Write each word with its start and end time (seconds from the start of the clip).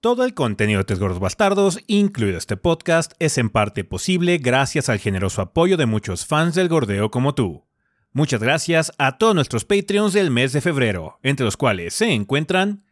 Todo 0.00 0.24
el 0.24 0.32
contenido 0.32 0.78
de 0.78 0.84
Tres 0.84 1.00
Gordos 1.00 1.18
Bastardos, 1.18 1.80
incluido 1.88 2.38
este 2.38 2.56
podcast, 2.56 3.14
es 3.18 3.36
en 3.36 3.50
parte 3.50 3.82
posible 3.82 4.38
gracias 4.38 4.88
al 4.88 5.00
generoso 5.00 5.42
apoyo 5.42 5.76
de 5.76 5.86
muchos 5.86 6.24
fans 6.24 6.54
del 6.54 6.68
gordeo 6.68 7.10
como 7.10 7.34
tú. 7.34 7.66
Muchas 8.12 8.40
gracias 8.40 8.92
a 8.98 9.18
todos 9.18 9.34
nuestros 9.34 9.64
Patreons 9.64 10.12
del 10.12 10.30
mes 10.30 10.52
de 10.52 10.60
febrero, 10.60 11.18
entre 11.24 11.44
los 11.44 11.56
cuales 11.56 11.94
se 11.94 12.12
encuentran 12.12 12.84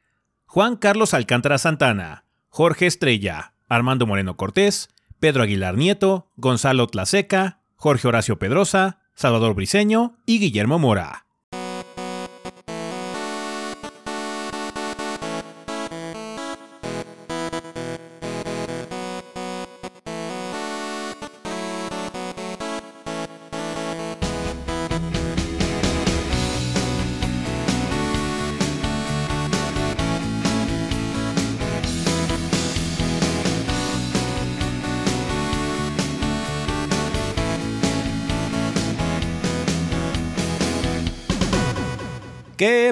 Juan 0.46 0.74
Carlos 0.74 1.14
Alcántara 1.14 1.58
Santana, 1.58 2.24
Jorge 2.48 2.86
Estrella, 2.86 3.54
Armando 3.68 4.04
Moreno 4.08 4.36
Cortés, 4.36 4.88
Pedro 5.20 5.44
Aguilar 5.44 5.76
Nieto, 5.76 6.32
Gonzalo 6.34 6.88
Tlaseca, 6.88 7.60
Jorge 7.76 8.08
Horacio 8.08 8.40
Pedrosa, 8.40 8.98
Salvador 9.14 9.54
Briceño 9.54 10.16
y 10.26 10.40
Guillermo 10.40 10.80
Mora. 10.80 11.25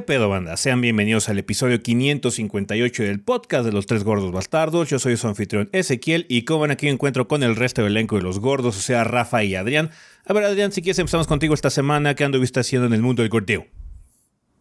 Pedo, 0.04 0.28
banda? 0.28 0.56
Sean 0.56 0.82
bienvenidos 0.82 1.28
al 1.28 1.38
episodio 1.38 1.80
558 1.82 3.02
del 3.04 3.20
podcast 3.20 3.64
de 3.64 3.72
los 3.72 3.86
tres 3.86 4.04
gordos 4.04 4.32
bastardos. 4.32 4.90
Yo 4.90 4.98
soy 4.98 5.16
su 5.16 5.26
anfitrión 5.26 5.70
Ezequiel 5.72 6.26
y 6.28 6.42
como 6.42 6.60
ven 6.60 6.72
aquí 6.72 6.88
encuentro 6.88 7.26
con 7.26 7.42
el 7.42 7.56
resto 7.56 7.82
del 7.82 7.92
elenco 7.92 8.16
de 8.16 8.22
los 8.22 8.38
gordos, 8.38 8.76
o 8.76 8.80
sea, 8.80 9.02
Rafa 9.04 9.42
y 9.44 9.54
Adrián. 9.54 9.90
A 10.26 10.34
ver, 10.34 10.44
Adrián, 10.44 10.72
si 10.72 10.82
quieres 10.82 10.98
empezamos 10.98 11.26
contigo 11.26 11.54
esta 11.54 11.70
semana. 11.70 12.14
¿Qué 12.14 12.24
anduviste 12.24 12.60
haciendo 12.60 12.86
en 12.86 12.92
el 12.92 13.00
mundo 13.00 13.22
del 13.22 13.30
gordeo? 13.30 13.66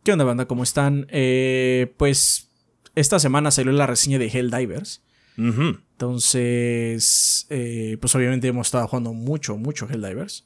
¿Qué 0.04 0.14
onda, 0.14 0.24
banda? 0.24 0.46
¿Cómo 0.46 0.64
están? 0.64 1.08
Eh, 1.10 1.94
pues 1.98 2.50
esta 2.96 3.20
semana 3.20 3.52
salió 3.52 3.74
la 3.74 3.86
reseña 3.86 4.20
de 4.20 4.28
Helldivers. 4.28 5.04
Entonces, 5.36 6.38
eh, 7.50 7.98
pues 8.00 8.16
obviamente 8.16 8.48
hemos 8.48 8.68
estado 8.68 8.88
jugando 8.88 9.14
mucho, 9.14 9.58
mucho 9.58 9.90
Helldivers. 9.90 10.46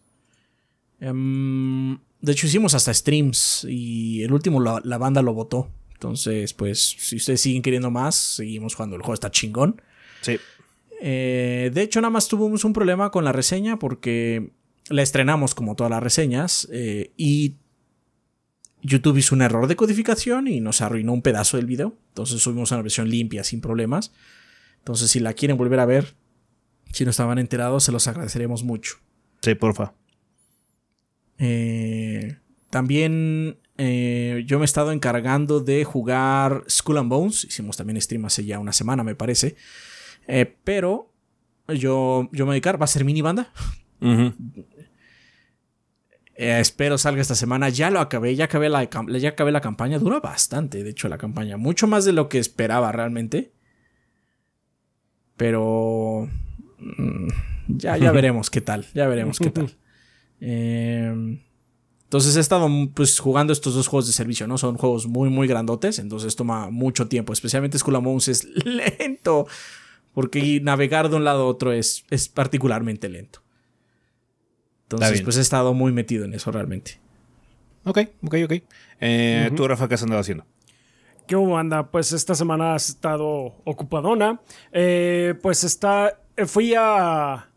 Um, 1.02 2.00
de 2.22 2.32
hecho, 2.32 2.48
hicimos 2.48 2.74
hasta 2.74 2.94
streams 2.94 3.66
y 3.70 4.24
el 4.24 4.34
último 4.34 4.60
la, 4.60 4.98
banda 4.98 5.22
lo 5.22 5.34
votó. 5.34 5.70
Entonces, 5.94 6.54
pues, 6.54 6.80
si 6.80 7.18
ustedes 7.18 7.42
siguen 7.42 7.62
queriendo 7.62 7.92
más, 7.92 8.16
seguimos 8.16 8.76
jugando. 8.76 8.96
El 8.96 9.02
juego 9.02 9.14
está 9.14 9.32
chingón. 9.32 9.82
Sí. 10.22 10.38
Eh, 11.02 11.72
de 11.74 11.82
hecho, 11.82 12.02
nada 12.02 12.12
más 12.12 12.28
tuvimos 12.28 12.64
un 12.64 12.74
problema 12.74 13.12
con 13.12 13.24
la 13.24 13.32
reseña 13.32 13.78
porque 13.78 14.52
la 14.90 15.02
estrenamos 15.02 15.54
como 15.54 15.76
todas 15.76 15.92
las 15.92 16.02
reseñas 16.02 16.68
eh, 16.72 17.12
y 17.18 17.56
YouTube 18.82 19.18
hizo 19.18 19.36
un 19.36 19.42
error 19.42 19.68
de 19.68 19.76
codificación 19.76 20.48
y 20.48 20.60
nos 20.60 20.82
arruinó 20.82 21.14
un 21.14 21.22
pedazo 21.22 21.58
del 21.58 21.66
video. 21.66 21.96
Entonces 22.10 22.42
subimos 22.42 22.72
una 22.72 22.82
versión 22.82 23.10
limpia, 23.10 23.44
sin 23.44 23.62
problemas. 23.62 24.12
Entonces, 24.80 25.12
si 25.12 25.20
la 25.20 25.34
quieren 25.34 25.58
volver 25.58 25.80
a 25.80 25.86
ver, 25.86 26.16
si 26.92 27.04
no 27.04 27.12
estaban 27.12 27.38
enterados, 27.38 27.84
se 27.84 27.92
los 27.92 28.08
agradeceremos 28.08 28.64
mucho. 28.64 28.96
Sí, 29.42 29.54
porfa. 29.56 29.94
Eh, 31.40 32.38
también 32.70 33.60
eh, 33.78 34.44
yo 34.46 34.58
me 34.58 34.64
he 34.64 34.66
estado 34.66 34.92
encargando 34.92 35.60
de 35.60 35.84
jugar 35.84 36.64
Skull 36.70 36.98
and 36.98 37.10
Bones. 37.10 37.46
Hicimos 37.46 37.78
también 37.78 38.02
stream 38.02 38.26
hace 38.26 38.46
ya 38.46 38.60
una 38.60 38.74
semana, 38.74 39.04
me 39.04 39.16
parece. 39.16 39.56
Eh, 40.28 40.58
pero 40.64 41.14
yo, 41.68 42.30
yo 42.32 42.46
me 42.46 42.50
voy 42.50 42.52
a 42.52 42.54
dedicar, 42.54 42.82
va 42.82 42.86
a 42.86 42.88
ser 42.88 43.06
mini 43.06 43.22
banda. 43.22 43.52
espero 46.36 46.98
salga 46.98 47.22
esta 47.22 47.36
semana. 47.36 47.70
Ya 47.70 47.90
lo 47.92 48.00
acabé, 48.00 48.36
ya 48.36 48.46
acabé, 48.46 48.70
la, 48.70 48.90
ya 49.20 49.30
acabé 49.30 49.52
la 49.52 49.62
campaña. 49.62 50.00
Dura 50.00 50.20
bastante, 50.20 50.84
de 50.84 50.90
hecho, 50.90 51.08
la 51.08 51.18
campaña. 51.18 51.58
Mucho 51.58 51.88
más 51.88 52.06
de 52.06 52.14
lo 52.14 52.30
que 52.30 52.40
esperaba 52.40 52.92
realmente. 52.92 53.54
Pero... 55.36 56.30
Mm, 56.80 57.28
ya, 57.68 57.98
ya 57.98 58.12
veremos 58.14 58.50
qué 58.50 58.62
tal. 58.62 58.86
Ya 58.94 59.08
veremos 59.08 59.40
qué 59.40 59.52
tal. 59.52 59.76
Em, 60.40 61.40
entonces 62.04 62.38
he 62.38 62.40
estado 62.40 62.70
pues 62.94 63.20
jugando 63.20 63.52
estos 63.52 63.74
dos 63.74 63.88
juegos 63.88 64.08
de 64.08 64.14
servicio, 64.14 64.48
¿no? 64.48 64.58
Son 64.58 64.78
juegos 64.78 65.08
muy, 65.08 65.30
muy 65.30 65.48
grandotes, 65.48 66.00
entonces 66.00 66.36
toma 66.36 66.70
mucho 66.70 67.08
tiempo. 67.08 67.34
Especialmente 67.34 67.78
Skull 67.78 67.98
Bones 67.98 68.28
es 68.30 68.46
lento, 68.66 69.48
porque 70.14 70.62
navegar 70.62 71.10
de 71.10 71.18
un 71.18 71.26
lado 71.26 71.44
a 71.44 71.46
otro 71.48 71.74
es, 71.74 72.06
es 72.10 72.30
particularmente 72.30 73.10
lento. 73.10 73.42
Entonces, 74.84 75.22
pues 75.22 75.36
he 75.36 75.42
estado 75.42 75.74
muy 75.74 75.92
metido 75.92 76.24
en 76.24 76.34
eso 76.34 76.50
realmente. 76.50 77.00
Ok, 77.84 78.00
ok, 78.24 78.36
ok. 78.46 78.54
Eh, 79.02 79.52
¿Tú, 79.54 79.68
Rafa, 79.68 79.90
qué 79.90 79.96
has 79.96 80.04
andado 80.04 80.22
haciendo? 80.22 80.46
¿Qué 81.28 81.36
anda? 81.36 81.92
Pues 81.92 82.14
esta 82.14 82.36
semana 82.36 82.74
has 82.74 82.88
estado 82.88 83.56
ocupadona. 83.66 84.40
Eh, 84.72 85.36
pues 85.42 85.66
está. 85.66 86.22
Fui 86.46 86.74
a 86.74 87.50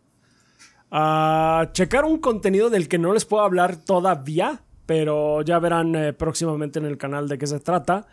a 0.90 1.70
checar 1.72 2.04
un 2.04 2.18
contenido 2.18 2.70
del 2.70 2.88
que 2.88 2.98
no 2.98 3.12
les 3.12 3.24
puedo 3.24 3.44
hablar 3.44 3.76
todavía, 3.76 4.60
pero 4.86 5.42
ya 5.42 5.58
verán 5.58 5.94
eh, 5.94 6.12
próximamente 6.12 6.78
en 6.78 6.84
el 6.84 6.98
canal 6.98 7.28
de 7.28 7.38
qué 7.38 7.46
se 7.46 7.60
trata. 7.60 8.06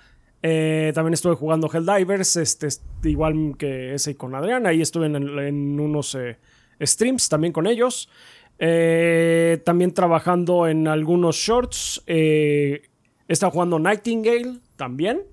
Eh, 0.43 0.91
también 0.93 1.15
estuve 1.15 1.33
jugando 1.35 1.69
Helldivers, 1.71 2.35
este, 2.35 2.67
igual 3.03 3.55
que 3.57 3.95
ese 3.95 4.15
con 4.15 4.35
Adrián. 4.35 4.67
Ahí 4.67 4.81
estuve 4.81 5.07
en, 5.07 5.79
unos 5.79 6.13
eh, 6.13 6.37
streams 6.79 7.29
también 7.29 7.51
con 7.51 7.65
ellos. 7.65 8.09
también 8.57 9.93
trabajando 9.93 10.67
en 10.67 10.87
algunos 10.87 11.35
shorts. 11.35 12.03
he 12.05 12.81
estado 13.27 13.51
jugando 13.51 13.79
Nightingale 13.79 14.59
también. 14.75 15.23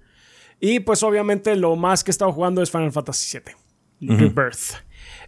Y 0.61 0.81
pues 0.81 1.03
obviamente 1.03 1.57
lo 1.57 1.77
más 1.77 2.03
que 2.03 2.11
he 2.11 2.13
estado 2.13 2.33
jugando 2.33 2.63
es 2.63 2.71
Final 2.71 2.91
Fantasy 2.91 3.39
VII. 3.39 4.17
Rebirth. 4.17 4.77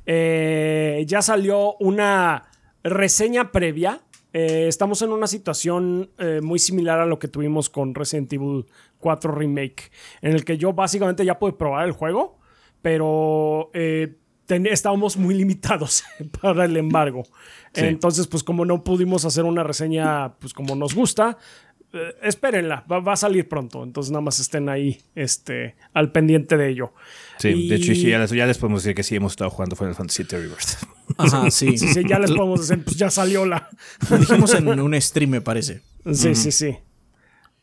Eh, 0.07 1.05
ya 1.07 1.21
salió 1.21 1.77
una 1.79 2.45
reseña 2.83 3.53
previa. 3.53 4.01
Eh, 4.33 4.67
estamos 4.69 5.03
en 5.03 5.13
una 5.13 5.27
situación 5.27 6.11
eh, 6.19 6.41
muy 6.43 6.59
similar 6.59 7.01
a 7.01 7.07
lo 7.07 7.19
que 7.19 7.29
tuvimos 7.29 7.69
con 7.69 7.95
Resident 7.95 8.33
Evil 8.33 8.67
4 8.99 9.33
Remake, 9.33 9.91
en 10.21 10.33
el 10.33 10.45
que 10.45 10.57
yo 10.57 10.73
básicamente 10.73 11.25
ya 11.25 11.39
pude 11.39 11.53
probar 11.53 11.87
el 11.87 11.93
juego, 11.93 12.39
pero 12.83 13.71
estábamos 13.75 15.17
muy 15.17 15.35
limitados 15.35 16.05
para 16.41 16.65
el 16.65 16.77
embargo. 16.77 17.25
Entonces, 17.75 18.27
pues 18.27 18.43
como 18.43 18.65
no 18.65 18.85
pudimos 18.85 19.25
hacer 19.25 19.45
una 19.45 19.63
reseña 19.63 20.35
pues 20.39 20.55
como 20.55 20.75
nos 20.75 20.95
gusta, 20.95 21.37
espérenla, 22.23 22.85
va, 22.91 23.13
a 23.13 23.17
salir 23.17 23.49
pronto, 23.49 23.83
entonces 23.83 24.11
nada 24.11 24.23
más 24.23 24.41
estén 24.41 24.69
ahí 24.69 24.99
este, 25.15 25.75
al 25.93 26.13
pendiente 26.13 26.57
de 26.57 26.71
ello. 26.71 26.93
Sí, 27.39 27.69
de 27.69 27.77
hecho 27.77 27.93
ya 27.93 28.47
les, 28.47 28.59
podemos 28.59 28.83
decir 28.83 28.95
que 28.95 29.03
sí 29.03 29.17
hemos 29.17 29.33
estado 29.33 29.51
jugando 29.51 29.77
Final 29.77 29.95
Fantasy 29.95 30.25
VII 30.25 30.39
Rebirth. 30.39 30.85
Ajá, 31.19 31.51
sí. 31.51 31.77
sí, 31.79 32.03
ya 32.09 32.19
les 32.19 32.31
podemos 32.31 32.67
decir, 32.67 32.83
pues 32.85 32.97
ya 32.97 33.11
salió 33.11 33.45
la... 33.45 33.69
Lo 34.11 34.19
dijimos 34.19 34.55
en 34.55 34.81
un 34.81 35.01
stream, 35.01 35.31
me 35.31 35.41
parece. 35.41 35.83
Sí, 36.13 36.35
sí, 36.35 36.53
sí. 36.53 36.77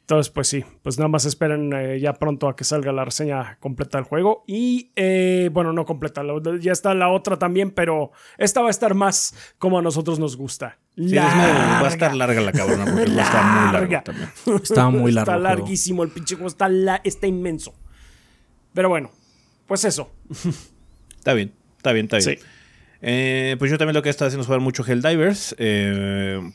Entonces, 0.03 0.33
pues 0.33 0.49
sí, 0.49 0.65
pues 0.81 0.97
nada 0.97 1.07
más 1.07 1.23
esperen 1.23 1.71
eh, 1.71 1.97
ya 1.97 2.11
pronto 2.11 2.49
a 2.49 2.57
que 2.57 2.65
salga 2.65 2.91
la 2.91 3.05
reseña 3.05 3.57
completa 3.61 3.97
del 3.97 4.03
juego. 4.03 4.43
Y 4.47 4.91
eh, 4.97 5.49
bueno, 5.53 5.71
no 5.71 5.85
completa, 5.85 6.23
ya 6.59 6.73
está 6.73 6.93
la 6.93 7.07
otra 7.07 7.39
también, 7.39 7.71
pero 7.71 8.11
esta 8.37 8.59
va 8.59 8.67
a 8.67 8.69
estar 8.69 8.95
más 8.95 9.33
como 9.57 9.79
a 9.79 9.81
nosotros 9.81 10.19
nos 10.19 10.35
gusta. 10.35 10.77
va 10.99 11.79
a 11.79 11.87
estar 11.87 12.13
larga 12.15 12.41
la 12.41 12.51
cabrona 12.51 12.83
porque 12.83 13.03
está 13.03 13.43
muy 13.43 13.71
larga 13.71 14.03
también. 14.03 14.29
Está 14.61 14.89
muy 14.89 15.11
largo. 15.13 15.31
Está 15.31 15.41
larguísimo, 15.41 16.03
el 16.03 16.09
pinche 16.09 16.35
juego 16.35 16.49
está, 16.49 16.69
está 17.05 17.25
inmenso. 17.25 17.73
Pero 18.73 18.89
bueno, 18.89 19.09
pues 19.67 19.85
eso. 19.85 20.11
Está 21.17 21.33
bien, 21.33 21.53
está 21.77 21.93
bien, 21.93 22.07
está 22.11 22.17
bien. 22.17 22.39
Eh, 23.01 23.55
pues 23.57 23.71
yo 23.71 23.77
también 23.77 23.93
lo 23.93 24.01
que 24.01 24.09
he 24.09 24.11
estado 24.11 24.27
haciendo 24.27 24.41
es 24.41 24.47
jugar 24.47 24.59
mucho 24.59 24.83
Helldivers, 24.85 25.55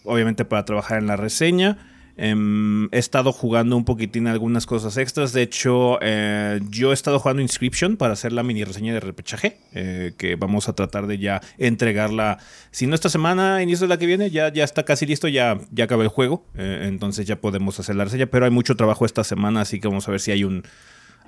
obviamente 0.05 0.45
para 0.45 0.67
trabajar 0.67 0.99
en 0.99 1.07
la 1.07 1.17
reseña. 1.17 1.79
Em, 2.21 2.87
he 2.91 2.99
estado 2.99 3.33
jugando 3.33 3.77
un 3.77 3.85
poquitín 3.85 4.27
algunas 4.27 4.67
cosas 4.67 4.97
extras. 4.97 5.33
De 5.33 5.43
hecho, 5.43 5.99
eh, 6.03 6.61
yo 6.69 6.91
he 6.91 6.95
estado 6.95 7.21
jugando 7.21 7.41
Inscription 7.41 7.97
para 7.97 8.15
hacer 8.15 8.33
la 8.33 8.43
mini 8.43 8.65
reseña 8.65 8.93
de 8.93 8.99
repechaje. 8.99 9.61
Eh, 9.73 10.15
que 10.19 10.35
vamos 10.35 10.69
a 10.69 10.73
tratar 10.73 11.07
de 11.07 11.19
ya 11.19 11.41
entregarla. 11.59 12.39
Si 12.73 12.89
no 12.89 12.97
esta 12.97 13.09
semana, 13.09 13.63
inicio 13.63 13.87
de 13.87 13.95
la 13.95 13.99
que 13.99 14.07
viene, 14.07 14.31
ya, 14.31 14.53
ya 14.53 14.65
está 14.65 14.85
casi 14.85 15.07
listo. 15.07 15.29
Ya, 15.29 15.61
ya 15.71 15.85
acabé 15.85 16.03
el 16.03 16.09
juego. 16.09 16.45
Eh, 16.57 16.87
entonces 16.89 17.25
ya 17.25 17.41
podemos 17.41 17.79
hacer 17.79 17.95
la 17.95 18.05
reseña. 18.05 18.27
Pero 18.27 18.47
hay 18.47 18.51
mucho 18.51 18.75
trabajo 18.75 19.07
esta 19.07 19.23
semana. 19.23 19.61
Así 19.61 19.79
que 19.79 19.87
vamos 19.87 20.09
a 20.09 20.11
ver 20.11 20.21
si 20.21 20.33
hay 20.33 20.43
un 20.43 20.65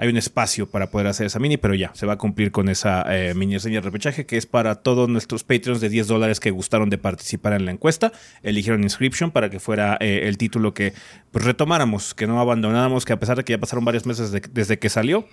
hay 0.01 0.09
un 0.09 0.17
espacio 0.17 0.71
para 0.71 0.91
poder 0.91 1.07
hacer 1.09 1.27
esa 1.27 1.39
mini, 1.39 1.59
pero 1.59 1.75
ya, 1.75 1.93
se 1.95 2.07
va 2.07 2.15
a 2.15 2.17
cumplir 2.17 2.53
con 2.53 2.71
esa 2.71 3.05
eh, 3.15 3.35
mini 3.35 3.55
reseña 3.55 3.77
de 3.77 3.81
repechaje 3.83 4.25
que 4.25 4.39
es 4.39 4.47
para 4.47 4.77
todos 4.77 5.11
nuestros 5.11 5.45
Patreons 5.45 5.83
de 5.83 5.91
10 5.91 6.07
dólares 6.07 6.41
que 6.41 6.51
gustaron 6.51 6.89
de 6.89 6.97
participar 6.97 7.53
en 7.53 7.67
la 7.67 7.73
encuesta. 7.73 8.11
Eligieron 8.43 8.83
Inscription 8.83 9.31
para 9.31 9.51
que 9.51 9.61
fuera 9.61 9.99
eh, 10.01 10.23
el 10.25 10.39
título 10.39 10.73
que 10.73 10.95
pues, 11.31 11.45
retomáramos, 11.45 12.15
que 12.15 12.27
no 12.27 12.41
abandonáramos, 12.41 13.05
que 13.05 13.13
a 13.13 13.21
pesar 13.21 13.37
de 13.37 13.45
que 13.45 13.53
ya 13.53 13.59
pasaron 13.59 13.85
varios 13.85 14.07
meses 14.07 14.33
desde 14.33 14.79
que 14.79 14.89
salió, 14.89 15.27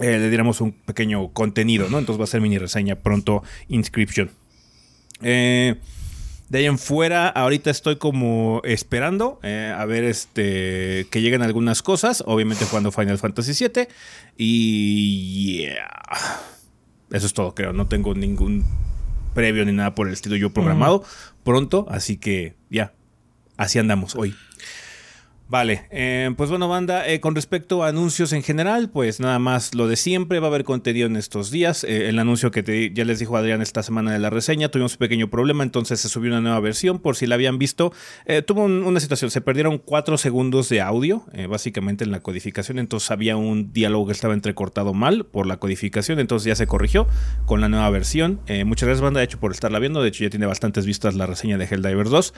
eh, 0.00 0.18
le 0.18 0.28
diéramos 0.30 0.62
un 0.62 0.72
pequeño 0.72 1.34
contenido, 1.34 1.90
¿no? 1.90 1.98
Entonces 1.98 2.18
va 2.18 2.24
a 2.24 2.28
ser 2.28 2.40
mini 2.40 2.56
reseña 2.56 2.96
pronto, 2.96 3.42
Inscription. 3.68 4.30
Eh, 5.20 5.76
de 6.48 6.58
ahí 6.58 6.66
en 6.66 6.78
fuera, 6.78 7.28
ahorita 7.28 7.70
estoy 7.70 7.96
como 7.96 8.60
esperando 8.64 9.40
eh, 9.42 9.74
a 9.76 9.84
ver 9.86 10.04
este 10.04 11.06
que 11.10 11.22
lleguen 11.22 11.42
algunas 11.42 11.82
cosas. 11.82 12.22
Obviamente 12.26 12.66
jugando 12.66 12.92
Final 12.92 13.18
Fantasy 13.18 13.64
VII. 13.64 13.88
Y 14.36 15.64
eso 17.10 17.26
es 17.26 17.32
todo, 17.32 17.54
creo. 17.54 17.72
No 17.72 17.86
tengo 17.86 18.14
ningún 18.14 18.64
previo 19.34 19.64
ni 19.64 19.72
nada 19.72 19.94
por 19.94 20.06
el 20.06 20.12
estilo 20.12 20.36
yo 20.36 20.50
programado 20.50 21.02
pronto. 21.44 21.86
Así 21.88 22.18
que 22.18 22.54
ya, 22.70 22.92
así 23.56 23.78
andamos 23.78 24.14
hoy. 24.14 24.34
Vale, 25.46 25.86
eh, 25.90 26.32
pues 26.38 26.48
bueno, 26.48 26.68
banda, 26.68 27.06
eh, 27.06 27.20
con 27.20 27.34
respecto 27.34 27.84
a 27.84 27.88
anuncios 27.88 28.32
en 28.32 28.42
general, 28.42 28.88
pues 28.88 29.20
nada 29.20 29.38
más 29.38 29.74
lo 29.74 29.86
de 29.86 29.96
siempre, 29.96 30.40
va 30.40 30.46
a 30.46 30.48
haber 30.48 30.64
contenido 30.64 31.06
en 31.06 31.16
estos 31.16 31.50
días. 31.50 31.84
Eh, 31.84 32.08
el 32.08 32.18
anuncio 32.18 32.50
que 32.50 32.90
ya 32.94 33.04
les 33.04 33.18
dijo 33.18 33.36
Adrián 33.36 33.60
esta 33.60 33.82
semana 33.82 34.10
de 34.10 34.18
la 34.18 34.30
reseña, 34.30 34.70
tuvimos 34.70 34.92
un 34.92 34.98
pequeño 34.98 35.28
problema, 35.28 35.62
entonces 35.62 36.00
se 36.00 36.08
subió 36.08 36.30
una 36.30 36.40
nueva 36.40 36.58
versión, 36.60 36.98
por 36.98 37.16
si 37.16 37.26
la 37.26 37.34
habían 37.34 37.58
visto. 37.58 37.92
tuvo 38.46 38.64
una 38.64 39.00
situación, 39.00 39.30
se 39.30 39.42
perdieron 39.42 39.76
cuatro 39.76 40.16
segundos 40.16 40.70
de 40.70 40.80
audio, 40.80 41.26
básicamente 41.48 42.04
en 42.04 42.10
la 42.10 42.20
codificación, 42.20 42.78
entonces 42.78 43.10
había 43.10 43.36
un 43.36 43.72
diálogo 43.72 44.06
que 44.06 44.12
estaba 44.12 44.32
entrecortado 44.32 44.94
mal 44.94 45.26
por 45.26 45.46
la 45.46 45.58
codificación, 45.58 46.20
entonces 46.20 46.46
ya 46.46 46.56
se 46.56 46.66
corrigió 46.66 47.06
con 47.44 47.60
la 47.60 47.68
nueva 47.68 47.90
versión. 47.90 48.40
muchas 48.64 48.86
gracias, 48.86 49.02
banda, 49.02 49.20
de 49.20 49.26
hecho, 49.26 49.38
por 49.38 49.52
estarla 49.52 49.78
viendo, 49.78 50.02
de 50.02 50.08
hecho 50.08 50.24
ya 50.24 50.30
tiene 50.30 50.46
bastantes 50.46 50.86
vistas 50.86 51.14
la 51.14 51.26
reseña 51.26 51.58
de 51.58 51.66
Helldivers 51.66 52.10
2, 52.10 52.34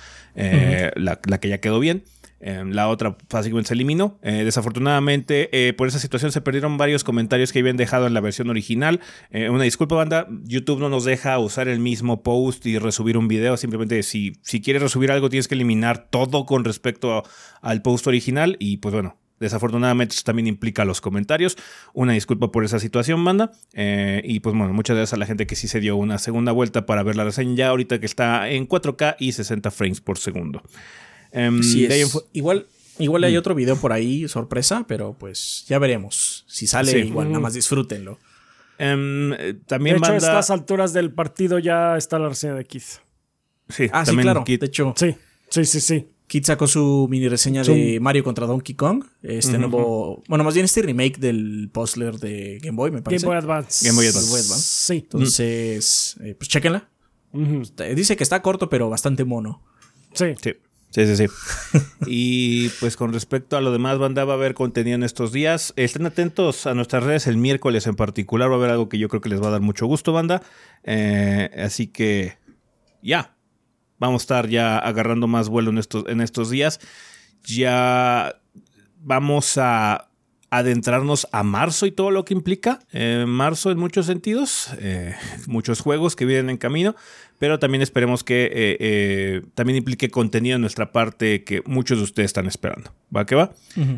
la 0.96 1.38
que 1.40 1.48
ya 1.48 1.58
quedó 1.58 1.78
bien. 1.78 2.02
Em, 2.40 2.72
la 2.72 2.88
otra 2.88 3.16
básicamente 3.30 3.68
se 3.68 3.74
eliminó. 3.74 4.18
Eh, 4.22 4.44
desafortunadamente, 4.44 5.48
eh, 5.52 5.72
por 5.72 5.88
esa 5.88 5.98
situación 5.98 6.32
se 6.32 6.40
perdieron 6.40 6.76
varios 6.76 7.02
comentarios 7.02 7.52
que 7.52 7.60
habían 7.60 7.76
dejado 7.76 8.06
en 8.06 8.14
la 8.14 8.20
versión 8.20 8.50
original. 8.50 9.00
Eh, 9.30 9.48
una 9.48 9.64
disculpa, 9.64 9.96
banda. 9.96 10.26
YouTube 10.44 10.80
no 10.80 10.88
nos 10.88 11.04
deja 11.04 11.38
usar 11.38 11.68
el 11.68 11.80
mismo 11.80 12.22
post 12.22 12.66
y 12.66 12.78
resubir 12.78 13.16
un 13.16 13.28
video. 13.28 13.56
Simplemente, 13.56 14.02
si, 14.02 14.34
si 14.42 14.60
quieres 14.60 14.82
resubir 14.82 15.10
algo, 15.10 15.30
tienes 15.30 15.48
que 15.48 15.54
eliminar 15.54 16.08
todo 16.10 16.44
con 16.46 16.64
respecto 16.64 17.22
al 17.62 17.82
post 17.82 18.06
original. 18.06 18.56
Y 18.58 18.78
pues 18.78 18.94
bueno, 18.94 19.18
Desafortunadamente 19.38 20.14
eso 20.14 20.22
también 20.24 20.46
implica 20.46 20.86
los 20.86 21.02
comentarios. 21.02 21.58
Una 21.92 22.14
disculpa 22.14 22.50
por 22.50 22.64
esa 22.64 22.78
situación, 22.78 23.22
banda. 23.22 23.50
y 23.74 24.40
pues 24.40 24.56
bueno, 24.56 24.72
muchas 24.72 24.96
gracias 24.96 25.12
a 25.12 25.18
la 25.18 25.26
gente 25.26 25.46
que 25.46 25.56
sí 25.56 25.68
se 25.68 25.78
dio 25.78 25.94
una 25.96 26.16
segunda 26.16 26.52
vuelta 26.52 26.86
para 26.86 27.02
ver 27.02 27.16
la 27.16 27.24
reseña 27.24 27.54
ya 27.54 27.68
ahorita 27.68 28.00
que 28.00 28.06
está 28.06 28.48
en 28.48 28.66
4K 28.66 29.16
y 29.18 29.32
60 29.32 29.70
frames 29.70 30.00
por 30.00 30.16
segundo. 30.16 30.62
Em, 31.36 31.60
igual, 32.32 32.66
igual 32.98 33.24
hay 33.24 33.34
mm. 33.34 33.38
otro 33.38 33.54
video 33.54 33.76
por 33.76 33.92
ahí, 33.92 34.26
sorpresa, 34.26 34.86
pero 34.88 35.14
pues 35.18 35.66
ya 35.68 35.78
veremos. 35.78 36.44
Si 36.48 36.66
sale, 36.66 36.98
igual, 36.98 37.28
nada 37.28 37.40
más 37.40 37.52
disfrútenlo. 37.52 38.18
Em, 38.78 39.32
también 39.66 39.96
de 39.96 39.98
hecho, 39.98 40.12
a 40.12 40.16
estas 40.16 40.50
alturas 40.50 40.94
del 40.94 41.12
partido 41.12 41.58
ya 41.58 41.98
está 41.98 42.18
la 42.18 42.30
reseña 42.30 42.54
de 42.54 42.64
Keith. 42.64 43.00
Sí, 43.68 43.88
ah, 43.92 44.06
sí, 44.06 44.16
claro. 44.16 44.44
De 44.46 44.54
hecho, 44.62 44.94
sí, 44.96 45.14
sí, 45.50 45.64
sí, 45.66 45.80
sí. 45.80 46.08
Keith 46.26 46.46
sacó 46.46 46.66
su 46.66 47.06
mini 47.10 47.28
reseña 47.28 47.62
de 47.62 48.00
Mario 48.00 48.24
contra 48.24 48.46
Donkey 48.46 48.74
Kong. 48.74 49.04
Este 49.22 49.58
nuevo. 49.58 50.22
Bueno, 50.28 50.42
más 50.42 50.54
bien 50.54 50.64
este 50.64 50.80
remake 50.80 51.18
del 51.18 51.68
puzzler 51.70 52.18
de 52.18 52.58
Game 52.62 52.76
Boy, 52.76 52.90
me 52.90 53.02
parece. 53.02 53.26
Game 53.26 53.36
Boy 53.36 53.44
Advance. 53.44 53.86
Game 53.86 53.96
Boy 53.96 54.06
Advance. 54.06 54.58
Sí. 54.58 54.94
Entonces, 54.94 56.16
eh, 56.24 56.34
pues 56.34 56.48
chéquenla. 56.48 56.88
Dice 57.94 58.16
que 58.16 58.22
está 58.22 58.40
corto, 58.40 58.70
pero 58.70 58.88
bastante 58.88 59.24
mono. 59.24 59.62
Sí. 60.14 60.34
Sí. 60.42 60.54
Sí, 60.96 61.04
sí, 61.04 61.26
sí. 61.26 61.78
y 62.06 62.68
pues 62.80 62.96
con 62.96 63.12
respecto 63.12 63.58
a 63.58 63.60
lo 63.60 63.70
demás, 63.70 63.98
banda, 63.98 64.24
va 64.24 64.32
a 64.32 64.36
haber 64.36 64.54
contenido 64.54 64.94
en 64.94 65.02
estos 65.02 65.30
días. 65.30 65.74
Estén 65.76 66.06
atentos 66.06 66.66
a 66.66 66.72
nuestras 66.72 67.02
redes 67.02 67.26
el 67.26 67.36
miércoles 67.36 67.86
en 67.86 67.96
particular. 67.96 68.48
Va 68.48 68.54
a 68.54 68.56
haber 68.56 68.70
algo 68.70 68.88
que 68.88 68.96
yo 68.96 69.10
creo 69.10 69.20
que 69.20 69.28
les 69.28 69.42
va 69.42 69.48
a 69.48 69.50
dar 69.50 69.60
mucho 69.60 69.84
gusto, 69.84 70.14
banda. 70.14 70.40
Eh, 70.84 71.50
así 71.62 71.88
que 71.88 72.38
ya. 73.02 73.36
Vamos 73.98 74.22
a 74.22 74.24
estar 74.24 74.48
ya 74.48 74.78
agarrando 74.78 75.26
más 75.26 75.50
vuelo 75.50 75.68
en 75.68 75.76
estos, 75.76 76.04
en 76.08 76.22
estos 76.22 76.48
días. 76.48 76.80
Ya 77.44 78.40
vamos 78.98 79.58
a 79.58 80.08
adentrarnos 80.48 81.28
a 81.30 81.42
marzo 81.42 81.84
y 81.84 81.92
todo 81.92 82.10
lo 82.10 82.24
que 82.24 82.32
implica. 82.32 82.80
Eh, 82.92 83.26
marzo 83.28 83.70
en 83.70 83.78
muchos 83.78 84.06
sentidos. 84.06 84.70
Eh, 84.78 85.14
muchos 85.46 85.80
juegos 85.80 86.16
que 86.16 86.24
vienen 86.24 86.48
en 86.48 86.56
camino 86.56 86.96
pero 87.38 87.58
también 87.58 87.82
esperemos 87.82 88.24
que 88.24 88.44
eh, 88.44 88.76
eh, 88.80 89.42
también 89.54 89.76
implique 89.76 90.10
contenido 90.10 90.56
en 90.56 90.60
nuestra 90.60 90.92
parte 90.92 91.44
que 91.44 91.62
muchos 91.66 91.98
de 91.98 92.04
ustedes 92.04 92.26
están 92.26 92.46
esperando. 92.46 92.94
¿Va 93.14 93.26
que 93.26 93.34
va? 93.34 93.52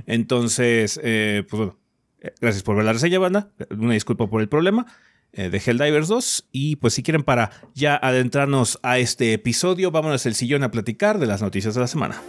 Entonces, 0.06 1.00
eh, 1.02 1.44
pues 1.48 1.58
bueno, 1.58 1.78
gracias 2.40 2.62
por 2.62 2.76
ver 2.76 2.84
la 2.84 2.92
reseña, 2.92 3.18
banda. 3.18 3.50
Una 3.70 3.94
disculpa 3.94 4.28
por 4.28 4.40
el 4.40 4.48
problema 4.48 4.86
de 5.32 5.62
Helldivers 5.64 6.08
2. 6.08 6.48
Y 6.52 6.76
pues 6.76 6.94
si 6.94 7.02
quieren 7.02 7.22
para 7.22 7.50
ya 7.74 7.96
adentrarnos 7.96 8.78
a 8.82 8.98
este 8.98 9.32
episodio, 9.34 9.90
vámonos 9.90 10.26
al 10.26 10.34
sillón 10.34 10.64
a 10.64 10.70
platicar 10.70 11.18
de 11.18 11.26
las 11.26 11.42
noticias 11.42 11.74
de 11.74 11.80
la 11.80 11.86
semana. 11.86 12.20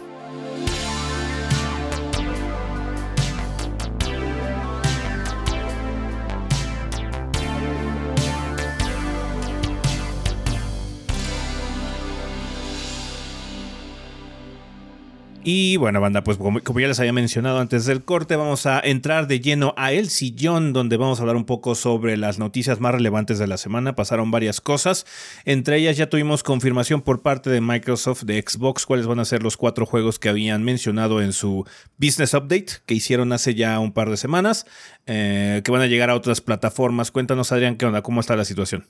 Y 15.52 15.78
bueno, 15.78 16.00
banda, 16.00 16.22
pues 16.22 16.36
como, 16.36 16.60
ya 16.60 16.86
les 16.86 17.00
había 17.00 17.12
mencionado 17.12 17.58
antes 17.58 17.84
del 17.84 18.04
corte, 18.04 18.36
vamos 18.36 18.66
a 18.66 18.78
entrar 18.78 19.26
de 19.26 19.40
lleno 19.40 19.74
a 19.76 19.90
El 19.90 20.08
Sillón, 20.08 20.72
donde 20.72 20.96
vamos 20.96 21.18
a 21.18 21.22
hablar 21.22 21.34
un 21.34 21.44
poco 21.44 21.74
sobre 21.74 22.16
las 22.16 22.38
noticias 22.38 22.78
más 22.78 22.92
relevantes 22.92 23.40
de 23.40 23.48
la 23.48 23.56
semana. 23.56 23.96
Pasaron 23.96 24.30
varias 24.30 24.60
cosas. 24.60 25.06
Entre 25.44 25.78
ellas 25.78 25.96
ya 25.96 26.08
tuvimos 26.08 26.44
confirmación 26.44 27.02
por 27.02 27.22
parte 27.22 27.50
de 27.50 27.60
Microsoft 27.60 28.22
de 28.22 28.40
Xbox 28.46 28.86
cuáles 28.86 29.08
van 29.08 29.18
a 29.18 29.24
ser 29.24 29.42
los 29.42 29.56
cuatro 29.56 29.86
juegos 29.86 30.20
que 30.20 30.28
habían 30.28 30.62
mencionado 30.62 31.20
en 31.20 31.32
su 31.32 31.66
Business 31.98 32.32
Update 32.32 32.66
que 32.86 32.94
hicieron 32.94 33.32
hace 33.32 33.56
ya 33.56 33.80
un 33.80 33.90
par 33.90 34.08
de 34.08 34.18
semanas, 34.18 34.66
eh, 35.08 35.62
que 35.64 35.72
van 35.72 35.82
a 35.82 35.88
llegar 35.88 36.10
a 36.10 36.14
otras 36.14 36.40
plataformas. 36.40 37.10
Cuéntanos, 37.10 37.50
Adrián, 37.50 37.74
¿qué 37.74 37.86
onda? 37.86 38.02
¿Cómo 38.02 38.20
está 38.20 38.36
la 38.36 38.44
situación? 38.44 38.86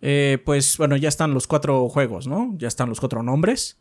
Eh, 0.00 0.38
pues 0.44 0.78
bueno, 0.78 0.96
ya 0.96 1.08
están 1.08 1.34
los 1.34 1.48
cuatro 1.48 1.88
juegos, 1.88 2.28
¿no? 2.28 2.54
Ya 2.58 2.68
están 2.68 2.88
los 2.88 3.00
cuatro 3.00 3.24
nombres. 3.24 3.76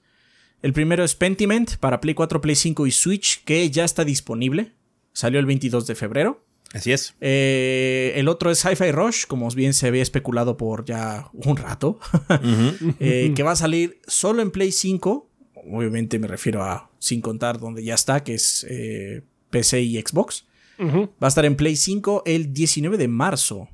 El 0.61 0.73
primero 0.73 1.03
es 1.03 1.15
Pentiment 1.15 1.77
para 1.77 2.01
Play 2.01 2.15
4, 2.15 2.41
Play 2.41 2.55
5 2.55 2.87
y 2.87 2.91
Switch, 2.91 3.43
que 3.43 3.69
ya 3.69 3.85
está 3.85 4.03
disponible. 4.03 4.73
Salió 5.13 5.39
el 5.39 5.45
22 5.45 5.87
de 5.87 5.95
febrero. 5.95 6.45
Así 6.73 6.91
es. 6.91 7.15
Eh, 7.21 8.11
el 8.15 8.27
otro 8.27 8.51
es 8.51 8.65
Hi-Fi 8.65 8.91
Rush, 8.91 9.25
como 9.27 9.49
bien 9.51 9.73
se 9.73 9.87
había 9.87 10.01
especulado 10.01 10.57
por 10.57 10.83
ya 10.83 11.29
un 11.33 11.55
rato, 11.55 11.99
eh, 12.99 13.31
que 13.33 13.43
va 13.43 13.51
a 13.51 13.55
salir 13.55 14.01
solo 14.07 14.41
en 14.41 14.51
Play 14.51 14.73
5. 14.73 15.29
Obviamente 15.71 16.19
me 16.19 16.27
refiero 16.27 16.63
a 16.63 16.91
sin 16.99 17.21
contar 17.21 17.59
donde 17.59 17.81
ya 17.83 17.95
está, 17.95 18.23
que 18.23 18.33
es 18.33 18.65
eh, 18.69 19.21
PC 19.51 19.81
y 19.81 20.01
Xbox. 20.01 20.45
Va 20.77 21.07
a 21.21 21.27
estar 21.27 21.45
en 21.45 21.55
Play 21.55 21.77
5 21.77 22.23
el 22.25 22.51
19 22.51 22.97
de 22.97 23.07
marzo. 23.07 23.69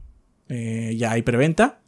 ya 0.48 1.12
hay 1.12 1.24
preventa. 1.24 1.80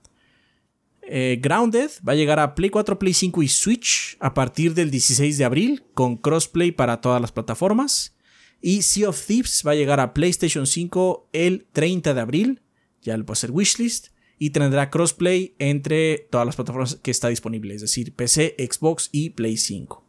Eh, 1.07 1.39
Grounded 1.41 1.91
va 2.07 2.13
a 2.13 2.15
llegar 2.15 2.39
a 2.39 2.55
Play 2.55 2.69
4, 2.69 2.98
Play 2.98 3.13
5 3.13 3.43
y 3.43 3.48
Switch 3.48 4.17
a 4.19 4.33
partir 4.33 4.74
del 4.74 4.89
16 4.89 5.38
de 5.38 5.45
abril 5.45 5.83
con 5.93 6.17
crossplay 6.17 6.72
para 6.72 7.01
todas 7.01 7.22
las 7.22 7.31
plataformas. 7.31 8.15
Y 8.62 8.83
Sea 8.83 9.10
of 9.10 9.25
Thieves 9.25 9.63
va 9.67 9.72
a 9.72 9.75
llegar 9.75 10.00
a 10.00 10.13
PlayStation 10.13 10.65
5 10.65 11.29
el 11.33 11.67
30 11.74 12.13
de 12.13 12.22
abril, 12.22 12.62
ya 13.01 13.17
lo 13.17 13.25
puede 13.25 13.39
ser 13.39 13.51
wishlist, 13.51 14.07
y 14.39 14.51
tendrá 14.51 14.89
crossplay 14.89 15.55
entre 15.60 16.27
todas 16.31 16.45
las 16.45 16.55
plataformas 16.55 16.95
que 16.95 17.12
está 17.12 17.27
disponible, 17.27 17.75
es 17.75 17.81
decir, 17.81 18.13
PC, 18.15 18.55
Xbox 18.57 19.10
y 19.12 19.31
Play 19.31 19.57
5. 19.57 20.03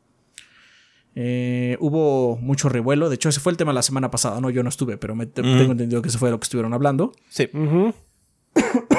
Eh, 1.17 1.77
hubo 1.81 2.37
mucho 2.37 2.69
revuelo, 2.69 3.09
de 3.09 3.17
hecho 3.17 3.29
ese 3.29 3.41
fue 3.41 3.53
el 3.53 3.57
tema 3.57 3.73
la 3.73 3.83
semana 3.83 4.11
pasada, 4.11 4.41
no, 4.41 4.51
yo 4.51 4.63
no 4.63 4.69
estuve, 4.69 4.99
pero 4.99 5.15
me, 5.15 5.27
tengo 5.27 5.73
entendido 5.73 6.03
que 6.03 6.09
eso 6.09 6.19
fue 6.19 6.31
lo 6.31 6.39
que 6.39 6.45
estuvieron 6.45 6.75
hablando. 6.75 7.13
Sí. 7.29 7.49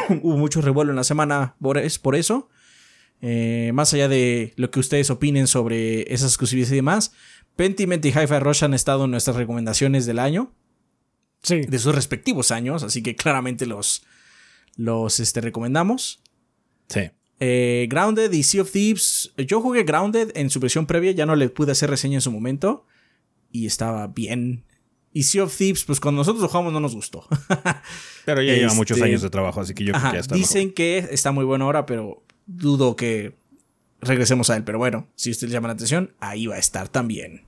Hubo 0.21 0.37
mucho 0.37 0.61
revuelo 0.61 0.91
en 0.91 0.97
la 0.97 1.03
semana 1.03 1.55
por, 1.59 1.81
por 2.01 2.15
eso. 2.15 2.49
Eh, 3.21 3.71
más 3.73 3.93
allá 3.93 4.07
de 4.07 4.53
lo 4.55 4.69
que 4.71 4.79
ustedes 4.79 5.09
opinen 5.09 5.47
sobre 5.47 6.01
esas 6.13 6.31
exclusividades 6.31 6.73
y 6.73 6.75
demás, 6.75 7.13
Pentiment 7.55 8.03
y 8.05 8.09
Hi-Fi 8.09 8.39
Rush 8.39 8.63
han 8.63 8.73
estado 8.73 9.05
en 9.05 9.11
nuestras 9.11 9.37
recomendaciones 9.37 10.05
del 10.05 10.19
año. 10.19 10.53
Sí. 11.41 11.61
De 11.61 11.79
sus 11.79 11.93
respectivos 11.93 12.51
años, 12.51 12.83
así 12.83 13.03
que 13.03 13.15
claramente 13.15 13.65
los, 13.65 14.03
los 14.75 15.19
este, 15.19 15.41
recomendamos. 15.41 16.21
Sí. 16.89 17.11
Eh, 17.39 17.87
Grounded 17.89 18.31
y 18.31 18.43
Sea 18.43 18.63
of 18.63 18.71
Thieves. 18.71 19.33
Yo 19.37 19.61
jugué 19.61 19.83
Grounded 19.83 20.31
en 20.35 20.49
su 20.49 20.59
versión 20.59 20.85
previa, 20.85 21.11
ya 21.11 21.25
no 21.25 21.35
le 21.35 21.49
pude 21.49 21.71
hacer 21.71 21.89
reseña 21.89 22.15
en 22.15 22.21
su 22.21 22.31
momento. 22.31 22.85
Y 23.51 23.67
estaba 23.67 24.07
bien. 24.07 24.65
Y 25.15 25.23
Sea 25.23 25.45
of 25.45 25.57
Thieves, 25.57 25.85
pues 25.85 26.01
cuando 26.01 26.19
nosotros 26.19 26.41
lo 26.41 26.49
jugamos 26.49 26.73
no 26.73 26.81
nos 26.81 26.93
gustó. 26.93 27.25
pero 28.25 28.41
ya 28.41 28.53
lleva 28.53 28.73
muchos 28.73 28.97
este, 28.97 29.07
años 29.07 29.21
de 29.21 29.29
trabajo, 29.29 29.61
así 29.61 29.73
que 29.73 29.85
yo 29.85 29.93
creo 29.93 30.11
que 30.11 30.17
ya 30.17 30.19
está. 30.19 30.35
Dicen 30.35 30.73
que 30.73 31.07
está 31.09 31.31
muy 31.31 31.45
bueno 31.45 31.63
ahora, 31.63 31.85
pero 31.85 32.25
dudo 32.45 32.97
que 32.97 33.33
regresemos 34.01 34.49
a 34.49 34.57
él. 34.57 34.65
Pero 34.65 34.77
bueno, 34.77 35.07
si 35.15 35.31
usted 35.31 35.47
le 35.47 35.53
llama 35.53 35.69
la 35.69 35.75
atención, 35.75 36.13
ahí 36.19 36.47
va 36.47 36.55
a 36.55 36.57
estar 36.57 36.89
también. 36.89 37.45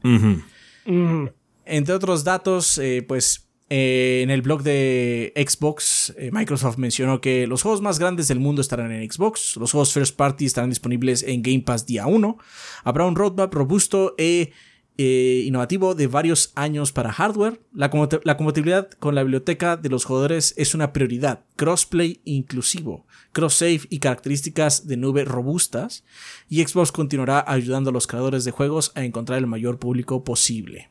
Entre 1.65 1.93
otros 1.93 2.23
datos, 2.23 2.77
eh, 2.77 3.03
pues 3.05 3.49
eh, 3.69 4.21
en 4.23 4.29
el 4.29 4.41
blog 4.43 4.63
de 4.63 5.33
Xbox, 5.35 6.13
eh, 6.17 6.29
Microsoft 6.31 6.77
mencionó 6.77 7.19
que 7.19 7.47
los 7.47 7.63
juegos 7.63 7.81
más 7.81 7.99
grandes 7.99 8.29
del 8.29 8.39
mundo 8.39 8.61
estarán 8.61 8.93
en 8.93 9.11
Xbox, 9.11 9.57
los 9.57 9.73
juegos 9.73 9.91
First 9.91 10.15
Party 10.15 10.45
estarán 10.45 10.69
disponibles 10.69 11.21
en 11.21 11.41
Game 11.41 11.63
Pass 11.63 11.85
día 11.85 12.07
1, 12.07 12.37
habrá 12.85 13.05
un 13.05 13.17
roadmap 13.17 13.53
robusto 13.53 14.15
e 14.17 14.53
eh, 14.97 15.43
innovativo 15.45 15.93
de 15.95 16.07
varios 16.07 16.51
años 16.55 16.91
para 16.91 17.11
hardware, 17.11 17.61
la, 17.73 17.91
la 18.23 18.37
compatibilidad 18.37 18.89
con 18.91 19.15
la 19.15 19.23
biblioteca 19.23 19.77
de 19.77 19.89
los 19.89 20.05
jugadores 20.05 20.53
es 20.57 20.73
una 20.73 20.91
prioridad, 20.91 21.45
crossplay 21.55 22.21
inclusivo, 22.25 23.05
cross-save 23.31 23.81
y 23.89 23.99
características 23.99 24.87
de 24.87 24.97
nube 24.97 25.23
robustas, 25.25 26.03
y 26.49 26.63
Xbox 26.63 26.91
continuará 26.91 27.43
ayudando 27.47 27.91
a 27.91 27.93
los 27.93 28.07
creadores 28.07 28.43
de 28.43 28.51
juegos 28.51 28.91
a 28.95 29.03
encontrar 29.03 29.39
el 29.39 29.47
mayor 29.47 29.77
público 29.77 30.23
posible. 30.23 30.89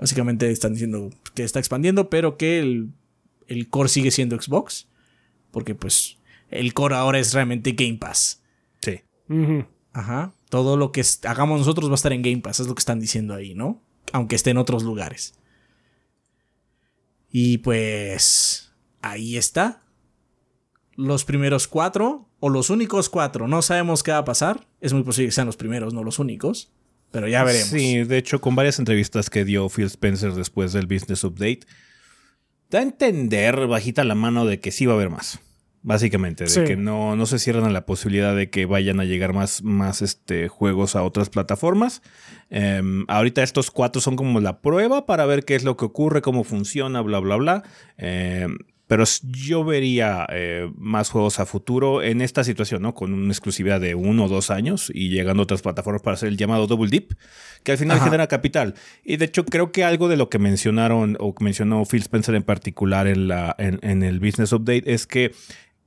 Básicamente 0.00 0.50
están 0.50 0.72
diciendo 0.72 1.10
que 1.34 1.44
está 1.44 1.58
expandiendo, 1.58 2.08
pero 2.08 2.38
que 2.38 2.58
el, 2.58 3.68
core 3.68 3.90
sigue 3.90 4.10
siendo 4.10 4.40
Xbox. 4.40 4.88
Porque 5.50 5.74
pues 5.74 6.16
el 6.48 6.72
core 6.72 6.94
ahora 6.94 7.18
es 7.18 7.34
realmente 7.34 7.72
Game 7.72 7.98
Pass. 7.98 8.42
Sí. 8.80 9.02
Ajá. 9.92 10.32
Todo 10.50 10.76
lo 10.76 10.92
que 10.92 11.02
hagamos 11.24 11.60
nosotros 11.60 11.88
va 11.88 11.94
a 11.94 11.94
estar 11.94 12.12
en 12.12 12.22
Game 12.22 12.42
Pass, 12.42 12.60
es 12.60 12.66
lo 12.66 12.74
que 12.74 12.80
están 12.80 13.00
diciendo 13.00 13.34
ahí, 13.34 13.54
¿no? 13.54 13.80
Aunque 14.12 14.36
esté 14.36 14.50
en 14.50 14.58
otros 14.58 14.82
lugares. 14.82 15.34
Y 17.30 17.58
pues 17.58 18.72
ahí 19.00 19.36
está. 19.36 19.82
Los 20.96 21.24
primeros 21.24 21.66
cuatro, 21.66 22.28
o 22.40 22.48
los 22.50 22.68
únicos 22.68 23.08
cuatro, 23.08 23.48
no 23.48 23.62
sabemos 23.62 24.02
qué 24.02 24.10
va 24.10 24.18
a 24.18 24.24
pasar. 24.24 24.66
Es 24.80 24.92
muy 24.92 25.02
posible 25.02 25.28
que 25.28 25.32
sean 25.32 25.46
los 25.46 25.56
primeros, 25.56 25.94
no 25.94 26.04
los 26.04 26.18
únicos. 26.18 26.72
Pero 27.10 27.28
ya 27.28 27.44
veremos. 27.44 27.68
Sí, 27.68 28.04
de 28.04 28.18
hecho, 28.18 28.40
con 28.40 28.54
varias 28.54 28.78
entrevistas 28.78 29.30
que 29.30 29.44
dio 29.44 29.68
Phil 29.68 29.86
Spencer 29.86 30.32
después 30.32 30.72
del 30.72 30.86
Business 30.86 31.24
Update, 31.24 31.60
da 32.70 32.80
a 32.80 32.82
entender 32.82 33.66
bajita 33.66 34.04
la 34.04 34.14
mano 34.14 34.46
de 34.46 34.60
que 34.60 34.70
sí 34.70 34.86
va 34.86 34.92
a 34.92 34.96
haber 34.96 35.10
más. 35.10 35.40
Básicamente, 35.82 36.44
de 36.44 36.64
que 36.64 36.76
no, 36.76 37.16
no 37.16 37.24
se 37.24 37.38
cierran 37.38 37.64
a 37.64 37.70
la 37.70 37.86
posibilidad 37.86 38.36
de 38.36 38.50
que 38.50 38.66
vayan 38.66 39.00
a 39.00 39.04
llegar 39.04 39.32
más, 39.32 39.62
más 39.62 40.02
este, 40.02 40.48
juegos 40.48 40.94
a 40.94 41.02
otras 41.02 41.30
plataformas. 41.30 42.02
Em, 42.50 43.06
ahorita 43.08 43.42
estos 43.42 43.70
cuatro 43.70 44.02
son 44.02 44.14
como 44.14 44.40
la 44.40 44.60
prueba 44.60 45.06
para 45.06 45.24
ver 45.24 45.46
qué 45.46 45.54
es 45.54 45.64
lo 45.64 45.78
que 45.78 45.86
ocurre, 45.86 46.20
cómo 46.20 46.44
funciona, 46.44 47.00
bla, 47.00 47.18
bla, 47.20 47.36
bla. 47.36 47.62
Eh, 47.96 48.46
pero 48.90 49.04
yo 49.22 49.62
vería 49.64 50.26
eh, 50.30 50.68
más 50.76 51.10
juegos 51.10 51.38
a 51.38 51.46
futuro 51.46 52.02
en 52.02 52.20
esta 52.20 52.42
situación, 52.42 52.82
¿no? 52.82 52.92
Con 52.92 53.14
una 53.14 53.30
exclusividad 53.30 53.80
de 53.80 53.94
uno 53.94 54.24
o 54.24 54.28
dos 54.28 54.50
años 54.50 54.90
y 54.92 55.10
llegando 55.10 55.42
a 55.42 55.44
otras 55.44 55.62
plataformas 55.62 56.02
para 56.02 56.14
hacer 56.14 56.28
el 56.28 56.36
llamado 56.36 56.66
Double 56.66 56.90
Dip, 56.90 57.12
que 57.62 57.70
al 57.70 57.78
final 57.78 58.00
genera 58.00 58.26
capital. 58.26 58.74
Y 59.04 59.16
de 59.16 59.26
hecho, 59.26 59.44
creo 59.44 59.70
que 59.70 59.84
algo 59.84 60.08
de 60.08 60.16
lo 60.16 60.28
que 60.28 60.40
mencionaron 60.40 61.16
o 61.20 61.36
que 61.36 61.44
mencionó 61.44 61.84
Phil 61.84 62.02
Spencer 62.02 62.34
en 62.34 62.42
particular 62.42 63.06
en, 63.06 63.28
la, 63.28 63.54
en 63.58 64.02
el 64.02 64.18
Business 64.18 64.52
Update 64.52 64.92
es 64.92 65.06
que 65.06 65.30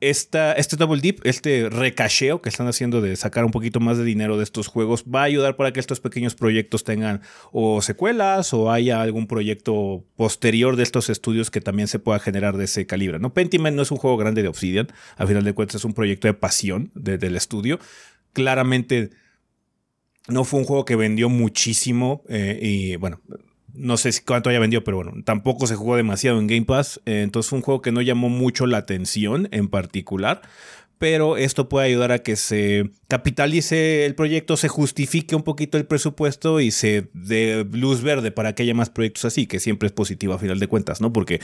este 0.09 0.75
double 0.75 1.01
dip, 1.01 1.19
este 1.25 1.69
recacheo 1.69 2.41
que 2.41 2.49
están 2.49 2.67
haciendo 2.67 3.01
de 3.01 3.15
sacar 3.15 3.45
un 3.45 3.51
poquito 3.51 3.79
más 3.79 3.97
de 3.97 4.03
dinero 4.03 4.37
de 4.37 4.43
estos 4.43 4.67
juegos, 4.67 5.03
va 5.03 5.21
a 5.21 5.25
ayudar 5.25 5.55
para 5.55 5.71
que 5.71 5.79
estos 5.79 5.99
pequeños 5.99 6.35
proyectos 6.35 6.83
tengan 6.83 7.21
o 7.51 7.81
secuelas 7.81 8.53
o 8.53 8.71
haya 8.71 9.01
algún 9.01 9.27
proyecto 9.27 10.03
posterior 10.15 10.75
de 10.75 10.83
estos 10.83 11.09
estudios 11.09 11.51
que 11.51 11.61
también 11.61 11.87
se 11.87 11.99
pueda 11.99 12.19
generar 12.19 12.57
de 12.57 12.65
ese 12.65 12.85
calibre. 12.85 13.19
¿no? 13.19 13.33
Pentiment 13.33 13.75
no 13.75 13.81
es 13.81 13.91
un 13.91 13.97
juego 13.97 14.17
grande 14.17 14.41
de 14.41 14.47
Obsidian, 14.47 14.87
al 15.17 15.27
final 15.27 15.43
de 15.43 15.53
cuentas 15.53 15.75
es 15.75 15.85
un 15.85 15.93
proyecto 15.93 16.27
de 16.27 16.33
pasión 16.33 16.91
del 16.95 17.35
estudio. 17.35 17.79
Claramente 18.33 19.11
no 20.27 20.43
fue 20.43 20.59
un 20.59 20.65
juego 20.65 20.85
que 20.85 20.95
vendió 20.95 21.29
muchísimo 21.29 22.23
eh, 22.29 22.59
y 22.61 22.95
bueno, 22.95 23.21
no 23.73 23.97
sé 23.97 24.11
cuánto 24.25 24.49
haya 24.49 24.59
vendido, 24.59 24.83
pero 24.83 24.97
bueno, 24.97 25.13
tampoco 25.23 25.67
se 25.67 25.75
jugó 25.75 25.95
demasiado 25.95 26.39
en 26.39 26.47
Game 26.47 26.65
Pass. 26.65 27.01
Eh, 27.05 27.21
entonces 27.21 27.51
un 27.51 27.61
juego 27.61 27.81
que 27.81 27.91
no 27.91 28.01
llamó 28.01 28.29
mucho 28.29 28.67
la 28.67 28.77
atención 28.77 29.47
en 29.51 29.67
particular. 29.67 30.41
Pero 30.99 31.35
esto 31.35 31.67
puede 31.67 31.87
ayudar 31.87 32.13
a 32.13 32.19
que 32.19 32.37
se 32.37 32.91
capitalice 33.09 34.05
el 34.05 34.15
proyecto, 34.15 34.55
se 34.55 34.69
justifique 34.69 35.35
un 35.35 35.43
poquito 35.43 35.77
el 35.77 35.85
presupuesto 35.85 36.61
y 36.61 36.71
se 36.71 37.09
dé 37.13 37.67
luz 37.69 38.03
verde 38.03 38.31
para 38.31 38.55
que 38.55 38.63
haya 38.63 38.73
más 38.73 38.89
proyectos 38.89 39.25
así, 39.25 39.45
que 39.45 39.59
siempre 39.59 39.87
es 39.87 39.91
positivo 39.91 40.33
a 40.33 40.39
final 40.39 40.59
de 40.59 40.67
cuentas, 40.67 41.01
¿no? 41.01 41.11
Porque 41.11 41.41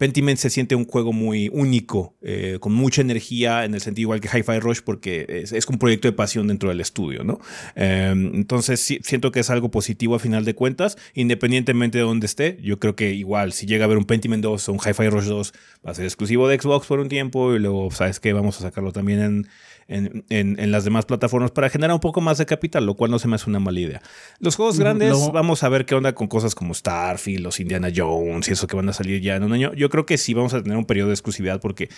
Pentiment 0.00 0.38
se 0.38 0.48
siente 0.48 0.74
un 0.74 0.86
juego 0.86 1.12
muy 1.12 1.50
único, 1.52 2.16
eh, 2.22 2.56
con 2.58 2.72
mucha 2.72 3.02
energía, 3.02 3.66
en 3.66 3.74
el 3.74 3.82
sentido 3.82 4.04
igual 4.06 4.20
que 4.22 4.28
Hi-Fi 4.28 4.58
Rush, 4.58 4.80
porque 4.82 5.26
es, 5.28 5.66
un 5.66 5.76
proyecto 5.76 6.08
de 6.08 6.12
pasión 6.12 6.46
dentro 6.46 6.70
del 6.70 6.80
estudio, 6.80 7.22
¿no? 7.22 7.38
Em, 7.74 8.34
entonces 8.34 8.80
siento 8.80 9.30
que 9.30 9.40
es 9.40 9.50
algo 9.50 9.70
positivo 9.70 10.14
a 10.14 10.18
final 10.18 10.46
de 10.46 10.54
cuentas, 10.54 10.96
independientemente 11.12 11.98
de 11.98 12.04
dónde 12.04 12.24
esté. 12.24 12.56
Yo 12.62 12.78
creo 12.78 12.96
que 12.96 13.12
igual, 13.12 13.52
si 13.52 13.66
llega 13.66 13.84
a 13.84 13.86
haber 13.86 13.98
un 13.98 14.06
Pentiment 14.06 14.42
2 14.42 14.70
o 14.70 14.72
un 14.72 14.78
Hi-Fi 14.78 15.10
Rush 15.10 15.26
2, 15.26 15.52
va 15.86 15.90
a 15.90 15.94
ser 15.94 16.06
exclusivo 16.06 16.48
de 16.48 16.58
Xbox 16.58 16.86
por 16.86 16.98
un 16.98 17.10
tiempo 17.10 17.54
y 17.54 17.58
luego, 17.58 17.90
¿sabes 17.90 18.20
qué? 18.20 18.32
Vamos 18.32 18.56
a 18.56 18.62
sacarlo 18.62 18.92
también 18.92 19.20
en, 19.20 19.48
en, 19.90 20.70
las 20.70 20.84
demás 20.84 21.04
plataformas 21.04 21.50
para 21.50 21.68
generar 21.68 21.94
un 21.94 22.00
poco 22.00 22.20
más 22.20 22.38
de 22.38 22.46
capital, 22.46 22.86
lo 22.86 22.94
cual 22.94 23.10
no 23.10 23.18
se 23.18 23.28
me 23.28 23.34
hace 23.34 23.50
una 23.50 23.58
mala 23.58 23.80
idea. 23.80 24.02
Los 24.38 24.56
juegos 24.56 24.78
grandes, 24.78 25.14
vamos 25.32 25.62
a 25.64 25.68
ver 25.68 25.84
qué 25.84 25.94
onda 25.94 26.14
con 26.14 26.28
cosas 26.28 26.54
como 26.54 26.74
Starfield, 26.74 27.42
los 27.42 27.60
Indiana 27.60 27.88
Jones 27.94 28.48
y 28.48 28.52
eso 28.52 28.66
que 28.66 28.76
van 28.76 28.88
a 28.88 28.92
salir 28.92 29.20
ya 29.20 29.36
en 29.36 29.42
un 29.42 29.52
año. 29.52 29.74
Yo 29.74 29.89
creo 29.90 30.06
que 30.06 30.16
sí 30.16 30.34
vamos 30.34 30.54
a 30.54 30.62
tener 30.62 30.78
un 30.78 30.86
periodo 30.86 31.08
de 31.08 31.14
exclusividad 31.14 31.60
porque 31.60 31.88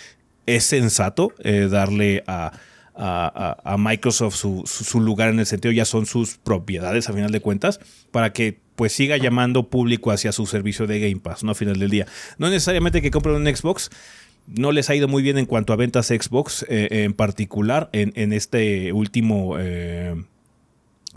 es 0.45 0.63
sensato 0.65 1.33
eh, 1.43 1.67
darle 1.69 2.23
a, 2.27 2.51
Microsoft 3.77 4.35
su, 4.35 4.99
lugar 4.99 5.29
en 5.29 5.39
el 5.39 5.47
sentido, 5.47 5.71
ya 5.71 5.85
son 5.85 6.05
sus 6.05 6.37
propiedades 6.37 7.09
a 7.09 7.13
final 7.13 7.31
de 7.31 7.39
cuentas, 7.39 7.79
para 8.11 8.33
que 8.33 8.59
pues 8.75 8.93
siga 8.93 9.17
llamando 9.17 9.69
público 9.69 10.11
hacia 10.11 10.31
su 10.31 10.45
servicio 10.45 10.85
de 10.85 10.99
Game 10.99 11.19
Pass, 11.19 11.43
¿no? 11.43 11.51
A 11.51 11.55
final 11.55 11.79
del 11.79 11.89
día. 11.89 12.05
No 12.37 12.49
necesariamente 12.49 13.01
que 13.01 13.09
compren 13.09 13.35
un 13.35 13.47
Xbox, 13.47 13.89
no 14.45 14.71
les 14.71 14.89
ha 14.91 14.95
ido 14.95 15.07
muy 15.07 15.23
bien 15.23 15.39
en 15.39 15.45
cuanto 15.45 15.73
a 15.73 15.75
ventas 15.75 16.07
Xbox, 16.07 16.65
eh, 16.69 17.03
en 17.03 17.13
particular 17.13 17.89
en, 17.93 18.33
este 18.33 18.93
último 18.93 19.55
eh, 19.57 20.15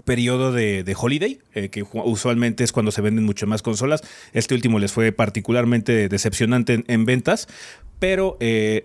periodo 0.05 0.53
de, 0.53 0.97
holiday, 0.99 1.41
eh, 1.55 1.69
que 1.69 1.85
usualmente 1.93 2.65
es 2.65 2.73
cuando 2.73 2.93
se 2.93 3.01
venden 3.01 3.25
mucho 3.25 3.47
más 3.47 3.63
consolas. 3.63 4.03
Este 4.33 4.55
último 4.55 4.79
les 4.79 4.93
fue 4.93 5.13
particularmente 5.13 6.09
decepcionante 6.09 6.85
en 6.87 7.05
ventas, 7.05 7.49
pero 7.99 8.39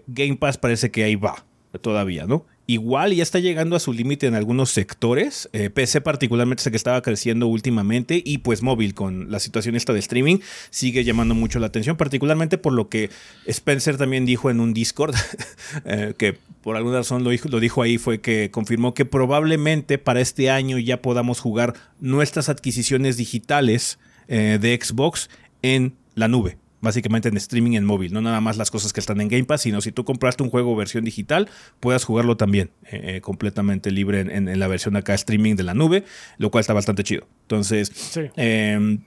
Game 0.08 0.38
Pass 0.38 0.58
parece 0.58 0.91
que 0.91 1.03
ahí 1.03 1.15
va 1.15 1.46
todavía, 1.82 2.25
¿no? 2.25 2.46
Igual 2.68 3.13
ya 3.13 3.24
está 3.24 3.39
llegando 3.39 3.75
a 3.75 3.80
su 3.80 3.94
límite 3.94 4.27
en 4.27 4.36
algunos 4.36 4.72
sectores. 4.72 5.50
Eh, 5.53 5.70
PC 5.70 6.01
particularmente 6.01 6.63
es 6.63 6.70
que 6.70 6.77
estaba 6.77 7.01
creciendo 7.01 7.48
últimamente 7.48 8.22
y 8.24 8.39
pues 8.39 8.62
móvil 8.62 8.94
con 8.94 9.32
la 9.32 9.39
situación 9.39 9.75
esta 9.75 9.94
de 9.94 10.00
streaming 10.00 10.38
sigue 10.70 11.03
llamando 11.03 11.36
mucho 11.36 11.60
la 11.60 11.68
atención, 11.68 11.98
particularmente 11.98 12.58
por 12.58 12.74
lo 12.74 12.89
que 12.89 13.10
Spencer 13.46 13.98
también 13.98 14.25
dijo 14.25 14.50
en 14.50 14.60
un 14.60 14.74
Discord, 14.74 15.15
eh, 15.86 16.13
que 16.18 16.38
por 16.62 16.75
alguna 16.75 16.98
razón 16.98 17.24
lo 17.24 17.32
dijo, 17.32 17.50
lo 17.50 17.60
dijo 17.60 17.82
ahí, 17.82 17.98
fue 17.98 18.22
que 18.22 18.51
confirmó 18.51 18.94
que 18.94 19.06
probablemente 19.06 19.98
para 19.98 20.22
este 20.22 20.50
año 20.50 20.77
ya 20.77 21.01
podamos 21.01 21.39
jugar 21.39 21.74
nuestras 22.00 22.50
adquisiciones 22.50 23.18
digitales 23.18 24.00
eh, 24.27 24.60
de 24.62 24.80
Xbox 24.82 25.30
en 25.62 25.96
la 26.15 26.27
nube 26.27 26.61
básicamente 26.81 27.29
en 27.29 27.38
streaming 27.38 27.73
en 27.73 27.85
móvil, 27.85 28.13
no 28.13 28.21
nada 28.21 28.41
más 28.41 28.57
las 28.57 28.71
cosas 28.71 28.91
que 28.91 29.00
están 29.00 29.21
en 29.21 29.27
Game 29.27 29.45
Pass, 29.45 29.61
sino 29.61 29.81
si 29.81 29.91
tú 29.91 30.03
compraste 30.03 30.43
un 30.43 30.50
juego 30.50 30.75
versión 30.75 31.05
digital, 31.05 31.50
puedas 31.79 32.03
jugarlo 32.03 32.38
también 32.38 32.71
eh, 32.85 33.15
eh, 33.15 33.21
completamente 33.21 33.91
libre 33.91 34.21
en, 34.21 34.59
la 34.59 34.67
versión 34.67 34.95
acá 34.95 35.13
streaming 35.13 35.55
de 35.55 35.63
la 35.63 35.73
nube, 35.73 36.03
lo 36.38 36.51
cual 36.51 36.61
está 36.61 36.73
bastante 36.73 37.03
chido. 37.03 37.27
Entonces, 37.43 37.91
eh, 38.35 39.00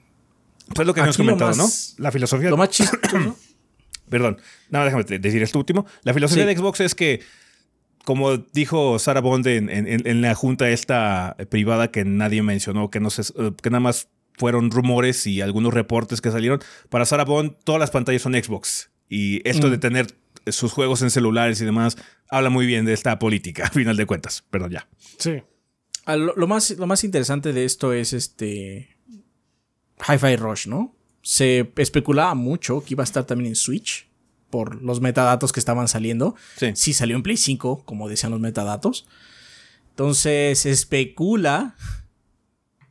pues 0.74 0.86
lo 0.86 0.94
que 0.94 1.00
hemos 1.00 1.16
comentado, 1.16 1.54
¿no? 1.54 1.68
La 1.98 2.10
filosofía. 2.10 2.50
Lo 2.50 2.56
más 2.56 2.70
chistoso. 2.70 3.00
Perdón, 4.08 4.38
nada, 4.70 4.84
déjame 4.86 5.04
decir 5.04 5.42
esto 5.42 5.58
último. 5.58 5.86
La 6.02 6.14
filosofía 6.14 6.46
de 6.46 6.56
Xbox 6.56 6.80
es 6.80 6.94
que 6.94 7.20
como 8.04 8.36
dijo 8.36 8.98
Sarah 8.98 9.22
Bond 9.22 9.46
en, 9.46 9.70
en, 9.70 10.20
la 10.20 10.34
junta 10.34 10.68
esta 10.68 11.36
privada 11.48 11.90
que 11.90 12.04
nadie 12.04 12.42
mencionó, 12.42 12.90
que, 12.90 13.00
no 13.00 13.08
se, 13.08 13.22
que 13.62 13.70
nada 13.70 13.80
más 13.80 14.08
fueron 14.36 14.70
rumores 14.70 15.26
y 15.26 15.40
algunos 15.40 15.74
reportes 15.74 16.20
que 16.20 16.30
salieron. 16.30 16.60
Para 16.88 17.04
Sarah 17.04 17.24
Bond, 17.24 17.56
todas 17.64 17.78
las 17.78 17.90
pantallas 17.90 18.22
son 18.22 18.34
Xbox. 18.34 18.90
Y 19.08 19.46
esto 19.48 19.70
de 19.70 19.76
mm. 19.76 19.80
tener 19.80 20.06
sus 20.46 20.72
juegos 20.72 21.02
en 21.02 21.10
celulares 21.10 21.60
y 21.60 21.64
demás 21.64 21.96
habla 22.28 22.50
muy 22.50 22.66
bien 22.66 22.84
de 22.84 22.92
esta 22.92 23.18
política, 23.18 23.64
a 23.66 23.70
final 23.70 23.96
de 23.96 24.06
cuentas. 24.06 24.44
Perdón, 24.50 24.72
ya. 24.72 24.88
Sí. 25.18 25.42
Lo, 26.06 26.46
más, 26.46 26.70
lo 26.72 26.86
más 26.86 27.02
interesante 27.04 27.52
de 27.52 27.64
esto 27.64 27.92
es 27.92 28.12
este. 28.12 28.96
Hi-Fi 30.06 30.36
Rush, 30.36 30.66
¿no? 30.66 30.94
Se 31.22 31.72
especulaba 31.76 32.34
mucho 32.34 32.84
que 32.84 32.92
iba 32.92 33.02
a 33.02 33.04
estar 33.04 33.24
también 33.24 33.48
en 33.48 33.56
Switch 33.56 34.10
por 34.50 34.82
los 34.82 35.00
metadatos 35.00 35.52
que 35.52 35.60
estaban 35.60 35.88
saliendo. 35.88 36.34
Sí. 36.56 36.72
sí 36.74 36.92
salió 36.92 37.16
en 37.16 37.22
Play 37.22 37.38
5, 37.38 37.84
como 37.86 38.08
decían 38.08 38.32
los 38.32 38.40
metadatos. 38.40 39.06
Entonces 39.90 40.58
se 40.58 40.70
especula 40.70 41.76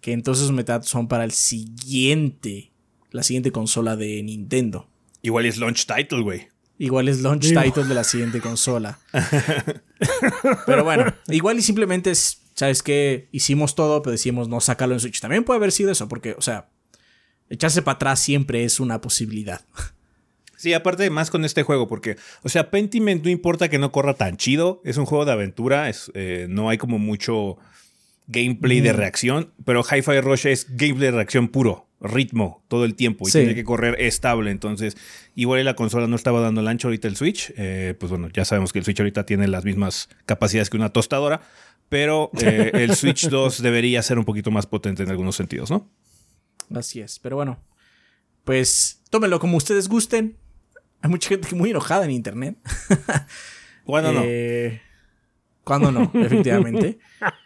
que 0.03 0.12
entonces 0.12 0.51
metadatos 0.51 0.89
son 0.89 1.07
para 1.07 1.24
el 1.24 1.31
siguiente, 1.31 2.74
la 3.12 3.24
siguiente 3.24 3.53
consola 3.53 3.95
de 3.95 4.22
Nintendo. 4.22 4.89
Igual 5.22 5.45
es 5.45 5.57
launch 5.57 5.88
title, 5.88 6.22
güey. 6.22 6.50
Igual 6.77 7.07
es 7.07 7.22
launch 7.22 7.53
title 7.53 7.86
de 7.86 7.95
la 7.95 8.03
siguiente 8.03 8.41
consola. 8.41 9.00
pero 10.65 10.83
bueno, 10.83 11.05
igual 11.29 11.57
y 11.57 11.62
simplemente 11.62 12.12
es, 12.12 12.41
¿sabes 12.53 12.83
qué? 12.83 13.29
Hicimos 13.31 13.75
todo, 13.75 14.01
pero 14.01 14.12
decimos 14.12 14.50
no 14.50 14.60
sacarlo 14.60 14.93
en 14.93 15.00
Switch. 15.00 15.22
También 15.22 15.45
puede 15.45 15.60
haber 15.60 15.72
sido 15.72 15.89
eso, 15.89 16.10
porque, 16.10 16.36
o 16.38 16.41
sea, 16.41 16.67
echarse 17.50 17.81
para 17.81 17.95
atrás 17.95 18.19
siempre 18.19 18.65
es 18.65 18.81
una 18.81 19.00
posibilidad. 19.00 19.62
Sí, 20.57 20.74
aparte 20.74 21.10
más 21.10 21.29
con 21.29 21.45
este 21.45 21.63
juego, 21.63 21.88
porque, 21.88 22.17
o 22.41 22.50
sea, 22.50 22.72
Pentiment 22.72 23.24
no 23.24 23.29
importa 23.29 23.69
que 23.69 23.79
no 23.79 23.93
corra 23.93 24.15
tan 24.15 24.36
chido, 24.36 24.81
es 24.83 24.98
un 24.98 25.05
juego 25.05 25.24
de 25.24 25.31
aventura, 25.31 25.88
es, 25.88 26.12
eh, 26.13 26.48
no 26.50 26.69
hay 26.69 26.77
como 26.77 27.00
mucho 27.00 27.57
gameplay 28.27 28.81
de 28.81 28.93
reacción, 28.93 29.53
pero 29.65 29.83
Hi-Fi 29.83 30.21
Rush 30.21 30.47
es 30.47 30.67
gameplay 30.69 31.11
de 31.11 31.17
reacción 31.17 31.49
puro, 31.49 31.87
ritmo 31.99 32.63
todo 32.67 32.85
el 32.85 32.95
tiempo 32.95 33.27
y 33.27 33.31
tiene 33.31 33.55
que 33.55 33.63
correr 33.63 33.95
estable, 33.99 34.51
entonces 34.51 34.97
igual 35.35 35.63
la 35.65 35.75
consola 35.75 36.07
no 36.07 36.15
estaba 36.15 36.41
dando 36.41 36.61
el 36.61 36.67
ancho 36.67 36.87
ahorita 36.87 37.07
el 37.07 37.15
Switch, 37.15 37.53
eh, 37.57 37.95
pues 37.99 38.09
bueno, 38.09 38.29
ya 38.29 38.45
sabemos 38.45 38.73
que 38.73 38.79
el 38.79 38.85
Switch 38.85 38.99
ahorita 38.99 39.25
tiene 39.25 39.47
las 39.47 39.65
mismas 39.65 40.09
capacidades 40.25 40.69
que 40.69 40.77
una 40.77 40.91
tostadora, 40.91 41.41
pero 41.89 42.31
eh, 42.41 42.71
el 42.73 42.95
Switch 42.95 43.27
2 43.29 43.61
debería 43.61 44.01
ser 44.01 44.19
un 44.19 44.25
poquito 44.25 44.51
más 44.51 44.65
potente 44.65 45.03
en 45.03 45.09
algunos 45.09 45.35
sentidos, 45.35 45.69
¿no? 45.69 45.89
Así 46.73 47.01
es, 47.01 47.19
pero 47.19 47.35
bueno, 47.35 47.59
pues 48.43 49.01
tómenlo 49.09 49.39
como 49.39 49.57
ustedes 49.57 49.87
gusten. 49.87 50.37
Hay 51.01 51.09
mucha 51.09 51.29
gente 51.29 51.53
muy 51.55 51.69
enojada 51.69 52.05
en 52.05 52.11
internet. 52.11 52.57
¿Cuándo 53.83 54.13
no? 54.13 54.21
Eh, 54.23 54.81
¿Cuándo 55.63 55.91
no? 55.91 56.11
Efectivamente. 56.13 56.99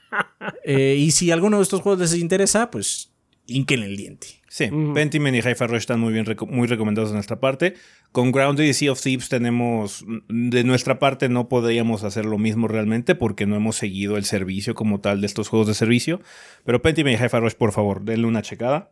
Eh, 0.63 0.95
y 0.97 1.11
si 1.11 1.31
alguno 1.31 1.57
de 1.57 1.63
estos 1.63 1.81
juegos 1.81 1.99
les 1.99 2.19
interesa, 2.19 2.69
pues 2.69 3.13
inquen 3.45 3.83
el 3.83 3.95
diente. 3.95 4.27
Sí, 4.49 4.69
Pentiment 4.93 5.35
y 5.35 5.39
Hi-Fi 5.39 5.67
Rush 5.67 5.77
están 5.77 5.99
muy 5.99 6.13
bien 6.13 6.25
muy 6.49 6.67
recomendados 6.67 7.11
de 7.11 7.15
nuestra 7.15 7.39
parte. 7.39 7.75
Con 8.11 8.31
Grounded 8.31 8.63
y 8.63 8.73
Sea 8.73 8.91
of 8.91 9.01
Thieves 9.01 9.29
tenemos, 9.29 10.05
de 10.29 10.63
nuestra 10.63 10.99
parte 10.99 11.29
no 11.29 11.47
podríamos 11.47 12.03
hacer 12.03 12.25
lo 12.25 12.37
mismo 12.37 12.67
realmente 12.67 13.13
porque 13.13 13.45
no 13.45 13.55
hemos 13.55 13.75
seguido 13.75 14.17
el 14.17 14.25
servicio 14.25 14.73
como 14.73 14.99
tal 14.99 15.21
de 15.21 15.27
estos 15.27 15.49
juegos 15.49 15.67
de 15.67 15.73
servicio. 15.73 16.21
Pero 16.63 16.81
Pentiment 16.81 17.19
y 17.19 17.23
Hi-Fi 17.23 17.39
Rush, 17.39 17.53
por 17.53 17.71
favor, 17.71 18.03
denle 18.03 18.25
una 18.25 18.41
checada. 18.41 18.91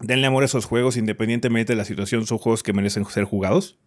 Denle 0.00 0.26
amor 0.26 0.44
a 0.44 0.46
esos 0.46 0.64
juegos 0.64 0.96
independientemente 0.96 1.72
de 1.72 1.76
la 1.76 1.84
situación, 1.84 2.26
son 2.26 2.38
juegos 2.38 2.62
que 2.62 2.72
merecen 2.72 3.04
ser 3.06 3.24
jugados. 3.24 3.78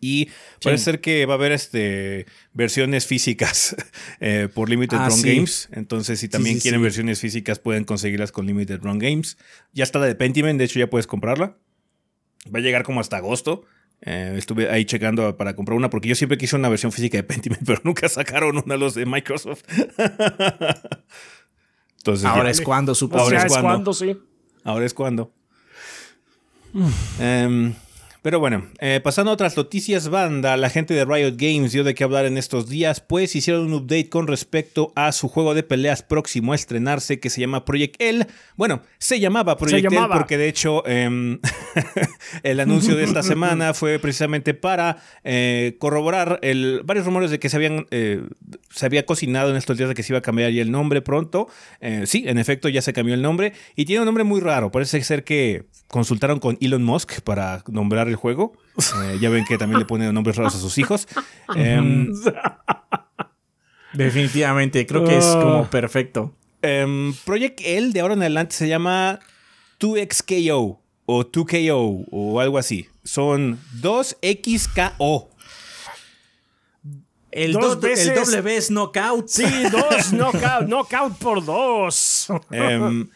Y 0.00 0.30
parece 0.62 0.84
ser 0.84 1.00
que 1.00 1.26
va 1.26 1.34
a 1.34 1.36
haber 1.36 1.52
este, 1.52 2.26
versiones 2.52 3.06
físicas 3.06 3.76
eh, 4.20 4.48
por 4.52 4.70
Limited 4.70 4.96
ah, 4.98 5.08
Run 5.08 5.22
Games. 5.22 5.68
Entonces, 5.72 6.20
si 6.20 6.28
también 6.28 6.58
quieren 6.58 6.82
versiones 6.82 7.20
físicas, 7.20 7.58
pueden 7.58 7.84
conseguirlas 7.84 8.32
con 8.32 8.46
Limited 8.46 8.80
Run 8.82 8.98
Games. 8.98 9.36
Ya 9.72 9.84
está 9.84 9.98
la 9.98 10.06
de 10.06 10.14
Pentiment, 10.14 10.58
de 10.58 10.64
hecho, 10.64 10.78
ya 10.78 10.88
puedes 10.88 11.06
comprarla. 11.06 11.56
Va 12.52 12.58
a 12.58 12.62
llegar 12.62 12.82
como 12.82 13.00
hasta 13.00 13.18
agosto. 13.18 13.66
Eh, 14.02 14.34
estuve 14.38 14.70
ahí 14.70 14.86
checando 14.86 15.36
para 15.36 15.54
comprar 15.54 15.76
una 15.76 15.90
porque 15.90 16.08
yo 16.08 16.14
siempre 16.14 16.38
quise 16.38 16.56
una 16.56 16.70
versión 16.70 16.90
física 16.90 17.18
de 17.18 17.22
Pentiment, 17.22 17.62
pero 17.66 17.80
nunca 17.84 18.08
sacaron 18.08 18.56
una 18.56 18.76
los 18.76 18.94
de 18.94 19.04
Microsoft. 19.04 19.62
Entonces, 21.98 22.24
ahora 22.24 22.50
es 22.50 22.62
cuando, 22.62 22.94
supongo. 22.94 23.24
Ahora 23.24 23.42
es 23.42 23.54
cuando, 23.58 23.92
sí. 23.92 24.16
Ahora 24.64 24.86
es 24.86 24.94
cuando. 24.94 25.34
Em, 27.18 27.74
pero 28.22 28.38
bueno, 28.38 28.66
eh, 28.80 29.00
pasando 29.02 29.30
a 29.30 29.34
otras 29.34 29.56
noticias, 29.56 30.10
banda, 30.10 30.58
la 30.58 30.68
gente 30.68 30.92
de 30.92 31.06
Riot 31.06 31.36
Games 31.36 31.72
dio 31.72 31.84
de 31.84 31.94
qué 31.94 32.04
hablar 32.04 32.26
en 32.26 32.36
estos 32.36 32.68
días, 32.68 33.00
pues 33.00 33.34
hicieron 33.34 33.66
un 33.66 33.72
update 33.72 34.10
con 34.10 34.26
respecto 34.26 34.92
a 34.94 35.12
su 35.12 35.28
juego 35.28 35.54
de 35.54 35.62
peleas 35.62 36.02
próximo 36.02 36.52
a 36.52 36.54
estrenarse 36.54 37.18
que 37.18 37.30
se 37.30 37.40
llama 37.40 37.64
Project 37.64 37.96
L. 37.98 38.26
Bueno, 38.56 38.82
se 38.98 39.20
llamaba 39.20 39.56
Project 39.56 39.90
L 39.90 40.00
porque 40.12 40.36
de 40.36 40.48
hecho 40.48 40.86
em, 40.86 41.38
el 42.42 42.60
anuncio 42.60 42.94
de 42.94 43.04
esta 43.04 43.22
semana 43.22 43.72
fue 43.74 43.98
precisamente 43.98 44.52
para 44.52 44.98
eh, 45.24 45.76
corroborar 45.78 46.40
el, 46.42 46.82
varios 46.84 47.06
rumores 47.06 47.30
de 47.30 47.38
que 47.38 47.48
se 47.48 47.56
habían 47.56 47.86
eh, 47.90 48.22
se 48.68 48.84
había 48.84 49.06
cocinado 49.06 49.50
en 49.50 49.56
estos 49.56 49.78
días 49.78 49.88
de 49.88 49.94
que 49.94 50.02
se 50.02 50.12
iba 50.12 50.18
a 50.18 50.22
cambiar 50.22 50.50
ya 50.50 50.60
el 50.60 50.70
nombre 50.70 51.00
pronto. 51.00 51.48
sí, 52.04 52.24
en 52.26 52.36
efecto 52.36 52.68
ya 52.68 52.82
se 52.82 52.92
cambió 52.92 53.14
el 53.14 53.22
nombre 53.22 53.54
y 53.76 53.86
tiene 53.86 54.00
un 54.00 54.06
nombre 54.06 54.24
muy 54.24 54.40
raro. 54.40 54.70
Parece 54.70 55.02
ser 55.02 55.24
que 55.24 55.64
consultaron 55.88 56.38
con 56.38 56.58
Elon 56.60 56.82
Musk 56.82 57.20
para 57.22 57.64
nombrar 57.66 58.09
el 58.10 58.16
juego. 58.16 58.52
Eh, 59.02 59.18
ya 59.20 59.30
ven 59.30 59.44
que 59.44 59.58
también 59.58 59.78
le 59.78 59.86
ponen 59.86 60.12
nombres 60.12 60.36
raros 60.36 60.54
a 60.54 60.58
sus 60.58 60.76
hijos. 60.78 61.08
Em, 61.54 62.12
Definitivamente, 63.92 64.86
creo 64.86 65.04
que 65.04 65.18
es 65.18 65.24
como 65.24 65.60
ah. 65.60 65.70
perfecto. 65.70 66.34
Em, 66.62 67.14
Project 67.24 67.60
L 67.64 67.92
de 67.92 68.00
ahora 68.00 68.14
en 68.14 68.20
adelante 68.20 68.54
se 68.54 68.68
llama 68.68 69.18
2XKO 69.80 70.78
o 71.06 71.24
2KO 71.24 72.06
o 72.10 72.40
algo 72.40 72.58
así. 72.58 72.88
Son 73.02 73.58
2XKO. 73.80 75.28
El, 77.32 77.50
el 77.50 77.52
doble 77.52 78.56
es 78.56 78.70
knockout. 78.70 79.28
Sí, 79.28 79.44
dos 79.70 80.12
knockout, 80.12 80.66
knockout 80.66 81.18
por 81.18 81.44
dos. 81.44 82.28
Em, 82.50 83.08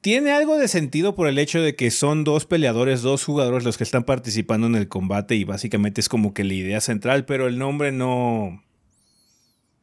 tiene 0.00 0.32
algo 0.32 0.58
de 0.58 0.68
sentido 0.68 1.14
por 1.14 1.28
el 1.28 1.38
hecho 1.38 1.60
de 1.60 1.76
que 1.76 1.90
son 1.90 2.24
dos 2.24 2.46
peleadores, 2.46 3.02
dos 3.02 3.24
jugadores 3.24 3.64
los 3.64 3.76
que 3.76 3.84
están 3.84 4.04
participando 4.04 4.66
en 4.66 4.74
el 4.74 4.88
combate 4.88 5.34
y 5.34 5.44
básicamente 5.44 6.00
es 6.00 6.08
como 6.08 6.32
que 6.32 6.44
la 6.44 6.54
idea 6.54 6.80
central, 6.80 7.24
pero 7.24 7.46
el 7.46 7.58
nombre 7.58 7.92
no... 7.92 8.62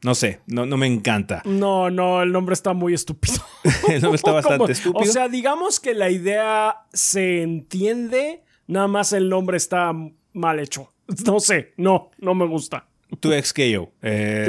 No 0.04 0.14
sé, 0.14 0.42
no, 0.46 0.68
no 0.68 0.78
me 0.78 0.86
encanta. 0.86 1.42
No, 1.44 1.90
no, 1.90 2.22
el 2.22 2.32
nombre 2.32 2.54
está 2.54 2.74
muy 2.74 2.94
estúpido. 2.94 3.36
el 3.90 4.02
nombre 4.02 4.18
está 4.18 4.32
bastante 4.34 4.72
estúpido. 4.72 5.02
O 5.02 5.06
sea, 5.06 5.28
digamos 5.28 5.80
que 5.80 5.96
la 5.96 6.12
idea 6.12 6.86
se 6.94 7.42
entiende, 7.42 8.44
nada 8.68 8.88
más 8.88 9.12
el 9.12 9.28
nombre 9.28 9.58
está 9.58 9.92
mal 10.34 10.60
hecho. 10.60 10.94
No 11.26 11.40
sé, 11.40 11.74
no, 11.78 12.12
no 12.18 12.36
me 12.36 12.46
gusta. 12.46 12.87
2XKO. 13.10 13.90
Eh, 14.02 14.46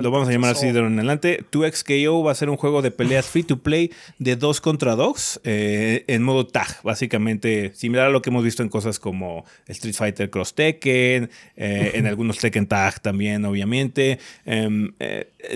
lo 0.00 0.10
vamos 0.10 0.28
a 0.28 0.32
llamar 0.32 0.52
así 0.52 0.70
de 0.70 0.78
en 0.78 0.98
adelante. 0.98 1.44
2XKO 1.50 2.24
va 2.24 2.30
a 2.30 2.34
ser 2.34 2.48
un 2.48 2.56
juego 2.56 2.80
de 2.80 2.92
peleas 2.92 3.26
free 3.26 3.42
to 3.42 3.58
play 3.58 3.90
de 4.18 4.36
dos 4.36 4.60
contra 4.60 4.94
dos 4.94 5.40
eh, 5.42 6.04
en 6.06 6.22
modo 6.22 6.46
tag. 6.46 6.80
Básicamente 6.84 7.72
similar 7.74 8.06
a 8.06 8.10
lo 8.10 8.22
que 8.22 8.30
hemos 8.30 8.44
visto 8.44 8.62
en 8.62 8.68
cosas 8.68 9.00
como 9.00 9.44
Street 9.66 9.94
Fighter 9.94 10.30
Cross 10.30 10.54
Tekken, 10.54 11.30
eh, 11.56 11.92
en 11.94 12.06
algunos 12.06 12.38
Tekken 12.40 12.68
Tag 12.68 13.00
también, 13.00 13.44
obviamente. 13.44 14.20
Em, 14.44 14.92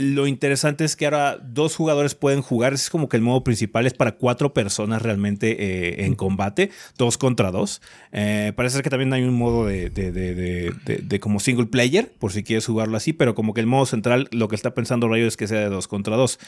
lo 0.00 0.26
interesante 0.26 0.84
es 0.84 0.96
que 0.96 1.04
ahora 1.04 1.38
dos 1.38 1.76
jugadores 1.76 2.16
pueden 2.16 2.42
jugar. 2.42 2.72
Es 2.72 2.90
como 2.90 3.08
que 3.08 3.16
el 3.16 3.22
modo 3.22 3.44
principal 3.44 3.86
es 3.86 3.94
para 3.94 4.12
cuatro 4.12 4.52
personas 4.52 5.02
realmente 5.02 6.04
en 6.04 6.14
combate, 6.16 6.70
dos 6.98 7.18
contra 7.18 7.52
dos. 7.52 7.82
parece 8.10 8.82
que 8.82 8.90
también 8.90 9.12
hay 9.12 9.22
un 9.22 9.34
modo 9.34 9.66
de, 9.66 9.90
de 9.90 11.20
como 11.20 11.38
single 11.38 11.66
player, 11.66 12.12
por 12.18 12.31
si 12.32 12.42
quieres 12.42 12.66
jugarlo 12.66 12.96
así, 12.96 13.12
pero 13.12 13.34
como 13.34 13.54
que 13.54 13.60
el 13.60 13.66
modo 13.66 13.86
central 13.86 14.28
lo 14.32 14.48
que 14.48 14.56
está 14.56 14.74
pensando 14.74 15.08
Rayo 15.08 15.26
es 15.26 15.36
que 15.36 15.46
sea 15.46 15.60
de 15.60 15.68
dos 15.68 15.88
contra 15.88 16.16
dos. 16.16 16.38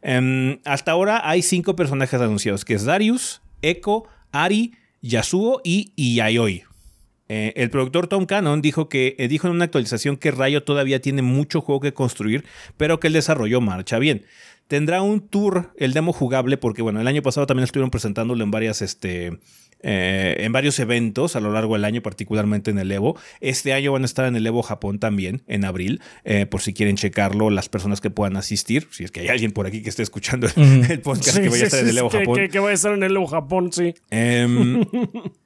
Em, 0.00 0.58
hasta 0.64 0.92
ahora 0.92 1.28
hay 1.28 1.42
cinco 1.42 1.76
personajes 1.76 2.20
anunciados, 2.20 2.64
que 2.64 2.74
es 2.74 2.84
Darius, 2.84 3.42
Echo, 3.60 4.04
Ari, 4.32 4.74
Yasuo 5.02 5.60
y 5.64 5.92
Yayoi. 5.96 6.64
Eh, 7.28 7.54
el 7.56 7.70
productor 7.70 8.08
Tom 8.08 8.26
Cannon 8.26 8.60
dijo, 8.60 8.90
que, 8.90 9.16
eh, 9.18 9.26
dijo 9.26 9.46
en 9.46 9.54
una 9.54 9.64
actualización 9.64 10.18
que 10.18 10.30
Rayo 10.30 10.64
todavía 10.64 11.00
tiene 11.00 11.22
mucho 11.22 11.62
juego 11.62 11.80
que 11.80 11.94
construir, 11.94 12.44
pero 12.76 13.00
que 13.00 13.06
el 13.06 13.14
desarrollo 13.14 13.60
marcha 13.62 13.98
bien. 13.98 14.26
Tendrá 14.68 15.00
un 15.00 15.20
tour, 15.28 15.72
el 15.76 15.92
demo 15.92 16.12
jugable, 16.12 16.58
porque 16.58 16.82
bueno, 16.82 17.00
el 17.00 17.06
año 17.06 17.22
pasado 17.22 17.46
también 17.46 17.64
estuvieron 17.64 17.90
presentándolo 17.90 18.44
en 18.44 18.50
varias 18.50 18.82
este, 18.82 19.38
eh, 19.82 20.36
en 20.38 20.52
varios 20.52 20.78
eventos 20.78 21.36
a 21.36 21.40
lo 21.40 21.52
largo 21.52 21.74
del 21.74 21.84
año, 21.84 22.02
particularmente 22.02 22.70
en 22.70 22.78
el 22.78 22.90
Evo. 22.92 23.18
Este 23.40 23.72
año 23.72 23.92
van 23.92 24.02
a 24.02 24.04
estar 24.04 24.26
en 24.26 24.36
el 24.36 24.46
Evo 24.46 24.62
Japón 24.62 24.98
también, 24.98 25.42
en 25.46 25.64
abril, 25.64 26.00
eh, 26.24 26.46
por 26.46 26.60
si 26.60 26.72
quieren 26.72 26.96
checarlo, 26.96 27.50
las 27.50 27.68
personas 27.68 28.00
que 28.00 28.10
puedan 28.10 28.36
asistir, 28.36 28.88
si 28.90 29.04
es 29.04 29.10
que 29.10 29.20
hay 29.20 29.28
alguien 29.28 29.52
por 29.52 29.66
aquí 29.66 29.82
que 29.82 29.88
esté 29.88 30.02
escuchando 30.02 30.46
el, 30.46 31.00
podcast 31.00 31.38
que 31.38 31.48
vaya 31.48 31.64
a 31.64 31.66
estar 31.66 31.80
en 31.80 31.88
el 31.88 31.98
Evo 31.98 32.10
Japón. 32.10 32.48
Que, 32.50 32.58
vaya 32.58 32.72
a 32.72 32.74
estar 32.74 32.94
en 32.94 33.02
el 33.02 33.16
Evo 33.16 33.26
Japón, 33.26 33.72
sí. 33.72 33.94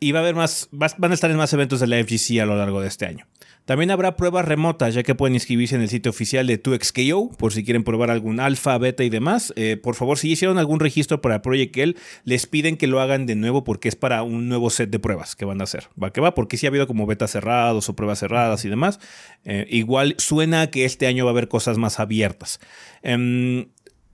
Y 0.00 0.12
va 0.12 0.20
a 0.20 0.22
haber 0.22 0.34
más, 0.34 0.68
van 0.72 1.10
a 1.10 1.14
estar 1.14 1.30
en 1.30 1.36
más 1.36 1.52
eventos 1.52 1.78
de 1.80 1.86
la 1.86 2.02
FGC 2.02 2.40
a 2.40 2.46
lo 2.46 2.56
largo 2.56 2.80
de 2.80 2.88
este 2.88 3.06
año. 3.06 3.26
También 3.66 3.90
habrá 3.90 4.16
pruebas 4.16 4.46
remotas, 4.46 4.94
ya 4.94 5.02
que 5.02 5.14
pueden 5.14 5.34
inscribirse 5.34 5.76
en 5.76 5.82
el 5.82 5.88
sitio 5.88 6.10
oficial 6.10 6.46
de 6.46 6.60
2XKO, 6.60 7.36
por 7.36 7.52
si 7.52 7.64
quieren 7.64 7.84
probar 7.84 8.10
algún 8.10 8.40
alfa, 8.40 8.76
beta 8.78 9.04
y 9.04 9.10
demás. 9.10 9.52
Eh, 9.54 9.76
por 9.76 9.94
favor, 9.94 10.18
si 10.18 10.30
hicieron 10.30 10.58
algún 10.58 10.80
registro 10.80 11.20
para 11.20 11.42
Project 11.42 11.76
L, 11.76 11.94
les 12.24 12.46
piden 12.46 12.76
que 12.76 12.86
lo 12.86 13.00
hagan 13.00 13.26
de 13.26 13.36
nuevo 13.36 13.62
porque 13.62 13.88
es 13.88 13.94
para 13.94 14.22
un 14.22 14.48
nuevo 14.48 14.70
set 14.70 14.90
de 14.90 14.98
pruebas 14.98 15.36
que 15.36 15.44
van 15.44 15.60
a 15.60 15.64
hacer. 15.64 15.88
Va 16.02 16.12
que 16.12 16.20
va, 16.20 16.34
porque 16.34 16.56
sí 16.56 16.66
ha 16.66 16.70
habido 16.70 16.86
como 16.86 17.06
betas 17.06 17.30
cerrados 17.30 17.88
o 17.88 17.94
pruebas 17.94 18.18
cerradas 18.18 18.64
y 18.64 18.68
demás. 18.68 18.98
Eh, 19.44 19.66
igual 19.70 20.16
suena 20.18 20.68
que 20.68 20.84
este 20.84 21.06
año 21.06 21.24
va 21.24 21.30
a 21.30 21.34
haber 21.34 21.48
cosas 21.48 21.78
más 21.78 22.00
abiertas. 22.00 22.58
Em, 23.02 23.66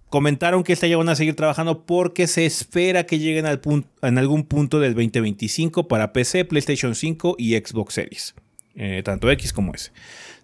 comentaron 0.09 0.63
que 0.63 0.73
este 0.73 0.87
año 0.87 0.99
van 0.99 1.09
a 1.09 1.17
seguir 1.17 1.35
trabajando 1.35 1.85
porque 1.85 2.27
se 2.27 2.47
espera 2.47 3.07
que 3.07 3.19
lleguen 3.19 3.47
al 3.47 3.61
punto, 3.61 3.89
en 4.03 4.19
algún 4.19 4.45
punto 4.45 4.81
del 4.81 4.95
2025 4.95 5.89
para 5.89 6.13
PC, 6.13 6.45
PlayStation 6.45 6.95
5 6.95 7.37
y 7.39 7.57
Xbox 7.57 7.95
Series. 7.95 8.35
eh, 8.77 9.03
tanto 9.03 9.31
X 9.31 9.53
como 9.53 9.75
S. 9.75 9.91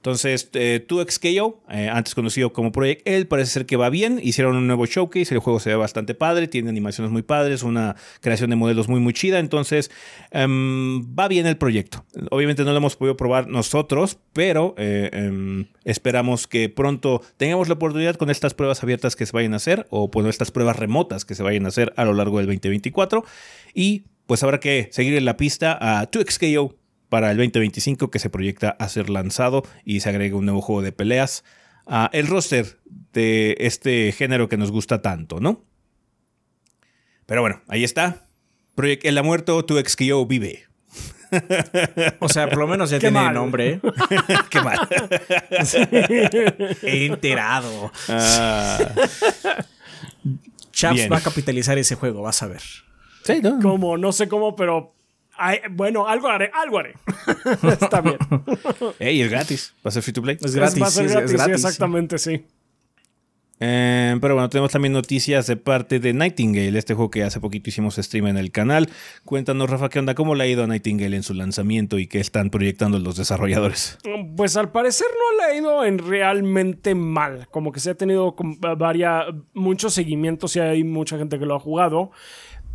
Entonces, 0.02 0.50
eh, 0.54 0.84
2XKO, 0.88 1.60
eh, 1.70 1.88
antes 1.88 2.16
conocido 2.16 2.52
como 2.52 2.72
Project 2.72 3.06
L, 3.06 3.24
parece 3.26 3.52
ser 3.52 3.66
que 3.66 3.76
va 3.76 3.88
bien. 3.88 4.18
Hicieron 4.20 4.56
un 4.56 4.66
nuevo 4.66 4.84
showcase, 4.84 5.32
el 5.32 5.38
juego 5.38 5.60
se 5.60 5.70
ve 5.70 5.76
bastante 5.76 6.16
padre, 6.16 6.48
tiene 6.48 6.70
animaciones 6.70 7.12
muy 7.12 7.22
padres, 7.22 7.62
una 7.62 7.94
creación 8.20 8.50
de 8.50 8.56
modelos 8.56 8.88
muy, 8.88 8.98
muy 8.98 9.12
chida. 9.12 9.38
Entonces, 9.38 9.92
em, 10.32 11.04
va 11.16 11.28
bien 11.28 11.46
el 11.46 11.56
proyecto. 11.56 12.04
Obviamente 12.32 12.64
no 12.64 12.72
lo 12.72 12.78
hemos 12.78 12.96
podido 12.96 13.16
probar 13.16 13.46
nosotros, 13.46 14.18
pero 14.32 14.74
eh, 14.76 15.08
em, 15.12 15.66
esperamos 15.84 16.48
que 16.48 16.68
pronto 16.68 17.22
tengamos 17.36 17.68
la 17.68 17.74
oportunidad 17.74 18.16
con 18.16 18.28
estas 18.28 18.54
pruebas 18.54 18.82
abiertas 18.82 19.14
que 19.14 19.24
se 19.24 19.30
vayan 19.30 19.52
a 19.52 19.58
hacer, 19.58 19.86
o 19.90 20.08
bueno, 20.08 20.30
estas 20.30 20.50
pruebas 20.50 20.80
remotas 20.80 21.24
que 21.24 21.36
se 21.36 21.44
vayan 21.44 21.64
a 21.64 21.68
hacer 21.68 21.92
a 21.96 22.04
lo 22.04 22.12
largo 22.12 22.38
del 22.38 22.46
2024. 22.46 23.24
Y 23.72 24.02
pues 24.26 24.42
habrá 24.42 24.58
que 24.58 24.88
seguir 24.90 25.14
en 25.14 25.26
la 25.26 25.36
pista 25.36 25.78
a 25.80 26.10
2XKO 26.10 26.81
para 27.12 27.31
el 27.31 27.37
2025 27.37 28.11
que 28.11 28.18
se 28.18 28.31
proyecta 28.31 28.70
a 28.70 28.88
ser 28.88 29.11
lanzado 29.11 29.64
y 29.85 30.01
se 30.01 30.09
agrega 30.09 30.35
un 30.35 30.46
nuevo 30.46 30.62
juego 30.62 30.81
de 30.81 30.92
peleas 30.92 31.44
a 31.87 32.09
el 32.14 32.27
roster 32.27 32.79
de 33.12 33.55
este 33.61 34.12
género 34.12 34.48
que 34.48 34.57
nos 34.57 34.70
gusta 34.70 35.03
tanto, 35.03 35.38
¿no? 35.38 35.62
Pero 37.27 37.42
bueno, 37.42 37.61
ahí 37.68 37.85
está. 37.85 38.25
Project 38.75 39.05
El 39.05 39.18
ha 39.18 39.22
muerto, 39.22 39.62
tu 39.66 39.77
ex 39.77 39.94
vive. 40.27 40.64
O 42.20 42.31
sea, 42.31 42.48
por 42.48 42.61
lo 42.61 42.66
menos 42.66 42.88
ya 42.88 42.98
tiene 42.98 43.20
mal. 43.20 43.35
nombre. 43.35 43.83
Qué 44.51 44.62
mal. 44.62 44.79
He 46.83 47.05
enterado. 47.05 47.92
Ah, 48.09 48.79
Chaps 50.72 50.94
Bien. 50.94 51.12
va 51.12 51.18
a 51.18 51.22
capitalizar 51.22 51.77
ese 51.77 51.94
juego, 51.94 52.22
vas 52.22 52.42
a 52.42 52.46
ver. 52.46 52.62
sí, 53.25 53.42
¿no? 53.42 53.61
Como, 53.61 53.98
no 53.98 54.12
sé 54.12 54.29
cómo, 54.29 54.57
pero. 54.57 54.94
Ay, 55.46 55.59
bueno, 55.70 56.07
algo 56.09 56.28
haré, 56.28 56.50
algo 56.55 56.78
haré. 56.78 56.94
Está 57.81 58.00
bien. 58.00 58.16
Ey, 58.98 59.22
es 59.22 59.31
gratis. 59.31 59.74
Va 59.85 59.88
a 59.88 59.92
ser 59.92 60.02
free 60.02 60.12
to 60.12 60.22
play. 60.22 60.38
Es 60.42 60.55
gratis. 60.55 60.83
Va 60.83 60.87
a 60.87 60.90
ser 60.90 61.02
sí, 61.05 61.07
es 61.07 61.12
gratis, 61.12 61.31
sí, 61.31 61.37
gratis, 61.37 61.61
sí. 61.61 61.66
exactamente, 61.66 62.18
sí. 62.18 62.44
Eh, 63.64 64.16
pero 64.20 64.35
bueno, 64.35 64.48
tenemos 64.48 64.72
también 64.72 64.92
noticias 64.92 65.46
de 65.46 65.57
parte 65.57 66.00
de 66.00 66.12
Nightingale, 66.12 66.76
este 66.76 66.94
juego 66.94 67.12
que 67.12 67.22
hace 67.22 67.38
poquito 67.38 67.70
hicimos 67.70 67.94
stream 67.94 68.26
en 68.26 68.37
el 68.37 68.50
canal. 68.50 68.90
Cuéntanos, 69.24 69.70
Rafa, 69.70 69.88
¿qué 69.88 70.00
onda? 70.00 70.16
¿Cómo 70.16 70.35
le 70.35 70.42
ha 70.42 70.46
ido 70.48 70.64
a 70.64 70.66
Nightingale 70.66 71.14
en 71.14 71.22
su 71.22 71.33
lanzamiento 71.33 72.00
y 72.00 72.09
qué 72.09 72.18
están 72.18 72.50
proyectando 72.50 72.98
los 72.98 73.16
desarrolladores? 73.16 73.98
Pues 74.37 74.57
al 74.57 74.72
parecer 74.72 75.07
no 75.16 75.38
le 75.38 75.44
ha 75.44 75.57
ido 75.57 75.85
en 75.85 75.98
realmente 75.98 76.96
mal. 76.96 77.46
Como 77.52 77.70
que 77.70 77.78
se 77.78 77.90
ha 77.90 77.94
tenido 77.94 78.35
com- 78.35 78.59
varia, 78.59 79.26
muchos 79.55 79.94
seguimientos 79.94 80.57
y 80.57 80.61
hay 80.61 80.83
mucha 80.83 81.16
gente 81.16 81.38
que 81.38 81.46
lo 81.46 81.55
ha 81.55 81.61
jugado. 81.61 82.11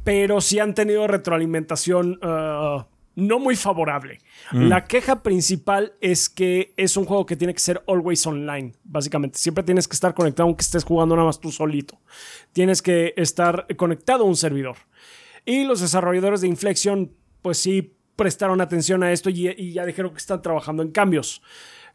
Pero 0.07 0.39
sí 0.39 0.57
han 0.57 0.73
tenido 0.73 1.05
retroalimentación 1.05 2.17
uh, 2.23 2.85
no 3.15 3.39
muy 3.39 3.57
favorable. 3.57 4.19
La 4.53 4.85
queja 4.85 5.21
principal 5.21 5.95
es 5.99 6.29
que 6.29 6.73
es 6.77 6.95
un 6.95 7.03
juego 7.03 7.25
que 7.25 7.35
tiene 7.35 7.53
que 7.53 7.59
ser 7.59 7.83
always 7.89 8.25
online, 8.25 8.71
básicamente. 8.85 9.37
Siempre 9.37 9.65
tienes 9.65 9.85
que 9.85 9.95
estar 9.95 10.13
conectado 10.13 10.47
aunque 10.47 10.61
estés 10.61 10.85
jugando 10.85 11.13
nada 11.13 11.25
más 11.25 11.41
tú 11.41 11.51
solito. 11.51 11.99
Tienes 12.53 12.81
que 12.81 13.15
estar 13.17 13.67
conectado 13.75 14.23
a 14.23 14.27
un 14.27 14.37
servidor. 14.37 14.77
Y 15.43 15.65
los 15.65 15.81
desarrolladores 15.81 16.39
de 16.39 16.47
Inflexion, 16.47 17.11
pues 17.41 17.57
sí 17.57 17.93
prestaron 18.15 18.61
atención 18.61 19.03
a 19.03 19.11
esto 19.11 19.29
y, 19.29 19.49
y 19.49 19.73
ya 19.73 19.85
dijeron 19.85 20.13
que 20.13 20.19
están 20.19 20.41
trabajando 20.41 20.83
en 20.83 20.91
cambios. 20.91 21.41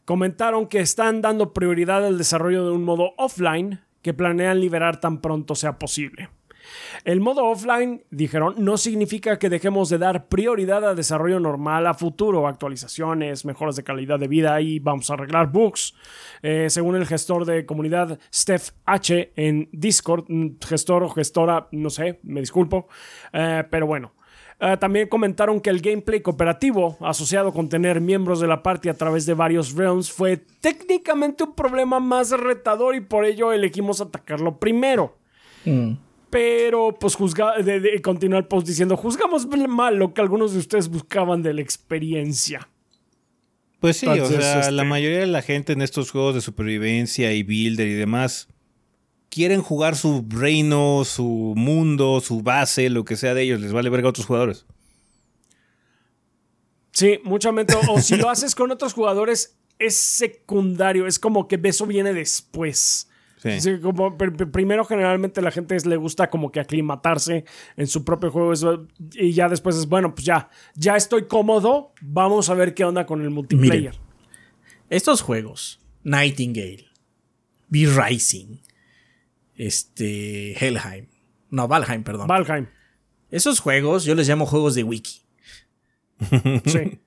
Comentaron 0.05 0.67
que 0.67 0.81
están 0.81 1.23
dando 1.23 1.55
prioridad 1.55 2.05
al 2.05 2.19
desarrollo 2.19 2.67
de 2.67 2.73
un 2.73 2.85
modo 2.85 3.15
offline 3.17 3.81
que 4.03 4.13
planean 4.13 4.61
liberar 4.61 5.01
tan 5.01 5.23
pronto 5.23 5.55
sea 5.55 5.79
posible. 5.79 6.29
El 7.05 7.21
modo 7.21 7.45
offline, 7.45 8.05
dijeron, 8.11 8.55
no 8.59 8.77
significa 8.77 9.39
que 9.39 9.49
dejemos 9.49 9.89
de 9.89 9.99
dar 9.99 10.29
prioridad 10.29 10.89
al 10.89 10.97
desarrollo 10.97 11.41
normal 11.41 11.87
a 11.87 11.95
futuro, 11.95 12.47
actualizaciones, 12.47 13.45
mejoras 13.45 13.77
de 13.77 13.85
calidad 13.85 14.19
de 14.19 14.29
vida 14.29 14.61
y 14.61 14.79
vamos 14.79 15.11
a 15.11 15.15
arreglar 15.15 15.51
bugs. 15.51 15.95
Eh, 16.43 16.69
según 16.71 16.97
el 16.97 17.07
gestor 17.07 17.45
de 17.45 17.67
comunidad 17.67 18.19
Steph 18.33 18.71
H 18.85 19.33
en 19.37 19.69
Discord, 19.73 20.25
mm, 20.29 20.59
gestor 20.67 21.03
o 21.03 21.09
gestora, 21.09 21.69
no 21.73 21.91
sé, 21.91 22.21
me 22.23 22.41
disculpo, 22.41 22.89
eh, 23.33 23.65
pero 23.71 23.87
bueno. 23.87 24.13
Eh, 24.65 24.77
también 24.77 25.09
comentaron 25.09 25.61
que 25.61 25.71
el 25.71 25.81
gameplay 25.81 26.21
cooperativo 26.21 26.97
asociado 27.01 27.53
con 27.53 27.69
tener 27.69 28.01
miembros 28.01 28.39
de 28.39 28.47
la 28.47 28.63
party 28.63 28.91
a 28.91 28.95
través 28.95 29.27
de 29.27 29.35
varios 29.35 29.75
realms 29.75 30.13
fue 30.13 30.37
técnicamente 30.61 31.43
un 31.43 31.55
problema 31.57 31.99
más 31.99 32.31
retador 32.31 32.95
y 32.95 33.01
por 33.01 33.25
ello 33.25 33.53
elegimos 33.53 34.01
atacarlo 34.01 34.61
primero. 34.61 35.17
Pero, 36.33 36.97
pues, 36.99 37.15
juzga, 37.15 37.59
de, 37.63 37.79
de- 37.79 38.01
continuar 38.01 38.49
pues, 38.49 38.65
diciendo, 38.65 38.97
juzgamos 38.97 39.47
mal 39.69 39.97
lo 39.97 40.15
que 40.15 40.23
algunos 40.23 40.55
de 40.55 40.61
ustedes 40.61 40.89
buscaban 40.89 41.43
de 41.43 41.53
la 41.53 41.61
experiencia. 41.61 42.71
Pues 43.81 43.99
sí, 43.99 44.07
Entonces, 44.07 44.39
o 44.39 44.41
sea, 44.41 44.61
este- 44.61 44.73
la 44.73 44.85
mayoría 44.85 45.19
de 45.19 45.27
la 45.27 45.43
gente 45.43 45.75
en 45.75 45.83
estos 45.83 46.11
juegos 46.11 46.35
de 46.35 46.41
supervivencia 46.41 47.35
y 47.35 47.43
builder 47.43 47.87
y 47.87 47.93
demás 47.93 48.49
quieren 49.29 49.61
jugar 49.61 49.95
su 49.95 50.25
reino, 50.27 51.03
su 51.05 51.53
mundo, 51.55 52.23
su 52.23 52.41
base, 52.43 52.89
lo 52.89 53.05
que 53.05 53.17
sea 53.17 53.35
de 53.35 53.43
ellos, 53.43 53.61
les 53.61 53.73
vale 53.75 53.91
verga 53.91 54.07
a 54.07 54.11
otros 54.11 54.25
jugadores. 54.27 54.65
Sí, 56.93 57.19
muchamente. 57.25 57.75
O 57.91 58.01
si 58.01 58.17
lo 58.17 58.31
haces 58.31 58.55
con 58.55 58.71
otros 58.71 58.95
jugadores, 58.95 59.59
es 59.79 59.97
secundario. 59.97 61.07
Es 61.07 61.19
como 61.19 61.47
que 61.49 61.61
eso 61.65 61.87
viene 61.87 62.13
después. 62.15 63.09
Sí. 63.43 63.61
Sí, 63.61 63.79
como 63.81 64.17
pr- 64.17 64.37
pr- 64.37 64.51
primero 64.53 64.85
generalmente 64.85 65.43
la 65.43 65.51
gente 65.51 65.75
es- 65.75 65.85
le 65.85 65.97
gusta 65.97 66.31
como 66.31 66.53
que 66.53 66.61
aclimatarse 66.61 67.45
en 67.77 67.89
su 67.89 68.05
propio 68.05 68.31
juego 68.31 68.53
eso, 68.53 68.87
y 69.15 69.33
ya 69.33 69.49
después 69.49 69.75
es 69.77 69.89
bueno 69.89 70.15
pues 70.15 70.25
ya 70.25 70.49
ya 70.77 70.95
estoy 70.97 71.27
cómodo 71.27 71.93
vamos 72.01 72.49
a 72.51 72.55
ver 72.55 72.73
qué 72.73 72.85
onda 72.85 73.05
con 73.05 73.21
el 73.21 73.31
multiplayer 73.31 73.97
Estos 74.91 75.23
juegos, 75.23 75.81
Nightingale, 76.05 76.85
B-Rising, 77.69 78.59
este, 79.57 80.53
Helheim, 80.65 81.07
no, 81.51 81.67
Valheim, 81.67 82.05
perdón. 82.05 82.29
Valheim 82.29 82.67
Esos 83.31 83.59
juegos 83.61 84.05
yo 84.05 84.15
les 84.15 84.29
llamo 84.29 84.47
juegos 84.47 84.75
de 84.77 84.85
wiki. 84.85 85.23
sí 86.67 87.01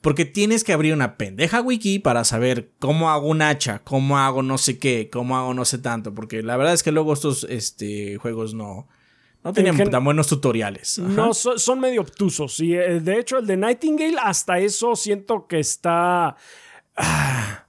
Porque 0.00 0.24
tienes 0.24 0.64
que 0.64 0.72
abrir 0.72 0.94
una 0.94 1.16
pendeja 1.18 1.60
wiki 1.60 1.98
para 1.98 2.24
saber 2.24 2.70
cómo 2.78 3.10
hago 3.10 3.28
un 3.28 3.42
hacha, 3.42 3.80
cómo 3.84 4.16
hago 4.18 4.42
no 4.42 4.56
sé 4.56 4.78
qué, 4.78 5.10
cómo 5.12 5.36
hago 5.36 5.52
no 5.52 5.64
sé 5.66 5.76
tanto. 5.78 6.14
Porque 6.14 6.42
la 6.42 6.56
verdad 6.56 6.72
es 6.72 6.82
que 6.82 6.90
luego 6.92 7.12
estos 7.12 7.44
este, 7.50 8.16
juegos 8.16 8.54
no, 8.54 8.88
no 9.44 9.52
tenían 9.52 9.76
gen- 9.76 9.90
tan 9.90 10.02
buenos 10.02 10.26
tutoriales. 10.28 10.98
Ajá. 10.98 11.08
no 11.08 11.34
so- 11.34 11.58
son 11.58 11.80
medio 11.80 12.00
obtusos 12.00 12.60
y 12.60 12.74
eh, 12.74 13.00
de 13.00 13.18
hecho 13.18 13.38
el 13.38 13.46
de 13.46 13.58
Nightingale 13.58 14.16
hasta 14.22 14.58
eso 14.58 14.96
siento 14.96 15.46
que 15.46 15.60
está 15.60 16.34
ah, 16.96 17.64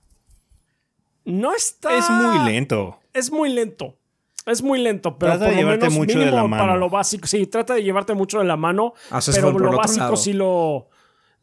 no 1.25 1.53
está 1.53 1.97
Es 1.97 2.09
muy 2.09 2.45
lento. 2.51 2.99
es 3.13 3.31
muy 3.31 3.49
lento. 3.51 3.97
Es 4.45 4.63
muy 4.63 4.79
lento, 4.81 5.17
pero 5.19 5.33
Trata 5.33 5.45
por 5.45 5.49
de 5.49 5.55
lo 5.55 5.61
llevarte 5.67 5.85
menos 5.89 5.97
mucho 5.99 6.19
de 6.19 6.25
la 6.25 6.31
para 6.31 6.47
mano. 6.47 6.75
lo 6.77 6.89
básico. 6.89 7.27
Sí, 7.27 7.45
trata 7.45 7.75
de 7.75 7.83
llevarte 7.83 8.15
mucho 8.15 8.39
de 8.39 8.45
la 8.45 8.57
mano, 8.57 8.93
Haces 9.11 9.35
pero 9.35 9.51
fue 9.51 9.61
por 9.61 9.71
lo 9.71 9.77
básico 9.77 9.99
lado. 10.05 10.15
sí 10.17 10.33
lo... 10.33 10.89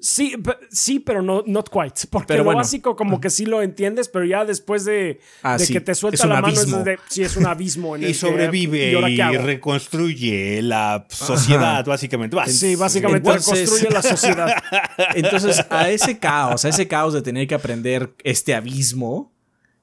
Sí, 0.00 0.34
sí, 0.70 1.00
pero 1.00 1.22
no 1.22 1.42
not 1.46 1.70
quite. 1.70 2.06
Porque 2.08 2.28
Pero 2.28 2.38
lo 2.38 2.44
bueno. 2.44 2.58
básico 2.58 2.94
como 2.94 3.20
que 3.20 3.30
sí 3.30 3.46
lo 3.46 3.62
entiendes, 3.62 4.08
pero 4.08 4.24
ya 4.24 4.44
después 4.44 4.84
de, 4.84 5.18
Ah, 5.42 5.58
de 5.58 5.66
sí, 5.66 5.72
que 5.72 5.80
te 5.80 5.92
suelta 5.96 6.24
la 6.26 6.40
mano, 6.40 6.54
es 6.54 6.84
de, 6.84 6.98
sí, 7.08 7.24
es 7.24 7.36
un 7.36 7.46
abismo. 7.46 7.96
En 7.96 8.04
el 8.04 8.10
Y 8.10 8.12
que- 8.12 8.18
sobrevive 8.18 8.92
¿y 8.92 9.36
reconstruye 9.38 10.62
la 10.62 11.04
sociedad, 11.10 11.84
básicamente. 11.84 12.36
Vas. 12.36 12.52
Sí, 12.52 12.76
básicamente 12.76 13.28
Entonces- 13.28 13.58
reconstruye 13.68 13.92
la 13.92 14.02
sociedad. 14.02 14.52
Entonces, 15.16 15.64
a 15.68 15.90
ese 15.90 16.18
caos, 16.18 16.64
a 16.64 16.68
ese 16.68 16.86
caos 16.86 17.12
de 17.14 17.22
tener 17.22 17.48
que 17.48 17.54
aprender 17.56 18.14
este 18.22 18.54
abismo, 18.54 19.32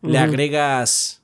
le 0.01 0.17
agregas 0.17 1.23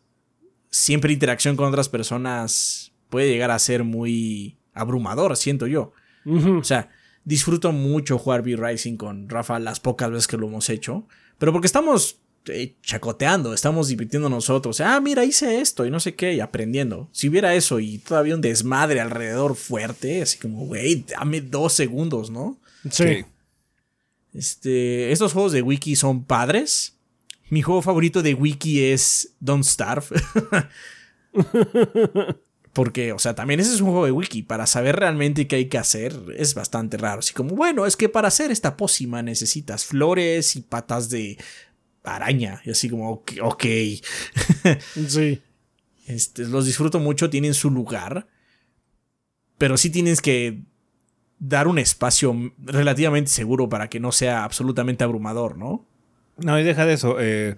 siempre 0.70 1.14
interacción 1.14 1.56
con 1.56 1.68
otras 1.68 1.88
personas, 1.88 2.92
puede 3.10 3.30
llegar 3.30 3.52
a 3.52 3.60
ser 3.60 3.84
muy 3.86 4.58
abrumador, 4.74 5.38
siento 5.38 5.66
yo. 5.68 5.94
O 6.26 6.64
sea, 6.64 6.90
disfruto 7.24 7.72
mucho 7.72 8.18
jugar 8.18 8.42
B-Rising 8.42 8.98
con 8.98 9.30
Rafa 9.30 9.60
las 9.60 9.80
pocas 9.80 10.10
veces 10.10 10.28
que 10.28 10.38
lo 10.38 10.48
hemos 10.48 10.70
hecho, 10.70 11.08
pero 11.38 11.52
porque 11.52 11.68
estamos 11.68 12.20
eh, 12.48 12.76
chacoteando, 12.82 13.54
estamos 13.54 13.88
divirtiendo 13.88 14.28
nosotros. 14.30 14.82
Ah, 14.82 15.00
mira, 15.00 15.24
hice 15.24 15.62
esto 15.62 15.86
y 15.86 15.92
no 15.92 16.00
sé 16.00 16.16
qué, 16.16 16.34
y 16.34 16.40
aprendiendo. 16.40 17.10
Si 17.12 17.30
hubiera 17.30 17.54
eso 17.54 17.80
y 17.80 18.00
todavía 18.00 18.36
un 18.36 18.42
desmadre 18.42 19.00
alrededor 19.00 19.56
fuerte, 19.56 20.22
así 20.24 20.38
como, 20.40 20.66
güey, 20.66 21.06
dame 21.08 21.42
dos 21.42 21.74
segundos, 21.74 22.32
¿no? 22.32 22.60
Sí. 22.90 23.26
Este, 24.34 25.12
estos 25.12 25.34
juegos 25.34 25.52
de 25.52 25.62
wiki 25.62 25.96
son 25.96 26.24
padres. 26.24 26.98
Mi 27.50 27.62
juego 27.62 27.82
favorito 27.82 28.24
de 28.24 28.34
wiki 28.34 28.86
es 28.86 29.34
Don't 29.40 29.66
Starve. 29.66 30.08
Porque, 32.74 33.12
o 33.12 33.20
sea, 33.20 33.36
también 33.36 33.60
ese 33.60 33.74
es 33.74 33.82
un 33.82 33.90
juego 33.90 34.06
de 34.06 34.12
wiki. 34.12 34.44
Para 34.44 34.66
saber 34.66 34.96
realmente 34.96 35.48
qué 35.48 35.58
hay 35.58 35.66
que 35.66 35.78
hacer 35.78 36.18
es 36.38 36.54
bastante 36.54 36.98
raro. 36.98 37.20
Así 37.20 37.34
como, 37.34 37.56
bueno, 37.56 37.86
es 37.86 37.98
que 37.98 38.08
para 38.08 38.30
hacer 38.30 38.50
esta 38.50 38.78
pócima 38.78 39.22
necesitas 39.22 39.86
flores 39.86 40.56
y 40.56 40.62
patas 40.62 41.10
de 41.10 41.38
araña. 42.04 42.62
Y 42.66 42.72
así 42.72 42.90
como, 42.90 43.10
ok. 43.12 43.32
ok. 43.42 43.66
Sí. 45.08 45.42
Este, 46.08 46.46
los 46.46 46.66
disfruto 46.66 47.00
mucho, 47.00 47.30
tienen 47.30 47.54
su 47.54 47.70
lugar. 47.70 48.28
Pero 49.58 49.78
sí 49.78 49.90
tienes 49.90 50.22
que 50.22 50.64
dar 51.40 51.68
un 51.68 51.78
espacio 51.78 52.54
relativamente 52.58 53.32
seguro 53.32 53.68
para 53.68 53.90
que 53.90 54.00
no 54.00 54.12
sea 54.12 54.44
absolutamente 54.44 55.04
abrumador, 55.04 55.58
¿no? 55.58 55.86
No, 56.38 56.60
y 56.60 56.64
deja 56.64 56.86
de 56.86 56.94
eso. 56.94 57.18
Eh, 57.20 57.56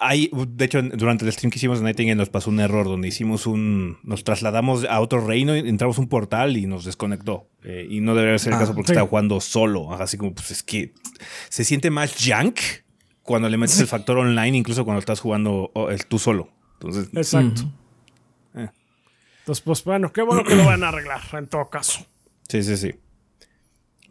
hay, 0.00 0.30
de 0.32 0.64
hecho, 0.64 0.80
durante 0.82 1.26
el 1.26 1.32
stream 1.32 1.50
que 1.50 1.58
hicimos 1.58 1.78
de 1.78 1.84
Nightingale 1.84 2.16
nos 2.16 2.30
pasó 2.30 2.48
un 2.48 2.58
error 2.58 2.86
donde 2.86 3.06
hicimos 3.06 3.46
un. 3.46 3.98
Nos 4.02 4.24
trasladamos 4.24 4.86
a 4.86 4.98
otro 5.00 5.24
reino, 5.24 5.54
entramos 5.54 5.98
un 5.98 6.08
portal 6.08 6.56
y 6.56 6.66
nos 6.66 6.84
desconectó. 6.86 7.48
Eh, 7.62 7.86
y 7.88 8.00
no 8.00 8.14
debería 8.14 8.38
ser 8.38 8.54
el 8.54 8.56
ah, 8.56 8.60
caso 8.60 8.74
porque 8.74 8.92
estaba 8.92 9.06
jugando 9.06 9.40
solo. 9.40 9.92
Así 9.92 10.16
como, 10.16 10.34
pues 10.34 10.50
es 10.50 10.62
que 10.62 10.94
se 11.50 11.64
siente 11.64 11.90
más 11.90 12.16
junk 12.18 12.60
cuando 13.22 13.48
le 13.50 13.58
metes 13.58 13.78
el 13.78 13.86
factor 13.86 14.16
online, 14.16 14.56
incluso 14.56 14.84
cuando 14.86 15.00
estás 15.00 15.20
jugando 15.20 15.70
tú 16.08 16.18
solo. 16.18 16.48
Entonces, 16.74 17.10
Exacto. 17.12 17.70
Eh. 18.54 18.70
Entonces, 19.40 19.62
pues 19.62 19.84
bueno, 19.84 20.12
qué 20.12 20.22
bueno 20.22 20.44
que 20.44 20.56
lo 20.56 20.64
van 20.64 20.82
a 20.82 20.88
arreglar 20.88 21.20
en 21.34 21.46
todo 21.46 21.68
caso. 21.68 22.06
Sí, 22.48 22.62
sí, 22.62 22.78
sí. 22.78 22.94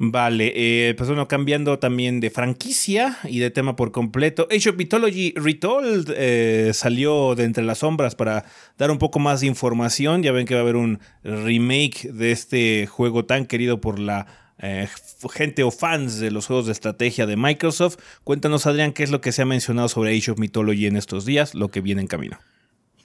Vale, 0.02 0.54
eh, 0.56 0.94
pues 0.94 1.10
bueno, 1.10 1.28
cambiando 1.28 1.78
también 1.78 2.22
de 2.22 2.30
franquicia 2.30 3.18
y 3.26 3.40
de 3.40 3.52
tema 3.52 3.76
por 3.76 3.92
completo. 3.92 4.48
Age 4.50 4.70
of 4.70 4.78
Mythology 4.78 5.34
Retold 5.36 6.14
eh, 6.16 6.72
salió 6.74 7.36
de 7.36 7.44
entre 7.44 7.66
las 7.66 7.80
sombras 7.80 8.16
para 8.16 8.46
dar 8.78 8.92
un 8.92 8.98
poco 8.98 9.20
más 9.20 9.42
de 9.42 9.48
información. 9.48 10.24
Ya 10.24 10.32
ven 10.32 10.46
que 10.46 10.54
va 10.54 10.62
a 10.62 10.64
haber 10.64 10.78
un 10.78 11.02
remake 11.22 12.14
de 12.14 12.32
este 12.32 12.88
juego 12.88 13.26
tan 13.26 13.46
querido 13.46 13.82
por 13.82 14.00
la 14.00 14.26
eh, 14.60 14.88
gente 15.34 15.64
o 15.64 15.72
fans 15.72 16.18
de 16.18 16.32
los 16.32 16.48
juegos 16.48 16.68
de 16.68 16.72
estrategia 16.72 17.26
de 17.26 17.36
Microsoft. 17.36 17.98
Cuéntanos, 18.24 18.68
Adrián, 18.68 18.94
qué 18.94 19.04
es 19.04 19.12
lo 19.12 19.20
que 19.20 19.34
se 19.34 19.42
ha 19.42 19.46
mencionado 19.46 19.90
sobre 19.90 20.16
Age 20.18 20.32
of 20.32 20.40
Mythology 20.40 20.86
en 20.86 20.96
estos 20.96 21.26
días, 21.26 21.56
lo 21.56 21.68
que 21.72 21.82
viene 21.82 22.00
en 22.00 22.08
camino. 22.08 22.40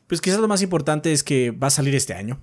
Pues 0.06 0.20
quizás 0.20 0.38
lo 0.38 0.46
más 0.46 0.62
importante 0.62 1.12
es 1.12 1.24
que 1.24 1.50
va 1.50 1.66
a 1.66 1.70
salir 1.70 1.96
este 1.96 2.14
año. 2.14 2.38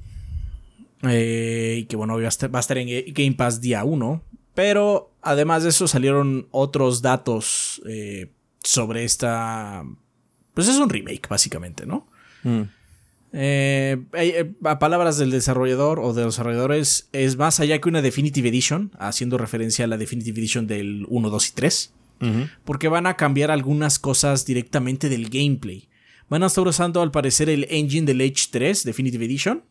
y 1.03 1.85
que 1.85 1.95
bueno, 1.95 2.17
va 2.17 2.25
a 2.25 2.27
estar, 2.27 2.53
va 2.53 2.59
a 2.59 2.61
estar 2.61 2.77
en 2.77 3.13
Game 3.13 3.35
Pass 3.37 3.61
día 3.61 3.85
1 3.85 4.21
pero 4.53 5.11
además 5.21 5.63
de 5.63 5.69
eso 5.69 5.87
salieron 5.87 6.47
otros 6.51 7.01
datos 7.01 7.81
eh, 7.87 8.31
sobre 8.63 9.03
esta... 9.03 9.83
Pues 10.53 10.67
es 10.67 10.77
un 10.77 10.89
remake, 10.89 11.27
básicamente, 11.29 11.85
¿no? 11.85 12.07
Mm. 12.43 12.63
Eh, 13.33 13.97
eh, 14.13 14.51
a 14.65 14.79
palabras 14.79 15.17
del 15.17 15.31
desarrollador 15.31 15.99
o 15.99 16.13
de 16.13 16.23
los 16.23 16.35
desarrolladores, 16.35 17.07
es 17.13 17.37
más 17.37 17.61
allá 17.61 17.79
que 17.79 17.87
una 17.87 18.01
Definitive 18.01 18.49
Edition, 18.49 18.91
haciendo 18.99 19.37
referencia 19.37 19.85
a 19.85 19.87
la 19.87 19.97
Definitive 19.97 20.37
Edition 20.37 20.67
del 20.67 21.05
1, 21.07 21.29
2 21.29 21.47
y 21.47 21.51
3, 21.53 21.93
porque 22.65 22.87
van 22.87 23.07
a 23.07 23.15
cambiar 23.15 23.49
algunas 23.49 23.97
cosas 23.97 24.45
directamente 24.45 25.07
del 25.07 25.29
gameplay. 25.29 25.87
Van 26.29 26.43
a 26.43 26.47
estar 26.47 26.67
usando 26.67 27.01
al 27.01 27.11
parecer 27.11 27.49
el 27.49 27.65
engine 27.69 28.05
del 28.05 28.21
Age 28.21 28.49
3 28.51 28.83
Definitive 28.83 29.25
Edition, 29.25 29.63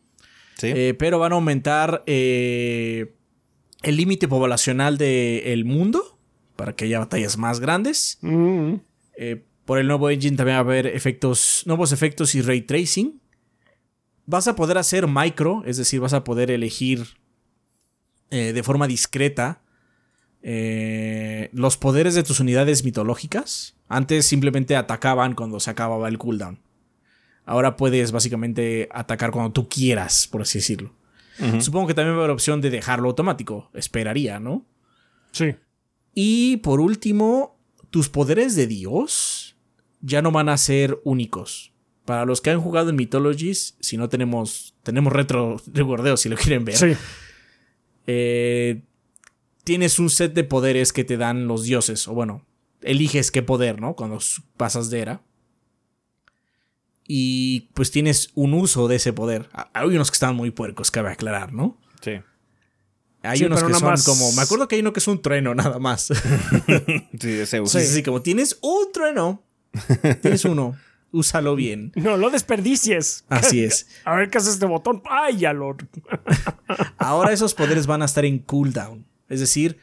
pero 0.97 1.19
van 1.19 1.31
a 1.31 1.35
aumentar 1.35 2.03
el 3.81 3.97
límite 3.97 4.27
poblacional 4.27 4.97
del 4.97 5.65
mundo 5.65 6.19
para 6.55 6.73
que 6.73 6.85
haya 6.85 6.99
batallas 6.99 7.37
más 7.37 7.59
grandes. 7.59 8.19
Mm. 8.21 8.75
Eh, 9.17 9.43
por 9.65 9.79
el 9.79 9.87
nuevo 9.87 10.09
engine 10.09 10.37
también 10.37 10.55
va 10.55 10.59
a 10.59 10.61
haber 10.61 10.87
efectos, 10.87 11.63
nuevos 11.65 11.91
efectos 11.91 12.35
y 12.35 12.41
ray 12.41 12.61
tracing. 12.61 13.19
Vas 14.25 14.47
a 14.47 14.55
poder 14.55 14.77
hacer 14.77 15.07
micro, 15.07 15.63
es 15.65 15.77
decir, 15.77 15.99
vas 15.99 16.13
a 16.13 16.23
poder 16.23 16.51
elegir 16.51 17.05
eh, 18.29 18.53
de 18.53 18.63
forma 18.63 18.87
discreta 18.87 19.61
eh, 20.43 21.49
los 21.53 21.77
poderes 21.77 22.15
de 22.15 22.23
tus 22.23 22.39
unidades 22.39 22.83
mitológicas. 22.83 23.75
Antes 23.87 24.25
simplemente 24.25 24.75
atacaban 24.75 25.35
cuando 25.35 25.59
se 25.59 25.69
acababa 25.69 26.07
el 26.07 26.17
cooldown. 26.17 26.59
Ahora 27.45 27.75
puedes 27.75 28.11
básicamente 28.11 28.87
atacar 28.91 29.31
cuando 29.31 29.51
tú 29.51 29.67
quieras, 29.67 30.27
por 30.27 30.43
así 30.43 30.59
decirlo. 30.59 30.93
Supongo 31.59 31.87
que 31.87 31.93
también 31.93 32.15
va 32.15 32.21
a 32.21 32.23
haber 32.23 32.31
opción 32.31 32.61
de 32.61 32.69
dejarlo 32.69 33.09
automático. 33.09 33.69
Esperaría, 33.73 34.39
¿no? 34.39 34.65
Sí. 35.31 35.55
Y 36.13 36.57
por 36.57 36.79
último, 36.79 37.57
tus 37.89 38.09
poderes 38.09 38.55
de 38.55 38.67
Dios 38.67 39.55
ya 40.01 40.21
no 40.21 40.31
van 40.31 40.49
a 40.49 40.57
ser 40.57 40.99
únicos. 41.03 41.71
Para 42.05 42.25
los 42.25 42.41
que 42.41 42.49
han 42.49 42.61
jugado 42.61 42.89
en 42.89 42.95
Mythologies, 42.95 43.75
si 43.79 43.97
no 43.97 44.09
tenemos. 44.09 44.75
Tenemos 44.83 45.13
retro 45.13 45.61
de 45.65 46.17
si 46.17 46.29
lo 46.29 46.35
quieren 46.35 46.65
ver. 46.65 46.77
Sí. 46.77 46.93
Eh, 48.07 48.81
tienes 49.63 49.99
un 49.99 50.09
set 50.09 50.33
de 50.33 50.43
poderes 50.43 50.93
que 50.93 51.03
te 51.03 51.17
dan 51.17 51.47
los 51.47 51.63
dioses. 51.63 52.07
O 52.07 52.13
bueno, 52.13 52.45
eliges 52.81 53.31
qué 53.31 53.41
poder, 53.41 53.79
¿no? 53.79 53.95
Cuando 53.95 54.19
pasas 54.57 54.89
de 54.89 54.99
era 54.99 55.21
y 57.07 57.69
pues 57.73 57.91
tienes 57.91 58.31
un 58.35 58.53
uso 58.53 58.87
de 58.87 58.97
ese 58.97 59.13
poder. 59.13 59.49
Hay 59.73 59.87
unos 59.87 60.11
que 60.11 60.15
están 60.15 60.35
muy 60.35 60.51
puercos, 60.51 60.91
cabe 60.91 61.11
aclarar, 61.11 61.53
¿no? 61.53 61.77
Sí. 62.01 62.19
Hay 63.23 63.43
unos 63.43 63.63
que 63.63 63.73
son 63.73 63.95
como. 64.03 64.31
Me 64.33 64.41
acuerdo 64.41 64.67
que 64.67 64.75
hay 64.75 64.81
uno 64.81 64.93
que 64.93 64.99
es 64.99 65.07
un 65.07 65.21
trueno, 65.21 65.53
nada 65.53 65.77
más. 65.79 66.05
sí, 67.19 67.31
ese 67.31 67.61
uso. 67.61 67.79
Sí, 67.79 67.85
sí, 67.85 68.03
como 68.03 68.21
tienes 68.21 68.57
un 68.61 68.91
trueno. 68.91 69.43
Tienes 70.21 70.45
uno. 70.45 70.75
Úsalo 71.11 71.55
bien. 71.55 71.91
No 71.95 72.17
lo 72.17 72.29
desperdicies. 72.29 73.25
Así 73.29 73.63
es. 73.63 73.87
A 74.05 74.15
ver 74.15 74.29
qué 74.29 74.37
hace 74.37 74.49
este 74.49 74.65
botón. 74.65 75.03
¡Ay, 75.09 75.37
ya 75.37 75.53
lo! 75.53 75.75
Ahora 76.97 77.31
esos 77.31 77.53
poderes 77.53 77.85
van 77.85 78.01
a 78.01 78.05
estar 78.05 78.25
en 78.25 78.39
cooldown. 78.39 79.05
Es 79.29 79.39
decir, 79.39 79.77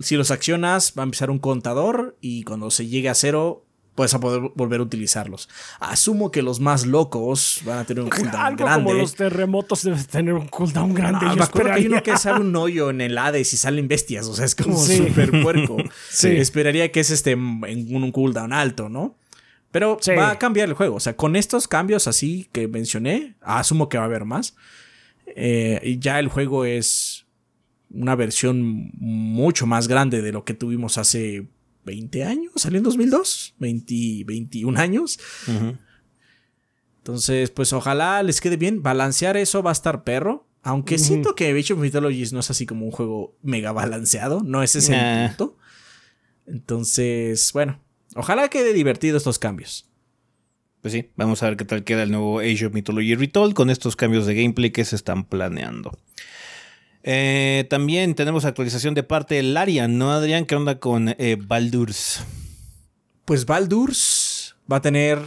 si 0.00 0.16
los 0.16 0.30
accionas, 0.30 0.94
va 0.98 1.02
a 1.02 1.04
empezar 1.04 1.30
un 1.30 1.38
contador 1.38 2.16
y 2.20 2.42
cuando 2.44 2.70
se 2.70 2.86
llegue 2.86 3.08
a 3.08 3.14
cero, 3.14 3.64
puedes 4.00 4.14
a 4.14 4.18
poder 4.20 4.50
volver 4.54 4.80
a 4.80 4.82
utilizarlos. 4.82 5.46
Asumo 5.78 6.30
que 6.30 6.40
los 6.40 6.58
más 6.58 6.86
locos 6.86 7.60
van 7.66 7.80
a 7.80 7.84
tener 7.84 8.02
un 8.02 8.08
cooldown 8.10 8.34
Algo 8.34 8.64
grande. 8.64 8.84
Como 8.84 8.94
los 8.98 9.14
terremotos 9.14 9.82
deben 9.82 10.02
tener 10.06 10.32
un 10.32 10.48
cooldown 10.48 10.94
grande. 10.94 11.26
Ah, 11.28 11.34
me 11.36 11.42
acuerdo 11.42 11.68
que 11.68 11.74
hay 11.74 11.86
uno 11.86 12.02
que 12.02 12.16
sale 12.16 12.40
un 12.40 12.56
hoyo 12.56 12.88
en 12.88 13.02
el 13.02 13.18
Hades 13.18 13.52
y 13.52 13.58
salen 13.58 13.88
bestias. 13.88 14.26
O 14.26 14.34
sea, 14.34 14.46
es 14.46 14.54
como 14.54 14.78
súper 14.78 15.42
puerco. 15.42 15.76
sí. 16.08 16.28
Esperaría 16.28 16.90
que 16.90 17.00
es 17.00 17.10
este 17.10 17.32
en 17.32 17.94
un 17.94 18.10
cooldown 18.10 18.54
alto, 18.54 18.88
¿no? 18.88 19.18
Pero 19.70 19.98
va 20.16 20.30
a 20.30 20.38
cambiar 20.38 20.70
el 20.70 20.74
juego. 20.74 20.96
O 20.96 21.00
sea, 21.00 21.14
con 21.14 21.36
estos 21.36 21.68
cambios 21.68 22.08
así 22.08 22.48
que 22.52 22.68
mencioné, 22.68 23.34
asumo 23.42 23.90
que 23.90 23.98
va 23.98 24.04
a 24.04 24.06
haber 24.06 24.24
más. 24.24 24.56
Eh, 25.26 25.78
y 25.84 25.98
ya 25.98 26.20
el 26.20 26.28
juego 26.28 26.64
es 26.64 27.26
una 27.90 28.14
versión 28.14 28.92
mucho 28.94 29.66
más 29.66 29.88
grande 29.88 30.22
de 30.22 30.32
lo 30.32 30.46
que 30.46 30.54
tuvimos 30.54 30.96
hace 30.96 31.48
20 31.84 32.24
años, 32.24 32.52
salió 32.56 32.78
en 32.78 32.84
2002, 32.84 33.54
20, 33.58 34.24
21 34.26 34.78
años. 34.78 35.18
Entonces, 36.98 37.50
pues 37.50 37.72
ojalá 37.72 38.22
les 38.22 38.40
quede 38.40 38.56
bien. 38.56 38.82
Balancear 38.82 39.36
eso 39.36 39.62
va 39.62 39.70
a 39.70 39.72
estar 39.72 40.04
perro. 40.04 40.46
Aunque 40.62 40.98
siento 40.98 41.34
que 41.34 41.50
Age 41.50 41.72
of 41.72 41.80
Mythologies 41.80 42.32
no 42.32 42.40
es 42.40 42.50
así 42.50 42.66
como 42.66 42.84
un 42.84 42.90
juego 42.90 43.34
mega 43.42 43.72
balanceado. 43.72 44.42
No 44.42 44.62
es 44.62 44.76
ese 44.76 44.94
el 44.94 45.28
punto. 45.28 45.56
Entonces, 46.46 47.50
bueno. 47.54 47.80
Ojalá 48.16 48.48
quede 48.48 48.72
divertido 48.72 49.16
estos 49.16 49.38
cambios. 49.38 49.88
Pues 50.82 50.92
sí, 50.92 51.10
vamos 51.14 51.42
a 51.42 51.46
ver 51.46 51.56
qué 51.56 51.64
tal 51.64 51.84
queda 51.84 52.02
el 52.02 52.10
nuevo 52.10 52.40
Age 52.40 52.66
of 52.66 52.72
Mythology 52.72 53.14
Retold 53.14 53.54
con 53.54 53.70
estos 53.70 53.96
cambios 53.96 54.26
de 54.26 54.34
gameplay 54.34 54.70
que 54.70 54.84
se 54.84 54.96
están 54.96 55.24
planeando. 55.24 55.98
Eh, 57.02 57.66
también 57.70 58.14
tenemos 58.14 58.44
actualización 58.44 58.94
de 58.94 59.02
parte 59.02 59.36
de 59.36 59.42
Larian, 59.42 59.96
¿no, 59.98 60.12
Adrián? 60.12 60.44
¿Qué 60.44 60.54
onda 60.54 60.78
con 60.78 61.14
eh, 61.18 61.36
Baldur's? 61.40 62.24
Pues 63.24 63.46
Baldur's 63.46 64.56
va 64.70 64.76
a 64.76 64.82
tener 64.82 65.18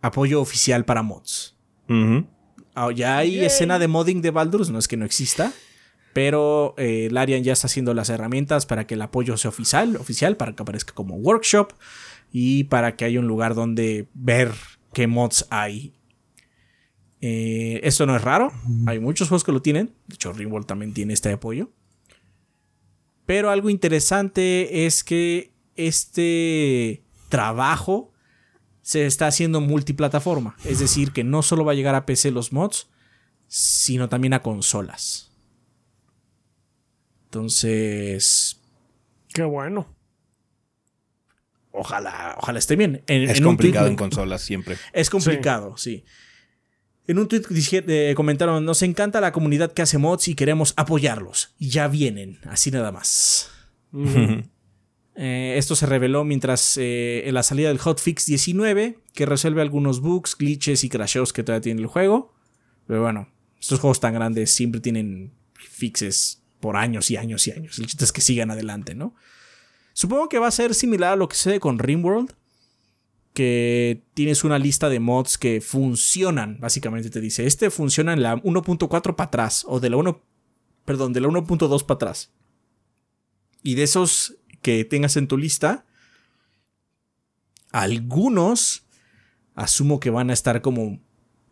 apoyo 0.00 0.40
oficial 0.40 0.84
para 0.84 1.02
mods. 1.02 1.56
Ah, 2.74 2.90
ya 2.94 3.18
hay 3.18 3.44
escena 3.44 3.78
de 3.78 3.88
modding 3.88 4.22
de 4.22 4.30
Baldur's, 4.30 4.70
no 4.70 4.78
es 4.78 4.88
que 4.88 4.96
no 4.96 5.04
exista. 5.04 5.52
Pero 6.12 6.74
eh, 6.78 7.08
Larian 7.10 7.44
ya 7.44 7.52
está 7.52 7.66
haciendo 7.66 7.92
las 7.92 8.08
herramientas 8.08 8.64
para 8.64 8.86
que 8.86 8.94
el 8.94 9.02
apoyo 9.02 9.36
sea 9.36 9.50
oficial, 9.50 9.96
oficial, 9.96 10.38
para 10.38 10.54
que 10.54 10.62
aparezca 10.62 10.94
como 10.94 11.16
workshop 11.16 11.74
y 12.32 12.64
para 12.64 12.96
que 12.96 13.04
haya 13.04 13.20
un 13.20 13.28
lugar 13.28 13.54
donde 13.54 14.08
ver 14.14 14.52
qué 14.94 15.06
mods 15.06 15.46
hay 15.50 15.95
eh, 17.20 17.80
esto 17.82 18.06
no 18.06 18.14
es 18.16 18.22
raro, 18.22 18.52
hay 18.86 19.00
muchos 19.00 19.28
juegos 19.28 19.44
que 19.44 19.52
lo 19.52 19.62
tienen. 19.62 19.94
De 20.06 20.14
hecho, 20.14 20.32
Ringworld 20.32 20.66
también 20.66 20.92
tiene 20.92 21.14
este 21.14 21.32
apoyo. 21.32 21.70
Pero 23.24 23.50
algo 23.50 23.70
interesante 23.70 24.86
es 24.86 25.02
que 25.02 25.52
este 25.74 27.02
trabajo 27.28 28.12
se 28.82 29.06
está 29.06 29.26
haciendo 29.26 29.60
multiplataforma. 29.60 30.56
Es 30.64 30.78
decir, 30.78 31.12
que 31.12 31.24
no 31.24 31.42
solo 31.42 31.64
va 31.64 31.72
a 31.72 31.74
llegar 31.74 31.96
a 31.96 32.06
PC 32.06 32.30
los 32.30 32.52
mods, 32.52 32.88
sino 33.48 34.08
también 34.08 34.32
a 34.32 34.42
consolas. 34.42 35.32
Entonces. 37.24 38.60
Qué 39.34 39.42
bueno. 39.42 39.92
Ojalá, 41.72 42.36
ojalá 42.38 42.58
esté 42.58 42.76
bien. 42.76 43.02
es 43.06 43.40
complicado 43.40 43.88
en 43.88 43.96
consolas 43.96 44.40
siempre. 44.40 44.78
Es 44.92 45.10
complicado, 45.10 45.76
sí. 45.76 46.04
En 47.08 47.18
un 47.18 47.28
tweet 47.28 47.44
eh, 47.88 48.14
comentaron, 48.16 48.64
nos 48.64 48.82
encanta 48.82 49.20
la 49.20 49.32
comunidad 49.32 49.72
que 49.72 49.82
hace 49.82 49.98
mods 49.98 50.28
y 50.28 50.34
queremos 50.34 50.74
apoyarlos. 50.76 51.54
Y 51.58 51.68
ya 51.68 51.88
vienen, 51.88 52.38
así 52.44 52.70
nada 52.70 52.92
más. 52.92 53.50
Eh, 55.18 55.54
esto 55.56 55.74
se 55.74 55.86
reveló 55.86 56.24
mientras 56.24 56.76
eh, 56.76 57.26
en 57.26 57.32
la 57.32 57.42
salida 57.42 57.68
del 57.68 57.78
hotfix 57.78 58.26
19, 58.26 58.98
que 59.14 59.24
resuelve 59.24 59.62
algunos 59.62 60.02
bugs, 60.02 60.36
glitches 60.36 60.84
y 60.84 60.90
crasheos 60.90 61.32
que 61.32 61.42
todavía 61.42 61.62
tiene 61.62 61.80
el 61.80 61.86
juego. 61.86 62.34
Pero 62.86 63.00
bueno, 63.00 63.26
estos 63.58 63.80
juegos 63.80 63.98
tan 63.98 64.12
grandes 64.12 64.50
siempre 64.50 64.82
tienen 64.82 65.32
fixes 65.54 66.42
por 66.60 66.76
años 66.76 67.10
y 67.10 67.16
años 67.16 67.46
y 67.48 67.52
años. 67.52 67.78
El 67.78 67.86
chiste 67.86 68.04
es 68.04 68.12
que 68.12 68.20
sigan 68.20 68.50
adelante, 68.50 68.94
¿no? 68.94 69.14
Supongo 69.94 70.28
que 70.28 70.38
va 70.38 70.48
a 70.48 70.50
ser 70.50 70.74
similar 70.74 71.14
a 71.14 71.16
lo 71.16 71.28
que 71.28 71.36
sucede 71.36 71.60
con 71.60 71.78
Rimworld. 71.78 72.34
Que 73.36 74.02
tienes 74.14 74.44
una 74.44 74.58
lista 74.58 74.88
de 74.88 74.98
mods 74.98 75.36
que 75.36 75.60
funcionan. 75.60 76.58
Básicamente 76.58 77.10
te 77.10 77.20
dice, 77.20 77.46
este 77.46 77.68
funciona 77.68 78.14
en 78.14 78.22
la 78.22 78.36
1.4 78.36 79.14
para 79.14 79.26
atrás. 79.26 79.66
O 79.68 79.78
de 79.78 79.90
la 79.90 79.98
1. 79.98 80.22
Perdón, 80.86 81.12
de 81.12 81.20
la 81.20 81.28
1.2 81.28 81.84
para 81.84 81.96
atrás. 81.96 82.32
Y 83.62 83.74
de 83.74 83.82
esos 83.82 84.36
que 84.62 84.86
tengas 84.86 85.18
en 85.18 85.28
tu 85.28 85.36
lista, 85.36 85.84
algunos 87.72 88.86
asumo 89.54 90.00
que 90.00 90.08
van 90.08 90.30
a 90.30 90.32
estar 90.32 90.62
como 90.62 90.98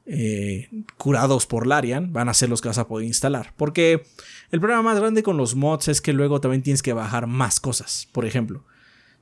eh, 0.06 0.70
curados 0.96 1.46
por 1.46 1.66
Larian, 1.66 2.14
van 2.14 2.30
a 2.30 2.34
ser 2.34 2.48
los 2.48 2.62
que 2.62 2.68
vas 2.68 2.78
a 2.78 2.88
poder 2.88 3.06
instalar. 3.06 3.52
Porque 3.58 4.06
el 4.50 4.60
problema 4.60 4.80
más 4.80 4.98
grande 4.98 5.22
con 5.22 5.36
los 5.36 5.54
mods 5.54 5.88
es 5.88 6.00
que 6.00 6.14
luego 6.14 6.40
también 6.40 6.62
tienes 6.62 6.82
que 6.82 6.94
bajar 6.94 7.26
más 7.26 7.60
cosas. 7.60 8.08
Por 8.10 8.24
ejemplo, 8.24 8.64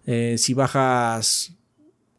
eh, 0.07 0.37
si 0.39 0.55
bajas 0.55 1.57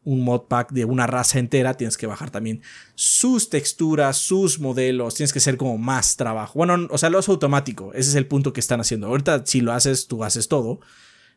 un 0.05 0.23
mod 0.23 0.43
pack 0.43 0.71
de 0.71 0.85
una 0.85 1.07
raza 1.07 1.39
entera, 1.39 1.75
tienes 1.75 1.97
que 1.97 2.07
bajar 2.07 2.29
también 2.29 2.61
sus 2.95 3.49
texturas, 3.49 4.17
sus 4.17 4.59
modelos, 4.59 5.15
tienes 5.15 5.33
que 5.33 5.39
hacer 5.39 5.57
como 5.57 5.77
más 5.77 6.15
trabajo. 6.17 6.53
Bueno, 6.55 6.87
o 6.89 6.97
sea, 6.97 7.09
lo 7.09 7.19
es 7.19 7.29
automático, 7.29 7.91
ese 7.93 8.09
es 8.09 8.15
el 8.15 8.27
punto 8.27 8.53
que 8.53 8.59
están 8.59 8.81
haciendo. 8.81 9.07
Ahorita 9.07 9.45
si 9.45 9.61
lo 9.61 9.73
haces, 9.73 10.07
tú 10.07 10.23
haces 10.23 10.47
todo. 10.47 10.79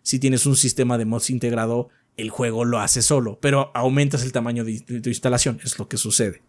Si 0.02 0.18
tienes 0.18 0.46
un 0.46 0.56
sistema 0.56 0.98
de 0.98 1.04
mods 1.04 1.30
integrado, 1.30 1.88
el 2.16 2.30
juego 2.30 2.64
lo 2.64 2.80
hace 2.80 3.02
solo, 3.02 3.38
pero 3.40 3.70
aumentas 3.74 4.22
el 4.22 4.32
tamaño 4.32 4.64
de, 4.64 4.80
tu 4.80 5.08
instalación, 5.08 5.60
es 5.64 5.78
lo 5.78 5.88
que 5.88 5.96
sucede. 5.96 6.42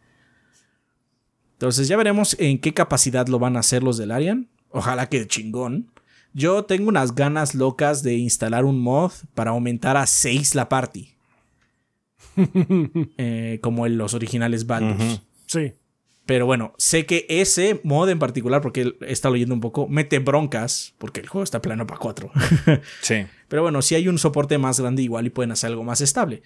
Entonces 1.53 1.87
ya 1.87 1.97
veremos 1.97 2.35
en 2.39 2.59
qué 2.59 2.73
capacidad 2.73 3.27
lo 3.27 3.39
van 3.39 3.57
a 3.57 3.61
hacer 3.61 3.83
los 3.83 3.97
del 3.97 4.11
Arian. 4.11 4.47
Ojalá 4.69 5.09
que 5.09 5.25
chingón. 5.27 5.91
Yo 6.33 6.65
tengo 6.65 6.89
unas 6.89 7.15
ganas 7.15 7.55
locas 7.55 8.03
de 8.03 8.15
instalar 8.15 8.63
un 8.63 8.79
mod 8.79 9.11
para 9.33 9.51
aumentar 9.51 9.97
a 9.97 10.05
6 10.05 10.53
la 10.53 10.69
party. 10.69 11.16
Eh, 13.17 13.59
como 13.61 13.85
en 13.85 13.97
los 13.97 14.13
originales 14.13 14.65
Baldur's. 14.67 15.21
Sí. 15.47 15.73
Pero 16.25 16.45
bueno, 16.45 16.73
sé 16.77 17.05
que 17.05 17.25
ese 17.29 17.79
mod 17.83 18.09
en 18.09 18.19
particular, 18.19 18.61
porque 18.61 18.93
he 19.01 19.11
estado 19.13 19.33
leyendo 19.33 19.55
un 19.55 19.61
poco, 19.61 19.87
mete 19.87 20.19
broncas, 20.19 20.93
porque 20.97 21.21
el 21.21 21.27
juego 21.29 21.43
está 21.43 21.61
plano 21.61 21.87
para 21.87 21.99
4. 22.01 22.31
sí. 23.01 23.25
Pero 23.47 23.61
bueno, 23.61 23.81
si 23.81 23.95
hay 23.95 24.07
un 24.09 24.17
soporte 24.17 24.57
más 24.57 24.79
grande, 24.79 25.01
igual 25.03 25.25
y 25.25 25.29
pueden 25.29 25.51
hacer 25.51 25.69
algo 25.69 25.83
más 25.83 26.01
estable. 26.01 26.43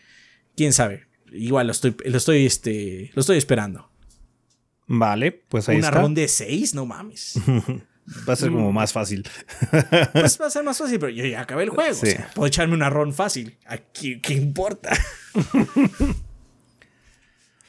Quién 0.55 0.71
sabe. 0.73 1.07
Igual 1.31 1.67
lo 1.67 1.71
estoy, 1.71 1.95
lo 2.05 2.17
estoy, 2.17 2.45
este, 2.45 3.09
lo 3.15 3.21
estoy 3.21 3.37
esperando. 3.37 3.89
Vale, 4.85 5.31
pues 5.31 5.67
ahí 5.69 5.77
Una 5.77 5.87
está. 5.87 6.01
ronda 6.01 6.21
de 6.21 6.27
6, 6.27 6.75
no 6.75 6.85
mames. 6.85 7.39
Va 8.27 8.33
a 8.33 8.35
ser 8.35 8.51
como 8.51 8.71
más 8.71 8.93
fácil. 8.93 9.27
Pues 10.11 10.39
va 10.39 10.47
a 10.47 10.49
ser 10.49 10.63
más 10.63 10.77
fácil, 10.77 10.99
pero 10.99 11.11
yo 11.11 11.25
ya 11.25 11.41
acabé 11.41 11.63
el 11.63 11.69
juego. 11.69 11.93
Sí. 11.93 12.07
O 12.07 12.11
sea, 12.11 12.29
puedo 12.33 12.47
echarme 12.47 12.73
una 12.73 12.89
ron 12.89 13.13
fácil. 13.13 13.57
Aquí, 13.65 14.19
¿Qué 14.19 14.33
importa? 14.33 14.91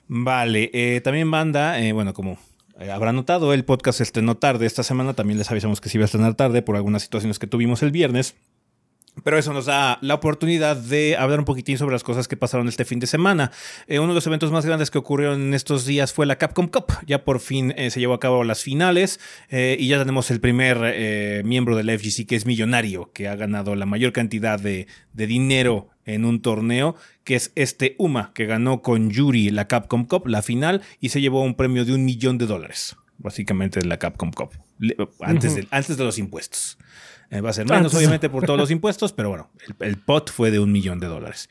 Vale, 0.08 0.70
eh, 0.74 1.00
también 1.02 1.30
banda, 1.30 1.80
eh, 1.80 1.92
bueno, 1.92 2.12
como 2.12 2.38
eh, 2.78 2.90
habrá 2.90 3.12
notado, 3.12 3.54
el 3.54 3.64
podcast 3.64 4.00
estrenó 4.00 4.36
tarde 4.36 4.66
esta 4.66 4.82
semana, 4.82 5.14
también 5.14 5.38
les 5.38 5.50
avisamos 5.50 5.80
que 5.80 5.88
se 5.88 5.96
iba 5.96 6.04
a 6.04 6.06
estrenar 6.06 6.34
tarde 6.34 6.60
por 6.60 6.76
algunas 6.76 7.02
situaciones 7.02 7.38
que 7.38 7.46
tuvimos 7.46 7.82
el 7.82 7.92
viernes. 7.92 8.34
Pero 9.24 9.38
eso 9.38 9.52
nos 9.52 9.66
da 9.66 9.98
la 10.00 10.14
oportunidad 10.14 10.74
de 10.74 11.16
hablar 11.16 11.38
un 11.38 11.44
poquitín 11.44 11.76
sobre 11.76 11.92
las 11.92 12.02
cosas 12.02 12.28
que 12.28 12.36
pasaron 12.36 12.66
este 12.66 12.84
fin 12.86 12.98
de 12.98 13.06
semana. 13.06 13.52
Eh, 13.86 13.98
uno 13.98 14.08
de 14.08 14.14
los 14.14 14.26
eventos 14.26 14.50
más 14.50 14.64
grandes 14.64 14.90
que 14.90 14.98
ocurrieron 14.98 15.42
en 15.42 15.54
estos 15.54 15.84
días 15.84 16.12
fue 16.12 16.24
la 16.24 16.36
Capcom 16.36 16.66
Cup. 16.66 16.86
Ya 17.06 17.22
por 17.22 17.40
fin 17.40 17.74
eh, 17.76 17.90
se 17.90 18.00
llevó 18.00 18.14
a 18.14 18.20
cabo 18.20 18.42
las 18.42 18.62
finales 18.62 19.20
eh, 19.50 19.76
y 19.78 19.88
ya 19.88 19.98
tenemos 19.98 20.30
el 20.30 20.40
primer 20.40 21.44
miembro 21.44 21.76
del 21.76 21.90
FGC 21.98 22.26
que 22.26 22.36
es 22.36 22.46
millonario, 22.46 23.12
que 23.12 23.28
ha 23.28 23.36
ganado 23.36 23.74
la 23.76 23.86
mayor 23.86 24.12
cantidad 24.12 24.58
de, 24.58 24.86
de 25.12 25.26
dinero 25.26 25.90
en 26.04 26.24
un 26.24 26.40
torneo, 26.40 26.96
que 27.24 27.36
es 27.36 27.52
este 27.54 27.94
Uma, 27.98 28.32
que 28.34 28.46
ganó 28.46 28.82
con 28.82 29.10
Yuri 29.10 29.50
la 29.50 29.68
Capcom 29.68 30.04
Cup, 30.04 30.26
la 30.26 30.42
final, 30.42 30.82
y 31.00 31.10
se 31.10 31.20
llevó 31.20 31.42
un 31.42 31.54
premio 31.54 31.84
de 31.84 31.94
un 31.94 32.04
millón 32.04 32.38
de 32.38 32.46
dólares, 32.46 32.96
básicamente 33.18 33.80
de 33.80 33.86
la 33.86 33.98
Capcom 33.98 34.32
Cup, 34.32 34.50
antes, 35.20 35.54
de, 35.54 35.66
antes 35.70 35.96
de 35.96 36.04
los 36.04 36.18
impuestos. 36.18 36.78
Eh, 37.32 37.40
va 37.40 37.50
a 37.50 37.52
ser 37.54 37.66
menos, 37.66 37.94
obviamente, 37.94 38.28
por 38.28 38.44
todos 38.44 38.58
los 38.58 38.70
impuestos, 38.76 39.12
pero 39.14 39.30
bueno, 39.30 39.50
el, 39.80 39.88
el 39.88 39.96
pot 39.96 40.30
fue 40.30 40.50
de 40.50 40.58
un 40.60 40.70
millón 40.70 41.00
de 41.00 41.06
dólares. 41.06 41.48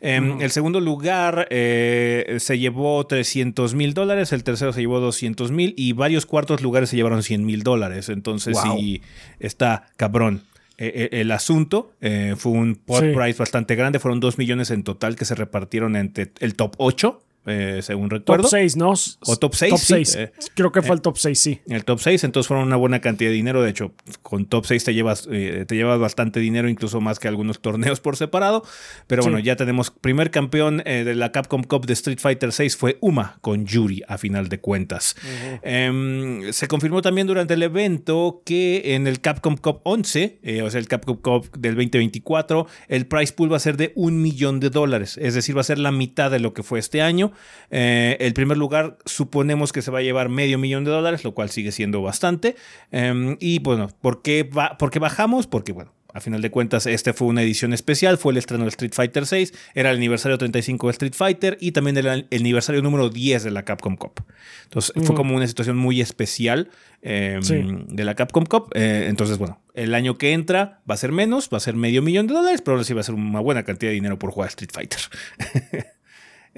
Em, 0.00 0.40
El 0.40 0.50
segundo 0.50 0.80
lugar 0.80 1.46
eh, 1.50 2.36
se 2.40 2.58
llevó 2.58 3.06
300 3.06 3.74
mil 3.74 3.92
dólares, 3.94 4.32
el 4.32 4.42
tercero 4.42 4.72
se 4.72 4.80
llevó 4.80 5.00
200 5.00 5.50
mil 5.50 5.74
y 5.76 5.92
varios 5.92 6.24
cuartos 6.24 6.62
lugares 6.62 6.88
se 6.90 6.96
llevaron 6.96 7.22
100 7.22 7.44
mil 7.44 7.62
dólares. 7.62 8.08
Entonces, 8.08 8.54
Wow. 8.54 8.78
sí, 8.78 9.02
está 9.38 9.86
cabrón. 9.96 10.44
Eh, 10.80 11.08
eh, 11.12 11.20
el 11.20 11.30
asunto 11.32 11.90
eh, 12.00 12.34
fue 12.38 12.52
un 12.52 12.76
pot 12.76 13.00
Sí. 13.02 13.10
price 13.12 13.38
bastante 13.38 13.74
grande, 13.74 13.98
fueron 13.98 14.20
2 14.20 14.38
millones 14.38 14.70
en 14.70 14.84
total 14.84 15.16
que 15.16 15.24
se 15.24 15.34
repartieron 15.34 15.96
entre 15.96 16.30
el 16.40 16.54
top 16.54 16.74
8, 16.78 17.20
eh, 17.46 17.80
según 17.82 18.10
recuerdo. 18.10 18.42
Top 18.44 18.50
6, 18.50 18.76
¿no? 18.76 18.92
O 19.26 19.36
top 19.36 19.54
seis, 19.54 19.70
Top 19.70 19.78
sí, 19.80 19.86
6. 20.04 20.14
eh, 20.16 20.32
Creo 20.54 20.70
que 20.72 20.82
fue 20.82 20.94
el 20.96 21.00
top 21.00 21.16
6, 21.16 21.38
sí. 21.40 21.60
El 21.68 21.84
top 21.84 22.00
6, 22.00 22.24
entonces 22.24 22.46
fueron 22.48 22.66
una 22.66 22.76
buena 22.76 23.00
cantidad 23.00 23.30
de 23.30 23.34
dinero. 23.36 23.62
De 23.62 23.70
hecho, 23.70 23.92
con 24.22 24.46
top 24.46 24.66
6 24.66 24.84
te 24.84 24.94
llevas, 24.94 25.28
eh, 25.30 25.64
te 25.66 25.74
llevas 25.76 25.98
bastante 25.98 26.40
dinero, 26.40 26.68
incluso 26.68 27.00
más 27.00 27.18
que 27.18 27.28
algunos 27.28 27.60
torneos 27.62 28.00
por 28.00 28.16
separado. 28.16 28.64
Pero 29.06 29.22
bueno, 29.22 29.38
Sí. 29.38 29.44
ya 29.44 29.56
tenemos 29.56 29.90
primer 29.90 30.30
campeón 30.30 30.82
eh, 30.84 31.04
de 31.04 31.14
la 31.14 31.32
Capcom 31.32 31.62
Cup 31.62 31.86
de 31.86 31.92
Street 31.94 32.18
Fighter 32.20 32.52
6 32.52 32.76
fue 32.76 32.98
Uma 33.00 33.38
con 33.40 33.64
Yuri 33.66 34.02
a 34.08 34.18
final 34.18 34.48
de 34.48 34.60
cuentas. 34.60 35.16
Em, 35.62 36.52
se 36.52 36.68
confirmó 36.68 37.02
también 37.02 37.26
durante 37.26 37.54
el 37.54 37.62
evento 37.62 38.42
que 38.44 38.94
en 38.94 39.06
el 39.06 39.20
Capcom 39.20 39.56
Cup 39.56 39.80
11, 39.84 40.38
eh, 40.42 40.62
o 40.62 40.70
sea, 40.70 40.80
el 40.80 40.88
Capcom 40.88 41.16
Cup 41.16 41.50
del 41.58 41.74
2024, 41.74 42.66
el 42.88 43.06
prize 43.06 43.32
pool 43.32 43.52
va 43.52 43.56
a 43.56 43.60
ser 43.60 43.76
de 43.76 43.92
un 43.94 44.20
millón 44.22 44.60
de 44.60 44.70
dólares. 44.70 45.18
Es 45.20 45.34
decir, 45.34 45.56
va 45.56 45.60
a 45.62 45.64
ser 45.64 45.78
la 45.78 45.92
mitad 45.92 46.30
de 46.30 46.38
lo 46.40 46.52
que 46.54 46.62
fue 46.62 46.78
este 46.78 47.02
año. 47.02 47.27
Eh, 47.70 48.16
el 48.20 48.32
primer 48.34 48.56
lugar 48.56 48.98
suponemos 49.04 49.72
que 49.72 49.82
se 49.82 49.90
va 49.90 49.98
a 49.98 50.02
llevar 50.02 50.28
medio 50.28 50.58
millón 50.58 50.84
de 50.84 50.90
dólares, 50.90 51.24
lo 51.24 51.34
cual 51.34 51.50
sigue 51.50 51.72
siendo 51.72 52.02
bastante. 52.02 52.56
Em, 52.92 53.36
y 53.40 53.58
bueno, 53.60 53.88
¿por 54.00 54.22
qué, 54.22 54.42
ba- 54.44 54.76
por 54.78 54.90
qué 54.90 54.98
bajamos? 54.98 55.46
Porque 55.46 55.72
bueno. 55.72 55.92
A 56.14 56.20
final 56.20 56.40
de 56.40 56.50
cuentas, 56.50 56.86
este 56.86 57.12
fue 57.12 57.28
una 57.28 57.42
edición 57.42 57.74
especial, 57.74 58.16
fue 58.16 58.32
el 58.32 58.38
estreno 58.38 58.64
de 58.64 58.70
Street 58.70 58.92
Fighter 58.94 59.26
6, 59.26 59.52
era 59.74 59.90
el 59.90 59.98
aniversario 59.98 60.38
35 60.38 60.86
de 60.86 60.90
Street 60.92 61.12
Fighter 61.14 61.58
y 61.60 61.72
también 61.72 61.98
era 61.98 62.14
el 62.14 62.26
aniversario 62.32 62.80
número 62.80 63.10
10 63.10 63.44
de 63.44 63.50
la 63.50 63.64
Capcom 63.66 63.94
Cup. 63.94 64.22
Entonces 64.64 64.92
fue 64.94 65.02
Ujú. 65.04 65.14
como 65.14 65.36
una 65.36 65.46
situación 65.46 65.76
muy 65.76 66.00
especial 66.00 66.70
em, 67.02 67.42
Sí. 67.42 67.62
de 67.88 68.04
la 68.04 68.14
Capcom 68.14 68.46
Cup. 68.46 68.70
Eh, 68.74 69.04
entonces, 69.08 69.36
bueno, 69.36 69.60
el 69.74 69.94
año 69.94 70.16
que 70.16 70.32
entra 70.32 70.80
va 70.90 70.94
a 70.94 70.98
ser 70.98 71.12
menos, 71.12 71.50
va 71.52 71.58
a 71.58 71.60
ser 71.60 71.74
medio 71.74 72.00
millón 72.00 72.26
de 72.26 72.32
dólares, 72.34 72.62
pero 72.62 72.76
aún 72.76 72.80
así 72.80 72.94
va 72.94 73.02
a 73.02 73.04
ser 73.04 73.14
una 73.14 73.40
buena 73.40 73.62
cantidad 73.64 73.90
de 73.90 73.94
dinero 73.94 74.18
por 74.18 74.30
jugar 74.30 74.48
Street 74.48 74.70
Fighter. 74.72 74.98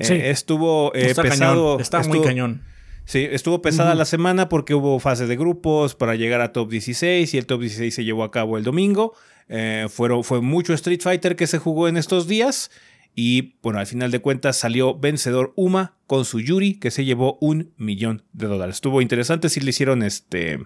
Eh. 0.01 0.31
Estuvo 0.31 0.95
eh, 0.95 1.11
está 1.11 1.23
pesado. 1.23 1.77
cañón. 1.77 1.81
Está 1.81 2.03
muy 2.03 2.23
cañón. 2.23 2.63
Sí, 3.05 3.27
estuvo 3.31 3.61
pesada 3.61 3.95
la 3.95 4.05
semana 4.05 4.49
porque 4.49 4.75
hubo 4.75 5.01
fase 5.01 5.27
de 5.27 5.37
grupos 5.37 5.95
para 5.95 6.15
llegar 6.15 6.41
a 6.41 6.53
top 6.53 6.71
16 6.71 7.35
y 7.35 7.39
el 7.39 7.47
top 7.47 7.63
16 7.63 7.93
se 7.93 8.05
llevó 8.05 8.23
a 8.23 8.31
cabo 8.31 8.57
el 8.57 8.63
domingo. 8.63 9.15
Eh, 9.49 9.87
fueron, 9.91 10.23
fue 10.23 10.41
mucho 10.41 10.75
Street 10.75 11.01
Fighter 11.03 11.35
que 11.35 11.49
se 11.49 11.59
jugó 11.59 11.89
en 11.89 11.97
estos 11.97 12.29
días 12.29 12.71
y 13.17 13.57
bueno, 13.63 13.81
al 13.81 13.87
final 13.89 14.13
de 14.13 14.21
cuentas 14.21 14.57
salió 14.57 14.97
vencedor 14.97 15.53
Uma 15.57 15.97
con 16.07 16.25
su 16.25 16.39
Yuri 16.39 16.79
que 16.79 16.93
se 16.93 17.05
llevó 17.05 17.37
un 17.41 17.73
millón 17.77 18.23
de 18.33 18.47
dólares. 18.47 18.77
Estuvo 18.77 19.03
interesante 19.03 19.49
si 19.49 19.61
le 19.61 19.71
hicieron 19.71 20.05
este... 20.05 20.61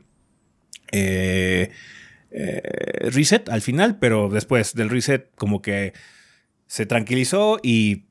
eh, 0.93 1.71
eh, 2.37 3.11
reset 3.11 3.49
al 3.49 3.63
final, 3.63 3.99
pero 3.99 4.29
después 4.29 4.75
del 4.75 4.91
reset 4.91 5.31
como 5.37 5.63
que 5.63 5.93
se 6.67 6.85
tranquilizó 6.85 7.61
y 7.63 8.07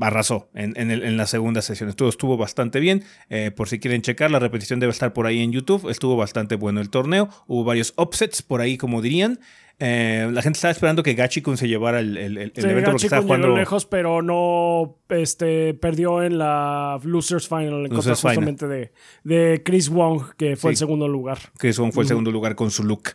arrasó 0.00 0.48
en, 0.54 0.74
en 0.76 0.90
el- 0.90 1.02
en 1.02 1.16
la 1.16 1.26
segunda 1.26 1.62
sesión. 1.62 1.88
Estuvo, 1.88 2.08
estuvo 2.08 2.36
bastante 2.36 2.80
bien. 2.80 3.04
Eh, 3.30 3.50
por 3.50 3.68
si 3.68 3.78
quieren 3.78 4.02
checar, 4.02 4.30
la 4.30 4.38
repetición 4.38 4.80
debe 4.80 4.92
estar 4.92 5.12
por 5.12 5.26
ahí 5.26 5.40
en 5.42 5.52
YouTube. 5.52 5.88
Estuvo 5.90 6.16
bastante 6.16 6.56
bueno 6.56 6.80
el 6.80 6.90
torneo. 6.90 7.28
Hubo 7.46 7.64
varios 7.64 7.94
upsets 7.96 8.42
por 8.42 8.60
ahí, 8.60 8.76
como 8.76 9.00
dirían. 9.02 9.40
Eh, 9.78 10.30
la 10.32 10.40
gente 10.40 10.56
estaba 10.56 10.72
esperando 10.72 11.02
que 11.02 11.12
Gachikun 11.12 11.58
se 11.58 11.68
llevara 11.68 12.00
el, 12.00 12.16
el- 12.16 12.38
el- 12.38 12.52
el 12.54 12.62
Sí, 12.62 12.62
evento 12.62 12.92
porque 12.92 12.92
Gachi 12.92 13.06
estaba 13.06 13.20
llegó 13.22 13.34
jugando. 13.36 13.56
lejos, 13.56 13.84
pero 13.84 14.22
no 14.22 14.96
este, 15.10 15.74
perdió 15.74 16.22
en 16.22 16.38
la 16.38 16.98
Losers 17.04 17.46
Final 17.46 17.66
en 17.84 17.88
contra 17.88 17.96
Losers 17.96 18.20
Final. 18.20 18.34
justamente 18.36 18.66
de, 18.68 18.92
de 19.24 19.62
Chris 19.62 19.90
Wong, 19.90 20.22
que 20.38 20.56
fue 20.56 20.70
Sí. 20.70 20.72
el 20.72 20.76
segundo 20.78 21.08
lugar. 21.08 21.38
que 21.58 21.74
Swan 21.74 21.92
fue 21.92 22.04
el 22.04 22.08
segundo 22.08 22.30
lugar 22.30 22.54
con 22.54 22.70
su 22.70 22.84
look. 22.84 23.10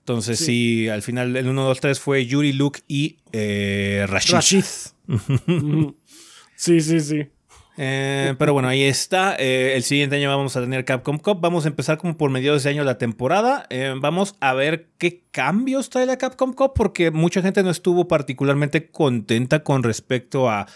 Entonces, 0.00 0.38
sí, 0.38 0.88
al 0.88 1.02
final 1.02 1.34
el 1.34 1.48
1, 1.48 1.64
2, 1.64 1.80
3 1.80 1.98
fue 1.98 2.26
Yuri, 2.26 2.52
Luke 2.52 2.80
y 2.86 3.16
eh, 3.32 4.04
Rashid. 4.06 4.34
Rashid. 4.34 4.64
Sí, 6.56 6.80
sí, 6.80 7.00
sí. 7.00 7.26
Eh, 7.76 8.34
pero 8.38 8.52
bueno, 8.52 8.68
ahí 8.68 8.84
está. 8.84 9.34
Eh, 9.36 9.74
el 9.74 9.82
siguiente 9.82 10.16
año 10.16 10.28
vamos 10.28 10.56
a 10.56 10.60
tener 10.60 10.84
Capcom 10.84 11.18
Cup. 11.18 11.40
Vamos 11.40 11.64
a 11.64 11.68
empezar 11.68 11.98
como 11.98 12.16
por 12.16 12.30
mediados 12.30 12.62
de 12.62 12.70
año 12.70 12.84
la 12.84 12.98
temporada. 12.98 13.66
Eh, 13.70 13.94
vamos 14.00 14.36
a 14.40 14.54
ver 14.54 14.90
qué 14.98 15.24
cambios 15.30 15.90
trae 15.90 16.06
la 16.06 16.16
Capcom 16.16 16.52
Cup 16.52 16.72
porque 16.74 17.10
mucha 17.10 17.42
gente 17.42 17.62
no 17.62 17.70
estuvo 17.70 18.06
particularmente 18.06 18.90
contenta 18.90 19.64
con 19.64 19.82
respecto 19.82 20.48
a 20.48 20.66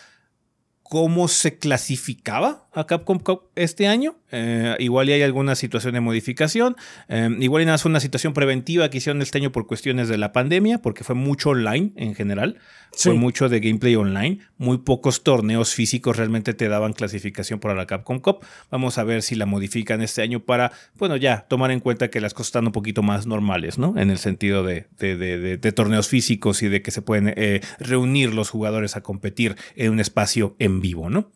cómo 0.82 1.28
se 1.28 1.58
clasificaba 1.58 2.67
a 2.78 2.86
Capcom 2.86 3.18
este 3.56 3.88
año. 3.88 4.16
Eh, 4.30 4.76
igual 4.78 5.08
y 5.08 5.12
hay 5.12 5.22
alguna 5.22 5.54
situación 5.54 5.94
de 5.94 6.00
modificación. 6.00 6.76
Eh, 7.08 7.28
igual 7.40 7.62
y 7.62 7.66
nada 7.66 7.78
fue 7.78 7.90
una 7.90 8.00
situación 8.00 8.32
preventiva 8.32 8.88
que 8.88 8.98
hicieron 8.98 9.20
este 9.22 9.38
año 9.38 9.52
por 9.52 9.66
cuestiones 9.66 10.08
de 10.08 10.18
la 10.18 10.32
pandemia, 10.32 10.78
porque 10.78 11.04
fue 11.04 11.14
mucho 11.14 11.50
online 11.50 11.92
en 11.96 12.14
general. 12.14 12.58
Fue 12.92 13.12
mucho 13.12 13.48
de 13.48 13.60
gameplay 13.60 13.96
online. 13.96 14.38
Muy 14.56 14.78
pocos 14.78 15.22
torneos 15.22 15.74
físicos 15.74 16.16
realmente 16.16 16.54
te 16.54 16.68
daban 16.68 16.94
clasificación 16.94 17.60
para 17.60 17.74
la 17.74 17.86
Capcom 17.86 18.18
Cup. 18.18 18.38
Vamos 18.70 18.96
a 18.98 19.04
ver 19.04 19.22
si 19.22 19.34
la 19.34 19.46
modifican 19.46 20.00
este 20.00 20.22
año 20.22 20.40
para, 20.40 20.72
bueno, 20.96 21.16
ya 21.16 21.46
tomar 21.48 21.70
en 21.70 21.80
cuenta 21.80 22.08
que 22.08 22.20
las 22.20 22.32
cosas 22.32 22.48
están 22.48 22.66
un 22.66 22.72
poquito 22.72 23.02
más 23.02 23.26
normales, 23.26 23.78
¿no? 23.78 23.94
En 23.98 24.10
el 24.10 24.18
sentido 24.18 24.64
de, 24.64 24.86
de, 24.98 25.72
torneos 25.72 26.08
físicos 26.08 26.62
y 26.62 26.68
de 26.68 26.80
que 26.80 26.90
se 26.90 27.02
pueden 27.02 27.34
eh, 27.36 27.60
reunir 27.78 28.32
los 28.34 28.50
jugadores 28.50 28.96
a 28.96 29.02
competir 29.02 29.56
en 29.76 29.92
un 29.92 30.00
espacio 30.00 30.56
en 30.58 30.80
vivo, 30.80 31.10
¿no? 31.10 31.30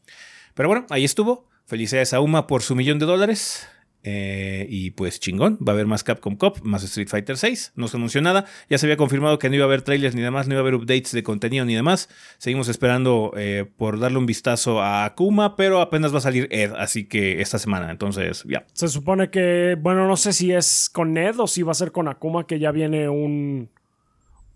Pero 0.55 0.69
bueno, 0.69 0.87
ahí 0.91 1.05
estuvo. 1.05 1.49
Felicidades 1.67 2.13
a 2.13 2.21
Uma 2.21 2.47
por 2.47 2.63
su 2.63 2.75
millón 2.75 2.99
de 2.99 3.07
dólares. 3.07 3.69
Eh, 4.05 4.67
y 4.69 4.91
pues 4.91 5.21
chingón, 5.21 5.59
va 5.67 5.73
a 5.73 5.75
haber 5.75 5.87
más 5.87 6.03
Capcom 6.03 6.35
Cup, 6.35 6.61
más 6.65 6.83
Street 6.83 7.09
Fighter 7.09 7.37
6. 7.37 7.73
No 7.77 7.87
se 7.87 7.97
anunció 7.97 8.21
nada. 8.21 8.47
Ya 8.69 8.79
se 8.79 8.87
había 8.87 8.97
confirmado 8.97 9.39
que 9.39 9.49
no 9.49 9.55
iba 9.55 9.65
a 9.65 9.69
haber 9.69 9.83
trailers 9.83 10.15
ni 10.15 10.23
demás, 10.23 10.49
no 10.49 10.55
iba 10.55 10.61
a 10.61 10.63
haber 10.63 10.75
updates 10.75 11.13
de 11.13 11.23
contenido 11.23 11.65
ni 11.65 11.75
demás. 11.75 12.09
Seguimos 12.39 12.69
esperando 12.69 13.33
eh, 13.37 13.65
por 13.77 14.01
darle 14.01 14.19
un 14.19 14.27
vistazo 14.27 14.83
a 14.83 15.05
Akuma, 15.05 15.57
pero 15.57 15.81
apenas 15.81 16.13
va 16.13 16.19
a 16.19 16.23
salir 16.23 16.49
Ed, 16.51 16.73
así 16.77 17.05
que 17.05 17.41
esta 17.41 17.59
semana. 17.59 17.91
Entonces, 17.91 18.45
ya. 18.49 18.67
Se 18.73 18.89
supone 18.89 19.31
que, 19.31 19.77
bueno, 19.81 20.07
no 20.09 20.17
sé 20.17 20.33
si 20.33 20.53
es 20.53 20.91
con 20.93 21.17
Ed 21.17 21.39
o 21.39 21.47
si 21.47 21.63
va 21.63 21.73
a 21.73 21.77
ser 21.77 21.93
con 21.93 22.09
Akuma, 22.09 22.47
que 22.47 22.59
ya 22.59 22.73
viene 22.73 23.09
un, 23.09 23.71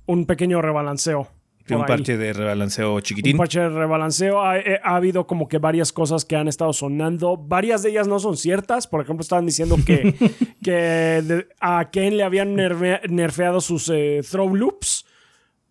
un 0.07 0.27
pequeño 0.27 0.61
rebalanceo 0.61 1.36
un 1.75 1.87
parche 1.87 2.17
de 2.17 2.33
rebalanceo 2.33 3.01
chiquitín. 3.01 3.35
Un 3.35 3.39
parche 3.39 3.61
de 3.61 3.69
rebalanceo. 3.69 4.55
Eh, 4.55 4.81
ha, 4.83 4.97
habido 4.97 5.27
como 5.27 5.49
que 5.49 5.59
varias 5.59 5.93
cosas 5.93 6.25
que 6.25 6.37
han 6.37 6.49
estado 6.49 6.73
sonando. 6.73 7.37
Varias 7.37 7.83
de 7.83 7.91
ellas 7.91 8.07
no 8.07 8.19
son 8.21 8.37
ciertas. 8.37 8.87
Por 8.87 9.01
ejemplo, 9.01 9.23
estaban 9.23 9.47
diciendo 9.47 9.77
que, 9.85 10.15
que 10.63 11.47
a 11.61 11.91
Ken 11.91 12.17
le 12.17 12.23
habían 12.23 12.55
nerfeado 12.55 13.61
sus 13.61 13.91
eh, 13.93 14.21
throw 14.29 14.55
loops. 14.55 15.07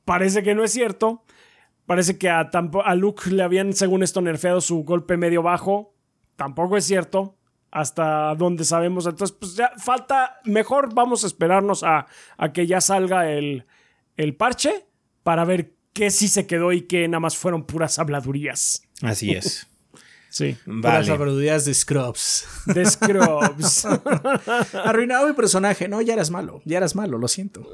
Parece 0.04 0.43
que 0.43 0.54
no 0.56 0.64
es 0.64 0.72
cierto. 0.72 1.24
Parece 1.86 2.18
que 2.18 2.30
a, 2.30 2.50
a 2.52 2.96
Luke 2.96 3.30
le 3.30 3.43
habían, 3.43 3.74
según 3.74 4.04
esto, 4.04 4.22
nerfeado 4.22 4.60
su 4.60 4.84
golpe 4.84 5.18
medio 5.18 5.43
bajo. 5.43 5.93
Tampoco 6.36 6.78
es 6.78 6.86
cierto. 6.86 7.38
Hasta 7.72 8.36
donde 8.36 8.64
sabemos. 8.64 9.06
Entonces, 9.06 9.36
pues 9.39 9.56
ya 9.56 9.72
falta. 9.78 10.39
Mejor 10.43 10.93
vamos 10.93 11.24
a 11.24 11.28
esperarnos 11.28 11.84
a, 11.84 12.08
a 12.38 12.52
que 12.52 12.68
ya 12.68 12.82
salga 12.82 13.30
el, 13.32 13.66
el 14.18 14.36
parche 14.36 14.86
para 15.24 15.43
ver 15.43 15.74
que 15.96 16.12
sí 16.12 16.28
se 16.28 16.46
quedó 16.46 16.74
y 16.74 16.82
que 16.82 17.08
nada 17.08 17.22
más 17.22 17.38
fueron 17.38 17.66
puras 17.66 17.98
habladurías. 17.98 18.84
Así 19.02 19.32
es. 19.32 19.68
Sí. 20.28 20.58
Puras 20.66 21.08
habladurías 21.08 21.64
de 21.64 21.74
Scrubs. 21.74 22.46
De 22.66 22.86
Scrubs. 22.86 23.86
Arruinado 24.84 25.28
mi 25.28 25.34
personaje. 25.34 25.88
No, 25.88 26.02
ya 26.02 26.14
eras 26.14 26.30
malo. 26.30 26.62
Ya 26.66 26.76
eras 26.76 26.93
malo, 26.93 27.18
lo 27.18 27.30
siento. 27.30 27.66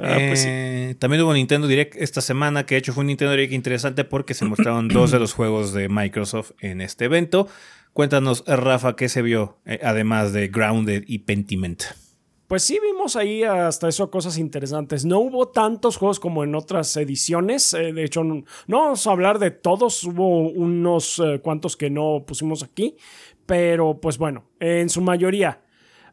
Ah, 0.00 0.16
pues 0.18 0.44
eh, 0.48 0.96
también 0.98 1.22
hubo 1.22 1.32
Nintendo 1.32 1.68
Direct 1.68 1.94
esta 1.94 2.20
semana, 2.20 2.66
que 2.66 2.74
de 2.74 2.80
hecho 2.80 2.92
fue 2.92 3.02
un 3.02 3.06
Nintendo 3.06 3.30
Direct 3.30 3.52
interesante 3.52 4.02
porque 4.02 4.34
se 4.34 4.44
mostraron 4.44 4.88
dos 4.92 5.12
de 5.12 5.20
los 5.20 5.32
juegos 5.32 5.72
de 5.72 5.88
Microsoft 5.88 6.50
en 6.58 6.80
este 6.80 7.04
evento. 7.04 7.46
Cuéntanos, 7.92 8.42
Rafa, 8.48 8.96
¿qué 8.96 9.08
se 9.08 9.22
vio 9.22 9.60
eh, 9.64 9.78
además 9.84 10.32
de 10.32 10.48
Grounded 10.48 11.04
y 11.06 11.20
Pentiment? 11.20 11.84
Pues 12.48 12.62
sí, 12.62 12.78
vimos 12.82 13.14
ahí 13.14 13.44
hasta 13.44 13.88
eso 13.88 14.10
cosas 14.10 14.38
interesantes. 14.38 15.04
No 15.04 15.18
hubo 15.18 15.48
tantos 15.48 15.98
juegos 15.98 16.18
como 16.18 16.44
en 16.44 16.54
otras 16.54 16.96
ediciones. 16.96 17.74
Eh, 17.74 17.92
de 17.92 18.04
hecho, 18.04 18.24
no, 18.24 18.44
vamos 18.66 19.06
a 19.06 19.10
hablar 19.10 19.38
de 19.38 19.50
todos. 19.50 20.02
Hubo 20.04 20.48
unos 20.48 21.18
eh, 21.18 21.40
cuantos 21.42 21.76
que 21.76 21.90
no 21.90 22.24
pusimos 22.26 22.62
aquí. 22.62 22.96
Pero 23.44 24.00
pues 24.00 24.16
bueno, 24.16 24.44
en 24.60 24.88
su 24.88 25.02
mayoría 25.02 25.60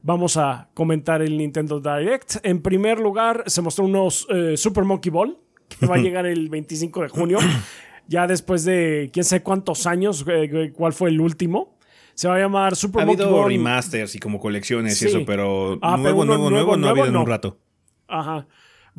vamos 0.02 0.36
a 0.36 0.70
comentar 0.74 1.22
el 1.22 1.38
Nintendo 1.38 1.80
Direct. 1.80 2.36
En 2.44 2.62
primer 2.62 3.00
lugar, 3.00 3.46
se 3.48 3.62
mostró 3.62 3.86
unos 3.86 4.28
eh, 4.30 4.58
Super 4.58 4.84
Monkey 4.84 5.14
Ball, 5.14 5.38
que 5.70 5.88
va 5.88 5.96
a 5.96 6.00
llegar 6.00 6.26
el 6.26 6.50
25 6.50 7.04
de 7.04 7.08
junio. 7.08 7.38
Ya 8.10 8.28
después 8.28 8.66
de 8.66 9.10
quién 9.14 9.24
sabe 9.24 9.42
cuántos 9.42 9.88
años, 9.88 10.26
cuál 10.74 10.92
fue 10.92 11.12
el 11.12 11.22
último. 11.22 11.75
Se 12.16 12.28
va 12.28 12.36
a 12.36 12.40
llamar 12.40 12.76
Super 12.76 13.04
ha 13.04 13.06
Monkey 13.06 13.26
Ball. 13.26 13.50
remasters 13.50 14.16
y 14.16 14.20
como 14.20 14.40
colecciones 14.40 15.02
y 15.02 15.06
eso, 15.06 15.20
pero 15.26 15.78
ah, 15.82 15.98
nuevo, 15.98 16.26
nuevo, 16.26 16.50
nuevo, 16.50 16.78
no 16.78 16.88
ha 16.88 16.92
habido 16.92 17.08
en 17.08 17.16
un 17.18 17.28
rato. 17.28 17.60
Ajá. 18.08 18.48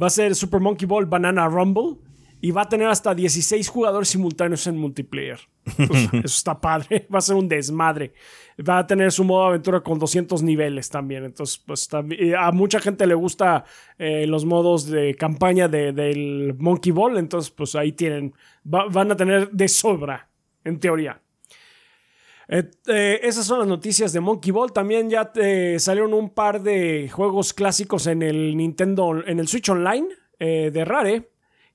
Va 0.01 0.07
a 0.07 0.11
ser 0.11 0.35
Super 0.35 0.61
Monkey 0.61 0.87
Ball 0.87 1.07
Banana 1.07 1.49
Rumble 1.49 1.97
y 2.41 2.51
va 2.51 2.63
a 2.63 2.69
tener 2.69 2.89
hasta 2.89 3.15
16 3.15 3.69
jugadores 3.69 4.09
simultáneos 4.09 4.67
en 4.67 4.77
multiplayer. 4.77 5.41
eso 5.79 6.21
está 6.23 6.61
padre. 6.61 7.07
Va 7.13 7.19
a 7.19 7.23
ser 7.23 7.35
un 7.35 7.49
desmadre. 7.49 8.13
Va 8.57 8.79
a 8.79 8.87
tener 8.87 9.11
su 9.11 9.25
modo 9.25 9.47
aventura 9.47 9.81
con 9.81 9.99
200 9.99 10.43
niveles 10.43 10.89
también. 10.89 11.25
Entonces, 11.25 11.59
pues 11.59 11.89
a 11.93 12.53
mucha 12.53 12.79
gente 12.79 13.07
le 13.07 13.15
gusta 13.15 13.65
eh, 13.99 14.27
los 14.27 14.45
modos 14.45 14.87
de 14.87 15.15
campaña 15.15 15.67
del 15.67 16.55
Monkey 16.59 16.93
Ball. 16.93 17.17
Entonces, 17.17 17.51
pues 17.51 17.75
ahí 17.75 17.93
tienen. 17.93 18.35
van 18.65 19.11
a 19.11 19.17
tener 19.17 19.51
de 19.51 19.69
sobra, 19.69 20.29
en 20.63 20.79
teoría. 20.79 21.21
Eh, 22.49 23.21
esas 23.23 23.45
son 23.45 23.59
las 23.59 23.69
noticias 23.69 24.13
de 24.13 24.21
Monkey 24.21 24.53
Ball. 24.53 24.73
También 24.73 25.11
ya 25.11 25.33
te 25.33 25.79
salieron 25.79 26.15
un 26.15 26.31
par 26.31 26.63
de 26.63 27.09
juegos 27.09 27.53
clásicos 27.53 28.07
en 28.07 28.23
el 28.23 28.57
Nintendo, 28.57 29.23
en 29.27 29.41
el 29.41 29.49
Switch 29.49 29.69
Online 29.69 30.07
eh, 30.39 30.71
de 30.73 30.85
Rare, 30.85 31.31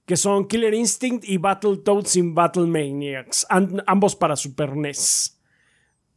que 0.06 0.16
son 0.16 0.48
Killer 0.48 0.74
Instinct 0.74 1.28
y 1.28 1.38
Battletoads 1.38 2.16
in 2.16 2.34
Battle 2.34 2.68
Maniacs, 2.68 3.46
ambos 3.86 4.16
para 4.16 4.36
Super 4.36 4.76
NES. 4.76 5.40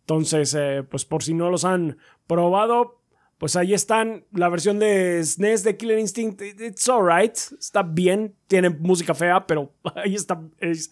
Entonces, 0.01 0.55
eh, 0.59 0.85
pues 0.89 1.05
por 1.05 1.23
si 1.23 1.35
no 1.35 1.51
los 1.51 1.65
han 1.65 1.97
probado, 2.27 3.01
pues 3.45 3.57
ahí 3.57 3.75
están. 3.75 4.25
La 4.33 4.49
versión 4.49 4.79
de 4.79 5.23
SNES 5.23 5.65
de 5.65 5.77
Killer 5.77 5.99
Instinct, 5.99 6.41
it's 6.41 6.89
alright. 6.89 7.37
Está 7.61 7.83
bien. 7.83 8.35
Tiene 8.47 8.71
música 8.71 9.13
fea, 9.13 9.47
pero 9.47 9.71
ahí 9.97 10.15
está. 10.15 10.41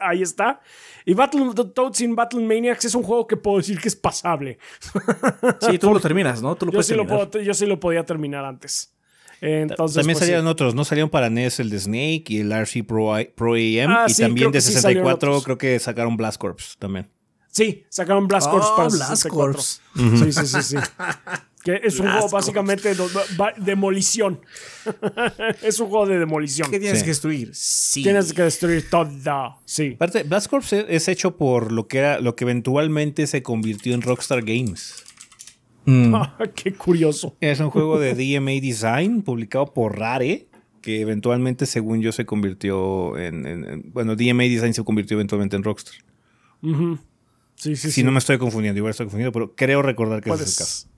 ahí 0.01 0.21
está. 0.21 0.61
Y 1.07 1.15
Battletoads 1.15 2.03
in 2.03 2.15
Battle 2.15 2.45
Maniacs 2.45 2.85
es 2.85 2.95
un 2.95 3.05
juego 3.05 3.27
que 3.27 3.39
puedo 3.39 3.57
decir 3.57 3.81
que 3.81 3.89
es 3.89 3.97
pasable. 3.97 4.59
Sí, 5.63 5.79
tú 5.79 5.95
lo 5.95 5.99
terminas, 5.99 6.43
¿no? 6.43 6.55
Tú 6.55 6.67
lo 6.67 6.73
yo, 6.73 6.83
sí 6.83 6.95
lo 6.95 7.07
puedo, 7.07 7.41
yo 7.41 7.55
sí 7.55 7.65
lo 7.65 7.81
podía 7.81 8.05
terminar 8.05 8.45
antes. 8.45 8.95
Entonces, 9.41 9.97
también 9.97 10.17
pues 10.17 10.27
salieron 10.27 10.47
otros, 10.47 10.75
¿no? 10.75 10.85
Salieron 10.85 11.09
para 11.09 11.31
NES 11.31 11.59
el 11.61 11.71
de 11.71 11.81
Snake 11.81 12.25
y 12.29 12.41
el 12.41 12.53
RC 12.53 12.85
Pro, 12.85 13.15
Pro 13.35 13.55
AM. 13.55 13.91
Ah, 13.91 14.05
y 14.07 14.13
también 14.13 14.53
de 14.53 14.61
64 14.61 15.41
creo 15.41 15.57
que 15.57 15.79
sacaron 15.79 16.19
Blast 16.19 16.37
Corps 16.37 16.77
también. 16.79 17.09
Sí, 17.49 17.87
sacaron 17.89 18.29
Blast 18.29 18.51
Corps 18.51 18.67
oh, 18.71 18.77
para 18.77 18.89
Blast 18.91 19.27
Corps. 19.29 19.81
Sí, 19.95 20.33
sí, 20.33 20.47
sí, 20.47 20.63
sí. 20.63 20.77
Que 21.63 21.81
es 21.85 22.01
un 22.01 22.11
juego 22.11 22.29
básicamente 22.29 22.95
de 22.95 23.05
demolición. 23.59 24.41
es 25.63 25.79
un 25.79 25.89
juego 25.89 26.07
de 26.07 26.19
demolición. 26.19 26.71
¿Qué 26.71 26.81
tienes 26.81 27.03
que 27.03 27.11
destruir? 27.11 27.51
Sí. 27.55 28.03
Tienes 28.03 28.33
que 28.33 28.43
destruir 28.43 28.91
todo. 28.91 29.61
Sí. 29.65 29.93
Aparte, 29.95 30.25
Blast 30.25 30.49
Corps 30.49 30.73
es 30.73 31.09
hecho 31.09 31.37
por 31.37 31.71
lo 31.71 31.87
que 31.87 31.99
era, 31.99 32.21
lo 32.21 32.35
que 32.35 32.45
eventualmente 32.45 33.29
se 33.29 33.43
convirtió 33.43 33.95
en 33.95 34.03
Rockstar 34.03 34.43
Games. 34.43 35.05
Mm. 35.85 36.15
Ah, 36.23 36.37
qué 36.55 36.73
curioso. 36.73 37.37
Es 37.41 37.61
un 37.61 37.71
juego 37.71 37.99
de 37.99 38.15
DMA 38.15 38.61
Design 38.61 39.23
publicado 39.23 39.73
por 39.73 39.99
Rare, 39.99 40.49
que 40.81 41.01
eventualmente, 41.01 41.67
según 41.67 42.03
yo, 42.03 42.13
se 42.13 42.27
convirtió 42.27 43.17
en. 43.19 43.91
bueno, 43.93 44.17
DMA 44.17 44.45
Design 44.45 44.75
se 44.75 44.83
convirtió 44.85 45.17
eventualmente 45.17 45.57
en 45.57 45.63
Rockstar. 45.63 45.95
Sí, 47.55 47.77
sí, 47.77 47.93
si 47.93 48.03
no 48.03 48.11
me 48.11 48.19
estoy 48.19 48.39
confundiendo, 48.39 48.79
igual 48.79 48.91
estoy 48.91 49.07
confundido, 49.07 49.31
pero 49.31 49.55
creo 49.55 49.83
recordar 49.83 50.21
que 50.21 50.31
es 50.31 50.41
el 50.41 50.47
caso. 50.47 50.89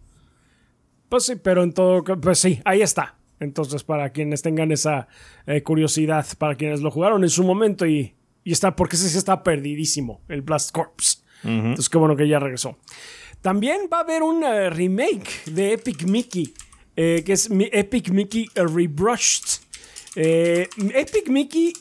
Pues 1.09 1.25
sí, 1.25 1.37
pero 1.37 1.63
en 1.63 1.73
todo, 1.73 2.03
pues 2.03 2.39
sí, 2.39 2.61
ahí 2.65 2.83
está. 2.83 3.17
Entonces, 3.41 3.83
para 3.85 4.11
quienes 4.11 4.43
tengan 4.43 4.73
esa 4.73 5.09
eh, 5.47 5.63
curiosidad, 5.63 6.27
para 6.39 6.55
quienes 6.55 6.81
lo 6.81 6.91
jugaron 6.91 7.23
en 7.25 7.31
su 7.31 7.45
momento 7.45 7.87
y, 7.87 8.15
y 8.43 8.53
está, 8.53 8.75
porque 8.75 8.97
ese 8.97 9.09
sí 9.09 9.19
está 9.19 9.43
perdidísimo, 9.43 10.23
el 10.29 10.43
Blast 10.43 10.71
Corps. 10.73 11.23
Entonces, 11.43 11.91
qué 11.91 11.99
bueno 11.99 12.17
que 12.17 12.27
ya 12.27 12.39
regresó. 12.39 12.79
También 13.43 13.83
va 13.93 13.99
a 13.99 14.01
haber 14.01 14.23
un 14.23 14.43
eh, 14.43 14.71
remake 14.71 15.45
de 15.51 15.75
Epic 15.75 16.05
Mickey, 16.05 16.55
eh, 16.97 17.23
que 17.27 17.35
es 17.35 17.51
Epic 17.51 18.09
Mickey 18.11 18.49
Rebrushed. 18.55 19.61
Epic 20.17 21.29
Mickey 21.29 21.75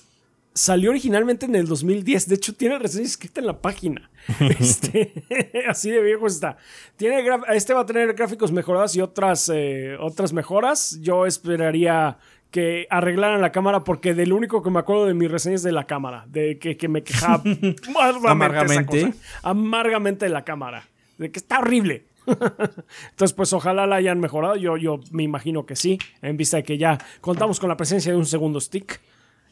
salió 0.53 0.89
originalmente 0.89 1.45
en 1.45 1.55
el 1.55 1.65
2010. 1.65 2.27
De 2.27 2.35
hecho, 2.35 2.53
tiene 2.53 2.77
reseña 2.77 3.05
escrita 3.05 3.39
en 3.39 3.47
la 3.47 3.61
página. 3.61 4.09
Este, 4.59 5.13
así 5.67 5.91
de 5.91 6.01
viejo 6.01 6.27
está. 6.27 6.57
Tiene 6.95 7.23
este 7.53 7.73
va 7.73 7.81
a 7.81 7.85
tener 7.85 8.13
gráficos 8.13 8.51
mejorados 8.51 8.95
y 8.95 9.01
otras, 9.01 9.49
eh, 9.53 9.97
otras 9.99 10.33
mejoras. 10.33 10.99
Yo 11.01 11.25
esperaría 11.25 12.17
que 12.51 12.87
arreglaran 12.89 13.41
la 13.41 13.51
cámara 13.51 13.83
porque 13.83 14.13
del 14.13 14.31
único 14.31 14.61
que 14.61 14.69
me 14.69 14.79
acuerdo 14.79 15.05
de 15.05 15.13
mis 15.13 15.29
reseñas 15.29 15.63
de 15.63 15.71
la 15.71 15.85
cámara. 15.85 16.25
De 16.27 16.59
que, 16.59 16.87
me 16.87 17.03
quejaba 17.03 17.43
amargamente. 18.27 19.13
amargamente 19.41 20.25
de 20.25 20.31
la 20.31 20.43
cámara. 20.43 20.87
De 21.17 21.31
que 21.31 21.39
está 21.39 21.59
horrible. 21.59 22.05
Entonces, 22.25 23.33
pues 23.33 23.51
ojalá 23.53 23.87
la 23.87 23.97
hayan 23.97 24.19
mejorado. 24.19 24.55
Yo, 24.55 24.77
yo 24.77 24.99
me 25.11 25.23
imagino 25.23 25.65
que 25.65 25.75
sí, 25.75 25.97
en 26.21 26.37
vista 26.37 26.57
de 26.57 26.63
que 26.63 26.77
ya 26.77 26.97
contamos 27.21 27.59
con 27.59 27.69
la 27.69 27.77
presencia 27.77 28.11
de 28.11 28.17
un 28.17 28.25
segundo 28.25 28.61
stick. 28.61 29.01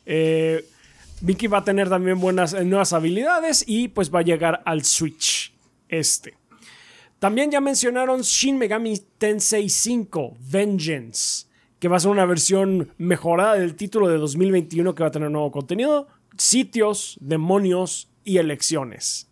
Eh, 0.06 0.64
Vicky 1.22 1.46
va 1.46 1.60
a 1.60 1.64
tener 1.64 1.88
también 1.88 2.20
buenas 2.20 2.54
eh, 2.54 2.66
nuevas 2.66 2.94
habilidades 2.94 3.64
y 3.68 3.90
pues 3.90 4.14
va 4.14 4.20
a 4.20 4.24
llegar 4.24 4.64
al 4.66 4.84
Switch 4.84 5.54
este. 5.88 6.36
También 7.20 7.52
ya 7.52 7.62
mencionaron 7.62 8.22
Shin 8.22 8.58
Megami 8.58 8.98
Tensei 9.20 9.70
5 9.70 10.38
Vengeance, 10.40 11.46
que 11.80 11.88
va 11.88 11.98
a 11.98 12.00
ser 12.00 12.10
una 12.10 12.26
versión 12.26 12.92
mejorada 12.98 13.54
del 13.54 13.76
título 13.76 14.08
de 14.08 14.18
2021 14.18 14.96
que 14.96 15.04
va 15.04 15.10
a 15.10 15.12
tener 15.12 15.30
nuevo 15.30 15.52
contenido, 15.52 16.08
sitios, 16.38 17.18
demonios 17.22 18.10
y 18.24 18.38
elecciones. 18.38 19.30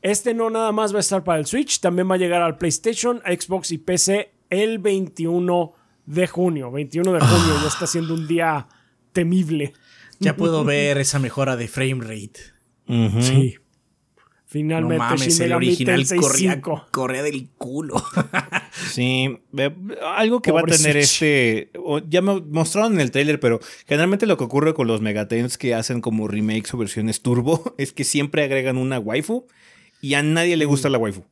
Este 0.00 0.34
no 0.34 0.50
nada 0.50 0.72
más 0.72 0.92
va 0.92 0.96
a 0.96 1.00
estar 1.00 1.22
para 1.22 1.38
el 1.38 1.46
Switch, 1.46 1.78
también 1.78 2.10
va 2.10 2.16
a 2.16 2.18
llegar 2.18 2.42
al 2.42 2.58
PlayStation, 2.58 3.22
Xbox 3.24 3.70
y 3.70 3.78
PC 3.78 4.32
el 4.50 4.80
21 4.80 5.72
de 6.06 6.26
junio. 6.26 6.72
21 6.72 7.12
de 7.12 7.20
junio 7.20 7.60
ya 7.62 7.68
está 7.68 7.86
siendo 7.86 8.14
un 8.14 8.26
día 8.26 8.66
temible. 9.12 9.74
Ya 10.22 10.36
puedo 10.36 10.64
ver 10.64 10.98
esa 10.98 11.18
mejora 11.18 11.56
de 11.56 11.68
frame 11.68 12.00
rate. 12.00 12.40
Sí. 13.20 13.56
Finalmente, 14.52 15.02
no 15.02 15.08
mames, 15.08 15.40
el 15.40 15.54
original 15.54 16.04
corría, 16.20 16.60
corría, 16.60 17.22
del 17.22 17.48
culo. 17.56 17.94
sí, 18.92 19.38
algo 20.14 20.42
que 20.42 20.52
va 20.52 20.60
a 20.60 20.64
tener 20.64 20.98
este. 20.98 21.70
Ya 22.10 22.20
me 22.20 22.38
mostraron 22.38 22.92
en 22.92 23.00
el 23.00 23.10
trailer, 23.10 23.40
pero 23.40 23.60
generalmente 23.86 24.26
lo 24.26 24.36
que 24.36 24.44
ocurre 24.44 24.74
con 24.74 24.88
los 24.88 25.00
Megatens 25.00 25.56
que 25.56 25.74
hacen 25.74 26.02
como 26.02 26.28
remakes 26.28 26.74
o 26.74 26.76
versiones 26.76 27.22
turbo 27.22 27.74
es 27.78 27.94
que 27.94 28.04
siempre 28.04 28.44
agregan 28.44 28.76
una 28.76 28.98
waifu 28.98 29.46
y 30.02 30.14
a 30.14 30.22
nadie 30.22 30.58
le 30.58 30.66
gusta 30.66 30.90
la 30.90 30.98
waifu 30.98 31.24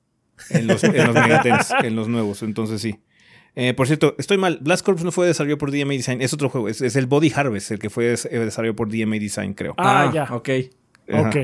en 0.49 0.67
los, 0.67 0.83
en 0.83 0.97
los 0.97 1.15
Megatens, 1.15 1.75
en 1.83 1.97
los 1.97 2.09
nuevos. 2.09 2.43
Entonces 2.43 2.81
sí. 2.81 3.01
Eh, 3.57 3.75
por 3.75 3.87
cierto, 3.87 4.15
estoy 4.19 4.39
mal. 4.39 4.59
Blast 4.61 4.85
Corps 4.85 5.03
no 5.03 5.13
fue 5.13 5.27
desarrollado 5.27 5.59
por 5.59 5.71
DMA 5.71 5.95
Design. 5.95 6.23
Es 6.23 6.33
otro 6.33 6.49
juego. 6.49 6.69
Es, 6.69 6.81
el 6.81 7.07
Body 7.07 7.33
Harvest, 7.35 7.71
el 7.73 7.79
que 7.79 7.91
fue 7.91 8.13
eh, 8.13 8.39
desarrollado 8.39 8.77
por 8.77 8.91
DMA 8.91 9.17
Design, 9.17 9.55
creo. 9.55 9.75
Ah, 9.77 10.09
ah 10.09 10.13
ya. 10.13 10.35
Ok. 10.35 10.49
Ok. 11.13 11.37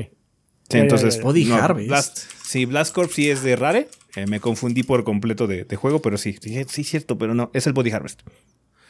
Sí, 0.69 0.77
entonces. 0.77 1.21
Body 1.21 1.51
Harvest. 1.51 2.17
sí, 2.43 2.65
Blast 2.65 2.93
Corps 2.93 3.13
sí 3.13 3.29
es 3.29 3.43
de 3.43 3.55
Rare. 3.55 3.87
Eh, 4.15 4.25
me 4.27 4.39
confundí 4.39 4.83
por 4.83 5.03
completo 5.03 5.47
de, 5.47 5.63
juego, 5.75 6.01
pero 6.01 6.17
sí. 6.17 6.37
Dije, 6.41 6.65
sí, 6.67 6.83
cierto, 6.83 7.17
pero 7.17 7.33
no. 7.33 7.51
Es 7.53 7.67
el 7.67 7.73
Body 7.73 7.91
Harvest. 7.91 8.21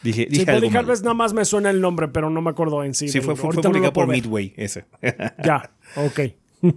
Dije, 0.04 0.28
dije 0.30 0.46
sí, 0.46 0.52
Body 0.52 0.76
Harvest 0.76 1.04
nada 1.04 1.16
más 1.16 1.34
me 1.34 1.44
suena 1.44 1.70
el 1.70 1.82
nombre, 1.82 2.08
pero 2.08 2.30
no 2.30 2.42
me 2.42 2.52
acuerdo 2.52 2.84
en 2.84 2.94
sí. 2.94 3.10
Sí, 3.10 3.20
fue, 3.20 3.36
fue, 3.36 3.50
publicado 3.52 3.94
por 3.94 4.08
Midway, 4.08 4.54
ese. 4.56 4.86
ya, 5.44 5.72
ok. 5.96 6.20
uh, 6.62 6.72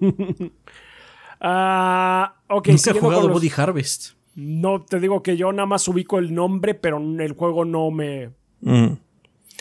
ok, 2.55 2.69
Nunca 2.69 2.91
he 2.91 2.95
jugado 2.95 3.29
Body 3.29 3.53
Harvest. 3.55 4.20
No, 4.35 4.83
te 4.83 5.01
digo 5.01 5.23
que 5.23 5.37
yo 5.37 5.53
nada 5.53 5.67
más 5.67 5.87
ubico 5.89 6.19
el 6.19 6.35
nombre, 6.35 6.75
pero 6.75 6.99
el 6.99 7.33
juego 7.33 7.65
no 7.65 7.91
me... 7.91 8.31
Mm. 8.61 8.93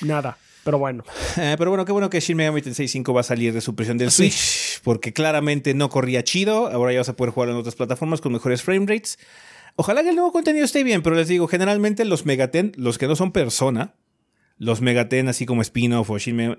Nada. 0.03 0.37
Pero 0.63 0.77
bueno. 0.77 1.03
Eh, 1.37 1.55
pero 1.57 1.71
bueno, 1.71 1.85
qué 1.85 1.91
bueno 1.91 2.09
que 2.09 2.19
Shin 2.19 2.37
Megami 2.37 2.61
Tensei 2.61 2.87
5 2.87 3.13
va 3.13 3.21
a 3.21 3.23
salir 3.23 3.53
de 3.53 3.61
su 3.61 3.75
presión 3.75 3.97
del 3.97 4.11
Switch, 4.11 4.81
porque 4.83 5.13
claramente 5.13 5.73
no 5.73 5.89
corría 5.89 6.23
chido. 6.23 6.67
Ahora 6.67 6.91
ya 6.91 6.99
vas 6.99 7.09
a 7.09 7.15
poder 7.15 7.33
jugar 7.33 7.49
en 7.49 7.55
otras 7.55 7.75
plataformas 7.75 8.21
con 8.21 8.33
mejores 8.33 8.61
frame 8.61 8.85
rates. 8.85 9.17
Ojalá 9.75 10.03
que 10.03 10.09
el 10.09 10.15
nuevo 10.15 10.31
contenido 10.31 10.65
esté 10.65 10.83
bien, 10.83 11.01
pero 11.01 11.15
les 11.15 11.27
digo, 11.27 11.47
generalmente 11.47 12.03
los 12.05 12.25
Megaten, 12.25 12.73
los 12.75 12.97
que 12.97 13.07
no 13.07 13.15
son 13.15 13.31
persona, 13.31 13.95
los 14.57 14.81
Megaten 14.81 15.29
así 15.29 15.45
como 15.45 15.61
spin-off 15.61 16.09
o 16.09 16.17
Shin 16.17 16.35
Megami, 16.35 16.57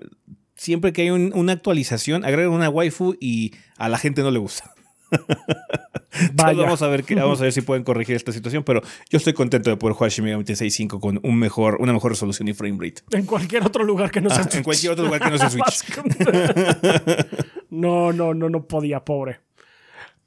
siempre 0.55 0.91
que 0.91 1.03
hay 1.03 1.09
una 1.11 1.53
actualización, 1.53 2.25
agregan 2.25 2.51
una 2.51 2.69
waifu 2.69 3.15
y 3.19 3.53
a 3.77 3.89
la 3.89 3.97
gente 3.97 4.23
no 4.23 4.31
le 4.31 4.39
gusta. 4.39 4.73
vamos 6.33 6.81
a 6.81 6.87
ver 6.87 7.05
vamos 7.15 7.39
a 7.39 7.43
ver 7.43 7.53
si 7.53 7.61
pueden 7.61 7.83
corregir 7.83 8.15
esta 8.15 8.31
situación, 8.31 8.63
pero 8.63 8.81
yo 9.09 9.17
estoy 9.17 9.33
contento 9.33 9.69
de 9.69 9.77
poder 9.77 9.95
jugar 9.95 10.11
Shin 10.11 10.25
Megami 10.25 10.43
Tensei 10.43 10.69
5 10.69 10.99
con 10.99 11.19
un 11.23 11.37
mejor, 11.37 11.77
una 11.79 11.93
mejor 11.93 12.11
resolución 12.11 12.47
y 12.47 12.53
frame 12.53 12.77
rate. 12.79 13.01
En 13.11 13.25
cualquier 13.25 13.65
otro 13.65 13.83
lugar 13.83 14.11
que 14.11 14.21
no 14.21 14.29
sea 14.29 14.43
ah, 14.43 14.49
En 14.57 14.63
cualquier 14.63 14.93
otro 14.93 15.05
lugar 15.05 15.21
que 15.21 15.29
no 15.29 15.37
sea 15.37 15.49
Switch. 15.49 15.83
no, 17.69 18.11
no, 18.13 18.33
no, 18.33 18.49
no 18.49 18.67
podía, 18.67 19.03
pobre. 19.03 19.39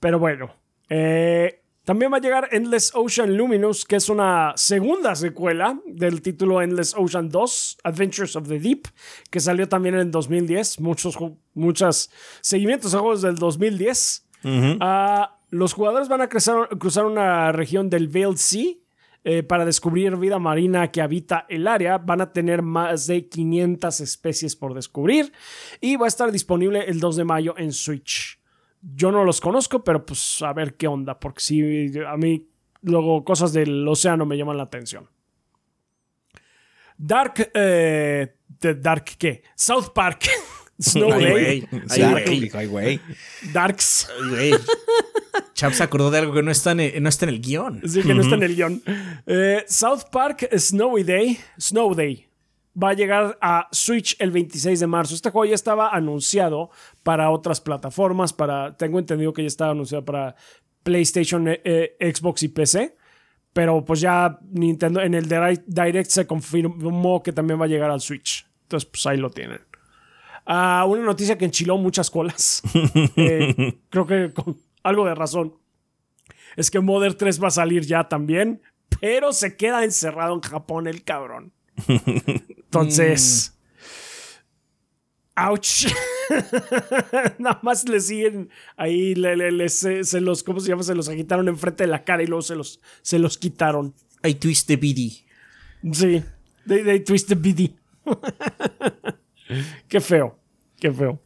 Pero 0.01 0.19
bueno. 0.19 0.55
Eh, 0.89 1.61
también 1.85 2.11
va 2.11 2.17
a 2.17 2.21
llegar 2.21 2.49
Endless 2.51 2.93
Ocean 2.95 3.37
Luminous, 3.37 3.85
que 3.85 3.97
es 3.97 4.09
una 4.09 4.55
segunda 4.57 5.15
secuela 5.15 5.79
del 5.85 6.23
título 6.23 6.63
Endless 6.63 6.95
Ocean 6.97 7.29
2, 7.29 7.79
Adventures 7.85 8.37
of 8.37 8.49
the 8.49 8.59
Deep, 8.59 8.89
que 9.31 9.39
salió 9.39 9.69
también 9.69 9.95
en 9.97 10.11
2010. 10.11 10.81
Muchos, 10.81 11.19
muchos 11.53 12.11
seguimientos 12.41 12.95
a 12.95 13.01
juegos 13.01 13.21
del 13.21 13.37
2010. 13.37 14.27
Ah, 14.81 15.37
los 15.55 15.73
jugadores 15.73 16.09
van 16.09 16.21
a 16.21 16.29
cruzar, 16.29 17.07
una 17.07 17.53
región 17.53 17.89
del 17.89 18.09
Veil 18.09 18.37
Sea 18.37 18.75
eh, 19.23 19.43
para 19.45 19.65
descubrir 19.65 20.17
vida 20.17 20.39
marina 20.39 20.91
que 20.91 21.01
habita 21.01 21.47
el 21.49 21.69
área. 21.69 21.99
Van 21.99 22.21
a 22.21 22.33
tener 22.33 22.63
más 22.63 23.07
de 23.07 23.29
500 23.29 24.01
especies 24.01 24.57
por 24.57 24.75
descubrir 24.75 25.33
y 25.81 25.97
va 25.97 26.07
a 26.07 26.09
estar 26.09 26.33
disponible 26.33 26.85
el 26.87 26.99
2 26.99 27.17
de 27.17 27.25
mayo 27.25 27.55
en 27.57 27.73
Switch. 27.73 28.41
Yo 28.83 29.13
no 29.13 29.25
los 29.25 29.41
conozco, 29.41 29.85
pero 29.85 30.05
pues 30.05 30.43
a 30.43 30.53
ver 30.53 30.75
qué 30.75 30.89
onda, 30.89 31.19
porque 31.19 31.41
si 31.41 31.99
a 32.01 32.17
mí 32.17 32.49
luego 32.83 33.25
cosas 33.25 33.53
del 33.53 33.87
océano 33.87 34.27
me 34.27 34.37
llaman 34.37 34.57
la 34.57 34.65
atención. 34.65 35.09
Dark, 36.99 37.51
eh, 37.55 38.35
Dark 38.59 39.05
qué? 39.19 39.43
South 39.55 39.93
Park. 39.95 40.25
Snow 40.81 41.11
Day. 41.11 41.69
Darks. 43.53 44.09
Chap 45.55 45.73
se 45.73 45.83
acordó 45.83 46.11
de 46.11 46.19
algo 46.19 46.33
que 46.33 46.43
no 46.43 46.51
está 46.51 46.73
en, 46.73 47.03
no 47.03 47.09
está 47.09 47.27
en 47.27 47.29
el 47.31 47.41
guion. 47.41 47.81
Sí, 47.87 48.03
que 48.03 48.15
no 48.15 48.23
está 48.23 48.35
en 48.35 48.43
el 48.43 48.57
guion. 48.57 48.83
Eh, 49.27 49.65
South 49.69 50.05
Park 50.11 50.49
Snowy 50.57 51.05
Day. 51.05 51.39
Snow 51.59 51.95
Day. 51.95 52.29
Va 52.81 52.91
a 52.91 52.95
llegar 52.95 53.39
a 53.41 53.69
Switch 53.71 54.17
el 54.19 54.31
26 54.33 54.81
de 54.81 54.87
marzo. 54.87 55.15
Este 55.15 55.31
juego 55.31 55.45
ya 55.45 55.55
estaba 55.55 55.91
anunciado 55.91 56.71
para 57.03 57.31
otras 57.31 57.61
plataformas. 57.61 58.33
Para, 58.33 58.77
tengo 58.77 58.99
entendido 58.99 59.33
que 59.33 59.43
ya 59.43 59.49
estaba 59.49 59.71
anunciado 59.71 60.05
para 60.05 60.35
PlayStation, 60.83 61.47
eh, 61.49 61.61
eh, 61.65 62.13
Xbox 62.15 62.43
y 62.43 62.49
PC. 62.49 62.97
Pero 63.53 63.85
pues 63.85 64.01
ya 64.01 64.39
Nintendo 64.51 65.01
en 65.01 65.15
el 65.15 65.29
Direct 65.29 66.11
se 66.11 66.27
confirmó 66.27 67.23
que 67.23 67.33
también 67.33 67.61
va 67.61 67.67
a 67.67 67.69
llegar 67.69 67.91
al 67.91 68.01
Switch. 68.01 68.45
Entonces, 68.63 68.91
pues 68.91 69.07
ahí 69.07 69.17
lo 69.17 69.31
tienen. 69.31 69.61
Ah, 70.47 70.85
una 70.89 71.03
noticia 71.03 71.39
que 71.39 71.45
enchiló 71.45 71.79
muchas 71.79 72.11
colas. 72.11 72.63
Eh, 73.17 73.79
creo 73.91 74.07
que 74.07 74.33
con 74.33 74.59
algo 74.85 75.07
de 75.07 75.17
razón. 75.17 75.57
Es 76.57 76.71
que 76.71 76.79
Modern 76.79 77.17
3 77.17 77.43
va 77.43 77.49
a 77.49 77.51
salir 77.51 77.85
ya 77.85 78.09
también, 78.09 78.63
pero 79.01 79.33
se 79.33 79.57
queda 79.57 79.83
encerrado 79.83 80.35
en 80.35 80.41
Japón 80.41 80.87
el 80.87 81.03
cabrón. 81.03 81.53
Entonces. 81.89 83.51
¡Auch! 85.37 85.87
Nada 87.39 87.59
más 87.63 87.89
le 87.89 87.99
siguen 87.99 88.51
ahí, 88.77 89.15
se, 89.69 90.21
los, 90.21 90.45
¿cómo 90.45 90.61
se 90.61 90.69
llama? 90.69 90.85
Se 90.85 90.95
los 90.95 91.09
agitaron 91.09 91.49
enfrente 91.49 91.83
de 91.83 91.89
la 91.89 92.05
cara 92.05 92.23
y 92.23 92.27
luego 92.29 92.43
se 92.43 92.55
los, 92.55 92.81
se 93.03 93.19
los 93.19 93.37
quitaron. 93.37 93.95
I 94.23 94.35
twist 94.35 94.69
the 94.69 94.77
BD. 94.77 95.25
Sí, 95.93 96.23
they, 96.67 96.85
they 96.85 97.01
twist 97.01 97.29
the 97.29 97.35
BD. 97.35 97.75
Qué 99.89 100.01
feo, 100.01 100.39
qué 100.81 100.91
feo. 100.91 101.21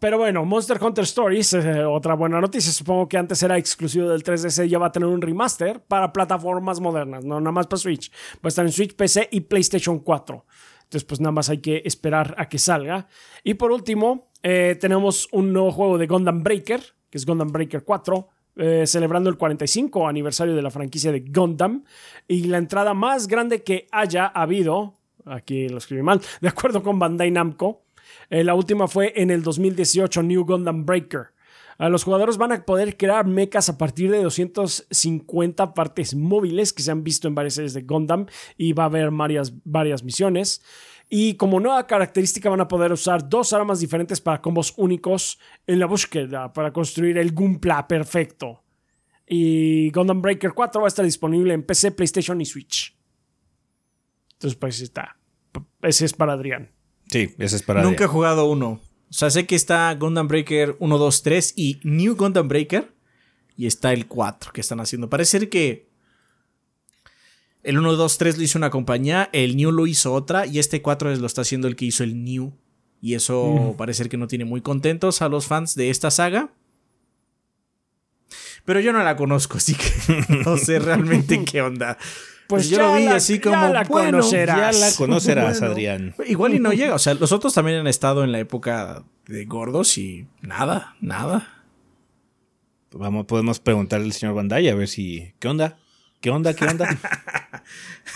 Pero 0.00 0.16
bueno, 0.16 0.46
Monster 0.46 0.82
Hunter 0.82 1.04
Stories, 1.04 1.52
eh, 1.52 1.84
otra 1.84 2.14
buena 2.14 2.40
noticia. 2.40 2.72
Supongo 2.72 3.06
que 3.06 3.18
antes 3.18 3.42
era 3.42 3.58
exclusivo 3.58 4.08
del 4.08 4.22
3DS, 4.22 4.66
ya 4.66 4.78
va 4.78 4.86
a 4.86 4.92
tener 4.92 5.06
un 5.06 5.20
remaster 5.20 5.82
para 5.82 6.10
plataformas 6.10 6.80
modernas, 6.80 7.22
no 7.22 7.38
nada 7.38 7.52
más 7.52 7.66
para 7.66 7.76
Switch. 7.76 8.10
Va 8.36 8.44
a 8.44 8.48
estar 8.48 8.64
en 8.64 8.72
Switch, 8.72 8.96
PC 8.96 9.28
y 9.30 9.42
PlayStation 9.42 9.98
4. 9.98 10.46
Entonces, 10.84 11.04
pues 11.04 11.20
nada 11.20 11.32
más 11.32 11.50
hay 11.50 11.58
que 11.58 11.82
esperar 11.84 12.34
a 12.38 12.48
que 12.48 12.58
salga. 12.58 13.08
Y 13.44 13.54
por 13.54 13.72
último, 13.72 14.30
eh, 14.42 14.78
tenemos 14.80 15.28
un 15.32 15.52
nuevo 15.52 15.70
juego 15.70 15.98
de 15.98 16.06
Gundam 16.06 16.42
Breaker, 16.42 16.80
que 17.10 17.18
es 17.18 17.26
Gundam 17.26 17.52
Breaker 17.52 17.84
4. 17.84 18.28
Eh, 18.56 18.86
celebrando 18.86 19.28
el 19.28 19.36
45 19.36 20.08
aniversario 20.08 20.56
de 20.56 20.62
la 20.62 20.70
franquicia 20.70 21.12
de 21.12 21.20
Gundam 21.20 21.84
y 22.26 22.44
la 22.44 22.58
entrada 22.58 22.94
más 22.94 23.28
grande 23.28 23.62
que 23.62 23.86
haya 23.92 24.26
habido 24.26 25.00
Aquí 25.26 25.68
lo 25.68 25.78
escribí 25.78 26.02
mal. 26.02 26.20
De 26.40 26.48
acuerdo 26.48 26.82
con 26.82 26.98
Bandai 26.98 27.30
Namco, 27.30 27.82
eh, 28.30 28.44
la 28.44 28.54
última 28.54 28.88
fue 28.88 29.12
en 29.16 29.30
el 29.30 29.42
2018, 29.42 30.22
New 30.22 30.44
Gundam 30.44 30.86
Breaker. 30.86 31.32
los 31.78 32.04
jugadores 32.04 32.36
van 32.36 32.52
a 32.52 32.64
poder 32.64 32.96
crear 32.96 33.26
mechas 33.26 33.68
a 33.68 33.76
partir 33.76 34.10
de 34.10 34.22
250 34.22 35.74
partes 35.74 36.14
móviles 36.14 36.72
que 36.72 36.82
se 36.82 36.90
han 36.90 37.02
visto 37.02 37.26
en 37.26 37.34
varias 37.34 37.54
series 37.54 37.74
de 37.74 37.82
Gundam 37.82 38.26
y 38.56 38.72
va 38.72 38.84
a 38.84 38.86
haber 38.86 39.10
varias, 39.10 39.52
varias 39.64 40.04
misiones. 40.04 40.62
Y 41.08 41.34
como 41.34 41.58
nueva 41.58 41.88
característica 41.88 42.48
van 42.48 42.60
a 42.60 42.68
poder 42.68 42.92
usar 42.92 43.28
dos 43.28 43.52
armas 43.52 43.80
diferentes 43.80 44.20
para 44.20 44.40
combos 44.40 44.74
únicos 44.76 45.40
en 45.66 45.80
la 45.80 45.86
búsqueda 45.86 46.52
para 46.52 46.72
construir 46.72 47.18
el 47.18 47.32
Gunpla 47.32 47.88
perfecto. 47.88 48.62
Y 49.26 49.90
Gundam 49.90 50.22
Breaker 50.22 50.52
4 50.52 50.80
va 50.80 50.86
a 50.86 50.88
estar 50.88 51.04
disponible 51.04 51.52
en 51.52 51.64
PC, 51.64 51.90
PlayStation 51.92 52.40
y 52.40 52.44
Switch. 52.44 52.96
Entonces, 54.34 54.56
pues 54.56 54.80
está. 54.80 55.16
Ese 55.82 56.04
es 56.04 56.12
para 56.12 56.34
Adrián. 56.34 56.70
Sí, 57.10 57.34
ese 57.38 57.56
es 57.56 57.62
para 57.62 57.82
Nunca 57.82 58.04
he 58.04 58.06
jugado 58.06 58.44
uno. 58.44 58.80
O 59.10 59.12
sea, 59.12 59.30
sé 59.30 59.46
que 59.46 59.56
está 59.56 59.92
Gundam 59.94 60.28
Breaker 60.28 60.76
1, 60.78 60.98
2, 60.98 61.22
3 61.22 61.54
y 61.56 61.80
New 61.82 62.14
Gundam 62.14 62.48
Breaker. 62.48 62.92
Y 63.56 63.66
está 63.66 63.92
el 63.92 64.06
4 64.06 64.52
que 64.52 64.60
están 64.60 64.80
haciendo. 64.80 65.10
Parece 65.10 65.38
ser 65.38 65.48
que 65.48 65.90
el 67.62 67.78
1, 67.78 67.96
2, 67.96 68.18
3 68.18 68.38
lo 68.38 68.44
hizo 68.44 68.58
una 68.58 68.70
compañía, 68.70 69.28
el 69.32 69.56
New 69.56 69.72
lo 69.72 69.86
hizo 69.86 70.14
otra 70.14 70.46
y 70.46 70.58
este 70.58 70.80
4 70.80 71.14
lo 71.16 71.26
está 71.26 71.42
haciendo 71.42 71.68
el 71.68 71.76
que 71.76 71.86
hizo 71.86 72.04
el 72.04 72.24
New. 72.24 72.52
Y 73.02 73.14
eso 73.14 73.74
parece 73.76 74.08
que 74.08 74.16
no 74.16 74.28
tiene 74.28 74.44
muy 74.44 74.60
contentos 74.60 75.20
a 75.20 75.28
los 75.28 75.46
fans 75.46 75.74
de 75.74 75.90
esta 75.90 76.10
saga. 76.10 76.52
Pero 78.64 78.80
yo 78.80 78.92
no 78.92 79.02
la 79.02 79.16
conozco, 79.16 79.56
así 79.56 79.74
que 79.74 80.24
no 80.44 80.56
sé 80.56 80.78
realmente 80.78 81.44
qué 81.50 81.60
onda. 81.60 81.98
Pues, 82.50 82.68
yo 82.68 82.78
lo 82.78 82.94
vi 82.94 83.06
así 83.06 83.40
como. 83.40 83.54
Ya 83.54 83.68
la 83.70 83.84
conocerás. 83.84 84.78
Ya 84.78 84.86
la 84.86 84.92
conocerás, 84.96 85.62
Adrián. 85.62 86.14
Igual 86.26 86.54
y 86.54 86.58
no 86.58 86.72
llega. 86.72 86.94
O 86.94 86.98
sea, 86.98 87.14
los 87.14 87.32
otros 87.32 87.54
también 87.54 87.78
han 87.78 87.86
estado 87.86 88.24
en 88.24 88.32
la 88.32 88.40
época 88.40 89.04
de 89.26 89.44
gordos 89.44 89.96
y 89.96 90.26
nada, 90.42 90.96
nada. 91.00 91.64
Vamos, 92.92 93.26
podemos 93.26 93.60
preguntarle 93.60 94.06
al 94.06 94.12
señor 94.12 94.34
Bandai 94.34 94.68
a 94.68 94.74
ver 94.74 94.88
si. 94.88 95.32
¿Qué 95.38 95.48
onda? 95.48 95.78
¿Qué 96.20 96.28
onda? 96.30 96.52
¿Qué 96.52 96.66
onda? 96.66 96.86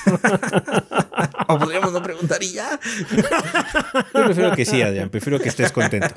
o 1.48 1.58
podríamos 1.58 1.92
no 1.92 2.02
preguntar 2.02 2.42
y 2.42 2.52
ya. 2.52 2.78
Yo 4.14 4.24
prefiero 4.24 4.54
que 4.54 4.66
sí, 4.66 4.82
Adrián. 4.82 5.08
Prefiero 5.08 5.40
que 5.40 5.48
estés 5.48 5.72
contento. 5.72 6.14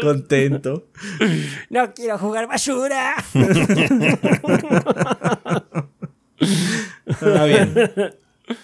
contento. 0.00 0.86
No 1.68 1.92
quiero 1.92 2.16
jugar 2.16 2.46
basura. 2.46 3.16
Está 7.06 7.44
bien. 7.44 7.74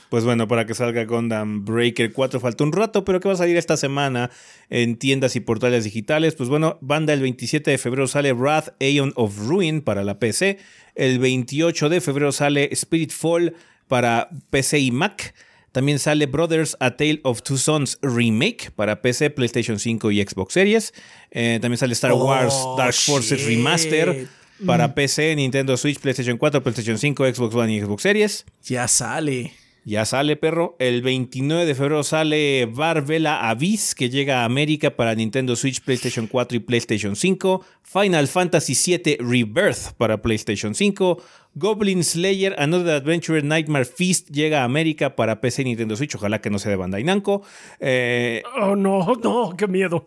Pues 0.08 0.24
bueno, 0.24 0.48
para 0.48 0.66
que 0.66 0.74
salga 0.74 1.04
Gundam 1.04 1.64
Breaker 1.64 2.12
4 2.12 2.40
falta 2.40 2.64
un 2.64 2.72
rato, 2.72 3.04
pero 3.04 3.20
que 3.20 3.28
va 3.28 3.34
a 3.34 3.38
salir 3.38 3.56
esta 3.56 3.76
semana 3.76 4.30
en 4.70 4.96
tiendas 4.96 5.36
y 5.36 5.40
portales 5.40 5.84
digitales. 5.84 6.34
Pues 6.34 6.48
bueno, 6.48 6.78
banda 6.80 7.12
el 7.12 7.20
27 7.20 7.70
de 7.70 7.78
febrero 7.78 8.06
sale 8.06 8.32
Wrath 8.32 8.74
Aeon 8.80 9.12
of 9.16 9.38
Ruin 9.38 9.80
para 9.80 10.04
la 10.04 10.18
PC. 10.18 10.58
El 10.94 11.18
28 11.18 11.88
de 11.88 12.00
febrero 12.00 12.32
sale 12.32 12.68
Spirit 12.72 13.12
Fall 13.12 13.54
para 13.88 14.30
PC 14.50 14.78
y 14.78 14.90
Mac. 14.90 15.34
También 15.72 15.98
sale 15.98 16.24
Brothers 16.24 16.74
A 16.80 16.96
Tale 16.96 17.20
of 17.22 17.42
Two 17.42 17.58
Sons 17.58 17.98
Remake 18.00 18.70
para 18.74 19.02
PC, 19.02 19.28
PlayStation 19.28 19.78
5 19.78 20.10
y 20.10 20.22
Xbox 20.22 20.54
Series. 20.54 20.94
Eh, 21.30 21.58
también 21.60 21.76
sale 21.76 21.92
Star 21.92 22.14
Wars 22.14 22.54
oh, 22.56 22.76
Dark 22.78 22.94
Forces 22.94 23.44
Remaster 23.44 24.26
para 24.64 24.94
PC, 24.94 25.36
Nintendo 25.36 25.76
Switch, 25.76 25.98
PlayStation 25.98 26.38
4, 26.38 26.62
PlayStation 26.62 26.96
5, 26.96 27.34
Xbox 27.34 27.54
One 27.54 27.74
y 27.74 27.80
Xbox 27.82 28.02
Series. 28.02 28.46
Ya 28.64 28.88
sale. 28.88 29.52
Ya 29.86 30.04
sale, 30.04 30.34
perro. 30.34 30.74
El 30.80 31.00
29 31.00 31.64
de 31.64 31.76
febrero 31.76 32.02
sale 32.02 32.66
Barbella 32.66 33.48
Abyss, 33.48 33.94
que 33.94 34.10
llega 34.10 34.42
a 34.42 34.44
América 34.44 34.96
para 34.96 35.14
Nintendo 35.14 35.54
Switch, 35.54 35.80
PlayStation 35.80 36.26
4 36.26 36.56
y 36.56 36.58
PlayStation 36.58 37.14
5. 37.14 37.64
Final 37.84 38.26
Fantasy 38.26 38.74
VII 38.74 39.18
Rebirth 39.20 39.92
para 39.96 40.20
PlayStation 40.20 40.74
5. 40.74 41.22
Goblin 41.54 42.02
Slayer 42.02 42.56
Another 42.58 42.96
Adventure 42.96 43.40
Nightmare 43.42 43.84
Feast 43.84 44.30
llega 44.30 44.62
a 44.62 44.64
América 44.64 45.14
para 45.14 45.40
PC 45.40 45.62
y 45.62 45.66
Nintendo 45.66 45.94
Switch. 45.94 46.16
Ojalá 46.16 46.40
que 46.40 46.50
no 46.50 46.58
sea 46.58 46.70
de 46.70 46.76
Bandai 46.76 47.04
Namco. 47.04 47.42
Eh, 47.78 48.42
oh, 48.60 48.74
no, 48.74 49.06
no, 49.22 49.54
qué 49.56 49.68
miedo. 49.68 50.04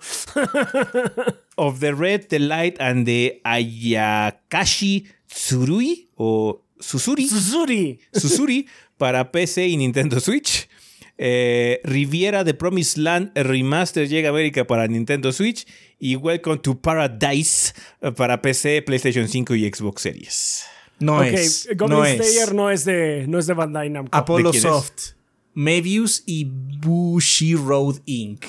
of 1.56 1.80
the 1.80 1.94
Red, 1.94 2.28
the 2.28 2.40
Light 2.40 2.76
and 2.82 3.06
the 3.06 3.40
Ayakashi 3.46 5.08
Tsurui 5.30 6.10
o 6.18 6.66
Susuri. 6.80 7.28
Susuri. 7.28 8.00
Susuri 8.14 8.66
para 9.00 9.32
PC 9.32 9.68
y 9.68 9.78
Nintendo 9.78 10.20
Switch. 10.20 10.70
Eh, 11.18 11.82
Riviera 11.84 12.43
de 12.43 12.54
Promised 12.54 13.02
Land 13.02 13.32
Remaster 13.34 14.08
llega 14.08 14.30
a 14.30 14.32
América 14.32 14.68
para 14.68 14.88
Nintendo 14.88 15.32
Switch. 15.32 15.66
Y 15.97 16.18
Welcome 16.18 16.58
to 16.60 16.80
Paradise 16.80 17.74
para 18.16 18.41
PC, 18.41 18.84
PlayStation 18.84 19.28
5 19.28 19.56
y 19.56 19.72
Xbox 19.72 20.02
Series. 20.04 20.66
No 21.00 21.24
es. 21.24 21.68
Goblin 21.76 21.97
no 21.97 22.06
Slayer 22.06 22.54
no 22.54 22.70
es 22.70 22.86
de, 22.86 23.26
no 23.28 23.39
es 23.39 23.47
de 23.47 23.54
Bandai 23.54 23.89
Namco. 23.89 24.16
Apollo 24.16 24.52
Soft, 24.52 25.14
Mevius 25.54 26.24
y 26.26 26.45
Bushi 26.45 27.56
Road 27.56 28.02
Inc. 28.06 28.45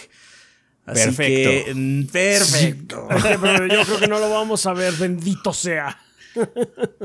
perfecto. 0.85 1.73
Mm, 1.75 2.05
perfecto. 2.07 3.09
yo 3.71 3.83
creo 3.85 4.01
que 4.01 4.09
no 4.09 4.19
lo 4.19 4.29
vamos 4.31 4.67
a 4.67 4.73
ver, 4.73 4.93
bendito 4.95 5.53
sea. 5.53 5.97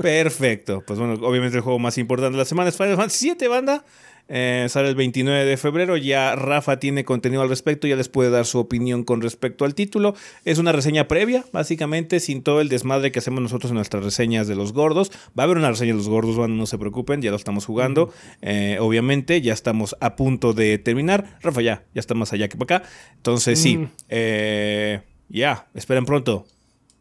Perfecto. 0.01 0.84
Pues 0.86 0.99
bueno, 0.99 1.13
obviamente 1.26 1.57
el 1.57 1.63
juego 1.63 1.80
más 1.80 1.97
importante 1.97 2.34
de 2.34 2.39
la 2.39 2.45
semana 2.45 2.69
es 2.69 2.78
Final 2.78 2.95
Fantasy 2.95 3.19
7, 3.19 3.47
banda. 3.47 3.86
Eh, 4.28 4.65
sale 4.69 4.89
el 4.89 4.95
29 4.95 5.45
de 5.45 5.57
febrero. 5.57 5.97
Ya 5.97 6.36
Rafa 6.36 6.80
tiene 6.80 7.05
contenido 7.05 7.41
al 7.41 7.49
respecto. 7.49 7.88
Ya 7.88 7.95
les 7.95 8.09
puede 8.09 8.30
dar 8.30 8.45
su 8.45 8.59
opinión 8.59 9.03
con 9.03 9.21
respecto 9.21 9.65
al 9.65 9.76
título. 9.76 10.15
Es 10.43 10.57
una 10.57 10.71
reseña 10.71 11.07
previa, 11.07 11.45
básicamente, 11.51 12.19
sin 12.19 12.41
todo 12.41 12.61
el 12.61 12.69
desmadre 12.69 13.11
que 13.11 13.19
hacemos 13.19 13.41
nosotros 13.41 13.71
en 13.71 13.76
nuestras 13.76 14.03
reseñas 14.03 14.47
de 14.47 14.55
los 14.55 14.73
gordos. 14.73 15.11
Va 15.38 15.43
a 15.43 15.45
haber 15.45 15.57
una 15.57 15.69
reseña 15.69 15.91
de 15.91 15.97
los 15.97 16.09
gordos, 16.09 16.38
banda, 16.38 16.57
no 16.57 16.65
se 16.65 16.78
preocupen. 16.78 17.21
Ya 17.21 17.32
lo 17.32 17.38
estamos 17.38 17.65
jugando. 17.65 18.11
Eh, 18.41 18.78
obviamente, 18.80 19.41
ya 19.41 19.53
estamos 19.53 19.95
a 19.99 20.15
punto 20.15 20.53
de 20.53 20.78
terminar. 20.78 21.38
Rafa 21.41 21.61
ya, 21.61 21.84
ya 21.93 21.99
está 21.99 22.13
más 22.13 22.34
allá 22.34 22.47
que 22.47 22.57
para 22.57 22.78
acá. 22.78 22.89
Entonces, 23.15 23.59
sí. 23.59 23.88
Eh, 24.09 25.01
ya, 25.30 25.67
esperen 25.73 26.05
pronto 26.05 26.45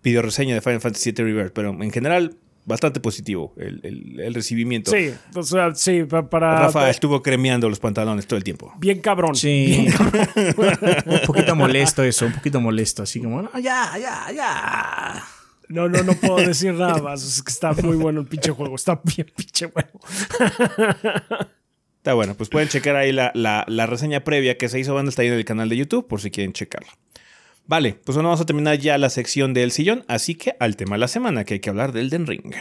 video 0.04 0.22
reseña 0.22 0.54
de 0.54 0.60
Final 0.60 0.80
Fantasy 0.80 1.10
VII 1.10 1.24
Rebirth, 1.24 1.52
pero 1.52 1.70
en 1.70 1.90
general 1.90 2.36
bastante 2.66 3.00
positivo 3.00 3.54
el, 3.56 4.32
recibimiento. 4.34 4.90
Sí, 4.90 5.12
o 5.34 5.42
sea, 5.42 5.74
sí, 5.74 6.04
para... 6.04 6.60
Rafa 6.60 6.90
estuvo 6.90 7.22
cremeando 7.22 7.68
los 7.68 7.80
pantalones 7.80 8.26
todo 8.26 8.36
el 8.36 8.44
tiempo. 8.44 8.72
Bien 8.78 9.00
cabrón. 9.00 9.34
Sí. 9.34 9.88
un 11.06 11.20
poquito 11.26 11.56
molesto 11.56 12.02
eso, 12.04 12.26
un 12.26 12.32
poquito 12.32 12.60
molesto, 12.60 13.02
así 13.02 13.20
como, 13.20 13.42
no, 13.42 13.50
ya, 13.58 13.92
ya, 13.98 14.30
ya. 14.32 15.24
No, 15.68 15.88
no, 15.88 16.02
no 16.02 16.12
puedo 16.14 16.36
decir 16.36 16.74
nada 16.74 17.00
más. 17.02 17.24
Es 17.24 17.42
que 17.42 17.50
está 17.50 17.72
muy 17.72 17.96
bueno 17.96 18.20
el 18.20 18.26
pinche 18.26 18.50
juego. 18.50 18.76
Está 18.76 19.00
bien 19.02 19.26
pinche 19.34 19.66
bueno. 19.66 19.88
Está 21.96 22.12
bueno, 22.12 22.34
pues 22.34 22.50
pueden 22.50 22.68
checar 22.68 22.96
ahí 22.96 23.12
la, 23.12 23.32
la 23.34 23.86
reseña 23.86 24.20
previa 24.24 24.58
que 24.58 24.68
se 24.68 24.78
hizo. 24.78 24.94
Van 24.94 25.06
a 25.06 25.08
estar 25.08 25.22
ahí 25.22 25.28
en 25.28 25.38
el 25.38 25.44
canal 25.46 25.70
de 25.70 25.78
YouTube 25.78 26.06
por 26.06 26.20
si 26.20 26.30
quieren 26.30 26.52
checarla. 26.52 26.92
Vale, 27.66 27.98
pues 28.04 28.14
bueno, 28.14 28.28
vamos 28.28 28.42
a 28.42 28.46
terminar 28.46 28.78
ya 28.78 28.98
la 28.98 29.08
sección 29.08 29.54
del 29.54 29.70
sillón, 29.70 30.04
así 30.06 30.34
que 30.34 30.54
al 30.60 30.76
tema 30.76 30.96
de 30.96 31.00
la 31.00 31.08
semana, 31.08 31.44
que 31.44 31.54
hay 31.54 31.60
que 31.60 31.70
hablar 31.70 31.92
del 31.92 32.10
Den 32.10 32.26
Ring. 32.26 32.54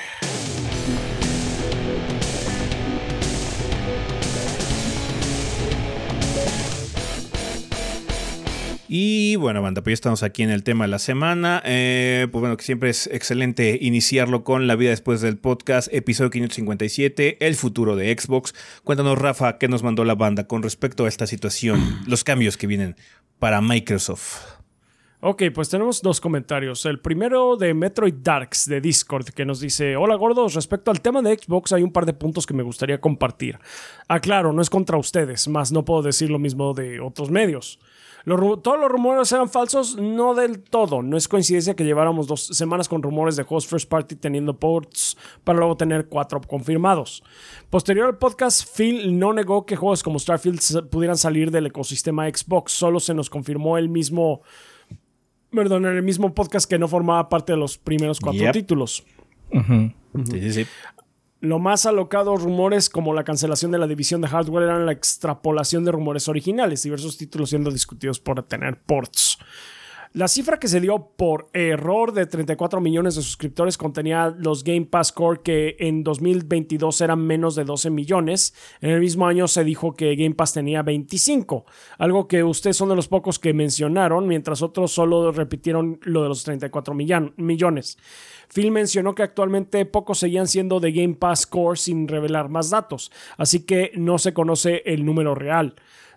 Y 8.88 9.36
bueno, 9.38 9.62
banda, 9.62 9.82
pues 9.82 9.92
ya 9.92 9.96
estamos 9.96 10.24
aquí 10.24 10.44
en 10.44 10.52
el 10.52 10.64
tema 10.64 10.86
de 10.86 10.92
la 10.92 11.00
semana. 11.00 11.62
Eh, 11.66 12.28
pues 12.32 12.40
bueno, 12.40 12.56
que 12.56 12.64
siempre 12.64 12.90
es 12.92 13.08
excelente 13.08 13.80
iniciarlo 13.82 14.44
con 14.46 14.68
la 14.68 14.76
vida 14.76 14.92
después 14.92 15.20
del 15.20 15.38
podcast, 15.38 15.92
episodio 15.92 16.30
557, 16.30 17.46
el 17.46 17.56
futuro 17.56 17.98
de 17.98 18.16
Xbox. 18.18 18.54
Cuéntanos, 18.84 19.18
Rafa, 19.18 19.58
qué 19.58 19.68
nos 19.68 19.84
mandó 19.84 20.06
la 20.06 20.16
banda 20.16 20.48
con 20.48 20.64
respecto 20.64 21.06
a 21.06 21.10
esta 21.10 21.28
situación, 21.28 22.04
los 22.08 22.24
cambios 22.24 22.56
que 22.56 22.68
vienen 22.68 22.96
para 23.40 23.60
Microsoft. 23.60 24.53
Ok, 25.26 25.44
pues 25.56 25.70
tenemos 25.70 26.02
dos 26.02 26.20
comentarios. 26.20 26.86
El 26.86 27.00
primero 27.00 27.56
de 27.56 27.74
Metroid 27.74 28.16
Darks 28.16 28.68
de 28.68 28.82
Discord 28.82 29.28
que 29.28 29.46
nos 29.46 29.62
dice, 29.62 29.96
hola 29.96 30.16
gordos, 30.16 30.54
respecto 30.54 30.92
al 30.92 31.00
tema 31.00 31.22
de 31.22 31.38
Xbox 31.38 31.72
hay 31.72 31.82
un 31.82 31.94
par 31.94 32.06
de 32.06 32.12
puntos 32.12 32.46
que 32.46 32.54
me 32.54 32.62
gustaría 32.62 33.00
compartir. 33.00 33.58
Aclaro, 34.10 34.52
no 34.52 34.62
es 34.62 34.70
contra 34.70 34.98
ustedes, 34.98 35.48
más 35.48 35.72
no 35.72 35.86
puedo 35.86 36.02
decir 36.02 36.30
lo 36.30 36.40
mismo 36.40 36.74
de 36.74 37.00
otros 37.00 37.32
medios. 37.32 37.80
¿Todos 38.26 38.78
los 38.78 38.92
rumores 38.92 39.32
eran 39.32 39.50
falsos? 39.50 39.96
No 39.96 40.34
del 40.34 40.62
todo. 40.62 41.02
No 41.02 41.16
es 41.16 41.30
coincidencia 41.30 41.74
que 41.74 41.86
lleváramos 41.86 42.28
dos 42.28 42.48
semanas 42.48 42.90
con 42.90 43.02
rumores 43.02 43.38
de 43.38 43.44
juegos 43.44 43.66
first 43.66 43.90
party 43.90 44.16
teniendo 44.16 44.60
ports 44.60 45.18
para 45.46 45.60
luego 45.60 45.78
tener 45.78 46.08
cuatro 46.08 46.42
confirmados. 46.42 47.24
Posterior 47.70 48.08
al 48.08 48.18
podcast, 48.18 48.68
Phil 48.78 49.18
no 49.18 49.32
negó 49.32 49.66
que 49.66 49.78
juegos 49.78 50.04
como 50.04 50.20
Starfield 50.20 50.90
pudieran 50.90 51.18
salir 51.18 51.50
del 51.50 51.68
ecosistema 51.68 52.28
Xbox. 52.28 52.74
Solo 52.74 53.00
se 53.00 53.14
nos 53.14 53.30
confirmó 53.30 53.78
el 53.78 53.88
mismo 53.88 54.42
perdón, 55.54 55.86
en 55.86 55.96
el 55.96 56.04
mismo 56.04 56.34
podcast 56.34 56.70
que 56.70 56.80
no 56.80 56.88
formaba 56.88 57.30
parte 57.30 57.54
de 57.54 57.58
los 57.58 57.78
primeros 57.78 58.20
cuatro 58.20 58.52
títulos. 58.52 59.04
Lo 61.40 61.60
más 61.60 61.86
alocado 61.86 62.38
rumores 62.38 62.90
como 62.90 63.14
la 63.14 63.26
cancelación 63.26 63.72
de 63.72 63.78
la 63.78 63.88
división 63.88 64.22
de 64.22 64.30
hardware 64.30 64.64
eran 64.64 64.86
la 64.86 64.94
extrapolación 64.94 65.84
de 65.84 65.92
rumores 65.92 66.30
originales, 66.30 66.84
diversos 66.84 67.18
títulos 67.18 67.50
siendo 67.50 67.70
discutidos 67.70 68.20
por 68.20 68.42
tener 68.44 68.82
ports. 68.82 69.38
La 70.14 70.28
cifra 70.28 70.60
que 70.60 70.68
se 70.68 70.80
dio 70.80 71.08
por 71.18 71.50
error 71.54 72.14
de 72.14 72.28
34 72.28 72.80
millones 72.80 73.16
de 73.16 73.24
suscriptores 73.24 73.80
contenía 73.80 74.30
los 74.30 74.64
Game 74.64 74.86
Pass 74.86 75.12
Core 75.12 75.42
que 75.44 75.76
en 75.80 76.04
2022 76.04 77.02
eran 77.02 77.26
menos 77.26 77.56
de 77.56 77.64
12 77.64 77.90
millones. 77.90 78.54
En 78.80 78.92
el 78.92 79.00
mismo 79.00 79.26
año 79.26 79.48
se 79.48 79.64
dijo 79.64 79.96
que 79.96 80.16
Game 80.16 80.36
Pass 80.36 80.54
tenía 80.54 80.84
25, 80.84 81.66
algo 81.98 82.28
que 82.28 82.44
ustedes 82.44 82.78
son 82.78 82.90
de 82.90 82.96
los 82.96 83.08
pocos 83.08 83.40
que 83.40 83.56
mencionaron, 83.56 84.28
mientras 84.28 84.62
otros 84.62 84.92
solo 84.92 85.32
repitieron 85.32 86.00
lo 86.04 86.22
de 86.22 86.30
los 86.30 86.44
34 86.44 86.94
millones. 86.94 87.98
Phil 88.54 88.70
mencionó 88.70 89.16
que 89.16 89.24
actualmente 89.24 89.84
pocos 89.88 90.20
seguían 90.20 90.48
siendo 90.48 90.80
de 90.80 90.92
Game 90.92 91.16
Pass 91.16 91.48
Core 91.48 91.78
sin 91.78 92.08
revelar 92.08 92.50
más 92.50 92.70
datos, 92.70 93.12
así 93.36 93.62
que 93.62 93.92
no 93.96 94.20
se 94.20 94.32
conoce 94.32 94.84
el 94.86 95.06
número 95.06 95.34
real. 95.34 95.74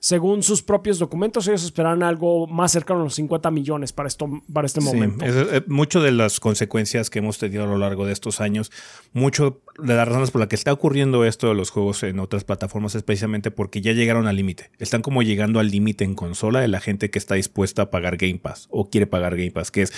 Según 0.06 0.44
sus 0.44 0.62
propios 0.62 1.00
documentos, 1.00 1.48
ellos 1.48 1.64
esperaban 1.64 2.04
algo 2.04 2.46
más 2.46 2.70
cercano 2.70 3.00
a 3.00 3.02
los 3.02 3.16
50 3.16 3.50
millones 3.50 3.92
para, 3.92 4.06
esto, 4.06 4.40
para 4.52 4.64
este 4.64 4.80
momento. 4.80 5.26
Sí, 5.26 5.32
mucho 5.66 6.00
de 6.00 6.12
las 6.12 6.38
consecuencias 6.38 7.10
que 7.10 7.18
hemos 7.18 7.38
tenido 7.38 7.64
a 7.64 7.66
lo 7.66 7.76
largo 7.76 8.06
de 8.06 8.12
estos 8.12 8.40
años, 8.40 8.70
mucho 9.12 9.62
de 9.82 9.96
las 9.96 10.06
razones 10.06 10.30
por 10.30 10.42
las 10.42 10.48
que 10.48 10.54
está 10.54 10.72
ocurriendo 10.72 11.24
esto 11.24 11.48
de 11.48 11.56
los 11.56 11.70
juegos 11.70 12.04
en 12.04 12.20
otras 12.20 12.44
plataformas 12.44 12.94
es 12.94 13.02
precisamente 13.02 13.50
porque 13.50 13.80
ya 13.80 13.94
llegaron 13.94 14.28
al 14.28 14.36
límite. 14.36 14.70
Están 14.78 15.02
como 15.02 15.24
llegando 15.24 15.58
al 15.58 15.72
límite 15.72 16.04
en 16.04 16.14
consola 16.14 16.60
de 16.60 16.68
la 16.68 16.78
gente 16.78 17.10
que 17.10 17.18
está 17.18 17.34
dispuesta 17.34 17.82
a 17.82 17.90
pagar 17.90 18.16
Game 18.16 18.38
Pass 18.38 18.68
o 18.70 18.88
quiere 18.88 19.08
pagar 19.08 19.36
Game 19.36 19.50
Pass, 19.50 19.72
que 19.72 19.82
es 19.82 19.92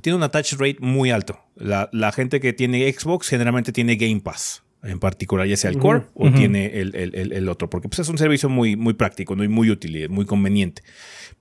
tiene 0.00 0.16
un 0.16 0.22
attach 0.22 0.52
rate 0.52 0.76
muy 0.78 1.10
alto. 1.10 1.40
La, 1.56 1.90
la 1.92 2.12
gente 2.12 2.38
que 2.38 2.52
tiene 2.52 2.88
Xbox 2.92 3.26
generalmente 3.26 3.72
tiene 3.72 3.96
Game 3.96 4.20
Pass 4.20 4.62
en 4.82 4.98
particular, 4.98 5.46
ya 5.46 5.56
sea 5.56 5.70
el 5.70 5.78
core 5.78 6.04
o 6.14 6.30
tiene 6.30 6.80
el, 6.80 7.48
otro, 7.48 7.68
porque 7.68 7.88
pues, 7.88 7.98
es 7.98 8.08
un 8.08 8.18
servicio 8.18 8.48
muy, 8.48 8.76
muy 8.76 8.94
práctico, 8.94 9.36
¿no? 9.36 9.44
y 9.44 9.48
muy 9.48 9.70
útil 9.70 10.08
muy 10.08 10.24
conveniente. 10.24 10.82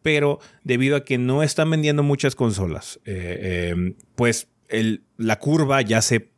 Pero 0.02 0.40
debido 0.64 0.96
a 0.96 1.06
que 1.06 1.18
no 1.18 1.44
están 1.44 1.70
vendiendo 1.70 2.04
muchas 2.04 2.36
consolas, 2.36 3.00
eh, 3.06 3.74
eh, 3.76 3.94
pues 4.16 4.48
el, 4.68 5.04
la 5.18 5.40
curva 5.40 5.82
ya 5.82 6.02
se 6.02 6.32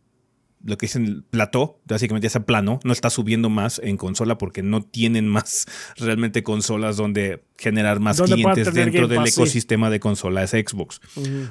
lo 0.64 0.78
que 0.78 0.86
dicen 0.86 1.26
plató, 1.30 1.80
básicamente 1.86 2.28
ese 2.28 2.40
plano, 2.40 2.80
no 2.84 2.94
está 2.94 3.10
subiendo 3.10 3.50
más 3.50 3.80
en 3.84 3.98
consola 3.98 4.38
porque 4.38 4.62
no 4.64 4.82
tienen 4.82 5.28
más 5.28 5.66
realmente 5.98 6.44
consolas 6.44 6.98
donde 6.98 7.44
generar 7.58 8.00
más 8.00 8.22
clientes 8.22 8.74
dentro 8.74 9.08
del 9.08 9.26
ecosistema 9.28 9.90
de 9.90 10.00
consolas 10.00 10.52
Xbox. 10.52 11.00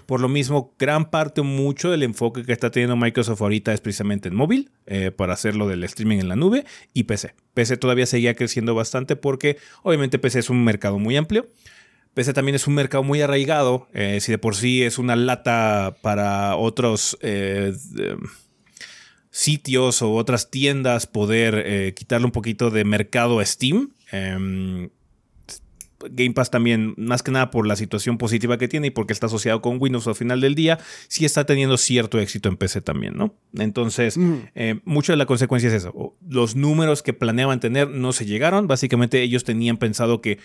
Por 0.07 0.21
lo 0.21 0.29
mismo, 0.29 0.75
gran 0.79 1.11
parte, 1.11 1.43
mucho 1.43 1.91
del 1.91 2.03
enfoque 2.03 2.45
que 2.45 2.53
está 2.53 2.71
teniendo 2.71 2.97
Microsoft 2.97 3.41
ahorita 3.41 3.73
es 3.73 3.81
precisamente 3.81 4.29
en 4.29 4.35
móvil, 4.35 4.71
eh, 4.87 5.13
para 5.13 5.35
hacerlo 5.35 5.69
del 5.69 5.85
streaming 5.85 6.19
en 6.19 6.29
la 6.29 6.37
nube, 6.37 6.65
y 6.93 7.05
PC. 7.05 7.35
PC 7.55 7.77
todavía 7.77 8.07
seguía 8.07 8.35
creciendo 8.35 8.75
bastante 8.75 9.17
porque 9.17 9.59
obviamente 9.83 10.19
PC 10.19 10.41
es 10.41 10.51
un 10.51 10.65
mercado 10.65 10.99
muy 10.99 11.17
amplio. 11.17 11.49
PC 12.15 12.33
también 12.33 12.57
es 12.57 12.67
un 12.67 12.75
mercado 12.75 13.05
muy 13.05 13.21
arraigado, 13.21 13.87
eh, 13.95 14.19
si 14.21 14.33
de 14.33 14.39
por 14.39 14.57
sí 14.57 14.83
es 14.83 14.99
una 14.99 15.17
lata 15.17 15.97
para 16.03 16.57
otros... 16.57 17.17
Eh, 17.23 17.73
sitios 19.31 20.03
o 20.03 20.12
otras 20.12 20.51
tiendas 20.51 21.07
poder 21.07 21.62
eh, 21.64 21.95
quitarle 21.95 22.26
un 22.26 22.33
poquito 22.33 22.70
de 22.70 22.85
mercado 22.85 23.41
a 23.41 23.45
Steam. 23.45 23.91
Em, 24.11 24.91
Game 26.11 26.33
Pass 26.33 26.51
también, 26.51 26.95
más 26.97 27.22
que 27.22 27.31
nada 27.31 27.51
por 27.51 27.66
la 27.66 27.76
situación 27.76 28.16
positiva 28.16 28.57
que 28.59 28.68
tiene 28.68 28.87
y 28.89 28.91
porque 28.91 29.12
está 29.12 29.26
asociado 29.26 29.61
con 29.61 29.76
Windows 29.81 30.07
al 30.07 30.14
final 30.14 30.41
del 30.41 30.55
día, 30.55 30.78
sí 31.09 31.24
está 31.24 31.45
teniendo 31.45 31.76
cierto 31.76 32.18
éxito 32.18 32.49
en 32.49 32.57
PC 32.57 32.81
también, 32.81 33.16
¿no? 33.16 33.35
Entonces, 33.59 34.16
mm. 34.16 34.35
eh, 34.55 34.81
mucha 34.85 35.12
de 35.12 35.18
la 35.18 35.26
consecuencia 35.26 35.68
es 35.68 35.74
eso. 35.74 36.16
Los 36.26 36.57
números 36.57 37.03
que 37.03 37.12
planeaban 37.12 37.61
tener 37.61 37.91
no 37.91 38.12
se 38.12 38.24
llegaron. 38.24 38.66
Básicamente 38.66 39.20
ellos 39.22 39.45
tenían 39.45 39.76
pensado 39.76 40.20
que 40.22 40.39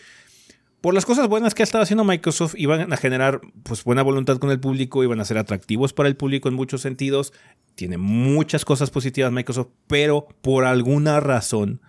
por 0.86 0.93
las 0.93 1.07
cosas 1.07 1.27
buenas 1.27 1.55
que 1.55 1.63
ha 1.63 1.65
estado 1.65 1.81
haciendo 1.81 2.03
Microsoft, 2.03 2.53
iban 2.59 2.93
a 2.93 2.97
generar 2.97 3.41
pues, 3.63 3.83
buena 3.83 4.03
voluntad 4.03 4.38
con 4.38 4.51
el 4.51 4.59
público, 4.59 5.03
iban 5.03 5.19
a 5.19 5.25
ser 5.25 5.39
atractivos 5.39 5.93
para 5.93 6.07
el 6.07 6.15
público 6.15 6.47
en 6.47 6.53
muchos 6.53 6.81
sentidos. 6.81 7.33
Tiene 7.73 7.97
muchas 7.97 8.65
cosas 8.65 8.91
positivas 8.91 9.31
Microsoft, 9.31 9.69
pero 9.88 10.27
por 10.43 10.63
alguna 10.63 11.19
razón 11.19 11.81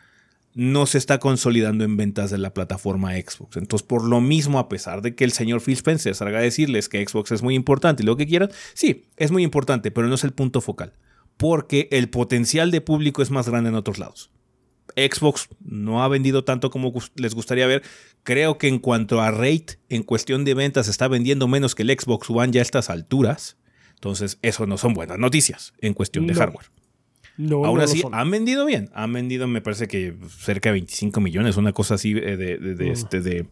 no 0.54 0.86
se 0.86 0.96
está 0.96 1.18
consolidando 1.18 1.84
en 1.84 1.98
ventas 1.98 2.30
de 2.30 2.38
la 2.38 2.54
plataforma 2.54 3.12
Xbox. 3.12 3.58
Entonces, 3.58 3.86
por 3.86 4.02
lo 4.02 4.22
mismo, 4.22 4.58
a 4.58 4.70
pesar 4.70 5.02
de 5.02 5.14
que 5.14 5.24
el 5.24 5.32
señor 5.32 5.60
Phil 5.60 5.74
Spencer 5.74 6.14
salga 6.14 6.38
a 6.38 6.40
decirles 6.40 6.88
que 6.88 7.06
Xbox 7.06 7.32
es 7.32 7.42
muy 7.42 7.54
importante 7.54 8.02
y 8.02 8.06
lo 8.06 8.16
que 8.16 8.26
quieran, 8.26 8.50
sí, 8.72 9.04
es 9.18 9.30
muy 9.30 9.42
importante, 9.42 9.90
pero 9.90 10.08
no 10.08 10.14
es 10.14 10.24
el 10.24 10.32
punto 10.32 10.62
focal, 10.62 10.94
porque 11.36 11.88
el 11.90 12.08
potencial 12.08 12.70
de 12.70 12.80
público 12.80 13.20
es 13.20 13.30
más 13.30 13.46
grande 13.46 13.68
en 13.68 13.76
otros 13.76 13.98
lados. 13.98 14.30
Xbox 14.96 15.48
no 15.60 16.02
ha 16.02 16.08
vendido 16.08 16.44
tanto 16.44 16.70
como 16.70 16.92
les 17.16 17.34
gustaría 17.34 17.66
ver. 17.66 17.82
Creo 18.22 18.58
que 18.58 18.68
en 18.68 18.78
cuanto 18.78 19.20
a 19.20 19.30
rate, 19.30 19.78
en 19.88 20.02
cuestión 20.02 20.44
de 20.44 20.54
ventas, 20.54 20.88
está 20.88 21.06
vendiendo 21.06 21.46
menos 21.48 21.74
que 21.74 21.82
el 21.82 21.90
Xbox 21.90 22.30
One 22.30 22.52
ya 22.52 22.60
a 22.60 22.62
estas 22.62 22.90
alturas. 22.90 23.58
Entonces, 23.94 24.38
eso 24.42 24.66
no 24.66 24.78
son 24.78 24.94
buenas 24.94 25.18
noticias 25.18 25.74
en 25.80 25.94
cuestión 25.94 26.26
de 26.26 26.34
hardware. 26.34 26.66
No, 27.36 27.64
Aún 27.66 27.80
así, 27.80 28.02
han 28.12 28.30
vendido 28.30 28.64
bien. 28.64 28.90
Han 28.94 29.12
vendido, 29.12 29.46
me 29.46 29.60
parece 29.60 29.88
que 29.88 30.16
cerca 30.38 30.70
de 30.70 30.74
25 30.74 31.20
millones, 31.20 31.56
una 31.56 31.72
cosa 31.72 31.94
así 31.94 32.12
eh, 32.12 32.36
de, 32.36 32.56
de, 32.56 32.90
este, 32.90 33.20
de, 33.20 33.46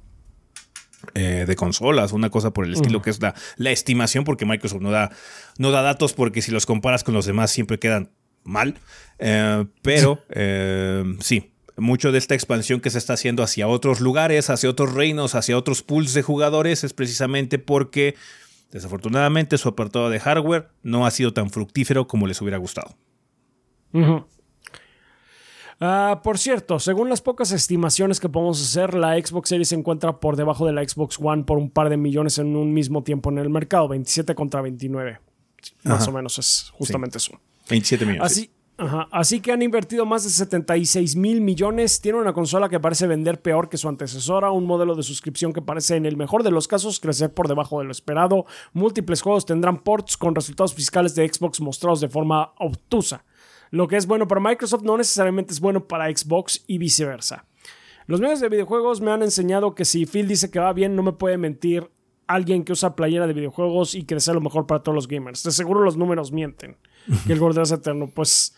eh, 1.15 1.45
de 1.47 1.57
consolas, 1.57 2.13
una 2.13 2.31
cosa 2.31 2.53
por 2.53 2.65
el 2.65 2.73
estilo, 2.73 3.03
que 3.03 3.11
es 3.11 3.21
la, 3.21 3.35
la, 3.57 3.71
estimación, 3.71 4.25
porque 4.25 4.47
Microsoft 4.47 4.81
no 4.81 4.91
da, 4.91 5.11
no 5.59 5.71
da 5.71 5.83
datos, 5.83 6.15
porque 6.15 6.41
si 6.41 6.51
los 6.51 6.65
comparas 6.65 7.05
con 7.05 7.13
los 7.13 7.27
demás 7.27 7.51
siempre 7.51 7.79
quedan 7.79 8.11
mal. 8.45 8.79
Eh, 9.19 9.67
pero 9.83 10.23
eh, 10.31 11.03
sí, 11.21 11.53
mucho 11.77 12.13
de 12.13 12.19
esta 12.19 12.35
expansión 12.35 12.81
que 12.81 12.91
se 12.91 12.99
está 12.99 13.15
haciendo 13.15 13.43
hacia 13.43 13.69
otros 13.69 14.01
lugares, 14.01 14.51
hacia 14.51 14.71
otros 14.71 14.95
reinos, 14.95 15.35
hacia 15.35 15.59
otros 15.59 15.83
pools 15.83 16.15
de 16.15 16.23
jugadores, 16.23 16.85
es 16.85 16.93
precisamente 16.93 17.59
porque 17.59 18.15
desafortunadamente 18.71 19.59
su 19.59 19.69
apartado 19.69 20.11
de 20.11 20.21
hardware 20.21 20.69
no 20.83 21.07
ha 21.07 21.11
sido 21.11 21.33
tan 21.33 21.51
fructífero 21.51 22.07
como 22.07 22.27
les 22.27 22.41
hubiera 22.41 22.59
gustado. 22.59 22.97
Ah, 25.81 26.21
por 26.23 26.39
cierto, 26.39 26.79
según 26.79 27.09
las 27.09 27.21
pocas 27.21 27.53
estimaciones 27.53 28.21
que 28.21 28.29
podemos 28.29 28.61
hacer, 28.61 28.95
la 28.95 29.17
Xbox 29.19 29.49
Series 29.49 29.69
se 29.69 29.75
encuentra 29.75 30.19
por 30.19 30.37
debajo 30.37 30.67
de 30.67 30.73
la 30.73 30.87
Xbox 30.87 31.19
One 31.21 31.45
por 31.45 31.59
un 31.59 31.71
par 31.71 31.89
de 31.89 31.97
millones 31.97 32.39
en 32.39 32.57
un 32.57 32.73
mismo 32.73 33.03
tiempo 33.03 33.31
en 33.31 33.39
el 33.39 33.51
mercado, 33.51 33.89
27 33.89 34.35
contra 34.35 34.61
29. 34.61 35.21
Más 35.85 36.07
o 36.09 36.13
menos 36.13 36.39
es 36.39 36.71
justamente 36.73 37.19
eso. 37.19 37.41
27 37.69 38.07
millones. 38.07 38.33
Así, 38.33 38.51
así 39.11 39.41
que 39.41 39.53
han 39.53 39.63
invertido 39.63 40.05
más 40.05 40.25
de 40.25 40.31
76 40.31 41.17
mil 41.17 41.41
millones. 41.41 42.01
Tiene 42.01 42.19
una 42.19 42.33
consola 42.33 42.69
que 42.69 42.81
parece 42.81 43.07
vender 43.07 43.41
peor 43.41 43.69
que 43.69 43.77
su 43.77 43.89
antecesora, 43.89 44.51
un 44.51 44.67
modelo 44.67 44.95
de 44.95 45.03
suscripción 45.03 45.53
que 45.53 45.63
parece 45.63 45.97
en 45.97 46.07
el 46.07 46.17
mejor 46.17 46.43
de 46.43 46.51
los 46.51 46.69
casos 46.69 47.01
crecer 47.01 47.33
por 47.33 47.49
debajo 47.49 47.79
de 47.79 47.87
lo 47.87 47.93
esperado. 47.93 48.47
Múltiples 48.73 49.23
juegos 49.23 49.47
tendrán 49.47 49.83
ports 49.83 50.17
con 50.17 50.35
resultados 50.35 50.75
fiscales 50.75 51.15
de 51.15 51.29
Xbox 51.29 51.61
mostrados 51.61 52.01
de 52.01 52.09
forma 52.09 52.53
obtusa. 52.59 53.25
Lo 53.71 53.89
que 53.89 53.97
es 53.97 54.07
bueno 54.07 54.29
para 54.29 54.41
Microsoft 54.41 54.83
no 54.83 54.97
necesariamente 54.97 55.53
es 55.53 55.61
bueno 55.61 55.87
para 55.87 56.15
Xbox 56.15 56.65
y 56.67 56.79
viceversa. 56.79 57.47
Los 58.07 58.21
medios 58.21 58.41
de 58.41 58.51
videojuegos 58.51 59.01
me 59.01 59.11
han 59.11 59.23
enseñado 59.23 59.75
que 59.75 59.87
si 59.87 60.05
Phil 60.05 60.29
dice 60.29 60.51
que 60.51 60.59
va 60.59 60.73
bien, 60.75 60.95
no 60.95 61.03
me 61.03 61.13
puede 61.13 61.39
mentir 61.39 61.91
alguien 62.27 62.65
que 62.65 62.73
usa 62.73 62.95
playera 62.95 63.27
de 63.27 63.33
videojuegos 63.33 63.95
y 63.95 64.05
que 64.05 64.15
desea 64.15 64.35
lo 64.35 64.41
mejor 64.41 64.67
para 64.67 64.83
todos 64.83 64.95
los 64.95 65.09
gamers. 65.09 65.43
De 65.43 65.51
seguro 65.51 65.81
los 65.81 65.97
números 65.97 66.31
mienten 66.31 66.77
que 67.27 67.33
el 67.33 67.39
gordo 67.39 67.63
es 67.63 67.71
eterno. 67.71 68.11
Pues. 68.11 68.55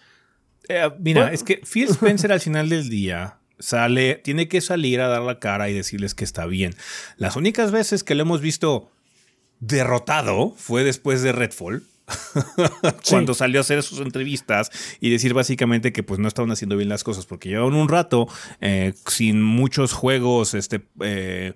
Eh, 0.68 0.90
mira, 0.98 1.32
es 1.32 1.42
que 1.42 1.60
Phil 1.70 1.88
Spencer 1.90 2.32
al 2.32 2.40
final 2.40 2.68
del 2.68 2.88
día 2.88 3.38
sale, 3.58 4.16
tiene 4.16 4.48
que 4.48 4.60
salir 4.60 5.00
a 5.00 5.08
dar 5.08 5.22
la 5.22 5.38
cara 5.38 5.68
y 5.68 5.74
decirles 5.74 6.14
que 6.14 6.24
está 6.24 6.46
bien. 6.46 6.74
Las 7.16 7.36
únicas 7.36 7.70
veces 7.70 8.04
que 8.04 8.14
lo 8.14 8.22
hemos 8.22 8.40
visto 8.40 8.90
derrotado 9.60 10.54
fue 10.56 10.84
después 10.84 11.22
de 11.22 11.32
Redfall. 11.32 11.84
cuando 13.10 13.34
salió 13.34 13.58
a 13.58 13.62
hacer 13.62 13.82
sus 13.82 13.98
entrevistas 13.98 14.70
y 15.00 15.10
decir 15.10 15.34
básicamente 15.34 15.92
que 15.92 16.04
pues 16.04 16.20
no 16.20 16.28
estaban 16.28 16.52
haciendo 16.52 16.76
bien 16.76 16.88
las 16.88 17.02
cosas 17.02 17.26
porque 17.26 17.48
llevaban 17.48 17.74
un 17.74 17.88
rato 17.88 18.28
eh, 18.60 18.94
sin 19.06 19.42
muchos 19.42 19.92
juegos 19.92 20.54
este 20.54 20.82
eh, 21.00 21.52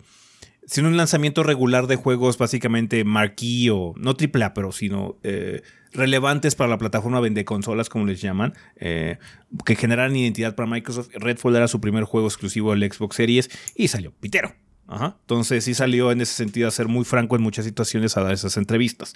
sin 0.70 0.86
un 0.86 0.96
lanzamiento 0.96 1.42
regular 1.42 1.88
de 1.88 1.96
juegos 1.96 2.38
básicamente 2.38 3.02
marquee 3.02 3.70
o 3.72 3.92
no 3.96 4.14
triple 4.14 4.44
A, 4.44 4.54
pero 4.54 4.70
sino 4.70 5.18
eh, 5.24 5.62
relevantes 5.92 6.54
para 6.54 6.70
la 6.70 6.78
plataforma 6.78 7.18
vende 7.18 7.44
consolas, 7.44 7.88
como 7.88 8.06
les 8.06 8.20
llaman, 8.20 8.54
eh, 8.76 9.18
que 9.64 9.74
generan 9.74 10.14
identidad 10.14 10.54
para 10.54 10.70
Microsoft. 10.70 11.08
Redfall 11.14 11.56
era 11.56 11.66
su 11.66 11.80
primer 11.80 12.04
juego 12.04 12.28
exclusivo 12.28 12.72
del 12.72 12.88
Xbox 12.88 13.16
Series 13.16 13.50
y 13.74 13.88
salió 13.88 14.12
pitero. 14.12 14.54
Entonces 14.88 15.64
sí 15.64 15.74
salió 15.74 16.12
en 16.12 16.20
ese 16.20 16.34
sentido 16.34 16.68
a 16.68 16.70
ser 16.70 16.86
muy 16.86 17.04
franco 17.04 17.34
en 17.34 17.42
muchas 17.42 17.64
situaciones 17.64 18.16
a 18.16 18.22
dar 18.22 18.32
esas 18.32 18.56
entrevistas. 18.56 19.14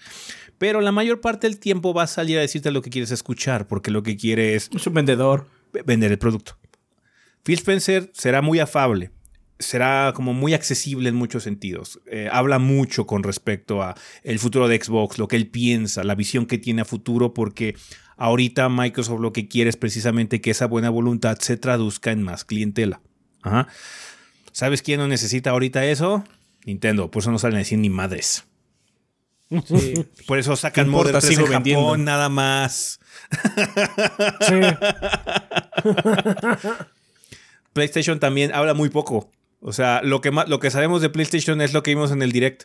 Pero 0.59 0.81
la 0.81 0.91
mayor 0.91 1.21
parte 1.21 1.47
del 1.49 1.61
tiempo 1.61 1.95
va 1.95 2.05
a 2.05 2.09
salir 2.09 2.39
a 2.39 2.41
decirte 2.41 2.73
lo 2.73 2.83
que 2.83 2.91
quieres 2.91 3.13
escuchar, 3.13 3.69
porque 3.69 3.93
lo 3.93 4.03
que 4.03 4.17
quiere 4.17 4.57
es... 4.57 4.71
Es 4.75 4.87
un 4.89 4.95
vendedor. 4.95 5.49
Vender 5.85 6.11
el 6.11 6.19
producto. 6.19 6.57
Phil 7.43 7.59
Spencer 7.59 8.11
será 8.13 8.41
muy 8.41 8.61
afable, 8.61 9.11
será 9.65 10.13
como 10.15 10.33
muy 10.33 10.55
accesible 10.55 11.09
en 11.09 11.15
muchos 11.15 11.43
sentidos. 11.43 12.01
Eh, 12.07 12.29
habla 12.31 12.59
mucho 12.59 13.07
con 13.07 13.23
respecto 13.23 13.83
a 13.83 13.95
el 14.23 14.39
futuro 14.39 14.69
de 14.69 14.83
Xbox, 14.83 15.19
lo 15.19 15.29
que 15.29 15.37
él 15.37 15.49
piensa, 15.49 16.05
la 16.05 16.15
visión 16.15 16.47
que 16.47 16.59
tiene 16.59 16.83
a 16.83 16.85
futuro, 16.85 17.35
porque 17.35 17.77
ahorita 18.17 18.69
Microsoft 18.69 19.21
lo 19.21 19.33
que 19.33 19.49
quiere 19.49 19.71
es 19.71 19.77
precisamente 19.77 20.41
que 20.41 20.51
esa 20.51 20.67
buena 20.67 20.91
voluntad 20.91 21.39
se 21.39 21.57
traduzca 21.57 22.13
en 22.13 22.23
más 22.23 22.45
clientela. 22.45 23.01
¿Sabes 24.53 24.83
quién 24.83 25.01
no 25.01 25.09
necesita 25.09 25.51
ahorita 25.51 25.85
eso? 25.85 26.25
Nintendo, 26.65 27.11
por 27.11 27.23
eso 27.23 27.31
no 27.31 27.39
salen 27.39 27.57
a 27.57 27.59
decir 27.59 27.79
ni 27.79 27.91
madres. 27.91 28.45
Por 30.27 30.39
eso 30.39 30.57
sacan 30.57 30.89
Modern 30.89 31.21
3 31.21 31.39
en 31.39 31.47
Japón 31.47 32.05
nada 32.05 32.29
más. 32.29 32.99
PlayStation 37.73 38.19
también 38.19 38.53
habla 38.55 38.75
muy 38.75 38.89
poco. 38.89 39.31
O 39.67 39.73
sea, 39.73 40.03
lo 40.03 40.21
que, 40.21 40.31
lo 40.31 40.61
que 40.61 40.71
sabemos 40.71 41.01
de 41.01 41.09
PlayStation 41.09 41.63
es 41.63 41.73
lo 41.73 41.83
que 41.83 41.93
vimos 41.93 42.13
en 42.13 42.21
el 42.21 42.33
direct. 42.33 42.65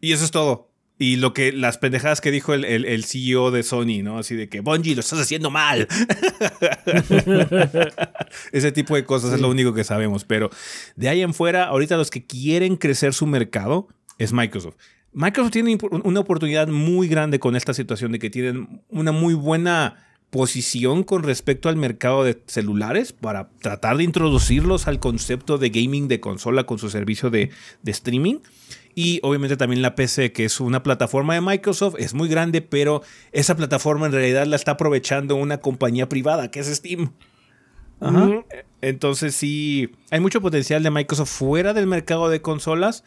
Y 0.00 0.12
eso 0.12 0.24
es 0.24 0.32
todo. 0.32 0.68
Y 0.98 1.14
lo 1.16 1.32
que 1.32 1.52
las 1.52 1.78
pendejadas 1.78 2.20
que 2.20 2.32
dijo 2.32 2.54
el, 2.54 2.64
el, 2.64 3.04
CEO 3.04 3.52
de 3.52 3.62
Sony, 3.62 4.02
¿no? 4.02 4.18
Así 4.18 4.34
de 4.34 4.48
que, 4.48 4.60
Bungie, 4.60 4.96
lo 4.96 5.00
estás 5.00 5.20
haciendo 5.20 5.52
mal. 5.52 5.86
Ese 8.52 8.72
tipo 8.72 8.96
de 8.96 9.04
cosas 9.04 9.32
es 9.32 9.40
lo 9.40 9.48
único 9.48 9.74
que 9.74 9.84
sabemos. 9.84 10.24
Pero 10.24 10.50
de 10.96 11.08
ahí 11.08 11.22
en 11.22 11.34
fuera, 11.34 11.66
ahorita 11.66 11.96
los 11.96 12.10
que 12.10 12.26
quieren 12.26 12.76
crecer 12.76 13.14
su 13.14 13.26
mercado 13.26 13.86
es 14.18 14.32
Microsoft. 14.32 14.74
Microsoft 15.12 15.52
tiene 15.52 15.78
una 16.02 16.18
oportunidad 16.18 16.66
muy 16.66 17.06
grande 17.06 17.38
con 17.38 17.54
esta 17.54 17.74
situación 17.74 18.10
de 18.10 18.18
que 18.18 18.30
tienen 18.30 18.82
una 18.88 19.12
muy 19.12 19.34
buena 19.34 20.13
posición 20.34 21.04
con 21.04 21.22
respecto 21.22 21.68
al 21.68 21.76
mercado 21.76 22.24
de 22.24 22.36
celulares 22.48 23.12
para 23.12 23.50
tratar 23.60 23.98
de 23.98 24.02
introducirlos 24.02 24.88
al 24.88 24.98
concepto 24.98 25.58
de 25.58 25.70
gaming 25.70 26.08
de 26.08 26.18
consola 26.18 26.64
con 26.64 26.80
su 26.80 26.90
servicio 26.90 27.30
de, 27.30 27.50
streaming. 27.86 28.40
Y 28.96 29.20
obviamente 29.22 29.56
también 29.56 29.80
la 29.80 29.94
PC, 29.94 30.32
que 30.32 30.44
es 30.44 30.58
una 30.58 30.82
plataforma 30.82 31.34
de 31.34 31.40
Microsoft, 31.40 31.94
es 32.00 32.14
muy 32.14 32.28
grande, 32.28 32.62
pero 32.62 33.02
esa 33.30 33.54
plataforma 33.54 34.06
en 34.06 34.12
realidad 34.12 34.44
la 34.46 34.56
está 34.56 34.72
aprovechando 34.72 35.36
una 35.36 35.58
compañía 35.58 36.08
privada, 36.08 36.50
que 36.50 36.58
es 36.58 36.66
Steam. 36.66 37.12
Entonces 38.80 39.36
sí, 39.36 39.92
hay 40.10 40.18
mucho 40.18 40.40
potencial 40.40 40.82
de 40.82 40.90
Microsoft 40.90 41.30
fuera 41.30 41.74
del 41.74 41.86
mercado 41.86 42.28
de 42.28 42.42
consolas 42.42 43.04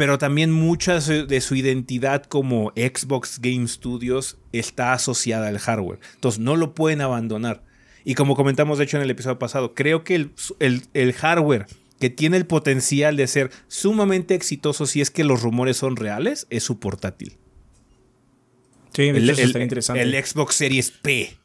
pero 0.00 0.16
también 0.16 0.50
mucha 0.50 0.98
de 0.98 1.40
su 1.42 1.54
identidad 1.54 2.22
como 2.24 2.72
Xbox 2.74 3.38
Game 3.38 3.68
Studios 3.68 4.38
está 4.50 4.94
asociada 4.94 5.48
al 5.48 5.58
hardware. 5.58 5.98
Entonces 6.14 6.40
no 6.40 6.56
lo 6.56 6.74
pueden 6.74 7.02
abandonar. 7.02 7.62
Y 8.02 8.14
como 8.14 8.34
comentamos 8.34 8.78
de 8.78 8.84
hecho 8.84 8.96
en 8.96 9.02
el 9.02 9.10
episodio 9.10 9.38
pasado, 9.38 9.74
creo 9.74 10.02
que 10.02 10.30
el, 10.58 11.12
hardware 11.12 11.66
que 11.98 12.08
tiene 12.08 12.38
el 12.38 12.46
potencial 12.46 13.14
de 13.18 13.26
ser 13.26 13.50
sumamente 13.68 14.34
exitoso 14.34 14.86
si 14.86 15.02
es 15.02 15.10
que 15.10 15.22
los 15.22 15.42
rumores 15.42 15.76
son 15.76 15.96
reales 15.96 16.46
es 16.48 16.64
su 16.64 16.80
portátil. 16.80 17.36
Sí, 18.94 19.02
el, 19.02 19.28
interesante. 19.28 20.00
el 20.00 20.14
Xbox 20.24 20.54
Series 20.54 20.92
P. 20.92 21.36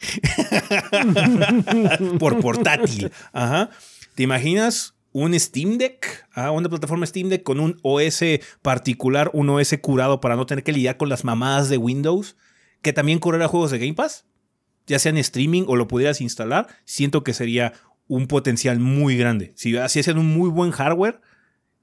Por 2.20 2.40
portátil. 2.40 3.12
Ajá. 3.34 3.70
¿Te 4.16 4.24
imaginas 4.24 4.95
un 5.18 5.40
Steam 5.40 5.78
Deck, 5.78 6.28
una 6.36 6.68
plataforma 6.68 7.06
Steam 7.06 7.30
Deck 7.30 7.42
con 7.42 7.62
un 7.62 7.80
OS 7.84 8.22
particular, 8.62 9.32
un 9.32 9.50
OS 9.50 9.74
curado 9.82 10.20
para 10.20 10.36
no 10.36 10.46
tener 10.46 10.62
que 10.62 10.74
lidiar 10.74 10.98
con 10.98 11.08
las 11.08 11.24
mamadas 11.24 11.70
de 11.70 11.78
Windows, 11.78 12.36
que 12.82 12.92
también 12.92 13.20
correrá 13.20 13.48
juegos 13.48 13.72
de 13.72 13.80
Game 13.80 13.94
Pass, 13.94 14.26
ya 14.88 15.00
sea 15.00 15.12
en 15.12 15.18
streaming 15.18 15.64
o 15.68 15.78
lo 15.78 15.88
pudieras 15.88 16.20
instalar, 16.20 16.68
siento 16.84 17.24
que 17.24 17.32
sería 17.32 17.72
un 18.10 18.28
potencial 18.28 18.82
muy 18.82 19.16
grande. 19.16 19.54
Si 19.56 19.78
hacen 19.78 20.18
un 20.18 20.26
muy 20.26 20.50
buen 20.50 20.72
hardware, 20.72 21.22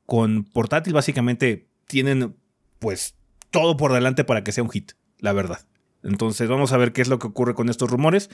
con 0.05 0.45
portátil 0.45 0.93
básicamente 0.93 1.69
tienen 1.87 2.37
pues 2.81 3.15
todo 3.51 3.79
por 3.79 3.95
delante 3.95 4.25
para 4.25 4.45
que 4.45 4.53
sea 4.53 4.63
un 4.63 4.69
hit, 4.69 4.93
la 5.21 5.33
verdad. 5.33 5.65
Entonces 6.03 6.51
vamos 6.51 6.73
a 6.73 6.77
ver 6.77 6.93
qué 6.93 7.01
es 7.01 7.09
lo 7.09 7.19
que 7.19 7.29
ocurre 7.29 7.55
con 7.55 7.71
estos 7.71 7.91
rumores. 7.91 8.29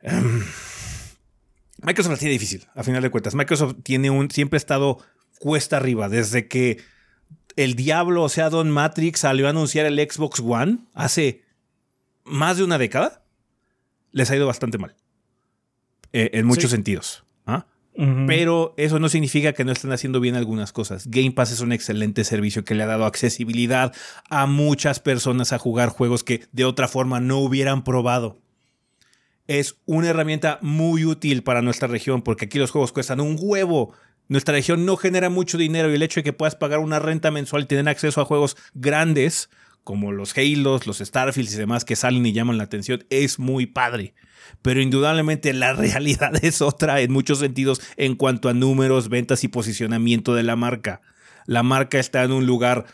Em, 0.00 0.42
Microsoft 1.82 2.12
la 2.12 2.18
tiene 2.18 2.32
difícil, 2.32 2.66
a 2.74 2.82
final 2.82 3.02
de 3.02 3.10
cuentas. 3.10 3.34
Microsoft 3.34 3.76
tiene 3.82 4.10
un, 4.10 4.30
siempre 4.30 4.56
ha 4.56 4.58
estado 4.58 4.98
cuesta 5.38 5.78
arriba. 5.78 6.08
Desde 6.08 6.48
que 6.48 6.78
el 7.56 7.74
diablo, 7.74 8.22
o 8.22 8.28
sea, 8.28 8.50
Don 8.50 8.70
Matrix 8.70 9.20
salió 9.20 9.46
a 9.46 9.50
anunciar 9.50 9.86
el 9.86 9.98
Xbox 9.98 10.40
One 10.40 10.78
hace 10.94 11.44
más 12.24 12.58
de 12.58 12.64
una 12.64 12.78
década, 12.78 13.24
les 14.12 14.30
ha 14.30 14.36
ido 14.36 14.46
bastante 14.46 14.78
mal. 14.78 14.94
Eh, 16.12 16.30
en 16.34 16.46
muchos 16.46 16.70
sentidos. 16.70 17.24
¿ah? 17.46 17.66
Pero 18.26 18.74
eso 18.76 18.98
no 18.98 19.08
significa 19.08 19.52
que 19.52 19.64
no 19.64 19.72
estén 19.72 19.92
haciendo 19.92 20.20
bien 20.20 20.34
algunas 20.34 20.72
cosas. 20.72 21.06
Game 21.06 21.32
Pass 21.32 21.52
es 21.52 21.60
un 21.60 21.72
excelente 21.72 22.24
servicio 22.24 22.64
que 22.64 22.74
le 22.74 22.82
ha 22.82 22.86
dado 22.86 23.04
accesibilidad 23.04 23.94
a 24.28 24.46
muchas 24.46 25.00
personas 25.00 25.52
a 25.52 25.58
jugar 25.58 25.90
juegos 25.90 26.24
que 26.24 26.46
de 26.52 26.64
otra 26.64 26.88
forma 26.88 27.20
no 27.20 27.38
hubieran 27.38 27.84
probado 27.84 28.40
es 29.50 29.78
una 29.84 30.10
herramienta 30.10 30.60
muy 30.62 31.04
útil 31.04 31.42
para 31.42 31.60
nuestra 31.60 31.88
región 31.88 32.22
porque 32.22 32.44
aquí 32.44 32.60
los 32.60 32.70
juegos 32.70 32.92
cuestan 32.92 33.20
un 33.20 33.36
huevo. 33.36 33.92
Nuestra 34.28 34.54
región 34.54 34.86
no 34.86 34.96
genera 34.96 35.28
mucho 35.28 35.58
dinero 35.58 35.90
y 35.90 35.96
el 35.96 36.02
hecho 36.04 36.20
de 36.20 36.24
que 36.24 36.32
puedas 36.32 36.54
pagar 36.54 36.78
una 36.78 37.00
renta 37.00 37.32
mensual 37.32 37.64
y 37.64 37.66
tener 37.66 37.88
acceso 37.88 38.20
a 38.20 38.24
juegos 38.24 38.56
grandes 38.74 39.50
como 39.82 40.12
los 40.12 40.38
Halos, 40.38 40.86
los 40.86 40.98
Starfields 40.98 41.52
y 41.52 41.56
demás 41.56 41.84
que 41.84 41.96
salen 41.96 42.24
y 42.24 42.32
llaman 42.32 42.58
la 42.58 42.64
atención 42.64 43.04
es 43.10 43.40
muy 43.40 43.66
padre. 43.66 44.14
Pero 44.62 44.80
indudablemente 44.80 45.52
la 45.52 45.72
realidad 45.74 46.32
es 46.44 46.62
otra 46.62 47.00
en 47.00 47.10
muchos 47.10 47.40
sentidos 47.40 47.80
en 47.96 48.14
cuanto 48.14 48.50
a 48.50 48.54
números, 48.54 49.08
ventas 49.08 49.42
y 49.42 49.48
posicionamiento 49.48 50.32
de 50.36 50.44
la 50.44 50.54
marca. 50.54 51.00
La 51.46 51.64
marca 51.64 51.98
está 51.98 52.22
en 52.22 52.30
un 52.30 52.46
lugar 52.46 52.86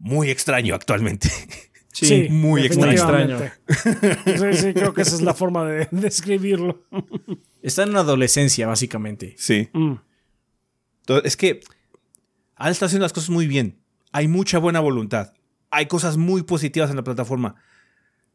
muy 0.00 0.30
extraño 0.30 0.74
actualmente. 0.74 1.30
Sí, 1.92 2.28
muy 2.30 2.62
extraño. 2.62 3.38
Sí, 3.38 4.54
sí, 4.54 4.74
creo 4.74 4.94
que 4.94 5.02
esa 5.02 5.16
es 5.16 5.22
la 5.22 5.34
forma 5.34 5.64
de 5.64 5.88
describirlo. 5.90 6.84
Está 7.62 7.82
en 7.82 7.90
una 7.90 8.00
adolescencia, 8.00 8.66
básicamente. 8.66 9.34
Sí. 9.36 9.68
Mm. 9.72 9.94
es 11.24 11.36
que 11.36 11.60
Al 12.56 12.72
está 12.72 12.86
haciendo 12.86 13.04
las 13.04 13.12
cosas 13.12 13.30
muy 13.30 13.46
bien. 13.46 13.80
Hay 14.12 14.28
mucha 14.28 14.58
buena 14.58 14.80
voluntad. 14.80 15.32
Hay 15.70 15.86
cosas 15.86 16.16
muy 16.16 16.42
positivas 16.42 16.90
en 16.90 16.96
la 16.96 17.04
plataforma. 17.04 17.56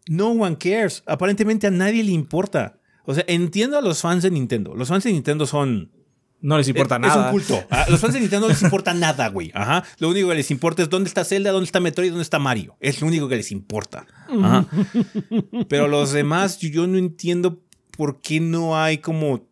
No 0.08 0.30
one 0.32 0.58
cares. 0.58 1.04
Aparentemente 1.06 1.68
a 1.68 1.72
nadie 1.72 2.04
le 2.04 2.12
importa. 2.12 2.80
O 3.06 3.14
sea, 3.14 3.24
entiendo 3.28 3.78
a 3.78 3.82
los 3.82 4.02
fans 4.02 4.24
de 4.24 4.32
Nintendo. 4.32 4.76
Los 4.76 4.90
fans 4.90 5.04
de 5.04 5.12
Nintendo 5.12 5.46
son 5.46 5.92
no 6.46 6.60
les 6.60 6.68
importa 6.68 7.00
nada. 7.00 7.14
Es 7.14 7.26
un 7.26 7.32
culto. 7.32 7.68
A 7.72 7.90
los 7.90 8.00
fans 8.00 8.14
de 8.14 8.20
Nintendo 8.20 8.46
no 8.48 8.54
les 8.54 8.62
importa 8.62 8.94
nada, 8.94 9.30
güey. 9.30 9.52
Ajá. 9.56 9.84
Lo 9.98 10.10
único 10.10 10.30
que 10.30 10.36
les 10.36 10.52
importa 10.52 10.84
es 10.84 10.90
dónde 10.90 11.08
está 11.08 11.26
Zelda, 11.26 11.52
dónde 11.52 11.66
está 11.66 11.80
Metroid, 11.80 12.10
dónde 12.10 12.22
está 12.22 12.38
Mario. 12.38 12.78
Es 12.80 13.02
lo 13.02 13.08
único 13.08 13.28
que 13.28 13.36
les 13.36 13.52
importa. 13.52 14.06
Ajá. 14.30 14.68
Pero 15.68 15.88
los 15.88 16.12
demás, 16.12 16.60
yo 16.60 16.86
no 16.86 17.00
entiendo 17.00 17.64
por 17.98 18.22
qué 18.22 18.40
no 18.40 18.78
hay 18.80 19.00
como 19.00 19.48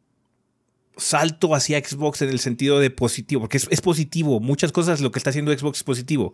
salto 0.96 1.56
hacia 1.56 1.84
Xbox 1.84 2.22
en 2.22 2.30
el 2.30 2.38
sentido 2.38 2.80
de 2.80 2.92
positivo. 2.92 3.42
Porque 3.42 3.58
es, 3.58 3.68
es 3.72 3.82
positivo. 3.82 4.40
Muchas 4.40 4.72
cosas 4.72 5.02
lo 5.02 5.12
que 5.12 5.18
está 5.18 5.32
haciendo 5.32 5.52
Xbox 5.58 5.80
es 5.80 5.84
positivo. 5.84 6.34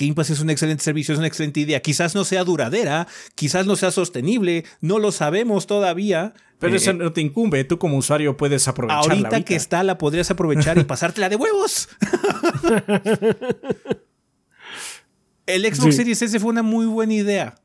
Game 0.00 0.14
Pass 0.14 0.30
es 0.30 0.40
un 0.40 0.48
excelente 0.48 0.82
servicio, 0.82 1.12
es 1.12 1.18
una 1.18 1.26
excelente 1.26 1.60
idea. 1.60 1.80
Quizás 1.80 2.14
no 2.14 2.24
sea 2.24 2.42
duradera, 2.42 3.06
quizás 3.34 3.66
no 3.66 3.76
sea 3.76 3.90
sostenible, 3.90 4.64
no 4.80 4.98
lo 4.98 5.12
sabemos 5.12 5.66
todavía. 5.66 6.32
Pero 6.58 6.76
eso 6.76 6.92
eh, 6.92 6.94
no 6.94 7.12
te 7.12 7.20
incumbe, 7.20 7.64
tú 7.64 7.78
como 7.78 7.98
usuario 7.98 8.36
puedes 8.36 8.66
aprovecharla. 8.66 9.12
Ahorita 9.12 9.42
que 9.44 9.56
está, 9.56 9.82
la 9.82 9.98
podrías 9.98 10.30
aprovechar 10.30 10.78
y 10.78 10.84
pasártela 10.84 11.28
de 11.28 11.36
huevos. 11.36 11.90
El 15.46 15.74
Xbox 15.74 15.96
Series 15.96 16.22
S 16.22 16.38
fue 16.38 16.50
una 16.50 16.62
muy 16.62 16.86
buena 16.86 17.12
idea. 17.12 17.56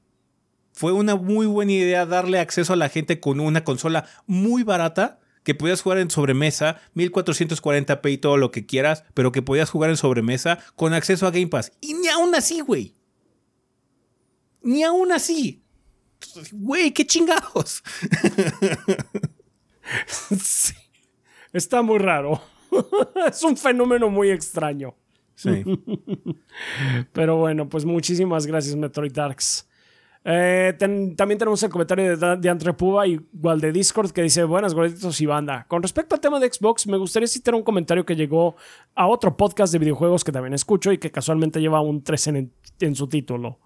Fue 0.74 0.92
una 0.92 1.16
muy 1.16 1.46
buena 1.46 1.72
idea 1.72 2.06
darle 2.06 2.40
acceso 2.40 2.74
a 2.74 2.76
la 2.76 2.90
gente 2.90 3.22
con 3.22 3.40
una 3.40 3.64
consola 3.64 4.10
muy 4.26 4.64
barata 4.64 5.20
que 5.46 5.56
podías 5.56 5.82
jugar 5.82 6.00
en 6.00 6.10
sobremesa, 6.10 6.82
1440p 6.96 8.12
y 8.12 8.18
todo 8.18 8.36
lo 8.36 8.52
que 8.52 8.66
quieras, 8.66 9.06
pero 9.14 9.32
que 9.32 9.42
podías 9.42 9.70
jugar 9.70 9.92
en 9.92 9.96
sobremesa 9.96 10.60
con 10.76 10.94
acceso 10.94 11.28
a 11.28 11.32
Game 11.32 11.48
Pass. 11.48 11.72
Y 11.80 11.94
ni 11.94 12.10
aún 12.10 12.36
así, 12.36 12.60
güey. 12.60 12.94
Ni 14.62 14.84
aún 14.84 15.12
así. 15.12 15.64
Güey, 16.52 16.92
qué 16.92 17.06
chingados. 17.06 17.84
sí. 20.42 20.74
Está 21.54 21.84
muy 21.84 22.00
raro. 22.00 22.42
es 23.28 23.44
un 23.44 23.56
fenómeno 23.56 24.10
muy 24.10 24.32
extraño. 24.32 24.96
Sí. 25.36 25.64
Pero 27.14 27.38
bueno, 27.38 27.70
pues 27.70 27.86
muchísimas 27.86 28.48
gracias, 28.48 28.76
Metroid 28.76 29.14
Darks. 29.14 29.68
Eh, 30.28 30.74
también 30.80 31.38
tenemos 31.38 31.62
el 31.62 31.70
comentario 31.70 32.18
de, 32.18 32.38
de 32.38 32.50
Antrepuba, 32.50 33.06
igual 33.06 33.62
de 33.62 33.72
Discord, 33.72 34.10
que 34.12 34.24
dice: 34.24 34.44
Buenas, 34.44 34.74
gorditos 34.74 35.22
y 35.22 35.28
banda. 35.28 35.66
Con 35.68 35.84
respecto 35.84 36.16
al 36.16 36.22
tema 36.22 36.40
de 36.40 36.52
Xbox, 36.52 36.88
me 36.88 36.98
gustaría 36.98 37.28
citar 37.28 37.54
un 37.54 37.62
comentario 37.62 38.06
que 38.06 38.16
llegó 38.16 38.56
a 38.96 39.08
otro 39.08 39.38
podcast 39.38 39.72
de 39.72 39.78
videojuegos 39.78 40.24
que 40.24 40.32
también 40.32 40.56
escucho 40.56 40.92
y 40.92 40.98
que 40.98 41.12
casualmente 41.12 41.62
lleva 41.62 41.80
un 41.82 42.04
3 42.04 42.28
en 42.80 42.96
su 42.96 43.08
título. 43.08 43.60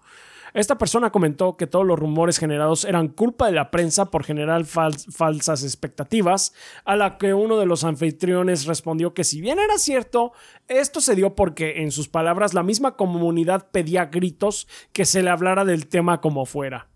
Esta 0.52 0.78
persona 0.78 1.10
comentó 1.10 1.56
que 1.56 1.66
todos 1.66 1.86
los 1.86 1.98
rumores 1.98 2.38
generados 2.38 2.84
eran 2.84 3.08
culpa 3.08 3.46
de 3.46 3.52
la 3.52 3.70
prensa 3.70 4.06
por 4.06 4.24
generar 4.24 4.64
falsas 4.64 5.62
expectativas, 5.62 6.52
a 6.84 6.96
la 6.96 7.18
que 7.18 7.34
uno 7.34 7.58
de 7.58 7.66
los 7.66 7.84
anfitriones 7.84 8.66
respondió 8.66 9.14
que 9.14 9.24
si 9.24 9.40
bien 9.40 9.58
era 9.58 9.78
cierto, 9.78 10.32
esto 10.68 11.00
se 11.00 11.14
dio 11.14 11.34
porque, 11.34 11.82
en 11.82 11.92
sus 11.92 12.08
palabras, 12.08 12.54
la 12.54 12.62
misma 12.62 12.96
comunidad 12.96 13.68
pedía 13.70 14.06
gritos 14.06 14.68
que 14.92 15.04
se 15.04 15.22
le 15.22 15.30
hablara 15.30 15.64
del 15.64 15.86
tema 15.86 16.20
como 16.20 16.46
fuera. 16.46 16.89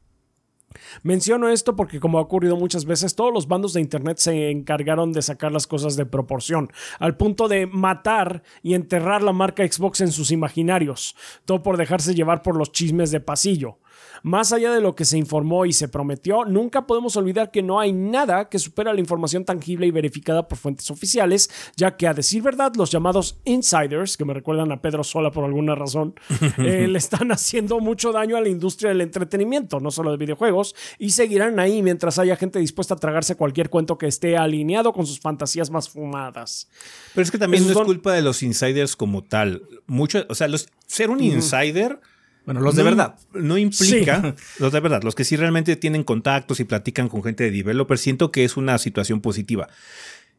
Menciono 1.02 1.48
esto 1.48 1.76
porque 1.76 2.00
como 2.00 2.18
ha 2.18 2.22
ocurrido 2.22 2.56
muchas 2.56 2.84
veces, 2.84 3.14
todos 3.14 3.32
los 3.32 3.48
bandos 3.48 3.72
de 3.72 3.80
Internet 3.80 4.18
se 4.18 4.50
encargaron 4.50 5.12
de 5.12 5.22
sacar 5.22 5.52
las 5.52 5.66
cosas 5.66 5.96
de 5.96 6.06
proporción, 6.06 6.70
al 6.98 7.16
punto 7.16 7.48
de 7.48 7.66
matar 7.66 8.42
y 8.62 8.74
enterrar 8.74 9.22
la 9.22 9.32
marca 9.32 9.66
Xbox 9.66 10.00
en 10.00 10.12
sus 10.12 10.30
imaginarios, 10.30 11.16
todo 11.44 11.62
por 11.62 11.76
dejarse 11.76 12.14
llevar 12.14 12.42
por 12.42 12.56
los 12.56 12.72
chismes 12.72 13.10
de 13.10 13.20
pasillo. 13.20 13.78
Más 14.22 14.52
allá 14.52 14.72
de 14.72 14.80
lo 14.80 14.94
que 14.94 15.04
se 15.04 15.18
informó 15.18 15.66
y 15.66 15.72
se 15.72 15.88
prometió, 15.88 16.44
nunca 16.44 16.86
podemos 16.86 17.16
olvidar 17.16 17.50
que 17.50 17.62
no 17.62 17.78
hay 17.80 17.92
nada 17.92 18.48
que 18.48 18.58
supera 18.58 18.92
la 18.94 19.00
información 19.00 19.44
tangible 19.44 19.86
y 19.86 19.90
verificada 19.90 20.48
por 20.48 20.58
fuentes 20.58 20.90
oficiales, 20.90 21.50
ya 21.76 21.96
que 21.96 22.06
a 22.06 22.14
decir 22.14 22.42
verdad, 22.42 22.72
los 22.76 22.90
llamados 22.90 23.38
insiders, 23.44 24.16
que 24.16 24.24
me 24.24 24.34
recuerdan 24.34 24.72
a 24.72 24.80
Pedro 24.80 25.04
Sola 25.04 25.30
por 25.30 25.44
alguna 25.44 25.74
razón, 25.74 26.14
eh, 26.58 26.86
le 26.88 26.98
están 26.98 27.32
haciendo 27.32 27.80
mucho 27.80 28.12
daño 28.12 28.36
a 28.36 28.40
la 28.40 28.48
industria 28.48 28.90
del 28.90 29.00
entretenimiento, 29.00 29.80
no 29.80 29.90
solo 29.90 30.10
de 30.10 30.16
videojuegos, 30.16 30.74
y 30.98 31.10
seguirán 31.10 31.60
ahí 31.60 31.82
mientras 31.82 32.18
haya 32.18 32.36
gente 32.36 32.58
dispuesta 32.58 32.94
a 32.94 32.96
tragarse 32.96 33.36
cualquier 33.36 33.70
cuento 33.70 33.98
que 33.98 34.06
esté 34.06 34.36
alineado 34.36 34.92
con 34.92 35.06
sus 35.06 35.20
fantasías 35.20 35.70
más 35.70 35.88
fumadas. 35.88 36.68
Pero 37.14 37.22
es 37.22 37.30
que 37.30 37.38
también 37.38 37.64
no 37.66 37.72
es 37.72 37.86
culpa 37.86 38.12
de 38.12 38.22
los 38.22 38.42
insiders 38.42 38.96
como 38.96 39.22
tal. 39.22 39.62
Mucho, 39.86 40.24
o 40.28 40.34
sea, 40.34 40.48
los, 40.48 40.68
ser 40.86 41.10
un 41.10 41.20
insider. 41.20 42.00
Bueno, 42.44 42.60
los 42.60 42.76
de 42.76 42.82
verdad. 42.82 43.16
No 43.32 43.56
implica, 43.56 44.34
los 44.58 44.72
de 44.72 44.80
verdad, 44.80 45.02
los 45.02 45.14
que 45.14 45.24
sí 45.24 45.36
realmente 45.36 45.76
tienen 45.76 46.04
contactos 46.04 46.60
y 46.60 46.64
platican 46.64 47.08
con 47.08 47.22
gente 47.22 47.44
de 47.44 47.50
developers, 47.50 48.00
siento 48.00 48.30
que 48.30 48.44
es 48.44 48.56
una 48.56 48.78
situación 48.78 49.20
positiva. 49.20 49.68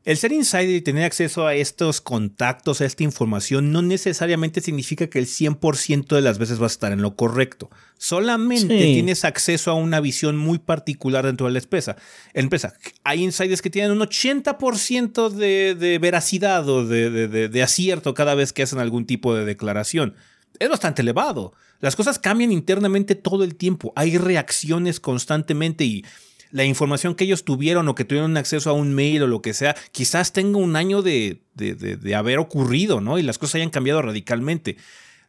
El 0.03 0.17
ser 0.17 0.33
insider 0.33 0.69
y 0.69 0.81
tener 0.81 1.03
acceso 1.03 1.47
a 1.47 1.55
estos 1.55 1.99
contactos, 1.99 2.79
a 2.79 2.85
esta 2.85 3.01
información, 3.01 3.71
no 3.71 3.81
necesariamente 3.81 4.61
significa 4.61 5.07
que 5.07 5.17
el 5.17 5.25
100% 5.25 6.15
de 6.15 6.21
las 6.21 6.37
veces 6.37 6.59
vas 6.59 6.73
a 6.73 6.75
estar 6.75 6.91
en 6.91 7.01
lo 7.01 7.15
correcto. 7.15 7.71
Solamente 7.97 8.77
tienes 8.77 9.25
acceso 9.25 9.71
a 9.71 9.73
una 9.73 9.99
visión 10.01 10.37
muy 10.37 10.59
particular 10.59 11.25
dentro 11.25 11.47
de 11.47 11.53
la 11.53 11.59
empresa. 11.59 11.95
empresa. 12.35 12.75
Hay 13.03 13.23
insiders 13.23 13.63
que 13.63 13.71
tienen 13.71 13.93
un 13.93 13.99
80% 13.99 15.29
de, 15.29 15.97
veracidad 15.99 16.69
o 16.69 16.85
de 16.85 17.63
acierto 17.63 18.13
cada 18.13 18.35
vez 18.35 18.53
que 18.53 18.61
hacen 18.61 18.77
algún 18.77 19.07
tipo 19.07 19.33
de 19.33 19.43
declaración. 19.43 20.13
Es 20.59 20.69
bastante 20.69 21.01
elevado. 21.01 21.53
Las 21.81 21.95
cosas 21.95 22.19
cambian 22.19 22.51
internamente 22.51 23.15
todo 23.15 23.43
el 23.43 23.55
tiempo. 23.55 23.93
Hay 23.95 24.17
reacciones 24.17 24.99
constantemente 24.99 25.83
y 25.83 26.05
la 26.51 26.63
información 26.63 27.15
que 27.15 27.25
ellos 27.25 27.43
tuvieron 27.43 27.87
o 27.89 27.95
que 27.95 28.05
tuvieron 28.05 28.37
acceso 28.37 28.69
a 28.69 28.73
un 28.73 28.93
mail 28.93 29.23
o 29.23 29.27
lo 29.27 29.41
que 29.41 29.53
sea, 29.53 29.75
quizás 29.91 30.31
tenga 30.31 30.57
un 30.57 30.77
año 30.77 31.01
de, 31.01 31.41
de, 31.55 32.15
haber 32.15 32.39
ocurrido, 32.39 33.01
¿no? 33.01 33.19
Y 33.19 33.23
las 33.23 33.37
cosas 33.37 33.55
hayan 33.55 33.71
cambiado 33.71 34.01
radicalmente. 34.01 34.77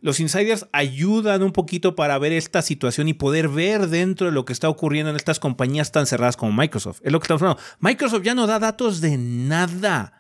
Los 0.01 0.21
insiders 0.21 0.69
ayudan 0.73 1.43
un 1.43 1.53
poquito 1.53 1.97
para 1.97 2.17
ver 2.19 2.33
esta 2.33 2.63
situación 2.63 3.09
y 3.09 3.15
poder 3.15 3.49
ver 3.49 3.89
dentro 3.89 4.27
de 4.27 4.33
lo 4.33 4.45
que 4.45 4.53
está 4.53 4.69
ocurriendo 4.69 5.11
en 5.11 5.17
estas 5.17 5.41
compañías 5.41 5.91
tan 5.91 6.07
cerradas 6.07 6.37
como 6.37 6.53
Microsoft. 6.53 7.01
Es 7.03 7.11
lo 7.11 7.19
que 7.19 7.25
estamos 7.25 7.43
hablando. 7.43 7.63
Microsoft 7.81 8.23
ya 8.23 8.35
no 8.37 8.47
da 8.47 8.61
datos 8.61 9.01
de 9.01 9.17
nada. 9.17 10.13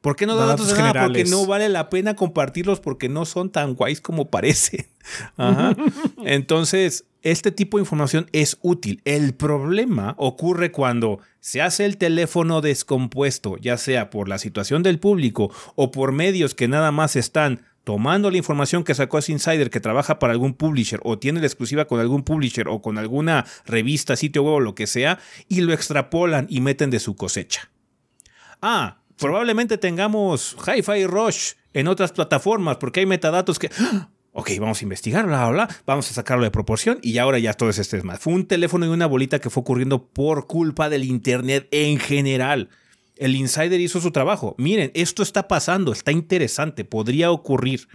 ¿Por 0.00 0.14
qué 0.14 0.26
no 0.26 0.36
da, 0.36 0.46
datos, 0.46 0.68
de 0.68 0.78
nada? 0.78 1.06
Porque 1.06 1.24
no 1.24 1.44
vale 1.46 1.68
la 1.68 1.90
pena 1.90 2.14
compartirlos 2.14 2.80
porque 2.80 3.08
no 3.08 3.24
son 3.24 3.50
tan 3.50 3.74
guays 3.74 4.00
como 4.00 4.26
parecen. 4.30 4.86
Entonces, 6.24 7.04
este 7.22 7.50
tipo 7.50 7.78
de 7.78 7.82
información 7.82 8.28
es 8.32 8.58
útil. 8.62 9.00
El 9.04 9.34
problema 9.34 10.14
ocurre 10.18 10.70
cuando 10.70 11.18
se 11.40 11.62
hace 11.62 11.84
el 11.84 11.96
teléfono 11.96 12.60
descompuesto, 12.60 13.56
ya 13.56 13.76
sea 13.76 14.10
por 14.10 14.28
la 14.28 14.38
situación 14.38 14.82
del 14.82 15.00
público 15.00 15.50
o 15.74 15.90
por 15.90 16.12
medios 16.12 16.54
que 16.54 16.68
nada 16.68 16.92
más 16.92 17.16
están 17.16 17.62
tomando 17.82 18.30
la 18.30 18.36
información 18.36 18.84
que 18.84 18.94
sacó 18.94 19.18
ese 19.18 19.32
insider 19.32 19.70
que 19.70 19.80
trabaja 19.80 20.18
para 20.18 20.34
algún 20.34 20.52
publisher 20.52 21.00
o 21.04 21.18
tiene 21.18 21.40
la 21.40 21.46
exclusiva 21.46 21.86
con 21.86 21.98
algún 21.98 22.22
publisher 22.22 22.68
o 22.68 22.82
con 22.82 22.98
alguna 22.98 23.46
revista, 23.64 24.14
sitio 24.14 24.42
web 24.42 24.54
o 24.54 24.60
lo 24.60 24.74
que 24.74 24.86
sea, 24.86 25.18
y 25.48 25.62
lo 25.62 25.72
extrapolan 25.72 26.46
y 26.50 26.60
meten 26.60 26.90
de 26.90 27.00
su 27.00 27.16
cosecha. 27.16 27.70
Ah, 28.60 28.97
probablemente 29.18 29.78
tengamos 29.78 30.56
Hi-Fi 30.66 31.06
Rush 31.06 31.52
en 31.74 31.88
otras 31.88 32.12
plataformas 32.12 32.78
porque 32.78 33.00
hay 33.00 33.06
metadatos 33.06 33.58
que... 33.58 33.70
¡ah! 33.78 34.08
ok, 34.32 34.50
vamos 34.60 34.80
a 34.80 34.84
investigar, 34.84 35.26
bla, 35.26 35.48
bla, 35.48 35.66
bla, 35.66 35.76
vamos 35.84 36.08
a 36.10 36.14
sacarlo 36.14 36.44
de 36.44 36.52
proporción 36.52 36.98
y 37.02 37.18
ahora 37.18 37.40
ya 37.40 37.54
todo 37.54 37.70
es 37.70 37.78
este 37.78 38.00
más. 38.02 38.20
Fue 38.20 38.32
un 38.32 38.46
teléfono 38.46 38.86
y 38.86 38.88
una 38.88 39.06
bolita 39.06 39.40
que 39.40 39.50
fue 39.50 39.62
ocurriendo 39.62 40.06
por 40.06 40.46
culpa 40.46 40.88
del 40.88 41.04
Internet 41.04 41.66
en 41.72 41.98
general. 41.98 42.68
El 43.16 43.34
insider 43.34 43.80
hizo 43.80 44.00
su 44.00 44.12
trabajo. 44.12 44.54
Miren, 44.58 44.92
esto 44.94 45.24
está 45.24 45.48
pasando, 45.48 45.90
está 45.90 46.12
interesante, 46.12 46.84
podría 46.84 47.32
ocurrir. 47.32 47.88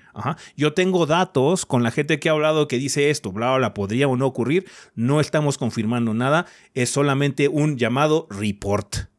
Yo 0.57 0.73
tengo 0.73 1.05
datos 1.05 1.65
con 1.65 1.81
la 1.81 1.91
gente 1.91 2.19
que 2.19 2.27
ha 2.27 2.33
hablado 2.33 2.67
que 2.67 2.77
dice 2.77 3.09
esto, 3.09 3.31
bla, 3.31 3.51
bla, 3.51 3.57
bla, 3.57 3.73
podría 3.73 4.09
o 4.09 4.17
no 4.17 4.27
ocurrir. 4.27 4.65
No 4.95 5.21
estamos 5.21 5.57
confirmando 5.57 6.13
nada, 6.13 6.45
es 6.73 6.89
solamente 6.89 7.47
un 7.47 7.77
llamado 7.77 8.27
report. 8.29 9.12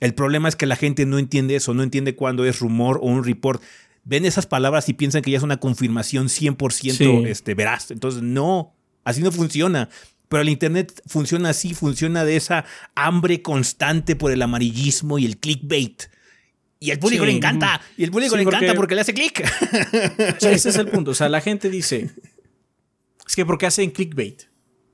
El 0.00 0.14
problema 0.14 0.48
es 0.48 0.56
que 0.56 0.66
la 0.66 0.76
gente 0.76 1.06
no 1.06 1.18
entiende 1.18 1.56
eso, 1.56 1.74
no 1.74 1.82
entiende 1.82 2.14
cuándo 2.14 2.44
es 2.44 2.60
rumor 2.60 2.98
o 3.02 3.06
un 3.06 3.24
report 3.24 3.62
ven 4.04 4.24
esas 4.24 4.46
palabras 4.46 4.88
y 4.88 4.94
piensan 4.94 5.22
que 5.22 5.30
ya 5.30 5.36
es 5.36 5.42
una 5.42 5.58
confirmación 5.58 6.28
100% 6.28 7.26
este, 7.26 7.54
veraz. 7.54 7.90
Entonces, 7.90 8.22
no, 8.22 8.74
así 9.04 9.22
no 9.22 9.32
funciona. 9.32 9.88
Pero 10.28 10.42
el 10.42 10.48
Internet 10.48 11.02
funciona 11.06 11.50
así, 11.50 11.74
funciona 11.74 12.24
de 12.24 12.36
esa 12.36 12.64
hambre 12.94 13.42
constante 13.42 14.14
por 14.16 14.30
el 14.30 14.42
amarillismo 14.42 15.18
y 15.18 15.26
el 15.26 15.38
clickbait. 15.38 16.04
Y 16.78 16.92
al 16.92 16.98
público 16.98 17.26
le 17.26 17.32
encanta. 17.32 17.80
Y 17.96 18.04
el 18.04 18.10
público 18.10 18.36
le 18.36 18.42
encanta 18.42 18.74
porque 18.74 18.94
le 18.94 19.02
hace 19.02 19.12
click. 19.12 19.44
ese 20.40 20.68
es 20.70 20.76
el 20.76 20.88
punto. 20.90 21.10
O 21.10 21.14
sea, 21.14 21.28
la 21.28 21.40
gente 21.40 21.68
dice, 21.68 22.10
es 23.26 23.36
que 23.36 23.44
¿por 23.44 23.58
qué 23.58 23.66
hacen 23.66 23.90
clickbait? 23.90 24.44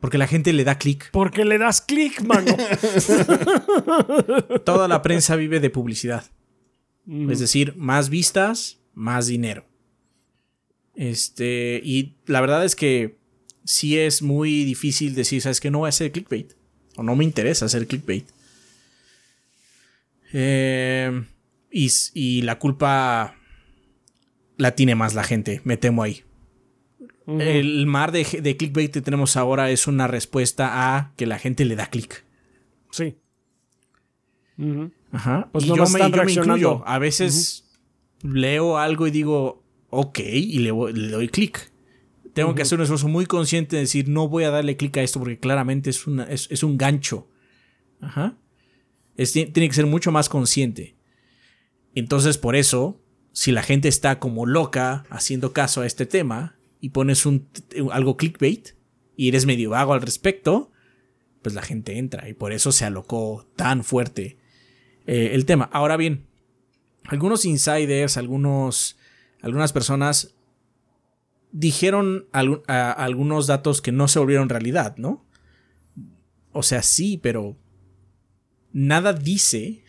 Porque 0.01 0.19
la 0.19 0.27
gente 0.27 0.53
le 0.53 0.65
da 0.65 0.79
click. 0.79 1.11
Porque 1.11 1.45
le 1.45 1.59
das 1.59 1.81
click, 1.81 2.23
mano. 2.23 2.55
Toda 4.65 4.89
la 4.89 5.03
prensa 5.03 5.37
vive 5.37 5.61
de 5.61 5.71
publicidad. 5.71 6.25
Es 7.29 7.39
decir, 7.39 7.75
más 7.77 8.11
vistas, 8.11 8.79
más 8.95 9.27
dinero. 9.27 9.65
Este, 10.95 11.81
y 11.85 12.17
la 12.27 12.41
verdad 12.41 12.65
es 12.65 12.75
que 12.75 13.19
sí 13.65 13.99
es 13.99 14.23
muy 14.23 14.65
difícil 14.65 15.15
decir, 15.15 15.41
¿sabes 15.41 15.61
que 15.61 15.71
No 15.71 15.79
voy 15.79 15.87
a 15.87 15.89
hacer 15.91 16.11
clickbait. 16.11 16.55
O 16.97 17.03
no 17.03 17.15
me 17.15 17.25
interesa 17.25 17.67
hacer 17.67 17.87
clickbait. 17.87 18.27
Eh, 20.33 21.25
y, 21.71 22.43
la 22.43 22.59
culpa 22.59 23.37
la 24.57 24.75
tiene 24.75 24.95
más 24.95 25.15
la 25.15 25.25
gente, 25.25 25.61
me 25.65 25.77
temo 25.77 26.03
ahí. 26.03 26.25
El 27.27 27.87
mar 27.87 28.13
de, 28.13 28.25
clickbait 28.25 28.93
que 28.93 29.01
tenemos 29.01 29.37
ahora 29.37 29.71
es 29.71 29.89
una 29.89 30.07
respuesta 30.07 30.97
a 30.97 31.13
que 31.17 31.27
la 31.27 31.39
gente 31.39 31.65
le 31.65 31.75
da 31.75 31.87
click. 31.87 32.25
Sí. 32.91 33.17
Ajá. 35.11 35.49
Pues 35.51 35.67
no 35.67 35.77
yo, 35.77 35.87
me, 35.89 36.33
incluyo. 36.33 36.87
A 36.87 36.99
veces 37.01 37.69
leo 38.23 38.79
algo 38.79 39.09
y 39.09 39.11
digo, 39.11 39.65
ok, 39.91 40.21
y 40.21 40.61
le, 40.61 40.71
doy 40.71 41.29
clic. 41.29 41.73
Tengo 42.33 42.55
que 42.55 42.63
hacer 42.63 42.79
un 42.79 42.83
esfuerzo 42.83 43.09
muy 43.09 43.27
consciente 43.27 43.77
de 43.77 43.83
decir, 43.83 44.09
no 44.09 44.29
voy 44.29 44.45
a 44.45 44.51
darle 44.51 44.77
clic 44.77 44.97
a 44.99 45.03
esto 45.03 45.19
porque 45.19 45.39
claramente 45.39 45.91
es, 45.91 46.07
una, 46.07 46.25
es, 46.25 46.63
un 46.63 46.79
gancho. 46.79 47.29
Ajá. 48.01 48.37
tiene 49.17 49.69
que 49.69 49.75
ser 49.75 49.87
mucho 49.87 50.13
más 50.13 50.29
consciente. 50.29 50.97
Entonces, 51.95 52.39
por 52.39 52.55
eso, 52.55 53.01
si 53.33 53.53
la 53.53 53.63
gente 53.63 53.89
está 53.89 54.21
como 54.21 54.47
loca 54.47 55.07
haciendo 55.09 55.53
caso 55.53 55.81
a 55.81 55.87
este 55.87 56.07
tema 56.07 56.56
y 56.81 56.91
pones 56.91 57.27
un, 57.27 57.49
algo 57.93 58.17
clickbait 58.17 58.71
y 59.17 59.29
eres 59.29 59.47
medio 59.47 59.71
vago 59.71 59.95
al 59.95 60.03
respecto, 60.03 60.73
pues 61.43 61.55
la 61.55 61.63
gente 61.63 61.99
entra 61.99 62.29
y 62.29 62.35
por 62.35 62.53
eso 62.53 62.73
se 62.73 62.85
alocó 62.85 63.47
tan 63.57 63.85
fuerte 63.85 64.39
eh, 65.07 65.31
el 65.33 65.47
tema. 65.47 65.71
Ahora 65.73 65.97
bien, 65.97 66.27
algunos 67.05 67.45
insiders, 67.45 68.17
algunos, 68.17 68.99
algunas 69.41 69.73
personas 69.73 70.35
dijeron 71.53 72.27
algunos 72.33 73.47
datos 73.47 73.81
que 73.81 73.93
no 73.93 74.09
se 74.09 74.19
volvieron 74.19 74.49
realidad, 74.49 74.97
¿no? 74.99 75.25
O 76.53 76.63
sea, 76.63 76.83
sí, 76.83 77.19
pero 77.23 77.57
nada 78.73 79.13
dice 79.13 79.85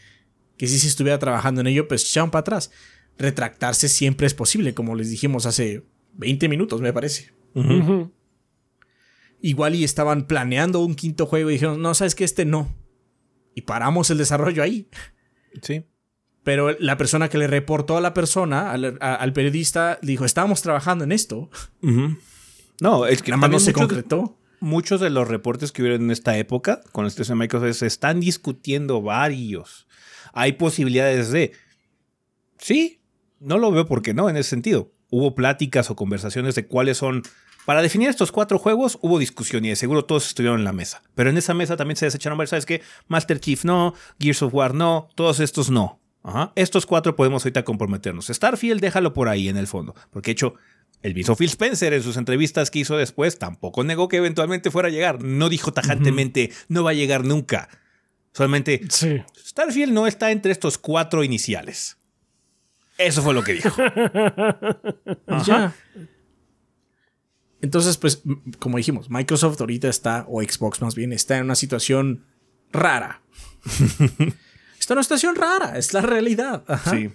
que 0.57 0.67
si 0.67 0.79
se 0.79 0.87
estuviera 0.87 1.19
trabajando 1.19 1.61
en 1.61 1.67
ello, 1.67 1.87
pues 1.87 2.03
echaron 2.03 2.31
para 2.31 2.41
atrás. 2.41 2.71
Retractarse 3.17 3.89
siempre 3.89 4.27
es 4.27 4.33
posible, 4.33 4.73
como 4.73 4.95
les 4.95 5.09
dijimos 5.09 5.45
hace 5.45 5.83
20 6.17 6.49
minutos, 6.49 6.81
me 6.81 6.93
parece. 6.93 7.31
Igual 9.41 9.75
y 9.75 9.83
estaban 9.83 10.27
planeando 10.27 10.81
un 10.81 10.95
quinto 10.95 11.25
juego 11.25 11.49
y 11.49 11.53
dijeron, 11.53 11.81
no, 11.81 11.93
sabes 11.93 12.15
que 12.15 12.23
este 12.23 12.45
no. 12.45 12.75
Y 13.55 13.61
paramos 13.61 14.09
el 14.09 14.17
desarrollo 14.17 14.61
ahí. 14.61 14.89
Sí. 15.61 15.85
Pero 16.43 16.75
la 16.79 16.97
persona 16.97 17.29
que 17.29 17.37
le 17.37 17.47
reportó 17.47 17.97
a 17.97 18.01
la 18.01 18.13
persona, 18.13 18.71
al, 18.71 19.33
periodista, 19.33 19.99
dijo, 20.01 20.25
estábamos 20.25 20.61
trabajando 20.61 21.03
en 21.03 21.11
esto. 21.11 21.49
No, 22.79 23.05
es 23.05 23.21
que 23.21 23.31
nada 23.31 23.41
más 23.41 23.49
no 23.49 23.59
se 23.59 23.73
concretó. 23.73 24.39
Muchos 24.59 25.01
de 25.01 25.09
los 25.09 25.27
reportes 25.27 25.71
que 25.71 25.81
hubieron 25.81 26.03
en 26.03 26.11
esta 26.11 26.37
época 26.37 26.81
con 26.91 27.09
situación 27.09 27.37
de 27.37 27.43
Microsoft 27.43 27.77
se 27.77 27.85
están 27.85 28.19
discutiendo 28.19 29.01
varios. 29.01 29.87
Hay 30.33 30.53
posibilidades 30.53 31.31
de... 31.31 31.51
Sí, 32.57 33.01
no 33.39 33.57
lo 33.57 33.71
veo 33.71 33.85
porque 33.85 34.13
no 34.13 34.29
en 34.29 34.37
ese 34.37 34.49
sentido. 34.49 34.91
Hubo 35.09 35.35
pláticas 35.35 35.89
o 35.89 35.95
conversaciones 35.95 36.55
de 36.55 36.65
cuáles 36.67 36.97
son... 36.97 37.23
Para 37.65 37.81
definir 37.81 38.07
estos 38.09 38.31
cuatro 38.31 38.59
juegos 38.59 38.97
hubo 39.01 39.19
discusión 39.19 39.65
y 39.65 39.69
de 39.69 39.75
seguro 39.75 40.05
todos 40.05 40.27
estuvieron 40.27 40.59
en 40.59 40.63
la 40.63 40.71
mesa. 40.71 41.01
Pero 41.15 41.29
en 41.29 41.37
esa 41.37 41.53
mesa 41.53 41.75
también 41.75 41.97
se 41.97 42.05
desecharon 42.05 42.37
varios, 42.37 42.51
¿sabes 42.51 42.65
qué? 42.65 42.81
Master 43.07 43.39
Chief 43.41 43.65
no, 43.65 43.93
Gears 44.19 44.41
of 44.41 44.53
War 44.53 44.73
no, 44.73 45.09
todos 45.15 45.41
estos 45.41 45.69
no. 45.69 45.99
Estos 46.55 46.85
cuatro 46.85 47.15
podemos 47.15 47.43
ahorita 47.43 47.63
comprometernos. 47.63 48.27
Starfield, 48.27 48.81
déjalo 48.81 49.13
por 49.13 49.29
ahí 49.29 49.47
en 49.49 49.57
el 49.57 49.67
fondo. 49.67 49.95
Porque 50.11 50.29
de 50.29 50.33
hecho, 50.33 50.55
El 51.01 51.13
mismo 51.13 51.35
Phil 51.35 51.49
Spencer 51.49 51.93
en 51.93 52.03
sus 52.03 52.17
entrevistas 52.17 52.71
que 52.71 52.79
hizo 52.79 52.97
después 52.97 53.37
tampoco 53.37 53.83
negó 53.83 54.07
que 54.07 54.17
eventualmente 54.17 54.71
fuera 54.71 54.87
a 54.87 54.91
llegar. 54.91 55.21
No 55.23 55.47
dijo 55.47 55.71
tajantemente, 55.71 56.51
no 56.69 56.83
va 56.83 56.91
a 56.91 56.95
llegar 56.95 57.23
nunca. 57.23 57.69
Solamente, 58.33 58.81
Sí. 58.89 59.21
Starfield 59.45 59.93
no 59.93 60.07
está 60.07 60.31
entre 60.31 60.51
estos 60.51 60.77
cuatro 60.77 61.23
iniciales. 61.23 61.97
Eso 62.97 63.21
fue 63.21 63.33
lo 63.33 63.43
que 63.43 63.53
dijo. 63.53 63.69
Ya. 65.45 65.75
Entonces, 67.61 67.97
pues, 67.97 68.21
como 68.59 68.77
dijimos, 68.77 69.09
Microsoft 69.09 69.59
ahorita 69.59 69.87
está, 69.89 70.25
o 70.27 70.41
Xbox 70.41 70.81
más 70.81 70.95
bien, 70.95 71.11
está 71.11 71.37
en 71.37 71.45
una 71.45 71.55
situación 71.55 72.25
rara. 72.71 73.21
está 74.79 74.93
en 74.93 74.97
una 74.97 75.03
situación 75.03 75.35
rara, 75.35 75.77
es 75.77 75.93
la 75.93 76.01
realidad. 76.01 76.63
Ajá. 76.67 76.91
Sí. 76.91 77.11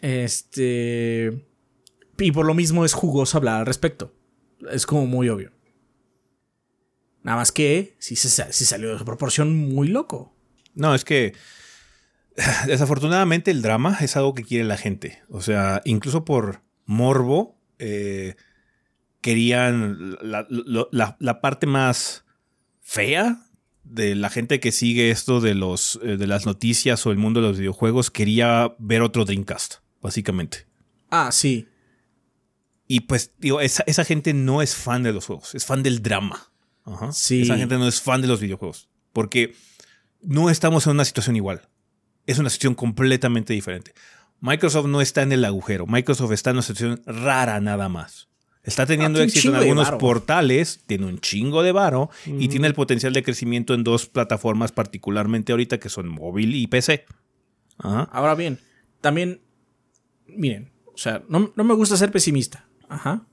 Este. 0.00 1.46
Y 2.18 2.32
por 2.32 2.46
lo 2.46 2.54
mismo 2.54 2.84
es 2.84 2.92
jugoso 2.92 3.38
hablar 3.38 3.60
al 3.60 3.66
respecto. 3.66 4.14
Es 4.70 4.86
como 4.86 5.06
muy 5.06 5.28
obvio. 5.28 5.52
Nada 7.22 7.38
más 7.38 7.52
que 7.52 7.96
si 7.98 8.16
se, 8.16 8.52
salió 8.52 8.92
de 8.92 8.98
su 8.98 9.04
proporción 9.04 9.56
muy 9.74 9.88
loco. 9.88 10.36
No, 10.74 10.94
es 10.94 11.04
que 11.04 11.34
desafortunadamente 12.66 13.50
el 13.50 13.62
drama 13.62 13.96
es 14.00 14.16
algo 14.16 14.34
que 14.34 14.44
quiere 14.44 14.64
la 14.64 14.76
gente. 14.76 15.22
O 15.28 15.40
sea, 15.40 15.82
incluso 15.84 16.24
por 16.24 16.62
morbo, 16.86 17.58
eh, 17.78 18.34
querían 19.20 20.16
la, 20.22 20.46
lo- 20.50 20.88
la- 20.92 21.16
la 21.18 21.40
parte 21.40 21.66
más 21.66 22.24
fea 22.80 23.38
de 23.84 24.14
la 24.14 24.30
gente 24.30 24.60
que 24.60 24.72
sigue 24.72 25.10
esto 25.10 25.40
de, 25.40 25.54
los, 25.54 25.98
eh, 26.02 26.16
de 26.16 26.26
las 26.26 26.46
noticias 26.46 27.04
o 27.06 27.10
el 27.10 27.18
mundo 27.18 27.40
de 27.40 27.48
los 27.48 27.58
videojuegos, 27.58 28.10
quería 28.10 28.74
ver 28.78 29.02
otro 29.02 29.24
Dreamcast, 29.24 29.76
básicamente. 30.00 30.66
Ah, 31.10 31.30
sí. 31.32 31.68
Y 32.86 33.00
pues, 33.00 33.32
digo, 33.38 33.60
esa, 33.60 33.82
esa 33.86 34.04
gente 34.04 34.34
no 34.34 34.60
es 34.62 34.74
fan 34.74 35.02
de 35.02 35.12
los 35.12 35.26
juegos, 35.26 35.54
es 35.54 35.64
fan 35.64 35.82
del 35.82 36.02
drama. 36.02 36.50
Ajá. 36.84 37.12
Sí. 37.12 37.42
Esa 37.42 37.56
gente 37.56 37.76
no 37.78 37.88
es 37.88 38.00
fan 38.02 38.20
de 38.20 38.28
los 38.28 38.40
videojuegos. 38.40 38.88
Porque 39.12 39.54
no 40.20 40.50
estamos 40.50 40.86
en 40.86 40.92
una 40.92 41.04
situación 41.04 41.36
igual. 41.36 41.68
Es 42.26 42.38
una 42.38 42.50
situación 42.50 42.74
completamente 42.74 43.52
diferente. 43.52 43.92
Microsoft 44.40 44.86
no 44.86 45.00
está 45.00 45.22
en 45.22 45.32
el 45.32 45.44
agujero. 45.44 45.86
Microsoft 45.86 46.32
está 46.32 46.50
en 46.50 46.56
una 46.56 46.62
situación 46.62 47.02
rara 47.06 47.60
nada 47.60 47.88
más. 47.88 48.28
Está 48.62 48.86
teniendo 48.86 49.20
Ah, 49.20 49.24
éxito 49.24 49.48
en 49.48 49.56
algunos 49.56 49.90
portales, 49.92 50.80
tiene 50.86 51.04
un 51.04 51.18
chingo 51.18 51.62
de 51.62 51.72
varo 51.72 52.08
y 52.26 52.48
tiene 52.48 52.66
el 52.66 52.74
potencial 52.74 53.12
de 53.12 53.22
crecimiento 53.22 53.74
en 53.74 53.84
dos 53.84 54.06
plataformas 54.06 54.72
particularmente 54.72 55.52
ahorita 55.52 55.78
que 55.78 55.90
son 55.90 56.08
móvil 56.08 56.54
y 56.54 56.66
PC. 56.66 57.04
Ajá. 57.78 58.08
Ahora 58.10 58.34
bien, 58.34 58.58
también, 59.02 59.42
miren, 60.26 60.72
o 60.86 60.96
sea, 60.96 61.22
no, 61.28 61.52
no 61.54 61.64
me 61.64 61.74
gusta 61.74 61.98
ser 61.98 62.10
pesimista. 62.10 62.66
Ajá. 62.88 63.26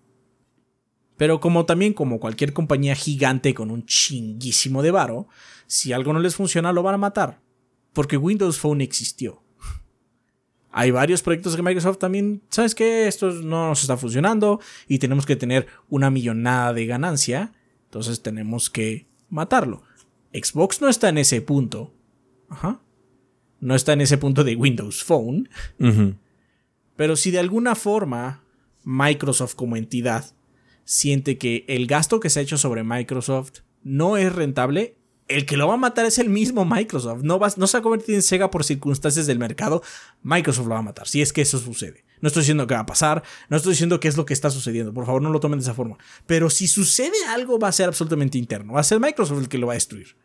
Pero 1.16 1.40
como 1.40 1.66
también 1.66 1.94
como 1.94 2.20
cualquier 2.20 2.52
compañía 2.52 2.96
gigante 2.96 3.54
con 3.54 3.72
un 3.72 3.86
chinguísimo 3.86 4.82
de 4.82 4.92
varo, 4.92 5.28
si 5.68 5.94
algo 5.94 6.12
no 6.12 6.20
les 6.20 6.36
funciona 6.36 6.74
lo 6.74 6.84
van 6.84 6.96
a 6.96 6.98
matar. 6.98 7.40
Porque 7.94 8.18
Windows 8.18 8.60
Phone 8.60 8.82
existió. 8.82 9.44
Hay 10.72 10.92
varios 10.92 11.22
proyectos 11.22 11.56
de 11.56 11.64
Microsoft 11.64 11.98
también, 11.98 12.42
¿sabes 12.50 12.76
qué? 12.76 13.08
Esto 13.08 13.32
no 13.32 13.68
nos 13.68 13.82
está 13.82 13.98
funcionando 13.98 14.62
y 14.88 15.00
tenemos 15.00 15.26
que 15.26 15.36
tener 15.36 15.68
una 15.90 16.10
millonada 16.10 16.74
de 16.74 16.86
ganancia. 16.86 17.52
Entonces 17.86 18.22
tenemos 18.22 18.70
que 18.70 19.06
matarlo. 19.30 19.84
Xbox 20.34 20.80
no 20.82 20.88
está 20.88 21.10
en 21.10 21.18
ese 21.18 21.42
punto. 21.42 21.94
Ajá. 22.48 22.80
No 23.60 23.76
está 23.76 23.94
en 23.94 24.02
ese 24.02 24.18
punto 24.18 24.46
de 24.46 24.56
Windows 24.56 25.04
Phone. 25.04 25.50
Pero 26.96 27.16
si 27.18 27.32
de 27.32 27.40
alguna 27.40 27.76
forma 27.76 28.44
Microsoft 28.84 29.56
como 29.56 29.76
entidad 29.76 30.34
siente 30.86 31.38
que 31.38 31.66
el 31.68 31.86
gasto 31.86 32.20
que 32.22 32.30
se 32.30 32.40
ha 32.40 32.44
hecho 32.44 32.58
sobre 32.58 32.84
Microsoft 32.84 33.60
no 33.84 34.18
es 34.18 34.34
rentable, 34.34 34.96
el 35.36 35.46
que 35.46 35.58
lo 35.58 35.68
va 35.68 35.76
a 35.76 35.78
matar 35.78 36.06
es 36.06 36.20
el 36.20 36.30
mismo 36.30 36.66
Microsoft. 36.66 37.24
No, 37.24 37.40
va, 37.40 37.52
no 37.58 37.68
se 37.68 37.78
va 37.78 37.80
a 37.80 37.84
convertir 37.84 38.16
en 38.16 38.22
Sega 38.22 38.52
por 38.52 38.64
circunstancias 38.64 39.28
del 39.28 39.40
mercado. 39.40 39.82
Microsoft 40.24 40.68
lo 40.68 40.74
va 40.74 40.80
a 40.80 40.84
matar, 40.84 41.08
si 41.08 41.22
es 41.22 41.34
que 41.34 41.42
eso 41.42 41.58
sucede. 41.60 42.06
No 42.22 42.28
estoy 42.28 42.42
diciendo 42.42 42.68
que 42.68 42.76
va 42.76 42.82
a 42.82 42.86
pasar, 42.86 43.24
no 43.50 43.58
estoy 43.58 43.72
diciendo 43.72 44.00
qué 44.00 44.08
es 44.08 44.18
lo 44.18 44.26
que 44.26 44.34
está 44.34 44.50
sucediendo. 44.50 44.94
Por 44.94 45.06
favor, 45.06 45.22
no 45.22 45.30
lo 45.30 45.40
tomen 45.40 45.60
de 45.60 45.64
esa 45.64 45.74
forma. 45.74 45.98
Pero 46.28 46.50
si 46.50 46.68
sucede 46.68 47.26
algo, 47.30 47.60
va 47.60 47.70
a 47.70 47.72
ser 47.72 47.88
absolutamente 47.88 48.38
interno. 48.38 48.74
Va 48.74 48.82
a 48.82 48.84
ser 48.84 49.00
Microsoft 49.00 49.40
el 49.40 49.50
que 49.50 49.58
lo 49.58 49.68
va 49.68 49.74
a 49.74 49.76
destruir. 49.76 50.16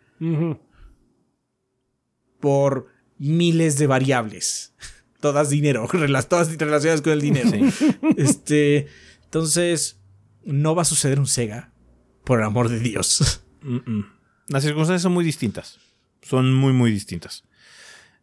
Por 2.41 2.89
miles 3.19 3.79
de 3.79 3.87
variables. 3.87 4.75
Todas 5.21 5.49
dinero, 5.49 5.89
todas 6.29 6.57
relacionadas 6.57 7.01
con 7.01 7.13
el 7.13 7.21
dinero. 7.21 7.51
Este, 8.17 8.87
entonces, 9.25 9.99
no 10.45 10.75
va 10.75 10.83
a 10.83 10.85
suceder 10.85 11.19
un 11.19 11.27
Sega, 11.27 11.73
por 12.23 12.41
el 12.41 12.45
amor 12.45 12.69
de 12.69 12.79
Dios. 12.79 13.43
Mm-mm. 13.63 14.16
Las 14.49 14.62
circunstancias 14.62 15.03
son 15.03 15.12
muy 15.12 15.24
distintas. 15.24 15.78
Son 16.22 16.53
muy, 16.55 16.72
muy 16.72 16.90
distintas. 16.90 17.44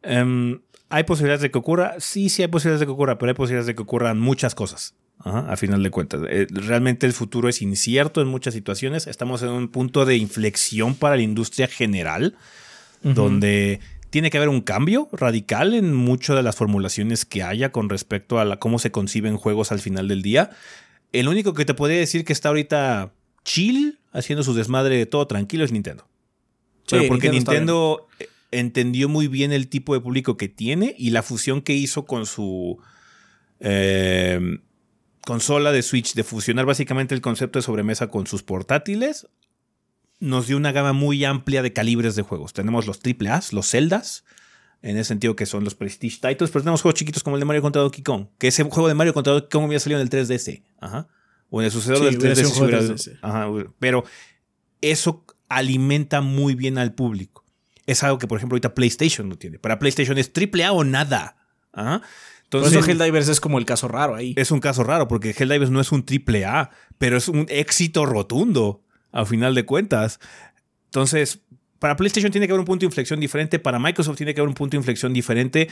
Em, 0.01 0.59
¿Hay 0.89 1.03
posibilidades 1.05 1.41
de 1.41 1.49
que 1.51 1.57
ocurra? 1.57 1.95
Sí, 1.99 2.29
sí 2.29 2.41
hay 2.43 2.47
posibilidades 2.49 2.81
de 2.81 2.85
que 2.85 2.91
ocurra, 2.91 3.17
pero 3.17 3.29
hay 3.31 3.35
posibilidades 3.35 3.67
de 3.67 3.75
que 3.75 3.81
ocurran 3.81 4.19
muchas 4.19 4.53
cosas. 4.55 4.93
Ajá, 5.19 5.39
a 5.51 5.57
final 5.57 5.81
de 5.83 5.89
cuentas. 5.89 6.21
Eh, 6.29 6.47
realmente 6.51 7.05
el 7.05 7.13
futuro 7.13 7.47
es 7.49 7.61
incierto 7.61 8.21
en 8.21 8.27
muchas 8.27 8.53
situaciones. 8.53 9.07
Estamos 9.07 9.41
en 9.41 9.49
un 9.49 9.69
punto 9.69 10.05
de 10.05 10.17
inflexión 10.17 10.95
para 10.95 11.15
la 11.15 11.21
industria 11.21 11.67
general, 11.67 12.35
donde 13.01 13.79
tiene 14.09 14.29
que 14.29 14.37
haber 14.37 14.49
un 14.49 14.61
cambio 14.61 15.09
radical 15.11 15.73
en 15.73 15.93
muchas 15.93 16.35
de 16.35 16.43
las 16.43 16.55
formulaciones 16.55 17.25
que 17.25 17.43
haya 17.43 17.71
con 17.71 17.89
respecto 17.89 18.39
a 18.39 18.45
la- 18.45 18.57
cómo 18.57 18.79
se 18.79 18.91
conciben 18.91 19.37
juegos 19.37 19.71
al 19.71 19.79
final 19.79 20.07
del 20.07 20.21
día. 20.21 20.51
El 21.11 21.27
único 21.27 21.53
que 21.53 21.65
te 21.65 21.73
podría 21.73 21.97
decir 21.99 22.23
que 22.25 22.33
está 22.33 22.49
ahorita 22.49 23.11
chill, 23.43 23.99
haciendo 24.11 24.43
su 24.43 24.53
desmadre 24.53 25.05
todo 25.05 25.25
tranquilo, 25.27 25.63
es 25.65 25.71
Nintendo. 25.71 26.07
Pero 26.97 27.07
porque 27.09 27.29
Nintendo 27.29 28.07
Nintendo, 28.07 28.07
eh, 28.19 28.29
entendió 28.51 29.09
muy 29.09 29.27
bien 29.27 29.51
el 29.51 29.67
tipo 29.67 29.93
de 29.93 29.99
público 30.01 30.37
que 30.37 30.47
tiene 30.49 30.95
y 30.97 31.09
la 31.11 31.23
fusión 31.23 31.61
que 31.61 31.73
hizo 31.73 32.05
con 32.05 32.25
su 32.25 32.79
eh, 33.59 34.59
consola 35.25 35.71
de 35.71 35.81
Switch, 35.81 36.13
de 36.13 36.23
fusionar 36.23 36.65
básicamente 36.65 37.15
el 37.15 37.21
concepto 37.21 37.59
de 37.59 37.63
sobremesa 37.63 38.07
con 38.07 38.27
sus 38.27 38.43
portátiles, 38.43 39.27
nos 40.19 40.47
dio 40.47 40.57
una 40.57 40.71
gama 40.71 40.93
muy 40.93 41.23
amplia 41.25 41.61
de 41.61 41.73
calibres 41.73 42.15
de 42.15 42.21
juegos. 42.23 42.53
Tenemos 42.53 42.85
los 42.87 42.99
AAA, 43.03 43.41
los 43.51 43.69
Zeldas, 43.69 44.23
en 44.81 44.97
ese 44.97 45.09
sentido 45.09 45.35
que 45.35 45.45
son 45.45 45.63
los 45.63 45.75
Prestige 45.75 46.17
Titles, 46.21 46.49
pero 46.51 46.61
tenemos 46.63 46.81
juegos 46.81 46.99
chiquitos 46.99 47.23
como 47.23 47.35
el 47.37 47.39
de 47.39 47.45
Mario 47.45 47.61
contra 47.61 47.81
Donkey 47.81 48.03
Kong, 48.03 48.27
que 48.37 48.47
ese 48.49 48.63
juego 48.63 48.87
de 48.87 48.93
Mario 48.93 49.13
contra 49.13 49.33
Donkey 49.33 49.49
Kong 49.49 49.63
había 49.65 49.79
salido 49.79 49.99
en 50.01 50.07
el 50.07 50.09
3DS. 50.09 50.61
Ajá. 50.79 51.07
O 51.49 51.61
en 51.61 51.65
el 51.65 51.71
sucesor 51.71 51.97
Sí, 51.99 52.03
del 52.05 52.17
hubiera 52.17 52.35
3DS. 52.35 52.35
sido 52.35 52.47
un 52.49 52.53
si 52.53 52.59
juego 52.59 52.71
de 52.71 52.77
hubiera- 52.79 52.95
3DS. 52.95 53.19
Ajá, 53.21 53.73
pero 53.79 54.03
eso 54.81 55.22
alimenta 55.55 56.21
muy 56.21 56.55
bien 56.55 56.77
al 56.77 56.93
público. 56.93 57.43
Es 57.85 58.03
algo 58.03 58.17
que, 58.17 58.27
por 58.27 58.37
ejemplo, 58.37 58.55
ahorita 58.55 58.75
PlayStation 58.75 59.27
no 59.27 59.37
tiene. 59.37 59.59
Para 59.59 59.79
PlayStation 59.79 60.17
es 60.17 60.31
AAA 60.33 60.71
o 60.71 60.83
nada. 60.83 61.37
Ajá. 61.73 62.01
Por 62.49 62.61
Entonces, 62.61 62.79
eso 62.79 62.91
Helldivers 62.91 63.29
es 63.29 63.39
como 63.39 63.57
el 63.57 63.65
caso 63.65 63.87
raro 63.87 64.15
ahí. 64.15 64.35
es 64.37 64.51
un 64.51 64.59
caso 64.59 64.83
raro 64.83 65.07
porque 65.07 65.33
Helldivers 65.37 65.71
no 65.71 65.81
es 65.81 65.91
un 65.91 66.05
triple 66.05 66.45
A, 66.45 66.69
pero 66.99 67.17
es 67.17 67.27
un 67.27 67.47
éxito 67.49 68.05
rotundo 68.05 68.83
a 69.11 69.25
final 69.25 69.55
de 69.55 69.65
cuentas. 69.65 70.19
Entonces, 70.85 71.39
para 71.79 71.95
PlayStation 71.95 72.31
tiene 72.31 72.45
que 72.47 72.53
haber 72.53 72.59
un 72.59 72.65
punto 72.65 72.81
de 72.81 72.87
inflexión 72.87 73.19
diferente, 73.19 73.57
para 73.57 73.79
Microsoft 73.79 74.17
tiene 74.17 74.33
que 74.33 74.41
haber 74.41 74.49
un 74.49 74.55
punto 74.55 74.71
de 74.71 74.77
inflexión 74.77 75.13
diferente. 75.13 75.67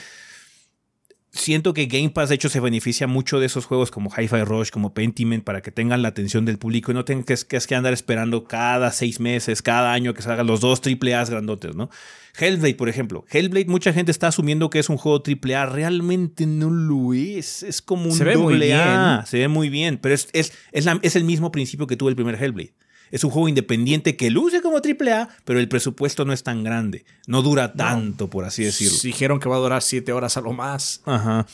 Siento 1.33 1.73
que 1.73 1.85
Game 1.85 2.09
Pass, 2.09 2.27
de 2.27 2.35
hecho, 2.35 2.49
se 2.49 2.59
beneficia 2.59 3.07
mucho 3.07 3.39
de 3.39 3.45
esos 3.45 3.65
juegos 3.65 3.89
como 3.89 4.09
Hi-Fi 4.09 4.43
Rush, 4.43 4.69
como 4.69 4.93
Pentiment, 4.93 5.45
para 5.45 5.61
que 5.61 5.71
tengan 5.71 6.01
la 6.01 6.09
atención 6.09 6.43
del 6.43 6.57
público 6.57 6.91
y 6.91 6.93
no 6.93 7.05
tengan 7.05 7.23
que, 7.23 7.35
que, 7.47 7.57
que 7.57 7.75
andar 7.75 7.93
esperando 7.93 8.43
cada 8.43 8.91
seis 8.91 9.21
meses, 9.21 9.61
cada 9.61 9.93
año 9.93 10.13
que 10.13 10.21
salgan 10.21 10.45
los 10.45 10.59
dos 10.59 10.81
AAA 10.85 11.23
grandotes, 11.25 11.73
¿no? 11.73 11.89
Hellblade, 12.37 12.75
por 12.75 12.89
ejemplo. 12.89 13.25
Hellblade, 13.31 13.65
mucha 13.67 13.93
gente 13.93 14.11
está 14.11 14.27
asumiendo 14.27 14.69
que 14.69 14.79
es 14.79 14.89
un 14.89 14.97
juego 14.97 15.23
AAA. 15.25 15.67
Realmente 15.67 16.45
no 16.45 16.69
lo 16.69 17.13
es. 17.13 17.63
Es 17.63 17.81
como 17.81 18.05
un 18.05 18.11
Se 18.13 18.23
ve 18.25 18.35
muy 18.37 18.55
A. 18.71 19.15
bien. 19.17 19.25
Se 19.27 19.37
ve 19.39 19.47
muy 19.47 19.69
bien. 19.69 19.99
Pero 20.01 20.13
es, 20.15 20.27
es, 20.33 20.51
es, 20.73 20.83
la- 20.85 20.99
es 21.01 21.15
el 21.15 21.23
mismo 21.23 21.51
principio 21.51 21.87
que 21.87 21.95
tuvo 21.97 22.09
el 22.09 22.15
primer 22.15 22.35
Hellblade. 22.41 22.73
Es 23.11 23.23
un 23.23 23.29
juego 23.29 23.47
independiente 23.49 24.15
que 24.15 24.29
luce 24.29 24.61
como 24.61 24.77
AAA, 24.77 25.29
pero 25.45 25.59
el 25.59 25.67
presupuesto 25.67 26.25
no 26.25 26.33
es 26.33 26.43
tan 26.43 26.63
grande. 26.63 27.05
No 27.27 27.41
dura 27.41 27.73
tanto, 27.73 28.29
por 28.29 28.45
así 28.45 28.63
decirlo. 28.63 28.97
Dijeron 29.03 29.39
que 29.39 29.49
va 29.49 29.57
a 29.57 29.59
durar 29.59 29.81
7 29.81 30.11
horas 30.13 30.37
a 30.37 30.41
lo 30.41 30.53
más. 30.53 31.01
Ajá. 31.05 31.45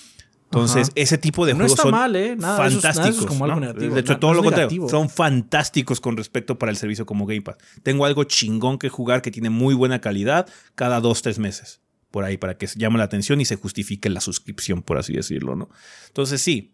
Entonces, 0.45 0.84
Ajá. 0.88 0.91
ese 0.95 1.18
tipo 1.18 1.45
de 1.45 1.53
No 1.53 1.60
juegos 1.66 1.78
son 1.78 1.91
mal, 1.91 2.16
¿eh? 2.16 2.36
Nada 2.38 2.62
de 2.64 2.68
eso 2.70 2.78
es- 2.78 2.84
nada 2.84 2.93
de 2.93 2.99
eso 2.99 3.18
es 3.18 3.26
fantásticos. 3.26 3.26
como 3.26 3.43
algo 3.45 3.55
¿no? 3.60 3.62
negativo. 3.68 3.93
De 3.95 3.99
hecho, 3.99 4.14
Na- 4.14 4.20
todo 4.22 4.34
lo 4.34 4.43
contrario. 4.43 4.88
Son 4.88 5.10
fantásticos 5.10 5.99
con 5.99 6.16
respecto 6.16 6.58
para 6.58 6.70
el 6.72 6.78
servicio 6.78 7.05
como 7.05 7.26
Game 7.26 7.41
Pass. 7.41 7.58
Tengo 7.84 8.05
algo 8.05 8.24
chingón 8.24 8.78
que 8.80 8.88
jugar 8.88 9.22
que 9.22 9.30
tiene 9.30 9.49
muy 9.49 9.74
buena 9.76 9.99
calidad 9.99 10.47
cada 10.76 11.01
dos, 11.01 11.22
tres 11.22 11.38
meses. 11.38 11.82
Por 12.12 12.24
ahí, 12.24 12.38
para 12.38 12.58
que 12.58 12.68
se 12.68 12.80
llame 12.80 12.97
la 12.97 13.03
atención 13.03 13.41
y 13.41 13.45
se 13.45 13.58
justifique 13.58 14.10
la 14.10 14.22
suscripción, 14.22 14.84
por 14.84 14.97
así 14.97 15.12
decirlo, 15.12 15.58
¿no? 15.58 15.70
Entonces, 16.08 16.42
sí. 16.42 16.74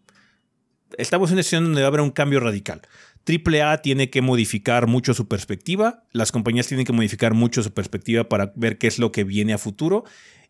Estamos 0.96 1.30
en 1.30 1.34
una 1.34 1.42
situación 1.42 1.64
donde 1.64 1.80
va 1.80 1.86
a 1.86 1.88
haber 1.88 2.00
un 2.02 2.12
cambio 2.12 2.38
radical. 2.38 2.82
AAA 3.26 3.82
tiene 3.82 4.10
que 4.10 4.22
modificar 4.22 4.86
mucho 4.86 5.14
su 5.14 5.28
perspectiva, 5.28 6.04
las 6.12 6.32
compañías 6.32 6.66
tienen 6.66 6.86
que 6.86 6.92
modificar 6.92 7.34
mucho 7.34 7.62
su 7.62 7.72
perspectiva 7.72 8.28
para 8.28 8.52
ver 8.56 8.78
qué 8.78 8.86
es 8.86 8.98
lo 8.98 9.12
que 9.12 9.24
viene 9.24 9.52
a 9.52 9.58
futuro 9.58 10.04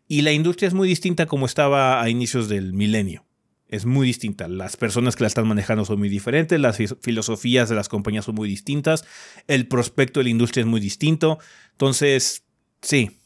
y 0.07 0.21
la 0.21 0.31
industria 0.31 0.67
es 0.67 0.73
muy 0.73 0.87
distinta 0.87 1.25
como 1.25 1.45
estaba 1.45 2.01
a 2.01 2.09
inicios 2.09 2.49
del 2.49 2.73
milenio. 2.73 3.25
es 3.67 3.85
muy 3.85 4.05
distinta. 4.05 4.47
Las 4.47 4.77
personas 4.77 5.15
que 5.15 5.23
la 5.23 5.27
están 5.27 5.47
manejando 5.47 5.85
son 5.85 5.97
muy 5.97 6.07
diferentes, 6.07 6.59
las 6.59 6.77
filosofías 7.01 7.67
de 7.67 7.75
las 7.75 7.89
compañías 7.89 8.25
son 8.25 8.35
muy 8.35 8.47
distintas, 8.47 9.05
el 9.47 9.67
prospecto 9.67 10.19
de 10.19 10.25
la 10.25 10.29
industria 10.29 10.61
es 10.61 10.67
muy 10.67 10.79
distinto. 10.79 11.39
Entonces, 11.71 12.45
sí, 12.81 13.17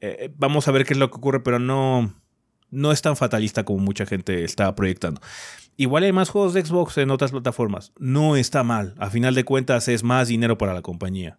eh, 0.00 0.30
vamos 0.36 0.68
a 0.68 0.70
ver 0.70 0.84
qué 0.84 0.94
es 0.94 0.98
lo 0.98 1.10
que 1.10 1.16
ocurre, 1.16 1.40
pero 1.40 1.58
no, 1.58 2.14
no 2.70 2.92
es 2.92 3.02
tan 3.02 3.16
fatalista 3.16 3.64
como 3.64 3.80
mucha 3.80 4.06
gente 4.06 4.44
está 4.44 4.74
proyectando. 4.74 5.20
Igual 5.80 6.02
hay 6.02 6.12
más 6.12 6.28
juegos 6.28 6.52
de 6.52 6.62
Xbox 6.62 6.98
en 6.98 7.10
otras 7.10 7.30
plataformas. 7.30 7.92
No 7.98 8.36
está 8.36 8.62
mal. 8.62 8.94
A 8.98 9.08
final 9.08 9.34
de 9.34 9.44
cuentas 9.44 9.88
es 9.88 10.02
más 10.02 10.28
dinero 10.28 10.58
para 10.58 10.74
la 10.74 10.82
compañía. 10.82 11.38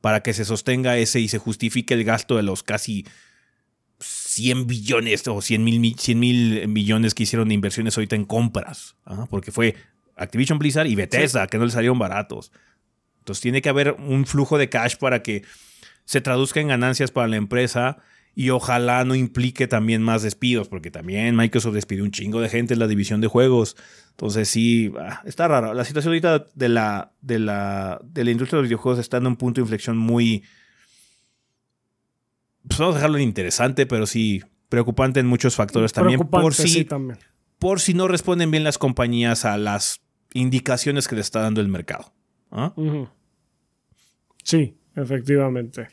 Para 0.00 0.22
que 0.22 0.32
se 0.32 0.44
sostenga 0.44 0.96
ese 0.96 1.18
y 1.18 1.26
se 1.26 1.38
justifique 1.38 1.92
el 1.94 2.04
gasto 2.04 2.36
de 2.36 2.44
los 2.44 2.62
casi 2.62 3.04
100 3.98 4.68
billones 4.68 5.26
o 5.26 5.42
100 5.42 5.64
mil, 5.64 5.96
100 5.98 6.20
mil 6.20 6.68
millones 6.68 7.14
que 7.14 7.24
hicieron 7.24 7.48
de 7.48 7.54
inversiones 7.54 7.98
ahorita 7.98 8.14
en 8.14 8.26
compras. 8.26 8.94
porque 9.28 9.50
fue 9.50 9.74
Activision 10.14 10.60
Blizzard 10.60 10.86
y 10.86 10.94
Bethesda, 10.94 11.48
que 11.48 11.58
no 11.58 11.64
les 11.64 11.74
salieron 11.74 11.98
baratos. 11.98 12.52
Entonces 13.18 13.42
tiene 13.42 13.60
que 13.60 13.70
haber 13.70 13.96
un 13.98 14.24
flujo 14.24 14.56
de 14.56 14.68
cash 14.68 14.98
para 14.98 15.24
que 15.24 15.42
se 16.04 16.20
traduzca 16.20 16.60
en 16.60 16.68
ganancias 16.68 17.10
para 17.10 17.26
la 17.26 17.38
empresa 17.38 17.98
y 18.34 18.50
ojalá 18.50 19.04
no 19.04 19.14
implique 19.14 19.68
también 19.68 20.02
más 20.02 20.22
despidos, 20.22 20.68
porque 20.68 20.90
también 20.90 21.36
Microsoft 21.36 21.74
despidió 21.74 22.02
un 22.04 22.10
chingo 22.10 22.40
de 22.40 22.48
gente 22.48 22.74
en 22.74 22.80
la 22.80 22.88
división 22.88 23.20
de 23.20 23.28
juegos. 23.28 23.76
Entonces 24.10 24.48
sí, 24.48 24.92
ah, 24.98 25.22
está 25.24 25.46
raro. 25.46 25.72
La 25.74 25.84
situación 25.84 26.10
ahorita 26.10 26.46
de 26.54 26.68
la, 26.68 27.12
de 27.20 27.38
la, 27.38 28.00
de 28.02 28.24
la 28.24 28.30
industria 28.30 28.56
de 28.56 28.62
los 28.62 28.68
videojuegos 28.68 28.98
está 28.98 29.18
en 29.18 29.26
un 29.26 29.36
punto 29.36 29.60
de 29.60 29.62
inflexión 29.62 29.96
muy... 29.96 30.44
Pues 32.66 32.78
vamos 32.78 32.94
a 32.94 32.98
dejarlo 32.98 33.18
interesante, 33.18 33.86
pero 33.86 34.06
sí 34.06 34.42
preocupante 34.68 35.20
en 35.20 35.26
muchos 35.26 35.54
factores 35.54 35.92
también. 35.92 36.18
Por 36.20 36.54
si, 36.54 36.84
también. 36.84 37.18
por 37.58 37.80
si 37.80 37.94
no 37.94 38.08
responden 38.08 38.50
bien 38.50 38.64
las 38.64 38.78
compañías 38.78 39.44
a 39.44 39.58
las 39.58 40.00
indicaciones 40.32 41.06
que 41.06 41.14
le 41.14 41.20
está 41.20 41.40
dando 41.40 41.60
el 41.60 41.68
mercado. 41.68 42.12
¿Ah? 42.50 42.74
Sí, 44.42 44.76
efectivamente. 44.96 45.88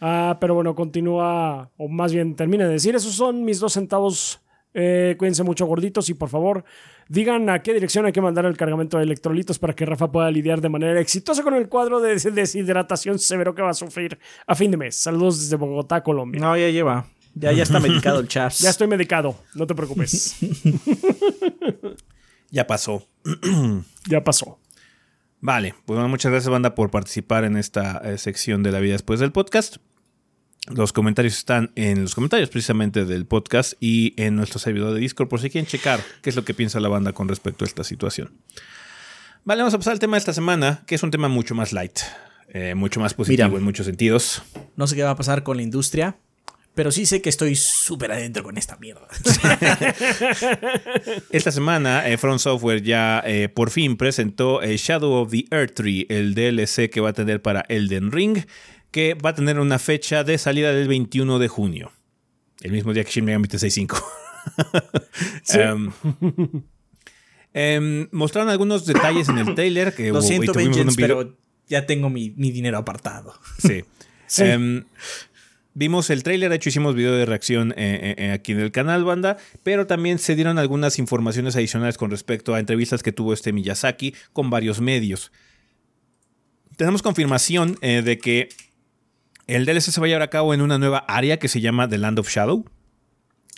Ah, 0.00 0.38
pero 0.40 0.54
bueno, 0.54 0.74
continúa, 0.74 1.70
o 1.76 1.88
más 1.88 2.12
bien 2.12 2.34
termina 2.34 2.66
de 2.66 2.72
decir, 2.72 2.94
esos 2.94 3.14
son 3.14 3.44
mis 3.44 3.60
dos 3.60 3.74
centavos. 3.74 4.40
Eh, 4.72 5.16
cuídense 5.18 5.42
mucho 5.42 5.66
gorditos 5.66 6.08
y 6.10 6.14
por 6.14 6.28
favor 6.28 6.64
digan 7.08 7.50
a 7.50 7.60
qué 7.60 7.74
dirección 7.74 8.06
hay 8.06 8.12
que 8.12 8.20
mandar 8.20 8.44
el 8.44 8.56
cargamento 8.56 8.98
de 8.98 9.02
electrolitos 9.02 9.58
para 9.58 9.74
que 9.74 9.84
Rafa 9.84 10.12
pueda 10.12 10.30
lidiar 10.30 10.60
de 10.60 10.68
manera 10.68 11.00
exitosa 11.00 11.42
con 11.42 11.54
el 11.54 11.68
cuadro 11.68 11.98
de 11.98 12.14
deshidratación 12.14 13.18
severo 13.18 13.52
que 13.52 13.62
va 13.62 13.70
a 13.70 13.74
sufrir 13.74 14.20
a 14.46 14.54
fin 14.54 14.70
de 14.70 14.76
mes. 14.76 14.94
Saludos 14.94 15.40
desde 15.40 15.56
Bogotá, 15.56 16.04
Colombia. 16.04 16.40
No, 16.40 16.56
ya 16.56 16.70
lleva. 16.70 17.06
Ya, 17.34 17.50
ya 17.50 17.64
está 17.64 17.80
medicado 17.80 18.20
el 18.20 18.28
Chaps. 18.28 18.58
Ya 18.60 18.70
estoy 18.70 18.86
medicado, 18.86 19.34
no 19.54 19.66
te 19.66 19.74
preocupes. 19.74 20.36
ya 22.50 22.66
pasó. 22.66 23.04
ya 24.08 24.22
pasó. 24.22 24.58
Vale, 25.40 25.74
pues 25.86 25.96
bueno, 25.96 26.08
muchas 26.08 26.30
gracias 26.30 26.50
banda 26.50 26.76
por 26.76 26.90
participar 26.90 27.44
en 27.44 27.56
esta 27.56 28.00
eh, 28.04 28.18
sección 28.18 28.62
de 28.62 28.70
la 28.70 28.78
vida 28.78 28.92
después 28.92 29.18
del 29.18 29.32
podcast. 29.32 29.78
Los 30.68 30.92
comentarios 30.92 31.36
están 31.36 31.72
en 31.74 32.02
los 32.02 32.14
comentarios 32.14 32.50
precisamente 32.50 33.04
del 33.04 33.26
podcast 33.26 33.72
y 33.80 34.14
en 34.22 34.36
nuestro 34.36 34.58
servidor 34.58 34.94
de 34.94 35.00
Discord 35.00 35.28
por 35.28 35.40
si 35.40 35.50
quieren 35.50 35.66
checar 35.66 36.00
qué 36.22 36.30
es 36.30 36.36
lo 36.36 36.44
que 36.44 36.54
piensa 36.54 36.80
la 36.80 36.88
banda 36.88 37.12
con 37.12 37.28
respecto 37.28 37.64
a 37.64 37.68
esta 37.68 37.82
situación. 37.82 38.30
Vale, 39.44 39.62
vamos 39.62 39.74
a 39.74 39.78
pasar 39.78 39.94
al 39.94 39.98
tema 39.98 40.16
de 40.16 40.18
esta 40.18 40.34
semana, 40.34 40.84
que 40.86 40.94
es 40.94 41.02
un 41.02 41.10
tema 41.10 41.28
mucho 41.28 41.54
más 41.54 41.72
light, 41.72 41.98
eh, 42.48 42.74
mucho 42.74 43.00
más 43.00 43.14
positivo 43.14 43.56
en 43.56 43.62
muchos 43.62 43.86
sentidos. 43.86 44.42
No 44.76 44.86
sé 44.86 44.96
qué 44.96 45.02
va 45.02 45.10
a 45.10 45.16
pasar 45.16 45.42
con 45.42 45.56
la 45.56 45.62
industria, 45.62 46.18
pero 46.74 46.92
sí 46.92 47.04
sé 47.04 47.20
que 47.20 47.28
estoy 47.28 47.56
súper 47.56 48.12
adentro 48.12 48.44
con 48.44 48.56
esta 48.56 48.76
mierda. 48.76 49.08
esta 51.30 51.50
semana, 51.50 52.08
eh, 52.08 52.16
Front 52.16 52.40
Software 52.40 52.82
ya 52.82 53.22
eh, 53.26 53.48
por 53.48 53.70
fin 53.70 53.96
presentó 53.96 54.62
eh, 54.62 54.76
Shadow 54.76 55.14
of 55.14 55.30
the 55.30 55.46
Earth 55.50 55.74
Tree, 55.74 56.06
el 56.08 56.34
DLC 56.34 56.88
que 56.88 57.00
va 57.00 57.10
a 57.10 57.12
tener 57.12 57.42
para 57.42 57.64
Elden 57.68 58.12
Ring, 58.12 58.38
que 58.90 59.14
va 59.14 59.30
a 59.30 59.34
tener 59.34 59.58
una 59.58 59.78
fecha 59.78 60.24
de 60.24 60.38
salida 60.38 60.72
del 60.72 60.88
21 60.88 61.38
de 61.38 61.48
junio. 61.48 61.92
El 62.60 62.72
mismo 62.72 62.92
día 62.92 63.04
que 63.04 63.10
Shin 63.10 63.24
Megami 63.24 63.48
Tensei 63.48 63.70
5. 63.70 63.96
Em, 65.52 65.90
em, 67.52 68.08
mostraron 68.10 68.48
algunos 68.48 68.86
detalles 68.86 69.28
en 69.28 69.36
el 69.36 69.54
trailer. 69.54 69.94
Que, 69.94 70.10
Lo 70.10 70.22
siento, 70.22 70.52
pero 70.96 71.36
ya 71.66 71.84
tengo 71.84 72.08
mi, 72.08 72.30
dinero 72.30 72.78
apartado. 72.78 73.34
Sí. 73.58 73.84
sí. 74.26 74.44
Em, 74.44 74.84
Vimos 75.72 76.10
el 76.10 76.24
tráiler, 76.24 76.50
de 76.50 76.56
hecho 76.56 76.68
hicimos 76.68 76.96
video 76.96 77.14
de 77.14 77.24
reacción 77.24 77.72
eh, 77.72 77.74
eh, 78.02 78.14
eh, 78.18 78.30
aquí 78.32 78.52
en 78.52 78.60
el 78.60 78.72
canal, 78.72 79.04
banda, 79.04 79.36
pero 79.62 79.86
también 79.86 80.18
se 80.18 80.34
dieron 80.34 80.58
algunas 80.58 80.98
informaciones 80.98 81.54
adicionales 81.54 81.96
con 81.96 82.10
respecto 82.10 82.54
a 82.54 82.58
entrevistas 82.58 83.04
que 83.04 83.12
tuvo 83.12 83.32
este 83.32 83.52
Miyazaki 83.52 84.14
con 84.32 84.50
varios 84.50 84.80
medios. 84.80 85.30
Tenemos 86.76 87.02
confirmación 87.02 87.76
de 87.80 88.18
que 88.18 88.48
el 89.56 89.66
DLC 89.66 89.90
se 89.90 90.00
va 90.00 90.06
a 90.06 90.08
llevar 90.08 90.22
a 90.22 90.30
cabo 90.30 90.54
en 90.54 90.60
una 90.60 90.78
nueva 90.78 90.98
área 90.98 91.38
que 91.38 91.48
se 91.48 91.60
llama 91.60 91.88
The 91.88 91.98
Land 91.98 92.18
of 92.20 92.28
Shadow. 92.28 92.64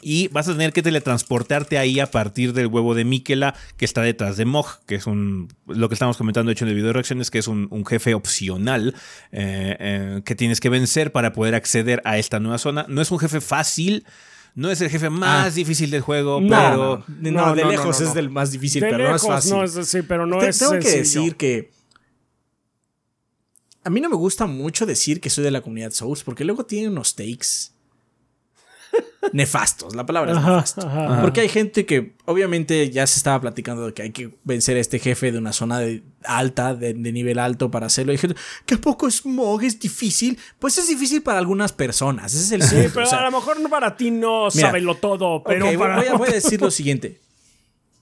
Y 0.05 0.27
vas 0.29 0.49
a 0.49 0.53
tener 0.53 0.73
que 0.73 0.83
teletransportarte 0.83 1.79
ahí 1.79 2.01
a 2.01 2.11
partir 2.11 2.53
del 2.55 2.67
huevo 2.67 2.97
de 2.97 3.05
Mikela 3.05 3.55
que 3.77 3.85
está 3.85 4.03
detrás 4.03 4.37
de 4.37 4.45
Mog, 4.45 4.81
que 4.85 4.97
es 4.97 5.07
un. 5.07 5.47
Lo 5.69 5.89
que 5.89 5.95
estamos 5.95 6.17
comentando, 6.17 6.51
hecho, 6.51 6.65
en 6.65 6.71
el 6.71 6.75
video 6.75 6.89
de 6.89 6.95
reacciones, 6.95 7.31
que 7.31 7.39
es 7.39 7.47
un, 7.47 7.69
jefe 7.87 8.15
opcional 8.15 8.97
eh, 9.31 9.77
eh, 9.79 10.23
que 10.25 10.35
tienes 10.35 10.59
que 10.59 10.71
vencer 10.71 11.13
para 11.13 11.33
poder 11.33 11.55
acceder 11.55 12.03
a 12.05 12.19
esta 12.19 12.41
nueva 12.41 12.59
zona. 12.59 12.85
No 12.89 13.01
es 13.01 13.13
un 13.13 13.21
jefe 13.21 13.41
fácil. 13.41 14.05
No 14.55 14.71
es 14.71 14.81
el 14.81 14.91
jefe 14.91 15.09
más 15.09 15.47
ah. 15.47 15.51
difícil 15.55 15.91
del 15.91 16.01
juego, 16.01 16.41
pero. 16.41 17.05
No, 17.09 17.55
de 17.55 17.65
lejos 17.65 18.01
es 18.01 18.17
el 18.17 18.29
más 18.29 18.51
difícil, 18.51 18.81
pero 18.81 18.99
no 18.99 19.15
es 19.15 19.23
fácil. 19.23 19.85
sí, 19.85 20.03
pero 20.03 20.27
no 20.27 20.43
es 20.43 20.59
Tengo 20.59 20.73
que 20.73 20.99
decir 20.99 21.37
que. 21.37 21.71
A 23.85 23.91
mí 23.91 24.01
no 24.01 24.09
me 24.09 24.17
gusta 24.17 24.47
mucho 24.47 24.87
decir 24.87 25.21
que 25.21 25.31
soy 25.31 25.45
de 25.45 25.51
la 25.51 25.61
comunidad 25.61 25.91
Souls, 25.91 26.23
porque 26.23 26.45
luego 26.45 26.65
tiene 26.65 26.89
unos 26.89 27.17
takes 27.17 27.73
nefastos. 29.33 29.95
La 29.95 30.07
palabra 30.07 30.33
es 30.33 30.39
nefasto. 30.39 30.89
Porque 31.21 31.41
hay 31.41 31.49
gente 31.49 31.87
que 31.87 32.15
obviamente 32.25 32.91
ya 32.91 33.07
se 33.07 33.19
estaba 33.19 33.41
platicando 33.41 33.87
de 33.87 33.95
que 33.95 34.03
hay 34.03 34.11
que 34.11 34.35
vencer 34.45 34.77
a 34.77 34.81
este 34.81 34.99
jefe 34.99 35.33
de 35.33 35.39
una 35.39 35.53
zona 35.53 35.81
alta, 36.25 36.75
de, 36.75 36.95
nivel 36.95 37.39
alto 37.39 37.71
para 37.71 37.87
hacerlo. 37.87 38.13
Y 38.13 38.19
gente, 38.19 38.37
¿que 38.67 38.75
a 38.75 38.79
poco 38.79 39.11
Smog 39.11 39.63
es 39.63 39.79
difícil? 39.79 40.39
Pues 40.59 40.79
es 40.79 40.89
difícil 40.89 41.23
para 41.23 41.39
algunas 41.39 41.73
personas. 41.73 42.35
Ese 42.35 42.45
es 42.45 42.53
el 42.53 42.63
sí, 42.63 42.91
pero 42.93 43.11
a 43.11 43.31
lo 43.31 43.31
mejor 43.31 43.71
para 43.71 43.97
ti 43.97 44.11
no 44.11 44.49
lo 44.49 44.95
todo. 44.97 45.43
Pero 45.45 45.67
voy, 45.67 46.07
a, 46.07 46.15
voy 46.15 46.29
a 46.29 46.33
decir 46.33 46.61
lo 46.61 46.71
siguiente. 46.71 47.21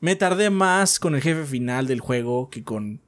Me 0.01 0.17
tardé 0.17 0.51
más 0.51 0.99
con 0.99 1.15
el 1.15 1.21
jefe 1.21 1.45
final 1.45 1.87
del 1.87 2.01
juego 2.01 2.49
que 2.49 2.65
con 2.65 3.01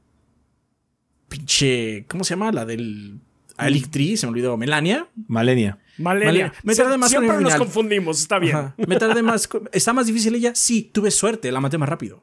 pinche. 1.32 2.04
¿Cómo 2.08 2.24
se 2.24 2.30
llama? 2.30 2.52
La 2.52 2.64
del 2.64 3.18
Alictri, 3.56 4.16
se 4.16 4.26
me 4.26 4.30
olvidó. 4.30 4.56
Melania. 4.56 5.08
Malenia. 5.28 5.78
Malenia. 5.98 6.52
Me 6.62 6.74
tardé 6.74 6.98
más 6.98 7.10
Siempre 7.10 7.40
nos 7.40 7.54
confundimos, 7.56 8.20
está 8.20 8.38
bien. 8.38 8.74
Me 8.76 8.96
tardé 8.96 9.22
más. 9.22 9.48
¿Está 9.72 9.92
más 9.92 10.06
difícil 10.06 10.34
ella? 10.34 10.52
Sí, 10.54 10.90
tuve 10.92 11.10
suerte, 11.10 11.50
la 11.50 11.60
maté 11.60 11.78
más 11.78 11.88
rápido. 11.88 12.22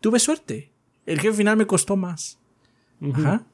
Tuve 0.00 0.18
suerte. 0.18 0.70
El 1.06 1.20
jefe 1.20 1.36
final 1.36 1.56
me 1.56 1.66
costó 1.66 1.96
más. 1.96 2.38
Ajá. 3.12 3.44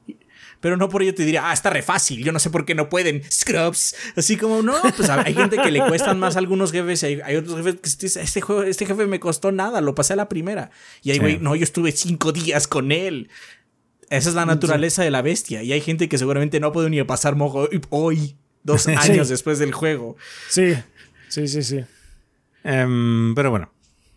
Pero 0.59 0.75
no 0.75 0.89
por 0.89 1.01
ello 1.01 1.15
te 1.15 1.23
diría, 1.23 1.49
ah, 1.49 1.53
está 1.53 1.69
re 1.69 1.81
fácil, 1.81 2.23
yo 2.23 2.33
no 2.33 2.39
sé 2.39 2.49
por 2.49 2.65
qué 2.65 2.75
no 2.75 2.89
pueden. 2.89 3.23
Scrubs. 3.31 3.95
Así 4.17 4.35
como, 4.35 4.61
no, 4.61 4.75
pues 4.95 5.09
hay 5.09 5.33
gente 5.33 5.57
que 5.57 5.71
le 5.71 5.79
cuestan 5.87 6.19
más 6.19 6.35
a 6.35 6.39
algunos 6.39 6.71
jefes, 6.71 7.03
hay, 7.03 7.21
hay 7.23 7.37
otros 7.37 7.55
jefes 7.57 7.75
que 7.95 8.05
este, 8.07 8.41
juego, 8.41 8.63
este 8.63 8.85
jefe 8.85 9.05
me 9.05 9.19
costó 9.19 9.51
nada, 9.53 9.79
lo 9.79 9.95
pasé 9.95 10.13
a 10.13 10.15
la 10.17 10.27
primera. 10.27 10.69
Y 11.01 11.11
ahí, 11.11 11.19
güey, 11.19 11.37
no, 11.37 11.55
yo 11.55 11.63
estuve 11.63 11.93
cinco 11.93 12.33
días 12.33 12.67
con 12.67 12.91
él. 12.91 13.29
Esa 14.09 14.29
es 14.29 14.35
la 14.35 14.45
naturaleza 14.45 15.03
de 15.03 15.11
la 15.11 15.21
bestia. 15.21 15.61
Y 15.63 15.71
hay 15.71 15.81
gente 15.81 16.09
que 16.09 16.17
seguramente 16.17 16.59
no 16.59 16.71
puede 16.71 16.89
ni 16.89 17.01
pasar 17.03 17.35
mojo 17.35 17.69
hoy 17.89 18.35
dos 18.63 18.87
años 18.87 19.29
después 19.29 19.59
del 19.59 19.71
juego. 19.71 20.17
Sí, 20.49 20.73
sí, 21.27 21.47
sí, 21.47 21.63
sí. 21.63 21.85
Em, 22.63 23.33
pero 23.35 23.51
bueno, 23.51 23.71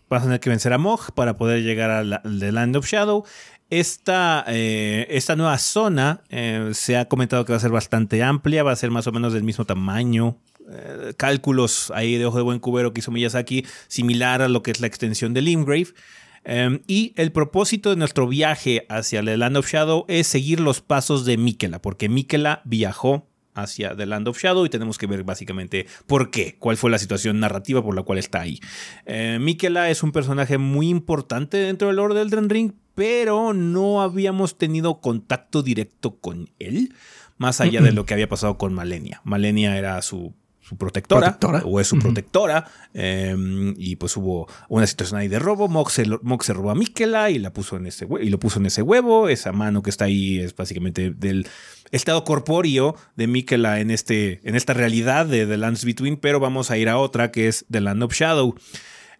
vas 0.09 0.23
a 0.23 0.25
tener 0.25 0.39
que 0.39 0.49
vencer 0.49 0.73
a 0.73 0.77
Mog 0.77 1.13
para 1.13 1.35
poder 1.35 1.63
llegar 1.63 1.89
al 1.89 2.21
The 2.39 2.51
Land 2.51 2.75
of 2.75 2.87
Shadow. 2.87 3.25
Esta, 3.69 4.45
eh, 4.47 5.07
esta 5.09 5.35
nueva 5.35 5.57
zona 5.57 6.21
eh, 6.29 6.71
se 6.73 6.97
ha 6.97 7.05
comentado 7.05 7.45
que 7.45 7.53
va 7.53 7.57
a 7.57 7.61
ser 7.61 7.71
bastante 7.71 8.21
amplia, 8.21 8.63
va 8.63 8.71
a 8.71 8.75
ser 8.75 8.91
más 8.91 9.07
o 9.07 9.11
menos 9.11 9.33
del 9.33 9.43
mismo 9.43 9.65
tamaño. 9.65 10.37
Eh, 10.69 11.13
cálculos 11.17 11.91
ahí 11.93 12.17
de 12.17 12.25
ojo 12.25 12.37
de 12.37 12.43
buen 12.43 12.59
cubero 12.59 12.93
que 12.93 12.99
hizo 12.99 13.11
Miyazaki, 13.11 13.65
similar 13.87 14.41
a 14.41 14.47
lo 14.47 14.63
que 14.63 14.71
es 14.71 14.79
la 14.79 14.87
extensión 14.87 15.33
de 15.33 15.41
Limgrave. 15.41 15.87
Em, 16.45 16.81
y 16.87 17.13
el 17.15 17.31
propósito 17.31 17.89
de 17.89 17.95
nuestro 17.95 18.27
viaje 18.27 18.85
hacia 18.89 19.23
The 19.23 19.37
Land 19.37 19.57
of 19.57 19.71
Shadow 19.71 20.05
es 20.07 20.27
seguir 20.27 20.59
los 20.59 20.81
pasos 20.81 21.25
de 21.25 21.37
Mikela, 21.37 21.81
porque 21.81 22.09
Mikela 22.09 22.61
viajó 22.65 23.27
hacia 23.53 23.95
The 23.95 24.05
Land 24.05 24.27
of 24.27 24.39
Shadow 24.39 24.65
y 24.65 24.69
tenemos 24.69 24.97
que 24.97 25.07
ver 25.07 25.23
básicamente 25.23 25.85
por 26.07 26.31
qué, 26.31 26.55
cuál 26.59 26.77
fue 26.77 26.91
la 26.91 26.97
situación 26.97 27.39
narrativa 27.39 27.83
por 27.83 27.95
la 27.95 28.03
cual 28.03 28.19
está 28.19 28.41
ahí. 28.41 28.59
Eh, 29.05 29.37
Mikela 29.39 29.89
es 29.89 30.03
un 30.03 30.11
personaje 30.11 30.57
muy 30.57 30.89
importante 30.89 31.57
dentro 31.57 31.87
del 31.87 31.97
lore 31.97 32.15
del 32.15 32.27
Elden 32.27 32.49
Ring, 32.49 32.73
pero 32.95 33.53
no 33.53 34.01
habíamos 34.01 34.57
tenido 34.57 35.01
contacto 35.01 35.63
directo 35.63 36.17
con 36.17 36.49
él, 36.59 36.93
más 37.37 37.61
allá 37.61 37.81
de 37.81 37.91
lo 37.93 38.05
que 38.05 38.13
había 38.13 38.29
pasado 38.29 38.57
con 38.57 38.73
Malenia. 38.73 39.21
Malenia 39.23 39.77
era 39.77 40.01
su, 40.01 40.33
protectora, 40.77 41.37
o 41.65 41.79
es 41.79 41.87
su 41.87 41.99
protectora. 41.99 42.65
Em, 42.93 43.73
y 43.77 43.95
pues 43.95 44.15
hubo 44.17 44.47
una 44.69 44.87
situación 44.87 45.19
ahí 45.19 45.27
de 45.27 45.39
robo. 45.39 45.67
Mox 45.67 45.93
se, 45.93 46.05
se 46.05 46.53
robó 46.53 46.71
a 46.71 46.75
Mikela 46.75 47.29
y, 47.29 47.39
la 47.39 47.51
puso 47.51 47.77
en 47.77 47.87
ese, 47.87 48.07
y 48.21 48.29
lo 48.29 48.39
puso 48.39 48.59
en 48.59 48.65
ese 48.65 48.81
huevo. 48.81 49.29
Esa 49.29 49.51
mano 49.51 49.81
que 49.81 49.89
está 49.89 50.05
ahí 50.05 50.39
es 50.39 50.55
básicamente 50.55 51.11
del 51.11 51.47
estado 51.91 52.23
corpóreo 52.23 52.95
de 53.15 53.27
Mikela 53.27 53.79
en, 53.79 53.91
este, 53.91 54.41
en 54.43 54.55
esta 54.55 54.73
realidad 54.73 55.25
de 55.25 55.45
The 55.45 55.57
Lands 55.57 55.85
Between, 55.85 56.17
pero 56.17 56.39
vamos 56.39 56.71
a 56.71 56.77
ir 56.77 56.89
a 56.89 56.97
otra 56.97 57.31
que 57.31 57.47
es 57.47 57.65
The 57.69 57.81
Land 57.81 58.03
of 58.03 58.13
Shadow. 58.13 58.55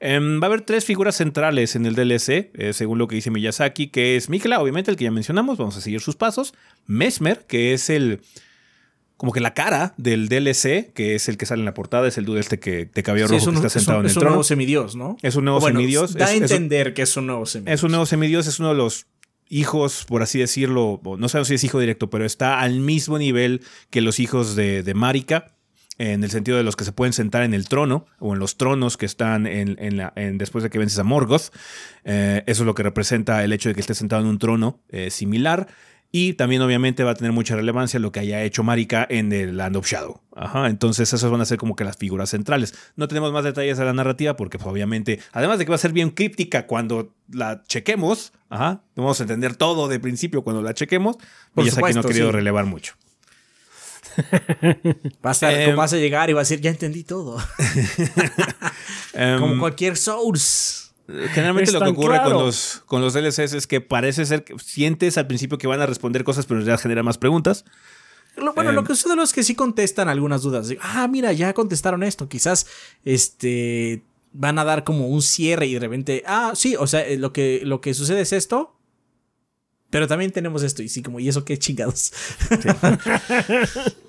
Em, 0.06 0.42
va 0.42 0.48
a 0.48 0.48
haber 0.48 0.62
tres 0.62 0.84
figuras 0.84 1.16
centrales 1.16 1.78
en 1.78 1.86
el 1.86 1.96
DLC, 1.96 2.52
eh, 2.56 2.74
según 2.74 2.98
lo 2.98 3.08
que 3.08 3.16
dice 3.16 3.32
Miyazaki, 3.32 3.88
que 3.88 4.18
es 4.18 4.28
Mikela, 4.28 4.60
obviamente, 4.60 4.92
el 4.92 4.98
que 4.98 5.06
ya 5.06 5.12
mencionamos, 5.12 5.58
vamos 5.58 5.78
a 5.78 5.82
seguir 5.82 6.02
sus 6.02 6.18
pasos. 6.18 6.54
Mesmer, 6.88 7.46
que 7.48 7.74
es 7.74 7.90
el 7.90 8.20
como 9.24 9.32
que 9.32 9.40
la 9.40 9.54
cara 9.54 9.94
del 9.96 10.28
DLC, 10.28 10.92
que 10.92 11.16
es 11.16 11.30
el 11.30 11.38
que 11.38 11.46
sale 11.46 11.62
en 11.62 11.66
la 11.66 11.74
portada, 11.74 12.10
es 12.10 12.18
el 12.18 12.26
dude 12.26 12.42
este 12.42 12.60
que 12.60 12.86
te 12.86 13.04
cabello 13.04 13.30
rojo 13.30 13.52
que 13.52 13.56
está 13.56 13.70
sentado 13.70 14.02
en 14.02 14.08
el 14.08 14.12
trono. 14.12 14.20
Es 14.20 14.26
un 14.26 14.28
nuevo 14.28 14.44
semidios, 14.44 14.96
¿no? 14.98 15.16
Es 15.22 15.36
un 15.38 15.46
nuevo 15.46 15.62
semidios. 15.62 16.14
Da 16.14 16.26
a 16.26 16.34
entender 16.34 16.94
que 16.94 17.04
es 17.04 17.16
un 17.16 17.28
nuevo 17.28 17.46
semidios. 17.46 17.74
Es 17.74 17.84
un 17.84 17.92
nuevo 17.92 18.06
semidios, 18.06 18.48
es 18.48 18.60
uno 18.60 18.68
de 18.68 18.76
los 18.76 19.06
hijos, 19.48 20.04
por 20.10 20.24
así 20.24 20.40
decirlo, 20.40 21.00
no 21.18 21.30
sabemos 21.30 21.48
si 21.48 21.54
es 21.54 21.64
hijo 21.64 21.80
directo, 21.80 22.10
pero 22.10 22.26
está 22.26 22.60
al 22.60 22.82
mismo 22.82 23.18
nivel 23.18 23.62
que 23.90 24.02
los 24.02 24.20
hijos 24.20 24.58
de, 24.58 24.84
de 24.84 24.94
Marika 24.94 25.54
en 25.98 26.24
el 26.24 26.30
sentido 26.30 26.58
de 26.58 26.64
los 26.64 26.76
que 26.76 26.84
se 26.84 26.92
pueden 26.92 27.14
sentar 27.14 27.44
en 27.44 27.54
el 27.54 27.70
trono 27.70 28.06
o 28.20 28.34
en 28.34 28.40
los 28.40 28.58
tronos 28.58 28.98
que 28.98 29.06
están 29.06 29.48
en, 29.48 29.96
la, 29.96 30.12
después 30.16 30.66
de 30.66 30.70
que 30.70 30.80
vences 30.80 31.00
a 31.00 31.04
Morgoth. 31.04 31.54
Eh, 32.04 32.44
eso 32.46 32.64
es 32.64 32.66
lo 32.66 32.76
que 32.76 32.84
representa 32.84 33.44
el 33.44 33.54
hecho 33.54 33.70
de 33.70 33.76
que 33.76 33.82
esté 33.82 33.94
sentado 33.94 34.22
en 34.22 34.28
un 34.28 34.40
trono 34.40 34.82
eh, 34.90 35.10
similar. 35.12 35.68
Y 36.16 36.34
también 36.34 36.62
obviamente 36.62 37.04
va 37.04 37.10
a 37.10 37.16
tener 37.16 37.32
mucha 37.32 37.56
relevancia 37.56 38.00
lo 38.00 38.12
que 38.12 38.20
haya 38.20 38.44
hecho 38.44 38.62
Marika 38.62 39.08
en 39.10 39.34
el 39.34 39.58
Land 39.58 39.78
of 39.78 39.88
Shadow. 39.88 40.22
Ajá, 40.36 40.68
entonces 40.68 41.12
esas 41.12 41.32
van 41.32 41.42
a 41.42 41.46
ser 41.46 41.58
como 41.58 41.76
que 41.76 41.84
las 41.84 41.98
figuras 41.98 42.30
centrales. 42.30 42.76
No 42.96 43.08
tenemos 43.08 43.34
más 43.34 43.44
detalles 43.44 43.80
de 43.80 43.86
la 43.86 43.94
narrativa 43.94 44.36
porque 44.36 44.60
pues, 44.60 44.70
obviamente, 44.70 45.20
además 45.32 45.58
de 45.58 45.66
que 45.66 45.70
va 45.70 45.76
a 45.76 45.80
ser 45.80 45.92
bien 45.92 46.12
críptica 46.12 46.68
cuando 46.68 47.16
la 47.32 47.64
chequemos, 47.66 48.32
ajá, 48.50 48.84
vamos 48.96 49.20
a 49.22 49.24
entender 49.24 49.56
todo 49.56 49.88
de 49.88 50.00
principio 50.00 50.44
cuando 50.44 50.62
la 50.62 50.76
chequemos, 50.76 51.18
y 51.58 51.64
ya 51.64 51.72
aquí 51.84 51.96
no 51.96 52.02
ha 52.02 52.04
querido 52.04 52.32
relevar 52.32 52.68
mucho. 52.68 52.94
Vas 55.24 55.42
a, 55.42 55.52
em, 55.52 55.76
vas 55.76 55.94
a 55.94 55.98
llegar 55.98 56.30
y 56.30 56.34
vas 56.34 56.42
a 56.42 56.48
decir, 56.48 56.62
ya 56.62 56.70
entendí 56.70 57.04
todo. 57.04 57.38
Como 59.14 59.54
em, 59.54 59.60
cualquier 59.60 59.98
Source. 59.98 60.83
Generalmente 61.08 61.72
lo 61.72 61.82
que 61.82 61.90
ocurre 61.90 62.22
con, 62.24 62.34
los, 62.34 62.82
con 62.86 63.02
los 63.02 63.14
DLCs 63.14 63.54
es 63.54 63.68
que 63.68 63.82
parece 63.82 64.26
ser 64.26 64.44
que 64.44 64.58
sientes 64.58 65.18
al 65.18 65.28
principio 65.28 65.58
que 65.58 65.68
van 65.68 65.82
a 65.82 65.86
responder 65.86 66.24
cosas, 66.24 66.46
pero 66.46 66.62
ya 66.62 66.78
genera 66.78 67.04
más 67.04 67.18
preguntas. 67.18 67.66
bueno, 68.56 68.72
lo 68.72 68.82
em, 68.82 68.88
que 68.88 68.96
sucede 68.96 69.22
es 69.22 69.34
que 69.34 69.44
sí 69.44 69.54
contestan 69.54 70.08
algunas 70.08 70.44
dudas. 70.44 70.70
Ah, 70.82 71.08
mira, 71.10 71.34
ya 71.34 71.54
contestaron 71.54 72.04
esto. 72.04 72.30
Quizás 72.30 72.68
este 73.04 74.04
van 74.32 74.58
a 74.60 74.64
dar 74.64 74.84
como 74.84 75.08
un 75.08 75.22
cierre 75.22 75.68
y 75.68 75.74
de 75.74 75.80
repente, 75.80 76.24
ah, 76.26 76.54
sí, 76.56 76.76
o 76.76 76.88
sea, 76.88 77.06
eh, 77.06 77.18
lo 77.18 77.34
que, 77.34 77.62
lo 77.64 77.82
que 77.82 77.94
sucede 77.94 78.22
es 78.22 78.34
esto. 78.34 78.76
Pero 79.90 80.08
también 80.08 80.32
tenemos 80.32 80.64
esto, 80.64 80.82
y 80.82 80.90
sí, 80.90 81.04
como, 81.04 81.20
¿y 81.20 81.30
eso 81.30 81.46
qué 81.46 81.60
chingados? 81.60 82.14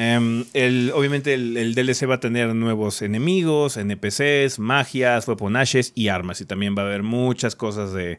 Em, 0.00 0.44
el, 0.54 0.92
obviamente 0.94 1.34
el, 1.34 1.74
DLC 1.74 2.08
va 2.08 2.14
a 2.14 2.20
tener 2.20 2.54
nuevos 2.54 3.02
enemigos, 3.02 3.76
NPCs, 3.76 4.60
magias, 4.60 5.26
weaponaches 5.26 5.90
y 5.96 6.06
armas. 6.06 6.40
Y 6.40 6.46
también 6.46 6.76
va 6.78 6.82
a 6.82 6.86
haber 6.86 7.02
muchas 7.02 7.56
cosas 7.56 7.92
de, 7.92 8.18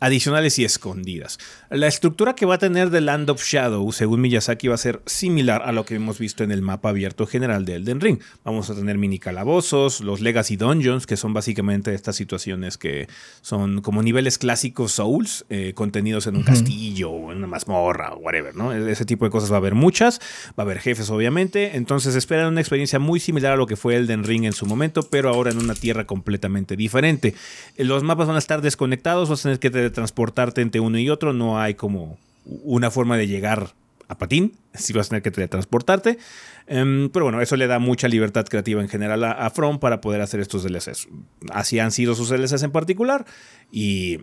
adicionales 0.00 0.58
y 0.58 0.64
escondidas. 0.64 1.38
La 1.68 1.86
estructura 1.86 2.34
que 2.34 2.46
va 2.46 2.56
a 2.56 2.58
tener 2.58 2.90
The 2.90 3.00
Land 3.00 3.30
of 3.30 3.44
Shadow, 3.44 3.92
según 3.92 4.22
Miyazaki, 4.22 4.68
va 4.68 4.74
a 4.74 4.78
ser 4.78 5.02
similar 5.06 5.62
a 5.62 5.72
lo 5.72 5.84
que 5.84 5.94
hemos 5.94 6.18
visto 6.18 6.42
en 6.42 6.50
el 6.50 6.62
mapa 6.62 6.88
abierto 6.88 7.26
general 7.26 7.64
de 7.64 7.76
Elden 7.76 8.00
Ring. 8.00 8.18
Vamos 8.42 8.70
a 8.70 8.74
tener 8.74 8.98
mini 8.98 9.18
calabozos, 9.18 10.00
los 10.00 10.20
Legacy 10.20 10.56
Dungeons, 10.56 11.06
que 11.06 11.16
son 11.16 11.34
básicamente 11.34 11.94
estas 11.94 12.16
situaciones 12.16 12.78
que 12.78 13.08
son 13.42 13.82
como 13.82 14.02
niveles 14.02 14.38
clásicos 14.38 14.92
Souls, 14.92 15.44
eh, 15.50 15.72
contenidos 15.74 16.26
en 16.26 16.36
un 16.36 16.42
castillo 16.42 17.10
o 17.10 17.32
en 17.32 17.38
una 17.38 17.46
mazmorra 17.46 18.14
o 18.14 18.18
whatever, 18.18 18.54
¿no? 18.56 18.72
E-, 18.72 18.90
ese 18.90 19.04
tipo 19.04 19.24
de 19.24 19.30
cosas 19.30 19.52
va 19.52 19.56
a 19.56 19.58
haber 19.58 19.74
muchas, 19.74 20.20
va 20.50 20.54
a 20.58 20.62
haber 20.62 20.78
jefes 20.78 21.10
obviamente, 21.10 21.76
entonces 21.76 22.14
esperan 22.14 22.46
una 22.48 22.60
experiencia 22.60 22.98
muy 22.98 23.20
similar 23.20 23.52
a 23.52 23.56
lo 23.56 23.66
que 23.66 23.76
fue 23.76 23.96
Elden 23.96 24.24
Ring 24.24 24.44
en 24.44 24.52
su 24.52 24.66
momento, 24.66 25.02
pero 25.02 25.28
ahora 25.28 25.50
en 25.50 25.58
una 25.58 25.74
tierra 25.74 26.06
completamente 26.06 26.76
diferente. 26.76 27.34
Los 27.76 28.02
mapas 28.02 28.26
van 28.26 28.36
a 28.36 28.40
estar 28.40 28.62
desconectados, 28.62 29.28
vas 29.28 29.40
a 29.40 29.42
tener 29.44 29.58
que 29.58 29.89
transportarte 29.90 30.60
entre 30.60 30.80
uno 30.80 30.98
y 30.98 31.10
otro, 31.10 31.32
no 31.32 31.60
hay 31.60 31.74
como 31.74 32.18
una 32.44 32.90
forma 32.90 33.16
de 33.16 33.26
llegar 33.26 33.74
a 34.10 34.18
patín, 34.18 34.56
si 34.74 34.92
vas 34.92 35.06
a 35.06 35.10
tener 35.10 35.22
que 35.22 35.30
teletransportarte. 35.30 36.18
Em, 36.66 37.08
pero 37.10 37.24
bueno, 37.24 37.40
eso 37.40 37.56
le 37.56 37.66
da 37.66 37.78
mucha 37.78 38.08
libertad 38.08 38.46
creativa 38.46 38.80
en 38.82 38.88
general 38.88 39.24
a, 39.24 39.50
From 39.50 39.78
para 39.78 40.00
poder 40.00 40.20
hacer 40.20 40.40
estos 40.40 40.62
DLCs. 40.62 41.08
Así 41.52 41.78
han 41.78 41.92
sido 41.92 42.14
sus 42.14 42.28
DLCs 42.28 42.62
en 42.62 42.72
particular 42.72 43.24
y 43.72 44.18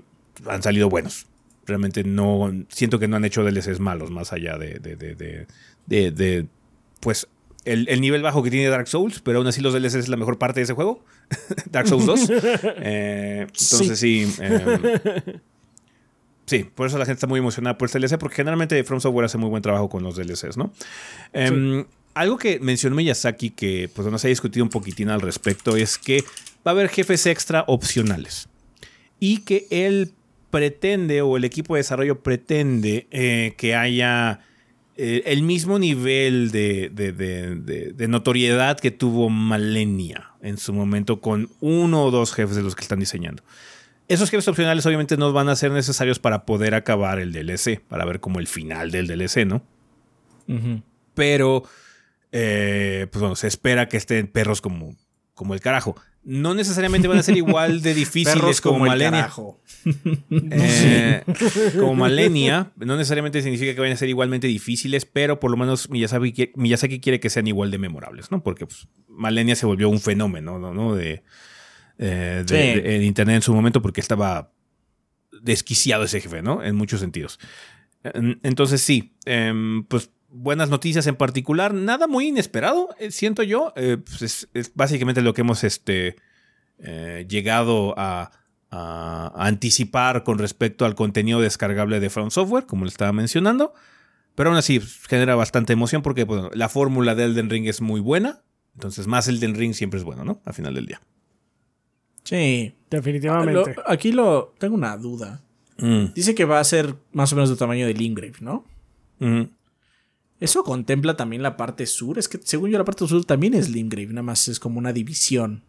han 0.46 0.62
salido 0.62 0.90
buenos. 0.90 1.28
Realmente 1.66 2.04
no, 2.04 2.54
siento 2.70 3.00
que 3.00 3.08
no 3.08 3.18
han 3.18 3.26
hecho 3.26 3.44
DLCs 3.44 3.80
malos 3.80 4.12
más 4.12 4.32
allá 4.32 4.58
de, 4.58 4.80
de, 4.80 6.48
pues 7.02 7.28
el, 7.66 8.00
nivel 8.00 8.22
bajo 8.22 8.42
que 8.44 8.50
tiene 8.50 8.70
Dark 8.70 8.88
Souls, 8.88 9.20
pero 9.20 9.40
aún 9.40 9.48
así 9.48 9.60
los 9.60 9.74
DLCs 9.74 9.96
es 9.96 10.08
la 10.08 10.16
mejor 10.16 10.38
parte 10.38 10.62
de 10.62 10.66
ese 10.66 10.74
juego. 10.74 11.04
Dark 11.72 11.88
Souls 11.88 12.06
2. 12.06 12.32
Eh, 12.80 13.42
entonces 13.42 14.00
sí. 14.00 14.34
Em, 14.40 15.42
Sí, 16.48 16.64
por 16.64 16.88
eso 16.88 16.98
la 16.98 17.06
gente 17.06 17.18
está 17.18 17.28
muy 17.28 17.40
emocionada 17.40 17.78
por 17.78 17.88
este 17.88 18.00
DLC, 18.00 18.18
porque 18.18 18.38
generalmente 18.38 18.82
From 18.86 19.02
Software 19.02 19.26
hace 19.26 19.38
muy 19.38 19.50
buen 19.50 19.62
trabajo 19.62 19.90
con 19.90 20.02
los 20.02 20.16
DLCs, 20.16 20.56
¿no? 20.56 20.72
Em, 21.34 21.86
algo 22.14 22.38
que 22.38 22.60
mencionó 22.60 22.96
Miyazaki, 22.96 23.50
que 23.50 23.90
pues 23.94 24.08
no 24.08 24.18
se 24.18 24.28
ha 24.28 24.30
discutido 24.30 24.64
un 24.64 24.70
poquitín 24.70 25.10
al 25.10 25.20
respecto, 25.20 25.76
es 25.76 25.98
que 25.98 26.24
va 26.66 26.72
a 26.72 26.74
haber 26.74 26.88
jefes 26.88 27.26
extra 27.26 27.66
opcionales. 27.68 28.48
Y 29.20 29.40
que 29.40 29.68
él 29.70 30.14
pretende, 30.50 31.22
o 31.22 31.36
el 31.36 31.44
equipo 31.44 31.76
de 31.76 31.80
desarrollo 31.80 32.22
pretende, 32.22 33.08
eh, 33.12 33.54
que 33.58 33.76
haya 33.76 34.40
eh, 34.96 35.24
el 35.26 35.44
mismo 35.44 35.80
nivel 35.80 36.50
de, 36.52 36.90
de, 36.90 38.08
notoriedad 38.08 38.80
que 38.80 38.90
tuvo 38.90 39.30
Malenia 39.30 40.32
en 40.42 40.58
su 40.58 40.74
momento 40.74 41.20
con 41.20 41.50
uno 41.60 42.06
o 42.06 42.12
dos 42.12 42.34
jefes 42.34 42.56
de 42.56 42.64
los 42.64 42.76
que 42.76 42.84
están 42.84 43.00
diseñando. 43.00 43.44
Esos 44.08 44.30
jefes 44.30 44.48
opcionales 44.48 44.86
obviamente 44.86 45.18
no 45.18 45.34
van 45.34 45.50
a 45.50 45.56
ser 45.56 45.72
necesarios 45.72 46.20
para 46.20 46.46
poder 46.46 46.76
acabar 46.76 47.20
el 47.20 47.34
DLC, 47.34 47.82
para 47.82 48.06
ver 48.06 48.20
como 48.20 48.40
el 48.40 48.48
final 48.48 48.90
del 48.92 49.08
DLC, 49.08 49.46
¿no? 49.46 49.64
Pero, 51.14 51.64
eh, 52.32 53.08
pues 53.12 53.20
bueno, 53.20 53.36
se 53.36 53.48
espera 53.48 53.90
que 53.90 53.98
estén 53.98 54.28
perros 54.28 54.62
como, 54.62 54.96
como 55.34 55.54
el 55.54 55.60
carajo. 55.60 55.96
No 56.24 56.54
necesariamente 56.54 57.08
van 57.08 57.18
a 57.18 57.24
ser 57.24 57.36
igual 57.38 57.82
de 57.82 57.94
difíciles 57.94 58.62
como, 58.62 58.80
Malenia. 58.80 59.30
Eh, 60.30 61.24
como 61.78 61.96
Malenia, 61.96 62.72
no 62.78 62.96
necesariamente 62.96 63.42
significa 63.42 63.74
que 63.74 63.82
vayan 63.82 63.96
a 63.96 63.98
ser 64.00 64.10
igualmente 64.10 64.48
difíciles, 64.48 65.06
pero 65.06 65.40
por 65.40 65.52
lo 65.52 65.58
menos 65.58 65.90
Miyazaki, 65.90 66.52
Miyazaki 66.56 67.02
quiere 67.02 67.20
que 67.20 67.30
sean 67.30 67.48
igual 67.48 67.72
de 67.72 67.78
memorables, 67.78 68.32
¿no? 68.32 68.42
Porque 68.42 68.66
pues, 68.66 68.88
Malenia 69.10 69.56
se 69.56 69.66
volvió 69.66 69.90
un 69.90 70.00
fenómeno, 70.00 70.60
¿no? 70.60 70.96
De, 70.96 71.24
eh, 72.00 72.44
en 72.86 73.04
Internet 73.04 73.38
en 73.38 73.42
su 73.42 73.54
momento 73.54 73.82
porque 73.82 74.02
estaba 74.02 74.52
desquiciado 75.42 76.04
ese 76.04 76.22
jefe, 76.22 76.42
¿no? 76.42 76.64
En 76.64 76.76
muchos 76.76 77.00
sentidos. 77.00 77.40
Entonces 78.44 78.82
sí, 78.82 79.16
em, 79.26 79.84
pues 79.86 80.12
buenas 80.30 80.70
noticias 80.70 81.08
en 81.08 81.16
particular, 81.16 81.74
nada 81.74 82.08
muy 82.08 82.28
inesperado, 82.28 82.90
eh, 83.00 83.12
siento 83.12 83.44
yo. 83.44 83.74
Eh, 83.76 83.98
pues 83.98 84.48
es, 84.54 84.72
básicamente 84.76 85.22
lo 85.22 85.34
que 85.34 85.42
hemos 85.42 85.64
este, 85.64 86.16
llegado 87.28 87.96
a, 87.98 88.32
anticipar 88.70 90.24
con 90.24 90.40
respecto 90.40 90.86
al 90.86 90.94
contenido 90.94 91.40
descargable 91.40 92.02
de 92.02 92.10
From 92.10 92.32
Software, 92.32 92.66
como 92.66 92.84
le 92.84 92.90
estaba 92.90 93.14
mencionando. 93.14 93.74
Pero 94.36 94.50
aún 94.50 94.58
así 94.60 94.80
pues, 94.80 95.00
genera 95.08 95.36
bastante 95.36 95.74
emoción 95.74 96.04
porque 96.04 96.26
bueno, 96.26 96.52
la 96.54 96.70
fórmula 96.70 97.16
de 97.16 97.24
Elden 97.24 97.50
Ring 97.50 97.66
es 97.68 97.82
muy 97.82 98.02
buena. 98.02 98.42
Entonces, 98.76 99.08
más 99.08 99.28
Elden 99.28 99.56
Ring 99.56 99.74
siempre 99.74 99.98
es 99.98 100.04
bueno, 100.04 100.24
¿no? 100.24 100.42
Al 100.46 100.54
final 100.54 100.76
del 100.76 100.86
día. 100.86 101.02
Sí. 102.28 102.74
Definitivamente. 102.90 103.76
aquí 103.86 104.12
lo. 104.12 104.54
Tengo 104.58 104.76
una 104.76 104.98
duda. 104.98 105.42
Mm. 105.78 106.14
Dice 106.14 106.36
que 106.36 106.44
va 106.44 106.60
a 106.60 106.64
ser 106.64 106.96
más 107.14 107.32
o 107.32 107.36
menos 107.36 107.50
del 107.50 107.58
tamaño 107.58 107.88
de 107.88 107.94
Lingrave, 107.94 108.36
¿no? 108.42 108.66
¿Eso 110.40 110.64
contempla 110.64 111.16
también 111.16 111.42
la 111.42 111.56
parte 111.56 111.86
sur? 111.86 112.20
Es 112.20 112.28
que 112.28 112.40
según 112.44 112.70
yo 112.70 112.78
la 112.78 112.84
parte 112.84 113.08
sur 113.08 113.24
también 113.24 113.54
es 113.54 113.70
Limgrave, 113.70 114.08
nada 114.08 114.24
más 114.24 114.48
es 114.50 114.60
como 114.60 114.78
una 114.78 114.92
división. 114.92 115.64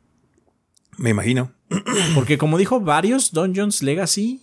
Me 0.97 1.11
imagino. 1.11 1.53
Porque 2.15 2.39
como 2.39 2.59
dijo 2.59 2.81
varios 2.81 3.33
Dungeons 3.33 3.83
Legacy, 3.83 4.43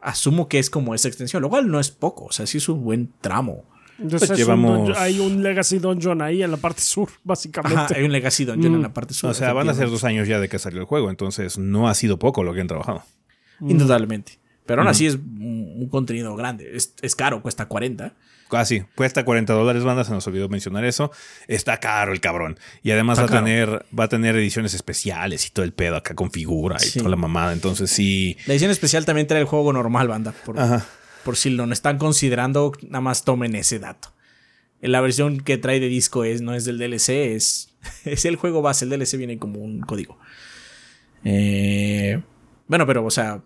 asumo 0.00 0.48
que 0.48 0.58
es 0.58 0.70
como 0.70 0.94
esa 0.94 1.08
extensión, 1.08 1.42
lo 1.42 1.50
cual 1.50 1.70
no 1.70 1.78
es 1.78 1.90
poco, 1.90 2.24
o 2.24 2.32
sea, 2.32 2.46
sí 2.46 2.58
es 2.58 2.68
un 2.68 2.82
buen 2.82 3.12
tramo. 3.20 3.64
Entonces 3.98 4.28
pues 4.28 4.98
hay 4.98 5.20
un 5.20 5.42
Legacy 5.42 5.78
Dungeon 5.78 6.20
ahí 6.22 6.42
en 6.42 6.50
la 6.50 6.56
parte 6.56 6.82
sur, 6.82 7.08
básicamente. 7.24 7.94
hay 7.96 8.04
un 8.04 8.12
Legacy 8.12 8.44
Dungeon 8.44 8.74
en 8.74 8.82
la 8.82 8.92
parte 8.92 9.14
sur. 9.14 9.30
O 9.30 9.34
sea, 9.34 9.52
van 9.52 9.68
a 9.68 9.74
ser 9.74 9.90
dos 9.90 10.04
años 10.04 10.28
ya 10.28 10.38
de 10.38 10.48
que 10.48 10.58
salió 10.58 10.80
el 10.80 10.86
juego, 10.86 11.10
entonces 11.10 11.58
no 11.58 11.88
ha 11.88 11.94
sido 11.94 12.18
poco 12.18 12.44
lo 12.44 12.54
que 12.54 12.60
han 12.60 12.68
trabajado. 12.68 13.02
Indudablemente. 13.60 14.38
Pero 14.66 14.82
aún 14.82 14.88
así 14.88 15.06
es 15.06 15.14
un, 15.14 15.88
contenido 15.90 16.34
grande. 16.34 16.76
Es, 16.76 16.92
es, 17.00 17.14
caro, 17.14 17.40
cuesta 17.40 17.66
40. 17.66 18.12
Casi, 18.50 18.82
cuesta 18.94 19.24
40 19.24 19.52
dólares, 19.52 19.82
banda, 19.82 20.04
se 20.04 20.12
nos 20.12 20.26
olvidó 20.26 20.48
mencionar 20.48 20.84
eso. 20.84 21.10
Está 21.48 21.78
caro 21.78 22.12
el 22.12 22.20
cabrón. 22.20 22.58
Y 22.82 22.90
además 22.90 23.18
va 23.18 23.24
a, 23.24 23.28
tener, 23.28 23.86
va 23.96 24.04
a 24.04 24.08
tener 24.08 24.36
ediciones 24.36 24.74
especiales 24.74 25.46
y 25.46 25.50
todo 25.50 25.64
el 25.64 25.72
pedo 25.72 25.96
acá 25.96 26.14
con 26.14 26.30
figura 26.30 26.76
y 26.84 26.98
toda 26.98 27.10
la 27.10 27.16
mamada. 27.16 27.52
Entonces 27.52 27.90
sí. 27.90 28.36
La 28.46 28.54
edición 28.54 28.70
especial 28.70 29.04
también 29.04 29.26
trae 29.26 29.40
el 29.40 29.46
juego 29.46 29.72
normal, 29.72 30.08
banda. 30.08 30.32
Por, 30.44 30.56
por 31.26 31.36
si 31.36 31.50
lo 31.50 31.64
están 31.72 31.98
considerando, 31.98 32.70
nada 32.82 33.00
más 33.00 33.24
tomen 33.24 33.56
ese 33.56 33.80
dato. 33.80 34.12
La 34.80 35.00
versión 35.00 35.40
que 35.40 35.58
trae 35.58 35.80
de 35.80 35.88
disco 35.88 36.22
es, 36.22 36.40
no 36.40 36.54
es 36.54 36.64
del 36.64 36.78
DLC, 36.78 37.08
es, 37.34 37.76
es 38.04 38.24
el 38.24 38.36
juego 38.36 38.62
base. 38.62 38.84
El 38.84 38.92
DLC 38.92 39.16
viene 39.16 39.36
como 39.36 39.58
un 39.58 39.80
código. 39.80 40.20
Eh, 41.24 42.22
bueno, 42.68 42.86
pero, 42.86 43.04
o 43.04 43.10
sea, 43.10 43.42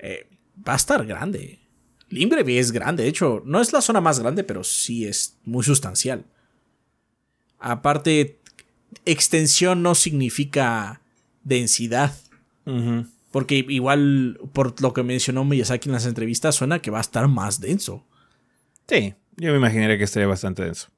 eh, 0.00 0.26
va 0.68 0.72
a 0.72 0.76
estar 0.76 1.06
grande. 1.06 1.60
Limbreby 2.08 2.58
es 2.58 2.72
grande, 2.72 3.04
de 3.04 3.08
hecho, 3.08 3.40
no 3.46 3.60
es 3.60 3.72
la 3.72 3.80
zona 3.80 4.00
más 4.00 4.18
grande, 4.18 4.42
pero 4.42 4.64
sí 4.64 5.06
es 5.06 5.38
muy 5.44 5.62
sustancial. 5.62 6.24
Aparte, 7.60 8.40
extensión 9.04 9.84
no 9.84 9.94
significa 9.94 11.02
densidad. 11.44 12.12
Porque 13.34 13.66
igual, 13.68 14.38
por 14.52 14.80
lo 14.80 14.92
que 14.92 15.02
mencionó 15.02 15.44
Miyazaki 15.44 15.88
en 15.88 15.94
las 15.94 16.06
entrevistas, 16.06 16.54
suena 16.54 16.78
que 16.78 16.92
va 16.92 16.98
a 16.98 17.00
estar 17.00 17.26
más 17.26 17.58
denso. 17.58 18.06
Sí, 18.86 19.14
yo 19.36 19.50
me 19.50 19.56
imaginaría 19.56 19.98
que 19.98 20.04
estaría 20.04 20.28
bastante 20.28 20.62
denso. 20.62 20.92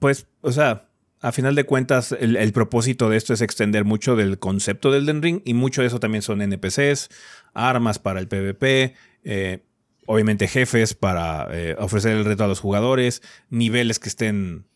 Pues, 0.00 0.26
o 0.40 0.50
sea, 0.50 0.88
a 1.20 1.30
final 1.30 1.54
de 1.54 1.62
cuentas, 1.62 2.10
el, 2.10 2.52
propósito 2.52 3.08
de 3.08 3.18
esto 3.18 3.34
es 3.34 3.40
extender 3.40 3.84
mucho 3.84 4.16
del 4.16 4.40
concepto 4.40 4.90
del 4.90 5.06
Den 5.06 5.22
Ring 5.22 5.42
y 5.44 5.54
mucho 5.54 5.82
de 5.82 5.86
eso 5.86 6.00
también 6.00 6.22
son 6.22 6.42
NPCs, 6.42 7.08
armas 7.54 8.00
para 8.00 8.18
el 8.18 8.26
PvP, 8.26 8.94
eh, 9.22 9.62
obviamente 10.06 10.48
jefes 10.48 10.94
para 10.94 11.46
eh, 11.52 11.76
ofrecer 11.78 12.16
el 12.16 12.24
reto 12.24 12.42
a 12.42 12.48
los 12.48 12.58
jugadores, 12.58 13.22
niveles 13.48 14.00
que 14.00 14.08
estén 14.08 14.66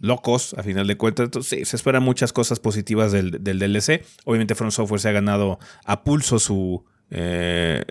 locos, 0.00 0.54
a 0.58 0.62
final 0.62 0.86
de 0.86 0.96
cuentas. 0.96 1.24
Entonces, 1.24 1.58
sí, 1.58 1.64
se 1.64 1.76
esperan 1.76 2.02
muchas 2.02 2.32
cosas 2.32 2.60
positivas 2.60 3.12
del, 3.12 3.42
del 3.42 3.58
DLC. 3.58 4.04
Obviamente, 4.24 4.54
Front 4.54 4.72
Software 4.72 5.00
se 5.00 5.08
ha 5.08 5.12
ganado 5.12 5.58
a 5.84 6.04
pulso 6.04 6.38
su, 6.38 6.84
eh, 7.10 7.82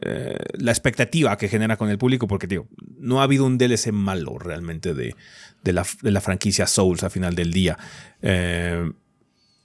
la 0.60 0.72
expectativa 0.72 1.38
que 1.38 1.50
genera 1.50 1.78
con 1.78 1.90
el 1.90 1.98
público, 1.98 2.28
porque 2.28 2.62
no 3.00 3.20
ha 3.20 3.24
habido 3.24 3.46
un 3.46 3.58
DLC 3.58 3.92
malo 3.92 4.38
realmente 4.38 4.94
de, 4.94 5.16
de, 5.64 5.74
la, 5.74 6.22
franquicia 6.22 6.68
Souls 6.68 7.04
a 7.04 7.10
final 7.10 7.34
del 7.36 7.52
día. 7.52 7.78
Eh, 8.22 8.92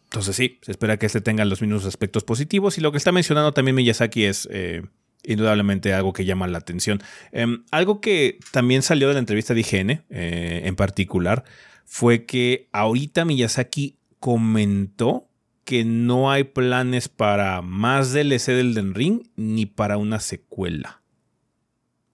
entonces 0.05 0.36
sí, 0.36 0.59
se 0.62 0.70
espera 0.70 0.98
que 0.98 1.06
este 1.06 1.20
tenga 1.20 1.44
los 1.44 1.60
mismos 1.60 1.85
aspectos 1.85 2.24
positivos 2.24 2.77
y 2.78 2.81
lo 2.81 2.93
que 2.93 2.98
está 2.98 3.12
mencionando 3.12 3.52
también 3.52 3.74
Miyazaki 3.74 4.24
es 4.24 4.48
eh, 4.51 4.82
indudablemente 5.23 5.93
algo 5.93 6.12
que 6.12 6.24
llama 6.24 6.47
la 6.48 6.59
atención. 6.59 7.02
Em, 7.31 7.64
algo 7.70 8.01
que 8.01 8.39
también 8.52 8.82
salió 8.82 9.09
de 9.09 9.14
la 9.14 9.20
entrevista 9.20 9.55
de 9.55 9.60
IGN 9.60 10.05
en 10.10 10.77
particular 10.77 11.44
fue 11.93 12.24
que 12.24 12.70
ahorita 12.73 13.27
Miyazaki 13.27 13.98
comentó 14.19 15.28
que 15.64 15.85
no 15.85 16.31
hay 16.31 16.44
planes 16.44 17.10
para 17.10 17.60
más 17.60 18.14
DLC 18.14 18.47
del 18.47 18.73
Den 18.73 18.94
Ring 18.94 19.28
ni 19.36 19.66
para 19.66 19.98
una 19.98 20.19
secuela. 20.19 21.02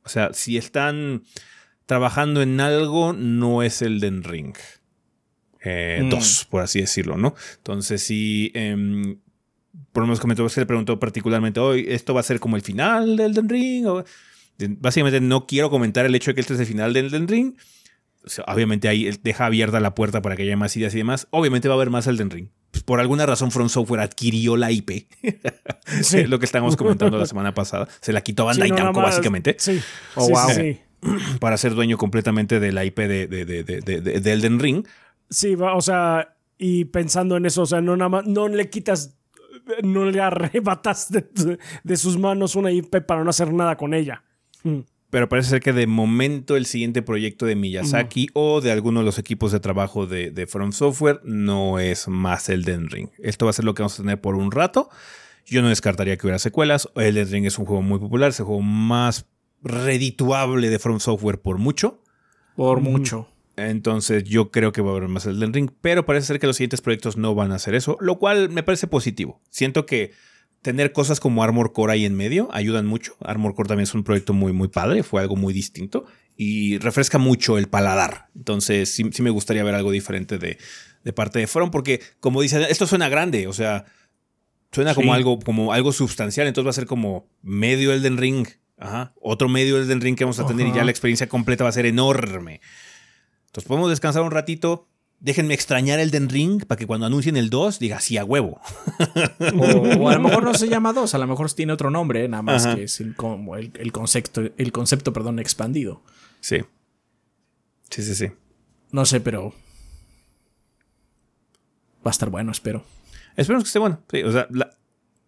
O 0.03 0.09
sea, 0.09 0.33
si 0.33 0.57
están 0.57 1.23
trabajando 1.87 2.43
en 2.43 2.59
algo, 2.59 3.13
no 3.13 3.63
es 3.63 3.81
el 3.81 4.01
Den 4.01 4.25
Ring. 4.25 4.57
Eh, 5.63 6.01
mm. 6.03 6.11
Dos, 6.11 6.45
por 6.51 6.63
así 6.63 6.81
decirlo, 6.81 7.17
¿no? 7.17 7.37
Entonces, 7.59 8.03
si. 8.03 8.51
Eh, 8.55 9.17
por 9.93 10.03
lo 10.03 10.09
menos 10.09 10.19
comentó, 10.19 10.49
se 10.49 10.59
le 10.59 10.67
preguntó 10.67 10.99
particularmente 10.99 11.61
hoy, 11.61 11.87
¿esto 11.89 12.15
va 12.15 12.21
a 12.21 12.25
ser 12.25 12.41
como 12.41 12.57
el 12.57 12.63
final 12.63 13.17
del 13.17 13.33
Den 13.33 13.49
Ring? 13.49 13.87
básicamente 14.81 15.21
no 15.21 15.47
quiero 15.47 15.71
comentar 15.71 16.05
el 16.05 16.17
hecho 16.17 16.33
de 16.33 16.35
que 16.35 16.41
este 16.41 16.55
es 16.55 16.61
el 16.61 16.67
final 16.67 16.93
del 16.93 17.13
Den 17.13 17.29
Ring. 17.29 17.55
Obviamente 18.47 18.89
ahí 18.89 19.11
deja 19.23 19.47
abierta 19.47 19.81
la 19.81 19.95
puerta 19.95 20.23
para 20.23 20.37
que 20.37 20.43
haya 20.43 20.57
más 20.57 20.77
ideas 20.77 20.95
y 20.95 20.99
demás. 20.99 21.29
Obviamente 21.31 21.69
va 21.69 21.75
a 21.75 21.77
haber 21.77 21.91
más 21.91 22.05
Den 22.05 22.31
Ring. 22.31 22.49
Pues, 22.71 22.85
por 22.85 23.01
alguna 23.01 23.27
razón 23.27 23.51
Front 23.51 23.71
Software 23.71 24.01
adquirió 24.01 24.57
la 24.57 24.71
IP. 24.71 25.09
Sí. 26.03 26.25
lo 26.27 26.39
que 26.39 26.45
estábamos 26.45 26.77
comentando 26.77 27.17
la 27.17 27.25
semana 27.25 27.55
pasada. 27.55 27.89
Se 28.03 28.13
la 28.13 28.21
quitó 28.21 28.45
Bandai 28.45 28.71
Namco, 28.71 29.01
básicamente. 29.01 29.57
Sí. 29.59 29.81
Oh, 30.17 30.29
wow. 30.29 30.77
Para 31.41 31.57
ser 31.57 31.75
dueño 31.75 31.97
completamente 31.97 32.61
de 32.61 32.73
la 32.73 32.85
IP 32.85 32.99
de, 32.99 33.27
de, 33.27 34.33
Elden 34.33 34.59
Ring. 34.59 34.87
Sí, 35.31 35.57
o 35.59 35.81
sea, 35.81 36.37
y 36.59 36.85
pensando 36.85 37.39
en 37.39 37.47
eso, 37.47 37.63
o 37.63 37.67
sea, 37.67 37.81
no 37.81 37.97
nada 37.97 38.11
más, 38.11 38.27
no 38.27 38.49
le 38.49 38.69
quitas, 38.69 39.17
no 39.83 40.11
le 40.11 40.21
arrebatas 40.21 41.09
de, 41.11 41.97
sus 41.97 42.19
manos 42.19 42.55
una 42.55 42.71
IP 42.71 43.01
para 43.07 43.25
no 43.25 43.31
hacer 43.31 43.53
nada 43.53 43.77
con 43.77 43.95
ella. 43.95 44.25
Mm. 44.63 44.81
Pero 45.11 45.29
parece 45.29 45.51
ser 45.51 45.61
que 45.61 45.73
de 45.73 45.87
momento 45.87 46.57
el 46.57 46.67
siguiente 46.67 47.01
proyecto 47.01 47.47
de 47.47 47.57
Miyazaki 47.57 48.29
o 48.35 48.61
de 48.61 48.73
alguno 48.73 49.01
de 49.01 49.07
los 49.07 49.19
equipos 49.19 49.53
de 49.53 49.61
trabajo 49.61 50.07
de, 50.07 50.31
de 50.31 50.47
From 50.47 50.73
Software 50.73 51.21
no 51.25 51.79
es 51.79 52.09
más 52.09 52.49
Elden 52.51 52.91
Ring. 52.91 53.09
Esto 53.19 53.47
va 53.47 53.51
a 53.51 53.55
ser 53.55 53.65
lo 53.65 53.75
que 53.75 53.83
vamos 53.83 53.99
a 53.99 54.03
tener 54.03 54.21
por 54.21 54.35
un 54.35 54.53
rato. 54.53 54.91
Yo 55.47 55.63
no 55.63 55.71
descartaría 55.71 56.19
que 56.19 56.27
hubiera 56.27 56.39
secuelas. 56.39 56.91
Elden 56.95 57.31
Ring 57.31 57.47
es 57.47 57.59
un 57.59 57.65
juego 57.65 57.81
muy 57.81 57.99
popular, 57.99 58.31
es 58.31 58.41
el 58.41 58.47
juego 58.47 58.61
más 58.61 59.27
redituable 59.63 60.69
de 60.69 60.79
From 60.79 61.01
Software 61.01 61.41
por 61.41 61.57
mucho. 61.57 62.03
Por 62.55 62.81
mucho. 62.81 63.29
Entonces 63.57 64.25
yo 64.25 64.51
creo 64.51 64.73
que 64.73 64.83
va 64.83 64.91
a 64.91 64.97
haber 64.97 65.09
más 65.09 65.27
Elden 65.27 65.53
Ring, 65.53 65.71
pero 65.81 66.05
parece 66.05 66.27
ser 66.27 66.39
que 66.39 66.47
los 66.47 66.57
siguientes 66.57 66.81
proyectos 66.81 67.17
no 67.17 67.35
van 67.35 67.53
a 67.53 67.57
hacer 67.57 67.75
eso, 67.75 67.97
lo 68.01 68.19
cual 68.19 68.51
me 68.51 68.63
parece 68.63 68.87
positivo. 68.87 69.41
Siento 69.51 69.87
que 69.87 70.13
tener 70.63 70.93
cosas 70.93 71.21
como 71.21 71.43
Armor 71.43 71.73
Core 71.73 71.93
ahí 71.93 72.05
en 72.05 72.17
medio 72.17 72.49
ayudan 72.53 72.87
mucho. 72.87 73.17
Armor 73.21 73.55
Core 73.55 73.69
también 73.69 73.85
es 73.85 73.95
un 73.95 74.05
proyecto 74.05 74.33
muy, 74.33 74.53
muy 74.53 74.69
padre, 74.69 75.03
fue 75.03 75.21
algo 75.21 75.37
muy 75.37 75.53
distinto 75.53 76.07
y 76.37 76.79
refresca 76.79 77.19
mucho 77.19 77.59
el 77.59 77.69
paladar. 77.69 78.29
Entonces 78.37 78.91
sí, 78.91 79.05
me 79.21 79.31
gustaría 79.31 79.65
ver 79.65 79.75
algo 79.75 79.91
diferente 79.91 80.39
de, 80.39 80.59
parte 81.13 81.39
de 81.39 81.47
From, 81.47 81.71
porque 81.71 82.01
como 82.21 82.43
dice, 82.43 82.67
esto 82.71 82.87
suena 82.87 83.09
grande, 83.09 83.47
o 83.47 83.53
sea, 83.53 83.87
suena 84.73 84.95
como, 84.95 85.15
algo, 85.15 85.39
como 85.39 85.73
algo 85.73 85.93
sustancial, 85.93 86.47
entonces 86.47 86.67
va 86.67 86.71
a 86.71 86.75
ser 86.75 86.87
como 86.87 87.29
medio 87.43 87.93
Elden 87.93 88.17
Ring. 88.17 88.47
Ajá, 88.81 89.13
otro 89.21 89.49
medio 89.49 89.77
Elden 89.77 90.01
Ring 90.01 90.17
que 90.17 90.25
vamos 90.25 90.39
a 90.39 90.47
tener 90.47 90.69
y 90.69 90.73
ya 90.73 90.85
la 90.85 90.93
experiencia 90.93 91.29
completa 91.29 91.65
va 91.65 91.71
a 91.71 91.73
ser 91.73 91.87
enorme. 91.87 92.61
Entonces 93.47 93.67
podemos 93.67 93.91
descansar 93.91 94.23
un 94.23 94.31
ratito, 94.31 94.88
déjenme 95.21 95.55
extrañar 95.55 95.99
el 95.99 96.11
Den 96.11 96.29
Ring 96.29 96.65
para 96.65 96.79
que 96.79 96.87
cuando 96.87 97.07
anuncien 97.07 97.37
el 97.37 97.51
2 97.51 97.79
diga 97.79 98.01
sí 98.01 98.17
a 98.17 98.25
huevo. 98.25 98.61
O, 99.99 100.09
a 100.09 100.15
lo 100.15 100.21
mejor 100.21 100.45
no 100.45 100.55
se 100.55 100.69
llama 100.69 100.93
2, 100.93 101.15
a 101.15 101.19
lo 101.19 101.27
mejor 101.27 101.53
tiene 101.53 101.73
otro 101.73 101.91
nombre, 101.91 102.29
nada 102.29 102.43
más 102.43 102.67
que 102.67 102.85
es 102.85 103.01
el, 103.01 103.15
el, 103.75 103.93
concepto, 103.93 104.43
el 104.57 104.73
concepto 104.73 105.13
perdón, 105.13 105.39
expandido. 105.39 106.03
Sí. 106.41 106.59
Sí, 107.91 108.03
sí, 108.03 108.15
sí. 108.15 108.31
No 108.91 109.05
sé, 109.05 109.21
pero. 109.21 109.55
Va 112.07 112.11
a 112.11 112.11
estar 112.11 112.31
bueno, 112.31 112.53
espero. 112.53 112.85
Esperemos 113.37 113.65
que 113.65 113.69
esté 113.69 113.79
bueno. 113.79 114.01
Sí, 114.11 114.23
o 114.23 114.33
sea, 114.33 114.49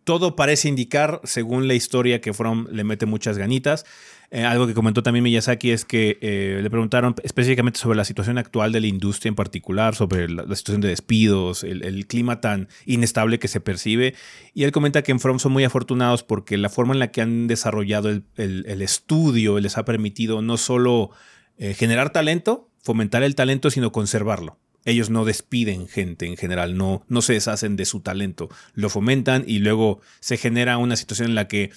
todo 0.05 0.37
parece 0.37 0.69
indicar, 0.69 1.21
según 1.25 1.69
la 1.69 1.75
historia, 1.75 2.21
que 2.21 2.33
From 2.33 2.67
le 2.71 2.85
mete 2.85 3.07
muchas 3.07 3.39
ganitas. 3.39 3.85
Eh, 4.33 4.45
algo 4.45 4.69
que 4.69 4.75
comentó 4.75 5.03
también 5.03 5.25
Miyazaki 5.25 5.73
es 5.73 5.85
que 5.85 6.17
eh, 6.21 6.61
le 6.63 6.71
preguntaron 6.71 7.17
específicamente 7.25 7.81
sobre 7.81 7.97
la 7.97 8.05
situación 8.05 8.39
actual 8.39 8.71
de 8.71 8.81
la 8.81 8.87
industria 8.87 9.29
en 9.29 9.35
particular, 9.35 9.97
sobre 9.97 10.29
la, 10.29 10.45
situación 10.55 10.81
de 10.81 10.89
despidos, 10.89 11.65
el, 11.65 12.07
clima 12.07 12.41
tan 12.41 12.69
inestable 12.87 13.41
que 13.41 13.49
se 13.49 13.61
percibe. 13.61 14.15
Y 14.55 14.63
él 14.63 14.71
comenta 14.71 15.03
que 15.03 15.11
en 15.11 15.19
From 15.19 15.41
son 15.41 15.53
muy 15.53 15.65
afortunados 15.65 16.23
porque 16.23 16.57
la 16.59 16.69
forma 16.69 16.93
en 16.93 17.01
la 17.01 17.11
que 17.11 17.23
han 17.23 17.49
desarrollado 17.49 18.09
el, 18.09 18.83
estudio 18.83 19.59
les 19.59 19.77
ha 19.77 19.85
permitido 19.85 20.43
no 20.43 20.57
solo 20.57 21.11
eh, 21.59 21.75
generar 21.75 22.11
talento, 22.11 22.71
fomentar 22.83 23.25
el 23.25 23.35
talento, 23.35 23.69
sino 23.71 23.91
conservarlo. 23.91 24.59
Ellos 24.85 25.11
no 25.11 25.25
despiden 25.25 25.89
gente 25.89 26.27
en 26.27 26.37
general, 26.37 26.77
no, 26.77 27.05
no 27.09 27.21
se 27.21 27.35
deshacen 27.35 27.77
de 27.77 27.85
su 27.85 28.01
talento, 28.01 28.49
lo 28.75 28.89
fomentan 28.89 29.45
y 29.47 29.59
luego 29.59 30.01
se 30.21 30.39
genera 30.39 30.79
una 30.79 30.97
situación 30.97 31.29
en 31.29 31.35
la 31.35 31.49
que 31.49 31.71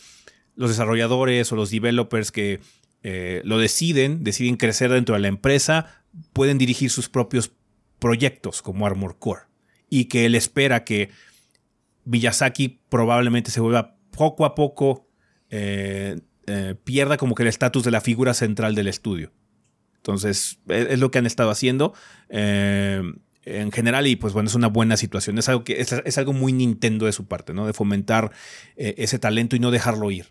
los 0.56 0.70
desarrolladores 0.70 1.52
o 1.52 1.56
los 1.56 1.72
developers 1.72 2.32
que 2.32 2.60
eh, 3.04 3.42
lo 3.44 3.58
deciden, 3.58 4.24
deciden 4.24 4.56
crecer 4.56 4.92
dentro 4.92 5.16
de 5.16 5.22
la 5.22 5.28
empresa, 5.28 6.04
pueden 6.32 6.58
dirigir 6.58 6.90
sus 6.90 7.10
propios 7.10 7.52
proyectos 8.00 8.62
como 8.62 8.86
Armor 8.86 9.18
Core. 9.20 9.42
Y 9.90 10.06
que 10.06 10.26
él 10.26 10.36
espera 10.36 10.84
que 10.84 11.10
Miyazaki 12.06 12.82
probablemente 12.90 13.52
se 13.52 13.60
vuelva 13.60 13.98
poco 14.12 14.46
a 14.46 14.56
poco, 14.56 15.08
eh, 15.50 16.20
eh, 16.48 16.76
pierda 16.84 17.18
como 17.18 17.36
que 17.36 17.44
el 17.44 17.50
estatus 17.50 17.84
de 17.84 17.92
la 17.92 18.02
figura 18.02 18.34
central 18.34 18.76
del 18.76 18.88
estudio. 18.88 19.32
Entonces, 19.98 20.60
es, 20.68 21.00
lo 21.00 21.12
que 21.12 21.20
han 21.20 21.26
estado 21.26 21.50
haciendo. 21.50 21.94
en 22.30 23.72
general, 23.72 24.08
y 24.08 24.16
pues 24.16 24.34
bueno, 24.34 24.48
es 24.48 24.56
una 24.56 24.68
buena 24.68 24.98
situación. 24.98 25.38
Es 25.38 25.50
algo 25.50 25.64
que 25.64 25.80
es, 25.80 25.92
es 25.92 26.18
algo 26.18 26.34
muy 26.34 26.54
Nintendo 26.54 27.06
de 27.06 27.12
su 27.12 27.26
parte, 27.28 27.54
¿no? 27.54 27.66
De 27.66 27.74
fomentar 27.74 28.32
ese 28.76 29.20
talento 29.20 29.56
y 29.56 29.60
no 29.60 29.72
dejarlo 29.72 30.12
ir 30.12 30.28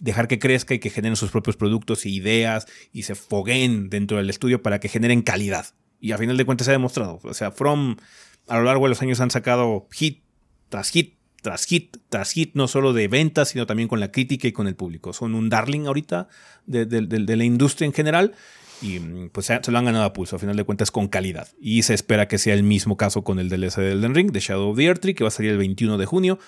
dejar 0.00 0.28
que 0.28 0.38
crezca 0.38 0.74
y 0.74 0.78
que 0.78 0.90
generen 0.90 1.16
sus 1.16 1.30
propios 1.30 1.56
productos 1.56 2.04
e 2.04 2.10
ideas 2.10 2.66
y 2.92 3.04
se 3.04 3.14
foguen 3.14 3.90
dentro 3.90 4.16
del 4.16 4.30
estudio 4.30 4.62
para 4.62 4.80
que 4.80 4.88
generen 4.88 5.22
calidad. 5.22 5.66
Y 6.00 6.12
a 6.12 6.18
final 6.18 6.36
de 6.36 6.44
cuentas 6.44 6.66
se 6.66 6.70
ha 6.70 6.72
demostrado. 6.72 7.20
O 7.22 7.34
sea, 7.34 7.50
From 7.50 7.96
a 8.46 8.56
lo 8.56 8.64
largo 8.64 8.84
de 8.84 8.90
los 8.90 9.02
años 9.02 9.20
han 9.20 9.30
sacado 9.30 9.88
hit 9.92 10.22
tras 10.68 10.90
hit 10.90 11.16
tras 11.42 11.64
hit 11.66 11.96
tras 12.08 12.32
hit, 12.32 12.54
no 12.54 12.66
solo 12.66 12.92
de 12.92 13.08
ventas, 13.08 13.50
sino 13.50 13.66
también 13.66 13.88
con 13.88 14.00
la 14.00 14.10
crítica 14.10 14.48
y 14.48 14.52
con 14.52 14.66
el 14.66 14.74
público. 14.74 15.12
Son 15.12 15.34
un 15.34 15.48
darling 15.48 15.86
ahorita 15.86 16.28
de, 16.66 16.84
de 16.86 17.36
la 17.36 17.44
industria 17.44 17.86
en 17.86 17.92
general 17.92 18.34
y 18.80 18.98
mm, 19.00 19.30
pues 19.30 19.46
se, 19.46 19.70
lo 19.70 19.78
han 19.78 19.84
ganado 19.84 20.04
a 20.04 20.12
pulso, 20.12 20.36
a 20.36 20.38
final 20.38 20.56
de 20.56 20.64
cuentas 20.64 20.90
con 20.90 21.08
calidad. 21.08 21.48
Y 21.60 21.82
se 21.82 21.94
espera 21.94 22.28
que 22.28 22.38
sea 22.38 22.54
el 22.54 22.62
mismo 22.62 22.96
caso 22.96 23.24
con 23.24 23.38
el 23.38 23.48
DLC 23.48 23.76
de 23.76 23.92
Elden 23.92 24.14
Ring, 24.14 24.32
de 24.32 24.40
Shadow 24.40 24.70
of 24.70 24.76
the 24.76 24.84
Earth 24.84 25.04
que 25.14 25.24
va 25.24 25.28
a 25.28 25.32
salir 25.32 25.52
el 25.52 25.58
21 25.58 25.98
de 25.98 26.06
junio. 26.06 26.38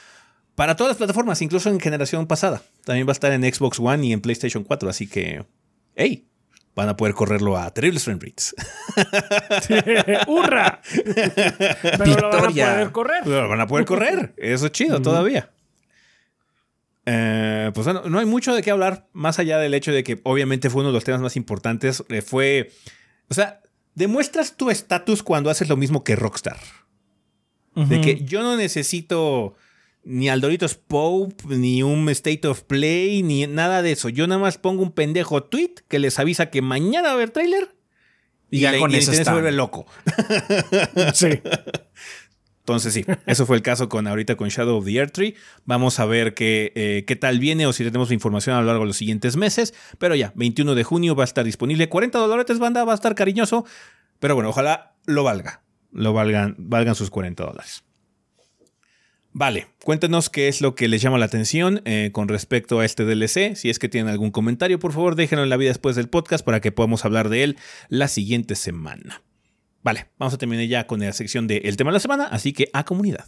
Para 0.61 0.77
todas 0.77 0.91
las 0.91 0.99
plataformas, 0.99 1.41
incluso 1.41 1.71
en 1.71 1.81
generación 1.81 2.27
pasada. 2.27 2.61
También 2.85 3.07
va 3.07 3.13
a 3.13 3.17
estar 3.17 3.33
en 3.33 3.43
Xbox 3.51 3.81
One 3.81 4.07
y 4.07 4.13
en 4.13 4.21
PlayStation 4.21 4.63
4, 4.63 4.91
así 4.91 5.07
que... 5.07 5.47
¡Hey! 5.97 6.29
Van 6.77 6.87
a 6.87 6.99
poder 6.99 7.15
correrlo 7.15 7.57
a 7.57 7.71
terribles 7.71 8.05
frame 8.05 8.21
rates. 8.21 8.55
¡Hurra! 10.27 10.83
Pero 11.97 12.21
lo 12.21 12.29
van 12.29 12.45
a 12.45 12.51
poder 12.51 12.93
correr. 12.93 13.27
lo 13.27 13.49
van 13.49 13.61
a 13.63 13.67
poder 13.67 13.87
correr. 13.87 14.35
Eso 14.37 14.67
es 14.67 14.73
chido 14.73 15.01
todavía. 15.01 15.51
Eh, 17.07 17.71
pues 17.73 17.87
bueno, 17.87 18.03
no 18.11 18.19
hay 18.19 18.27
mucho 18.27 18.55
de 18.55 18.61
qué 18.61 18.71
hablar, 18.71 19.09
más 19.15 19.39
allá 19.39 19.57
del 19.57 19.73
hecho 19.73 19.93
de 19.93 20.05
que 20.05 20.21
obviamente 20.25 20.69
fue 20.69 20.81
uno 20.83 20.91
de 20.91 20.95
los 20.95 21.05
temas 21.05 21.23
más 21.23 21.37
importantes. 21.37 22.05
Eh, 22.11 22.21
fue, 22.21 22.71
o 23.31 23.35
sea, 23.35 23.63
demuestras 23.95 24.59
tu 24.59 24.69
estatus 24.69 25.23
cuando 25.23 25.49
haces 25.49 25.71
lo 25.71 25.79
mismo 25.79 26.05
que 26.05 26.17
Rockstar. 26.17 26.59
De 27.77 28.03
que 28.03 28.25
yo 28.27 28.43
no 28.43 28.59
necesito 28.59 29.57
ni 30.05 30.29
al 30.29 30.41
Doritos 30.41 30.75
Pope, 30.75 31.57
ni 31.57 31.83
un 31.83 32.09
State 32.09 32.47
of 32.47 32.63
Play, 32.63 33.23
ni 33.23 33.47
nada 33.47 33.83
de 33.83 33.93
eso. 33.93 34.09
Yo 34.09 34.27
nada 34.27 34.41
más 34.41 34.59
pongo 34.59 34.83
un 34.83 34.93
pendejo 34.93 35.43
tweet 35.45 35.75
que 35.89 35.99
les 35.99 36.19
avisa 36.19 36.51
que 36.51 36.63
mañana 36.63 37.09
va 37.09 37.11
a 37.11 37.15
haber 37.15 37.31
trailer. 37.31 37.75
Y, 38.51 38.61
ya 38.61 38.77
con 38.79 38.95
eso 38.95 39.13
se 39.13 39.31
vuelve 39.31 39.53
loco. 39.53 39.87
sí. 41.15 41.41
Entonces 42.61 42.93
sí, 42.93 43.05
eso 43.27 43.47
fue 43.47 43.57
el 43.57 43.63
caso 43.63 43.89
con 43.89 44.07
ahorita 44.07 44.37
con 44.37 44.49
Shadow 44.49 44.77
of 44.77 44.85
the 44.85 44.95
Earth 44.95 45.13
Tree. 45.13 45.35
Vamos 45.65 45.99
a 45.99 46.05
ver 46.05 46.35
qué, 46.35 46.73
eh, 46.75 47.05
qué 47.07 47.17
tal 47.17 47.39
viene 47.39 47.67
o 47.67 47.73
si 47.73 47.85
tenemos 47.85 48.13
información 48.13 48.55
a 48.57 48.61
lo 48.61 48.67
largo 48.67 48.83
de 48.83 48.89
los 48.89 48.97
siguientes 48.97 49.37
meses. 49.37 49.75
Pero 49.99 50.15
ya, 50.15 50.33
21 50.37 50.75
de 50.75 50.85
junio 50.85 51.17
va 51.17 51.25
a 51.25 51.27
estar 51.27 51.45
disponible. 51.45 51.89
40 51.89 52.19
dólares, 52.19 52.59
banda, 52.59 52.85
va 52.85 52.93
a 52.93 52.95
estar 52.95 53.15
cariñoso. 53.15 53.65
Pero 54.19 54.35
bueno, 54.35 54.51
ojalá 54.51 54.95
lo 55.07 55.25
valga. 55.25 55.63
Lo 55.93 56.13
valgan, 56.13 56.55
valgan 56.59 56.95
sus 56.95 57.11
40 57.11 57.45
dólares. 57.45 57.83
Vale, 59.33 59.69
cuéntenos 59.85 60.29
qué 60.29 60.49
es 60.49 60.61
lo 60.61 60.75
que 60.75 60.89
les 60.89 61.01
llama 61.03 61.19
la 61.19 61.27
atención 61.27 61.83
eh, 61.85 62.11
con 62.13 62.29
respecto 62.29 62.81
a 62.81 62.85
este 62.85 63.05
DLC. 63.05 63.55
Si 63.55 63.71
es 63.71 63.79
que 63.79 63.89
tienen 63.89 64.11
algún 64.11 64.33
comentario, 64.33 64.79
por 64.81 64.93
favor 64.93 65.15
déjenlo 65.15 65.45
en 65.45 65.51
la 65.51 65.57
vida 65.57 65.71
después 65.71 65.95
del 65.95 66.09
podcast 66.09 66.45
para 66.45 66.61
que 66.61 66.73
podamos 66.73 67.05
hablar 67.05 67.29
de 67.29 67.45
él 67.45 67.57
la 67.89 68.09
siguiente 68.09 68.57
semana. 68.57 69.23
Vale, 69.83 70.09
vamos 70.19 70.35
a 70.35 70.39
terminar 70.39 70.67
ya 70.67 70.87
con 70.87 71.01
la 71.01 71.13
sección 71.13 71.47
de 71.47 71.59
El 71.59 71.77
tema 71.77 71.91
de 71.91 71.95
la 71.95 72.01
semana, 72.01 72.25
así 72.25 72.53
que 72.53 72.69
a 72.73 72.85
comunidad. 72.85 73.27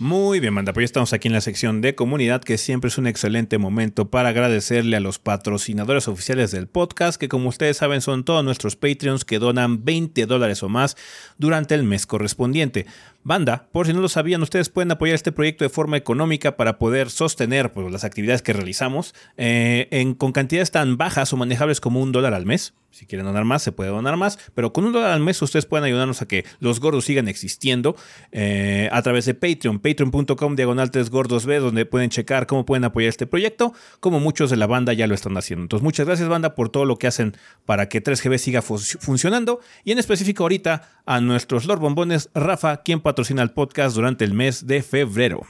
Muy 0.00 0.38
bien, 0.38 0.54
manda, 0.54 0.72
pues 0.72 0.82
ya 0.82 0.84
estamos 0.84 1.12
aquí 1.12 1.26
en 1.26 1.34
la 1.34 1.40
sección 1.40 1.80
de 1.80 1.96
comunidad, 1.96 2.40
que 2.40 2.56
siempre 2.56 2.86
es 2.86 2.98
un 2.98 3.08
excelente 3.08 3.58
momento 3.58 4.08
para 4.08 4.28
agradecerle 4.28 4.96
a 4.96 5.00
los 5.00 5.18
patrocinadores 5.18 6.06
oficiales 6.06 6.52
del 6.52 6.68
podcast, 6.68 7.20
que 7.20 7.28
como 7.28 7.48
ustedes 7.48 7.78
saben 7.78 8.00
son 8.00 8.22
todos 8.22 8.44
nuestros 8.44 8.76
Patreons 8.76 9.24
que 9.24 9.40
donan 9.40 9.84
20 9.84 10.26
dólares 10.26 10.62
o 10.62 10.68
más 10.68 10.96
durante 11.36 11.74
el 11.74 11.82
mes 11.82 12.06
correspondiente. 12.06 12.86
Banda, 13.28 13.68
por 13.72 13.86
si 13.86 13.92
no 13.92 14.00
lo 14.00 14.08
sabían, 14.08 14.40
ustedes 14.42 14.70
pueden 14.70 14.90
apoyar 14.90 15.14
este 15.14 15.32
proyecto 15.32 15.62
de 15.62 15.68
forma 15.68 15.98
económica 15.98 16.56
para 16.56 16.78
poder 16.78 17.10
sostener 17.10 17.74
pues, 17.74 17.92
las 17.92 18.02
actividades 18.02 18.40
que 18.40 18.54
realizamos 18.54 19.14
eh, 19.36 20.14
con 20.16 20.32
cantidades 20.32 20.70
tan 20.70 20.96
bajas 20.96 21.30
o 21.34 21.36
manejables 21.36 21.82
como 21.82 22.00
un 22.00 22.10
dólar 22.10 22.32
al 22.32 22.46
mes. 22.46 22.72
Si 22.90 23.04
quieren 23.04 23.26
donar 23.26 23.44
más, 23.44 23.62
se 23.62 23.70
puede 23.70 23.90
donar 23.90 24.16
más, 24.16 24.38
pero 24.54 24.72
con 24.72 24.86
un 24.86 24.94
dólar 24.94 25.12
al 25.12 25.20
mes 25.20 25.40
ustedes 25.42 25.66
pueden 25.66 25.84
ayudarnos 25.84 26.22
a 26.22 26.26
que 26.26 26.46
los 26.58 26.80
gordos 26.80 27.04
sigan 27.04 27.28
existiendo 27.28 27.96
eh, 28.32 28.88
a 28.90 29.02
través 29.02 29.26
de 29.26 29.34
Patreon, 29.34 29.78
patreon.com 29.78 30.56
diagonal 30.56 30.90
3 30.90 31.10
gordos 31.10 31.44
B, 31.44 31.58
donde 31.58 31.84
pueden 31.84 32.08
checar 32.08 32.46
cómo 32.46 32.64
pueden 32.64 32.84
apoyar 32.84 33.10
este 33.10 33.26
proyecto, 33.26 33.74
como 34.00 34.20
muchos 34.20 34.48
de 34.48 34.56
la 34.56 34.66
banda 34.66 34.94
ya 34.94 35.06
lo 35.06 35.14
están 35.14 35.36
haciendo. 35.36 35.64
Entonces, 35.64 35.84
muchas 35.84 36.06
gracias, 36.06 36.30
banda, 36.30 36.54
por 36.54 36.70
todo 36.70 36.86
lo 36.86 36.96
que 36.96 37.06
hacen 37.06 37.36
para 37.66 37.90
que 37.90 38.02
3GB 38.02 38.38
siga 38.38 38.62
funcionando 38.62 39.60
y 39.84 39.92
en 39.92 39.98
específico 39.98 40.44
ahorita 40.44 41.02
a 41.04 41.20
nuestros 41.20 41.66
Lord 41.66 41.80
Bombones, 41.80 42.30
Rafa, 42.34 42.78
quien 42.78 43.00
patrocina 43.00 43.17
el 43.18 43.50
podcast 43.50 43.96
durante 43.96 44.24
el 44.24 44.32
mes 44.32 44.64
de 44.68 44.80
febrero. 44.80 45.40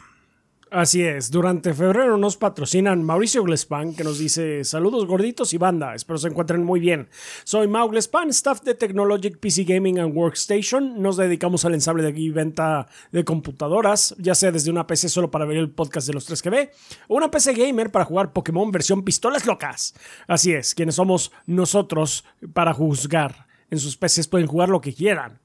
Así 0.71 1.03
es, 1.03 1.31
durante 1.31 1.75
febrero 1.75 2.17
nos 2.17 2.39
patrocinan 2.39 3.03
Mauricio 3.03 3.43
Glespan, 3.43 3.95
que 3.95 4.05
nos 4.05 4.19
dice 4.19 4.65
saludos 4.65 5.07
gorditos 5.07 5.53
y 5.53 5.59
banda, 5.59 5.95
espero 5.95 6.19
se 6.19 6.29
encuentren 6.29 6.65
muy 6.65 6.81
bien. 6.81 7.09
Soy 7.45 7.69
Mau 7.69 7.91
Glespan, 7.91 8.31
staff 8.31 8.63
de 8.63 8.75
Technologic 8.75 9.39
PC 9.39 9.65
Gaming 9.65 9.99
and 9.99 10.17
Workstation. 10.17 11.03
Nos 11.03 11.19
dedicamos 11.19 11.67
al 11.67 11.75
ensamble 11.75 12.03
de 12.03 12.19
y 12.19 12.31
venta 12.31 12.87
de 13.13 13.25
computadoras, 13.25 14.15
ya 14.19 14.35
sea 14.35 14.51
desde 14.51 14.71
una 14.71 14.87
PC 14.87 15.11
solo 15.11 15.31
para 15.31 15.45
ver 15.45 15.59
el 15.59 15.71
podcast 15.71 16.07
de 16.07 16.15
los 16.15 16.29
3GB 16.31 16.71
o 17.09 17.17
una 17.17 17.31
PC 17.31 17.53
gamer 17.53 17.91
para 17.91 18.07
jugar 18.07 18.33
Pokémon 18.33 18.73
versión 18.73 19.05
pistolas 19.05 19.45
locas. 19.45 19.95
Así 20.27 20.53
es, 20.53 20.75
quienes 20.75 20.95
somos 20.95 21.33
nosotros 21.47 22.25
para 22.55 22.73
juzgar. 22.73 23.47
En 23.71 23.79
sus 23.79 23.99
PCs 23.99 24.29
pueden 24.29 24.47
jugar 24.47 24.71
lo 24.71 24.81
que 24.81 24.95
quieran. 24.95 25.41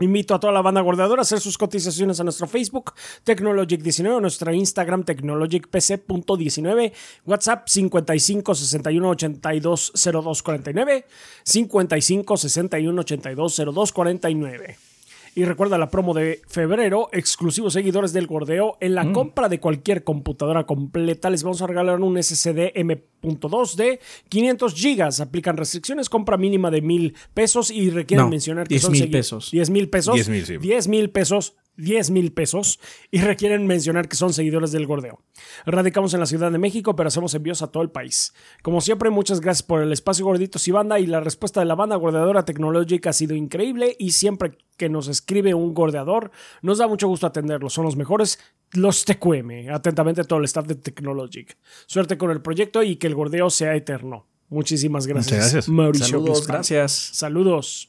Invito 0.00 0.34
a 0.34 0.40
toda 0.40 0.52
la 0.52 0.62
banda 0.62 0.80
guardadora 0.80 1.22
a 1.22 1.22
hacer 1.22 1.40
sus 1.40 1.58
cotizaciones 1.58 2.20
a 2.20 2.24
nuestro 2.24 2.46
Facebook, 2.46 2.94
Technologic19, 3.24 4.20
nuestra 4.20 4.54
Instagram, 4.54 5.02
technologicpc.19, 5.04 6.92
WhatsApp 7.26 7.68
55 7.68 8.54
61 8.54 9.10
82 9.10 9.92
02 9.94 10.42
49, 10.42 11.04
55 11.44 12.36
61 12.36 12.98
82 13.00 13.56
02 13.56 13.92
49. 13.92 14.87
Y 15.34 15.44
recuerda 15.44 15.78
la 15.78 15.90
promo 15.90 16.14
de 16.14 16.40
febrero, 16.48 17.08
exclusivos 17.12 17.72
seguidores 17.72 18.12
del 18.12 18.26
Gordeo. 18.26 18.76
En 18.80 18.94
la 18.94 19.04
mm. 19.04 19.12
compra 19.12 19.48
de 19.48 19.60
cualquier 19.60 20.04
computadora 20.04 20.64
completa 20.64 21.30
les 21.30 21.42
vamos 21.42 21.62
a 21.62 21.66
regalar 21.66 22.00
un 22.00 22.22
SSD 22.22 22.72
M.2 22.74 23.74
de 23.76 24.00
500 24.28 24.74
gigas. 24.74 25.20
Aplican 25.20 25.56
restricciones, 25.56 26.08
compra 26.08 26.36
mínima 26.36 26.70
de 26.70 26.82
mil 26.82 27.14
pesos 27.34 27.70
y 27.70 27.90
requieren 27.90 28.28
mencionar 28.28 28.66
que 28.66 28.74
10 28.74 28.82
son 28.82 28.92
mil 28.92 29.10
pesos. 29.10 29.50
10 29.50 29.70
mil 29.70 29.88
pesos. 29.88 30.14
10 30.14 30.28
mil, 30.28 30.46
sí. 30.46 30.58
10 30.58 30.88
mil 30.88 31.10
pesos 31.10 31.54
10 31.78 32.10
mil 32.10 32.32
pesos 32.32 32.78
y 33.10 33.20
requieren 33.20 33.66
mencionar 33.66 34.08
que 34.08 34.16
son 34.16 34.32
seguidores 34.32 34.72
del 34.72 34.86
Gordeo. 34.86 35.22
Radicamos 35.64 36.12
en 36.12 36.20
la 36.20 36.26
Ciudad 36.26 36.52
de 36.52 36.58
México, 36.58 36.94
pero 36.94 37.08
hacemos 37.08 37.34
envíos 37.34 37.62
a 37.62 37.68
todo 37.68 37.82
el 37.82 37.90
país. 37.90 38.34
Como 38.62 38.80
siempre, 38.80 39.10
muchas 39.10 39.40
gracias 39.40 39.62
por 39.62 39.80
el 39.80 39.92
espacio 39.92 40.24
Gorditos 40.24 40.66
y 40.68 40.72
Banda 40.72 40.98
y 40.98 41.06
la 41.06 41.20
respuesta 41.20 41.60
de 41.60 41.66
la 41.66 41.74
banda 41.74 41.96
gordeadora 41.96 42.44
tecnológica 42.44 43.10
ha 43.10 43.12
sido 43.12 43.34
increíble 43.34 43.96
y 43.98 44.10
siempre 44.10 44.58
que 44.76 44.88
nos 44.88 45.08
escribe 45.08 45.54
un 45.54 45.72
gordeador, 45.74 46.30
nos 46.62 46.78
da 46.78 46.86
mucho 46.86 47.08
gusto 47.08 47.26
atenderlos. 47.26 47.72
Son 47.72 47.84
los 47.84 47.96
mejores, 47.96 48.38
los 48.72 49.04
TQM. 49.04 49.70
Atentamente 49.72 50.24
todo 50.24 50.40
el 50.40 50.44
staff 50.44 50.66
de 50.66 50.74
Technologic. 50.74 51.56
Suerte 51.86 52.18
con 52.18 52.30
el 52.30 52.42
proyecto 52.42 52.82
y 52.82 52.96
que 52.96 53.06
el 53.06 53.14
gordeo 53.14 53.50
sea 53.50 53.74
eterno. 53.74 54.26
Muchísimas 54.48 55.06
gracias. 55.06 55.32
Muchas 55.32 55.52
gracias. 55.52 55.68
Mauricio 55.68 56.06
Saludos, 56.06 56.46
gracias. 56.46 56.92
Saludos. 56.92 57.88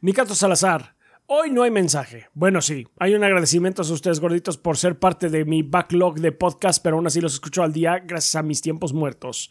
Nicato 0.00 0.34
Salazar. 0.34 0.94
Hoy 1.34 1.50
no 1.50 1.62
hay 1.62 1.70
mensaje. 1.70 2.26
Bueno, 2.34 2.60
sí, 2.60 2.86
hay 2.98 3.14
un 3.14 3.24
agradecimiento 3.24 3.80
a 3.80 3.90
ustedes 3.90 4.20
gorditos 4.20 4.58
por 4.58 4.76
ser 4.76 4.98
parte 4.98 5.30
de 5.30 5.46
mi 5.46 5.62
backlog 5.62 6.20
de 6.20 6.30
podcast, 6.30 6.84
pero 6.84 6.96
aún 6.96 7.06
así 7.06 7.22
los 7.22 7.32
escucho 7.32 7.62
al 7.62 7.72
día 7.72 8.00
gracias 8.00 8.36
a 8.36 8.42
mis 8.42 8.60
tiempos 8.60 8.92
muertos. 8.92 9.48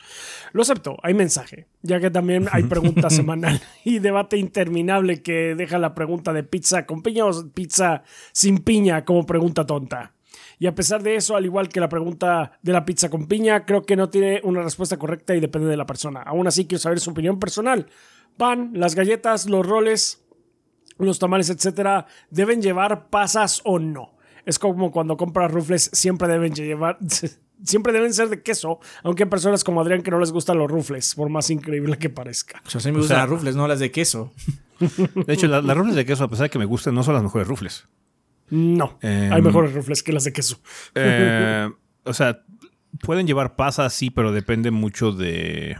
Lo 0.53 0.61
acepto, 0.61 0.97
hay 1.01 1.15
mensaje, 1.15 1.65
ya 1.81 1.99
que 1.99 2.11
también 2.11 2.47
hay 2.51 2.65
pregunta 2.65 3.09
semanal 3.09 3.59
y 3.83 3.97
debate 3.97 4.37
interminable 4.37 5.23
que 5.23 5.55
deja 5.55 5.79
la 5.79 5.95
pregunta 5.95 6.33
de 6.33 6.43
pizza 6.43 6.85
con 6.85 7.01
piña 7.01 7.25
o 7.25 7.49
pizza 7.49 8.03
sin 8.31 8.59
piña 8.59 9.03
como 9.03 9.25
pregunta 9.25 9.65
tonta. 9.65 10.13
Y 10.59 10.67
a 10.67 10.75
pesar 10.75 11.01
de 11.01 11.15
eso, 11.15 11.35
al 11.35 11.45
igual 11.45 11.67
que 11.67 11.79
la 11.79 11.89
pregunta 11.89 12.59
de 12.61 12.73
la 12.73 12.85
pizza 12.85 13.09
con 13.09 13.27
piña, 13.27 13.65
creo 13.65 13.81
que 13.87 13.95
no 13.95 14.07
tiene 14.07 14.39
una 14.43 14.61
respuesta 14.61 14.97
correcta 14.97 15.33
y 15.33 15.39
depende 15.39 15.67
de 15.67 15.77
la 15.77 15.87
persona. 15.87 16.21
Aún 16.21 16.45
así, 16.45 16.67
quiero 16.67 16.79
saber 16.79 16.99
su 16.99 17.09
opinión 17.09 17.39
personal. 17.39 17.87
Pan, 18.37 18.69
las 18.75 18.93
galletas, 18.93 19.49
los 19.49 19.65
roles, 19.65 20.20
los 21.07 21.19
tamales, 21.19 21.49
etcétera, 21.49 22.05
deben 22.29 22.61
llevar 22.61 23.09
pasas 23.09 23.61
o 23.63 23.79
no. 23.79 24.13
Es 24.45 24.59
como 24.59 24.91
cuando 24.91 25.17
compras 25.17 25.51
rufles, 25.51 25.89
siempre 25.93 26.27
deben 26.27 26.53
llevar. 26.53 26.97
Siempre 27.63 27.93
deben 27.93 28.11
ser 28.11 28.29
de 28.29 28.41
queso, 28.41 28.79
aunque 29.03 29.21
hay 29.21 29.29
personas 29.29 29.63
como 29.63 29.81
Adrián 29.81 30.01
que 30.01 30.09
no 30.09 30.19
les 30.19 30.31
gustan 30.31 30.57
los 30.57 30.71
rufles, 30.71 31.13
por 31.13 31.29
más 31.29 31.51
increíble 31.51 31.95
que 31.99 32.09
parezca. 32.09 32.59
Pues 32.63 32.75
a 32.75 32.89
mí 32.89 32.91
me 32.91 32.97
gustan 32.97 33.19
las 33.19 33.29
rufles, 33.29 33.55
no 33.55 33.67
las 33.67 33.77
de 33.77 33.91
queso. 33.91 34.33
De 35.27 35.31
hecho, 35.31 35.45
las, 35.45 35.77
rufles 35.77 35.95
de 35.95 36.03
queso, 36.03 36.23
a 36.23 36.27
pesar 36.27 36.45
de 36.45 36.49
que 36.49 36.57
me 36.57 36.65
gustan, 36.65 36.95
no 36.95 37.03
son 37.03 37.13
las 37.13 37.21
mejores 37.21 37.47
rufles. 37.47 37.87
No, 38.49 38.97
hay 39.03 39.37
em, 39.37 39.43
mejores 39.43 39.75
rufles 39.75 40.01
que 40.01 40.11
las 40.11 40.23
de 40.23 40.33
queso. 40.33 40.57
Eh, 40.95 41.69
o 42.03 42.13
sea, 42.15 42.41
pueden 43.03 43.27
llevar 43.27 43.55
pasas, 43.55 43.93
sí, 43.93 44.09
pero 44.09 44.31
depende 44.31 44.71
mucho 44.71 45.11
de 45.11 45.77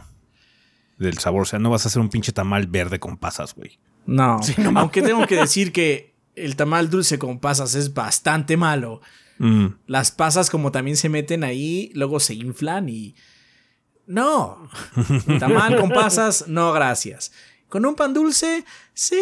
del 0.98 1.18
sabor. 1.18 1.42
O 1.42 1.44
sea, 1.46 1.58
no 1.58 1.70
vas 1.70 1.84
a 1.84 1.88
hacer 1.88 2.00
un 2.00 2.08
pinche 2.08 2.32
tamal 2.32 2.68
verde 2.68 3.00
con 3.00 3.16
pasas, 3.18 3.54
güey. 3.54 3.78
No. 4.06 4.40
Aunque 4.76 5.02
tengo 5.02 5.26
que 5.26 5.36
decir 5.36 5.72
que 5.72 6.14
el 6.34 6.56
tamal 6.56 6.90
dulce 6.90 7.18
con 7.18 7.38
pasas 7.38 7.74
es 7.74 7.92
bastante 7.94 8.56
malo. 8.56 9.00
Mm. 9.38 9.66
Las 9.86 10.10
pasas 10.10 10.50
como 10.50 10.70
también 10.72 10.96
se 10.96 11.08
meten 11.08 11.44
ahí, 11.44 11.90
luego 11.94 12.20
se 12.20 12.34
inflan 12.34 12.88
y... 12.88 13.14
No. 14.06 14.68
Tamal 15.38 15.80
con 15.80 15.90
pasas, 15.90 16.46
no 16.48 16.72
gracias. 16.72 17.32
Con 17.68 17.86
un 17.86 17.94
pan 17.94 18.12
dulce, 18.12 18.64
sí, 18.92 19.16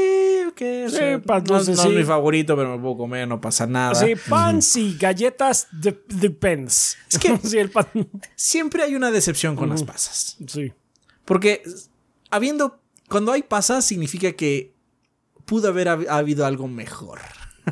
ok. 0.48 0.60
o 0.86 0.90
Sí, 0.90 0.96
sea, 0.96 1.22
pan 1.22 1.44
no- 1.46 1.54
dulce, 1.56 1.72
no, 1.72 1.82
sí. 1.82 1.88
es 1.90 1.94
mi 1.94 2.02
favorito, 2.02 2.56
pero 2.56 2.76
me 2.76 2.82
puedo 2.82 2.96
comer, 2.96 3.28
no 3.28 3.40
pasa 3.40 3.66
nada. 3.66 3.94
Sí, 3.94 4.14
pan, 4.28 4.60
sí, 4.62 4.96
galletas, 4.98 5.68
de- 5.70 6.02
depends. 6.08 6.96
Es 7.08 7.18
que- 7.18 7.38
sí, 7.44 7.58
el 7.58 7.70
pan. 7.70 7.86
Siempre 8.34 8.82
hay 8.82 8.96
una 8.96 9.10
decepción 9.12 9.54
con 9.54 9.68
las 9.68 9.84
pasas. 9.84 10.36
Sí. 10.48 10.72
Porque 11.24 11.62
habiendo... 12.30 12.79
Cuando 13.10 13.32
hay 13.32 13.42
pasas 13.42 13.84
significa 13.84 14.32
que 14.32 14.72
pudo 15.44 15.68
haber 15.68 15.88
hab- 15.88 16.08
habido 16.08 16.46
algo 16.46 16.66
mejor. 16.68 17.18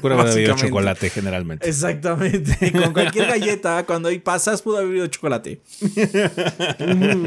Pura 0.02 0.20
haber 0.20 0.32
habido 0.32 0.54
chocolate 0.56 1.08
generalmente. 1.10 1.66
Exactamente. 1.68 2.70
Con 2.82 2.92
cualquier 2.92 3.26
galleta, 3.26 3.84
cuando 3.86 4.10
hay 4.10 4.18
pasas, 4.18 4.60
pudo 4.62 4.76
haber 4.76 4.90
habido 4.90 5.06
chocolate. 5.06 5.62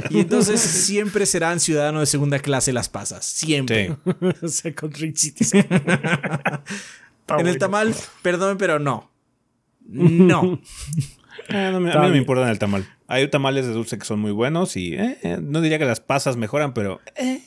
y 0.09 0.19
entonces 0.19 0.61
siempre 0.61 1.25
serán 1.25 1.59
ciudadanos 1.59 2.01
de 2.01 2.05
segunda 2.05 2.39
clase 2.39 2.71
las 2.71 2.87
pasas. 2.87 3.25
Siempre. 3.25 3.95
Sí. 4.41 4.47
Second 4.49 4.93
Rate 4.93 5.13
Citizen. 5.15 5.65
Está 5.69 7.39
en 7.39 7.47
el 7.47 7.57
tamal, 7.57 7.95
perdón, 8.21 8.57
pero 8.57 8.77
no. 8.79 9.09
No. 9.87 10.61
Eh, 11.49 11.69
no 11.71 11.79
me- 11.79 11.91
a 11.91 11.95
mí 11.99 12.05
no 12.07 12.09
me 12.09 12.17
importa 12.17 12.49
el 12.49 12.59
tamal. 12.59 12.87
Hay 13.07 13.27
tamales 13.29 13.65
de 13.65 13.73
dulce 13.73 13.97
que 13.97 14.05
son 14.05 14.19
muy 14.19 14.31
buenos 14.31 14.77
y 14.77 14.93
eh, 14.93 15.17
eh, 15.23 15.37
no 15.41 15.59
diría 15.61 15.79
que 15.79 15.85
las 15.85 15.99
pasas 15.99 16.37
mejoran, 16.37 16.73
pero 16.73 17.01
eh, 17.15 17.41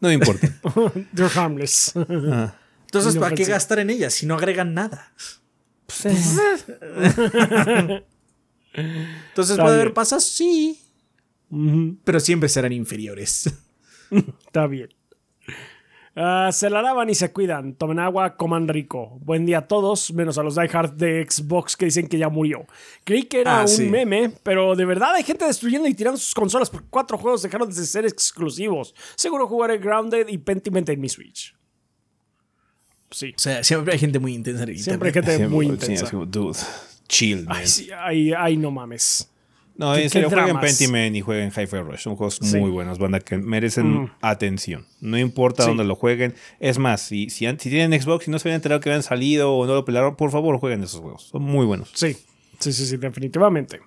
no 0.00 0.08
me 0.08 0.14
importa. 0.14 0.48
They're 1.14 1.30
harmless. 1.34 1.92
Ah. 1.96 2.54
Entonces, 2.86 3.16
¿para 3.16 3.34
qué 3.34 3.44
gastar 3.44 3.78
en 3.78 3.90
ellas 3.90 4.14
si 4.14 4.26
no 4.26 4.34
agregan 4.34 4.74
nada? 4.74 5.12
Entonces, 8.72 9.50
Está 9.52 9.62
¿puede 9.62 9.76
bien. 9.76 9.80
haber 9.80 9.94
pasas? 9.94 10.24
Sí. 10.24 10.80
Pero 12.04 12.20
siempre 12.20 12.48
serán 12.48 12.72
inferiores. 12.72 13.52
Está 14.46 14.66
bien. 14.66 14.88
Ah, 16.16 16.50
se 16.52 16.68
la 16.68 16.82
lavan 16.82 17.08
y 17.08 17.14
se 17.14 17.30
cuidan. 17.32 17.74
Tomen 17.74 18.00
agua, 18.00 18.36
coman 18.36 18.66
rico. 18.66 19.16
Buen 19.22 19.46
día 19.46 19.58
a 19.58 19.68
todos, 19.68 20.12
menos 20.12 20.38
a 20.38 20.42
los 20.42 20.56
diehard 20.56 20.92
de 20.94 21.24
Xbox 21.28 21.76
que 21.76 21.84
dicen 21.84 22.08
que 22.08 22.18
ya 22.18 22.28
murió. 22.28 22.66
Creí 23.04 23.22
que 23.22 23.42
era 23.42 23.60
Ah, 23.60 23.62
un 23.62 23.68
sí. 23.68 23.84
meme, 23.88 24.32
pero 24.42 24.74
de 24.74 24.84
verdad 24.84 25.14
hay 25.14 25.22
gente 25.22 25.44
destruyendo 25.44 25.86
y 25.88 25.94
tirando 25.94 26.18
sus 26.18 26.34
consolas 26.34 26.68
porque 26.68 26.88
cuatro 26.90 27.16
juegos 27.16 27.42
dejaron 27.42 27.68
de 27.68 27.74
ser 27.86 28.04
exclusivos. 28.06 28.92
Seguro 29.14 29.46
jugaré 29.46 29.78
Grounded 29.78 30.26
y 30.28 30.38
Pentiment 30.38 30.88
en 30.88 31.00
mi 31.00 31.08
Switch. 31.08 31.54
Sí. 33.12 33.32
O 33.36 33.38
sea, 33.38 33.62
siempre 33.62 33.92
hay 33.92 33.98
gente 34.00 34.18
muy 34.18 34.34
intensa 34.34 34.64
en 34.64 34.68
el 34.70 34.78
Siempre 34.78 35.08
hay 35.10 35.12
gente 35.14 35.48
muy 35.48 35.66
intensa. 35.66 36.10
como, 36.10 36.26
dude, 36.26 36.58
chill, 37.08 37.44
man. 37.44 37.56
Ay, 37.58 37.66
sí, 37.68 37.88
ay, 37.96 38.32
ay, 38.36 38.56
no 38.56 38.70
mames. 38.72 39.29
No, 39.80 39.94
¿Qué- 39.94 40.02
en 40.04 40.10
serio, 40.10 40.28
jueguen? 40.30 40.60
Pentiment 40.60 41.16
y 41.16 41.22
jueguen 41.22 41.48
Hi-Fi 41.50 41.78
Rush. 41.78 42.00
Son 42.00 42.14
juegos 42.14 42.38
Sí. 42.42 42.58
muy 42.58 42.70
buenos, 42.70 42.98
banda, 42.98 43.18
que 43.18 43.38
merecen 43.38 44.02
Mm. 44.02 44.10
atención. 44.20 44.84
No 45.00 45.18
importa 45.18 45.62
Sí. 45.62 45.68
dónde 45.70 45.84
lo 45.84 45.96
jueguen. 45.96 46.34
Es 46.60 46.78
más, 46.78 47.00
si, 47.00 47.30
si, 47.30 47.46
si 47.46 47.70
tienen 47.70 47.98
Xbox 48.00 48.28
y 48.28 48.30
no 48.30 48.38
se 48.38 48.48
habían 48.48 48.56
enterado 48.56 48.80
que 48.80 48.90
habían 48.90 49.02
salido 49.02 49.54
o 49.54 49.66
no 49.66 49.74
lo 49.74 49.84
pelaron, 49.86 50.16
por 50.16 50.30
favor, 50.30 50.58
jueguen 50.58 50.82
esos 50.82 51.00
juegos. 51.00 51.28
Son 51.32 51.42
muy 51.42 51.64
buenos. 51.64 51.90
Sí, 51.94 52.14
sí, 52.58 52.72
sí, 52.74 52.84
sí, 52.86 52.96
definitivamente. 52.98 53.80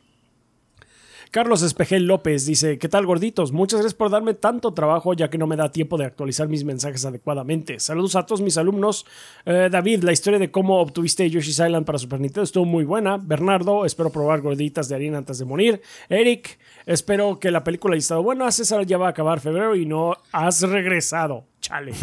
Carlos 1.33 1.63
Espejel 1.63 2.05
López 2.05 2.45
dice, 2.45 2.77
¿qué 2.77 2.87
tal 2.87 3.07
gorditos? 3.07 3.51
Muchas 3.51 3.79
gracias 3.79 3.95
por 3.95 4.11
darme 4.11 4.35
tanto 4.35 4.75
trabajo 4.75 5.15
ya 5.15 5.31
que 5.31 5.39
no 5.39 5.47
me 5.47 5.55
da 5.55 5.71
tiempo 5.71 5.97
de 5.97 6.05
actualizar 6.05 6.47
mis 6.47 6.63
mensajes 6.63 7.05
adecuadamente. 7.05 7.79
Saludos 7.79 8.15
a 8.15 8.27
todos 8.27 8.39
mis 8.41 8.55
alumnos. 8.55 9.07
Eh, 9.43 9.67
David, 9.71 10.03
la 10.03 10.11
historia 10.11 10.37
de 10.37 10.51
cómo 10.51 10.79
obtuviste 10.79 11.27
Yoshi's 11.27 11.57
Island 11.57 11.87
para 11.87 11.97
Super 11.97 12.19
Nintendo 12.19 12.43
estuvo 12.43 12.65
muy 12.65 12.83
buena. 12.83 13.17
Bernardo, 13.17 13.83
espero 13.83 14.11
probar 14.11 14.41
gorditas 14.41 14.87
de 14.89 14.93
harina 14.93 15.17
antes 15.17 15.39
de 15.39 15.45
morir. 15.45 15.81
Eric, 16.07 16.59
espero 16.85 17.39
que 17.39 17.49
la 17.49 17.63
película 17.63 17.95
haya 17.95 18.01
estado 18.01 18.21
buena. 18.21 18.51
César 18.51 18.85
ya 18.85 18.99
va 18.99 19.07
a 19.07 19.09
acabar 19.09 19.39
febrero 19.39 19.75
y 19.75 19.87
no 19.87 20.15
has 20.31 20.61
regresado. 20.61 21.45
Chale, 21.63 21.93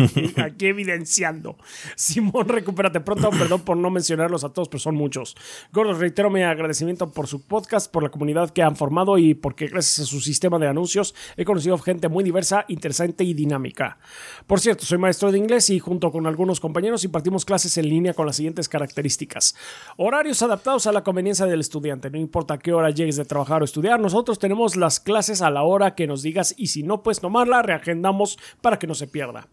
aquí 0.42 0.68
evidenciando. 0.68 1.58
Simón, 1.94 2.48
recupérate 2.48 3.00
pronto. 3.00 3.28
Perdón 3.28 3.60
por 3.60 3.76
no 3.76 3.90
mencionarlos 3.90 4.42
a 4.42 4.54
todos, 4.54 4.70
pero 4.70 4.78
son 4.78 4.94
muchos. 4.94 5.36
Gordo, 5.70 5.92
reitero 5.92 6.30
mi 6.30 6.42
agradecimiento 6.42 7.12
por 7.12 7.26
su 7.26 7.42
podcast, 7.42 7.92
por 7.92 8.02
la 8.02 8.08
comunidad 8.08 8.50
que 8.50 8.62
han 8.62 8.74
formado 8.74 9.18
y 9.18 9.34
porque 9.34 9.66
gracias 9.66 10.06
a 10.06 10.10
su 10.10 10.22
sistema 10.22 10.58
de 10.58 10.66
anuncios 10.66 11.14
he 11.36 11.44
conocido 11.44 11.76
gente 11.76 12.08
muy 12.08 12.24
diversa, 12.24 12.64
interesante 12.68 13.22
y 13.22 13.34
dinámica. 13.34 13.98
Por 14.46 14.60
cierto, 14.60 14.86
soy 14.86 14.96
maestro 14.96 15.30
de 15.30 15.36
inglés 15.36 15.68
y 15.68 15.78
junto 15.78 16.10
con 16.10 16.26
algunos 16.26 16.58
compañeros 16.58 17.04
impartimos 17.04 17.44
clases 17.44 17.76
en 17.76 17.86
línea 17.86 18.14
con 18.14 18.24
las 18.24 18.36
siguientes 18.36 18.66
características. 18.66 19.54
Horarios 19.98 20.40
adaptados 20.40 20.86
a 20.86 20.92
la 20.92 21.02
conveniencia 21.02 21.44
del 21.44 21.60
estudiante. 21.60 22.08
No 22.08 22.16
importa 22.16 22.58
qué 22.58 22.72
hora 22.72 22.88
llegues 22.88 23.16
de 23.16 23.26
trabajar 23.26 23.60
o 23.60 23.66
estudiar, 23.66 24.00
nosotros 24.00 24.38
tenemos 24.38 24.76
las 24.76 25.00
clases 25.00 25.42
a 25.42 25.50
la 25.50 25.64
hora 25.64 25.94
que 25.94 26.06
nos 26.06 26.22
digas 26.22 26.54
y 26.56 26.68
si 26.68 26.82
no 26.82 27.02
puedes 27.02 27.20
tomarla, 27.20 27.60
reagendamos 27.60 28.38
para 28.62 28.78
que 28.78 28.86
no 28.86 28.94
se 28.94 29.06
pierda. 29.06 29.49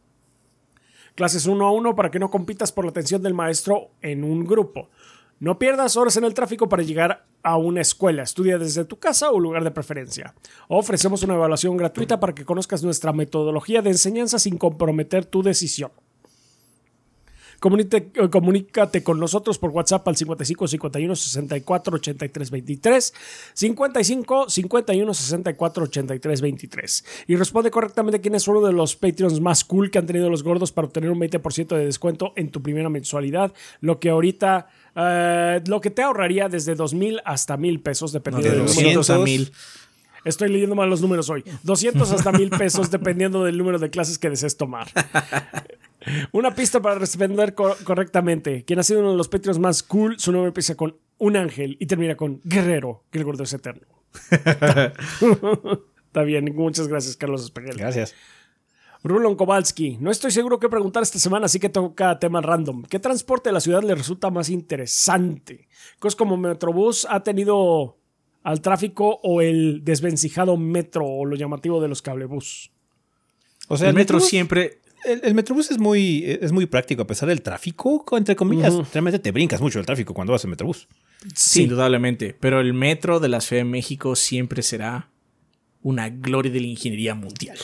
Clases 1.18 1.48
uno 1.48 1.66
a 1.66 1.72
uno 1.72 1.96
para 1.96 2.12
que 2.12 2.20
no 2.20 2.30
compitas 2.30 2.72
por 2.72 2.86
la 2.86 2.92
atención 2.92 3.24
del 3.24 3.34
maestro 3.34 3.90
en 4.04 4.24
un 4.24 4.46
grupo. 4.46 4.92
No 5.40 5.58
pierdas 5.58 5.98
horas 5.98 6.16
en 6.18 6.26
el 6.26 6.36
tráfico 6.36 6.70
para 6.70 6.84
llegar 6.84 7.26
a 7.42 7.58
una 7.58 7.82
escuela. 7.82 8.22
Estudia 8.22 8.60
desde 8.60 8.86
tu 8.86 9.00
casa 9.00 9.32
o 9.32 9.40
lugar 9.40 9.64
de 9.64 9.72
preferencia. 9.72 10.36
Ofrecemos 10.68 11.24
una 11.24 11.34
evaluación 11.34 11.76
gratuita 11.76 12.20
para 12.20 12.36
que 12.36 12.46
conozcas 12.46 12.84
nuestra 12.84 13.14
metodología 13.14 13.82
de 13.82 13.90
enseñanza 13.90 14.38
sin 14.38 14.60
comprometer 14.60 15.26
tu 15.26 15.42
decisión. 15.42 15.90
Comunícate, 17.60 18.12
eh, 18.14 18.30
comunícate 18.30 19.04
con 19.04 19.20
nosotros 19.20 19.58
por 19.58 19.72
WhatsApp 19.72 20.08
al 20.08 20.16
55 20.16 20.68
51 20.68 21.16
64 21.16 21.96
83 21.96 22.52
23, 22.52 23.14
55 23.54 24.50
51 24.50 25.14
64 25.14 25.84
83 25.86 26.42
23 26.42 27.06
y 27.28 27.36
responde 27.36 27.72
correctamente 27.72 28.22
quién 28.22 28.36
es 28.36 28.48
uno 28.48 28.62
de 28.62 28.74
los 28.74 28.96
Patreons 28.96 29.40
más 29.42 29.64
cool 29.64 29.90
que 29.90 29.98
han 29.98 30.06
tenido 30.06 30.30
los 30.30 30.44
gordos 30.44 30.72
para 30.72 30.88
obtener 30.88 31.10
un 31.10 31.20
20% 31.20 31.76
de 31.76 31.86
descuento 31.86 32.34
en 32.36 32.50
tu 32.50 32.62
primera 32.62 32.90
mensualidad, 32.90 33.52
lo 33.82 34.00
que 34.00 34.10
ahorita, 34.10 34.68
eh, 34.96 35.62
lo 35.66 35.82
que 35.82 35.90
te 35.90 36.04
ahorraría 36.04 36.50
desde 36.50 36.76
2 36.76 36.94
hasta 37.26 37.58
1000 37.58 37.80
pesos 37.82 38.12
dependiendo 38.12 38.50
De 38.50 38.58
del 38.58 38.66
número 38.66 39.00
200 39.00 39.10
a 39.10 39.18
1000. 39.18 39.52
Estoy 40.26 40.50
leyendo 40.50 40.76
mal 40.76 40.90
los 40.90 41.02
números 41.02 41.30
hoy. 41.30 41.44
200 41.64 42.12
hasta 42.12 42.32
1000 42.32 42.50
pesos 42.50 42.92
dependiendo 42.92 43.44
del 43.46 43.58
número 43.58 43.80
de 43.80 43.90
clases 43.90 44.20
que 44.20 44.30
desees 44.30 44.58
tomar. 44.58 44.88
Una 46.32 46.54
pista 46.56 46.82
para 46.82 47.00
responder 47.00 47.54
co- 47.56 47.76
correctamente. 47.84 48.64
Quien 48.66 48.80
ha 48.80 48.84
sido 48.84 49.00
uno 49.02 49.12
de 49.12 49.18
los 49.18 49.28
Patreons 49.30 49.60
más 49.60 49.84
cool, 49.84 50.20
su 50.20 50.32
nombre 50.32 50.50
empieza 50.50 50.76
con 50.76 50.98
un 51.18 51.36
ángel 51.38 51.78
y 51.80 51.86
termina 51.88 52.16
con 52.16 52.42
guerrero, 52.44 53.04
que 53.12 53.18
el 53.20 53.26
gordo 53.26 53.44
es 53.44 53.54
eterno. 53.54 53.88
Está 56.08 56.24
bien, 56.24 56.54
muchas 56.56 56.88
gracias, 56.88 57.16
Carlos 57.18 57.44
Espejel. 57.44 57.78
Gracias. 57.78 58.16
Rulon 59.04 59.36
Kowalski. 59.36 59.98
No 60.00 60.10
estoy 60.12 60.32
seguro 60.32 60.60
qué 60.60 60.70
preguntar 60.70 61.04
esta 61.04 61.20
semana, 61.20 61.46
así 61.46 61.60
que 61.60 61.70
toca 61.70 62.18
tema 62.20 62.42
random. 62.42 62.84
¿Qué 62.84 63.00
transporte 63.00 63.50
de 63.50 63.54
la 63.54 63.60
ciudad 63.60 63.84
le 63.84 63.94
resulta 63.96 64.30
más 64.32 64.50
interesante? 64.50 65.68
Cosas 66.00 66.16
como 66.16 66.36
Metrobús 66.38 67.06
ha 67.10 67.22
tenido 67.24 67.98
al 68.44 68.62
tráfico 68.62 69.20
o 69.24 69.42
el 69.42 69.84
desvencijado 69.84 70.58
metro 70.58 71.06
o 71.06 71.26
lo 71.26 71.36
llamativo 71.36 71.82
de 71.82 71.88
los 71.90 72.02
cablebús. 72.02 72.72
O 73.68 73.78
sea, 73.78 73.90
El 73.90 73.96
metro 73.96 74.20
siempre. 74.20 74.80
El, 75.06 75.22
el 75.24 75.34
Metrobús 75.36 75.72
es 75.72 75.78
muy, 75.78 76.24
es 76.26 76.52
muy 76.52 76.66
práctico, 76.66 77.04
a 77.04 77.08
pesar 77.08 77.30
del 77.30 77.42
tráfico, 77.42 78.04
entre 78.18 78.36
comillas. 78.36 78.74
Realmente 78.92 79.20
te 79.20 79.32
brincas 79.32 79.62
mucho 79.62 79.80
el 79.80 79.86
tráfico 79.86 80.14
cuando 80.14 80.34
vas 80.34 80.44
en 80.44 80.50
Metrobús. 80.50 80.88
Sí, 81.36 81.64
indudablemente. 81.64 82.36
Pero 82.40 82.60
el 82.60 82.74
metro 82.74 83.20
de 83.20 83.30
la 83.30 83.42
Ciudad 83.42 83.62
de 83.62 83.70
México 83.70 84.16
siempre 84.16 84.62
será 84.62 85.10
una 85.82 86.10
gloria 86.10 86.52
de 86.52 86.62
la 86.62 86.68
ingeniería 86.68 87.16
mundial. 87.16 87.58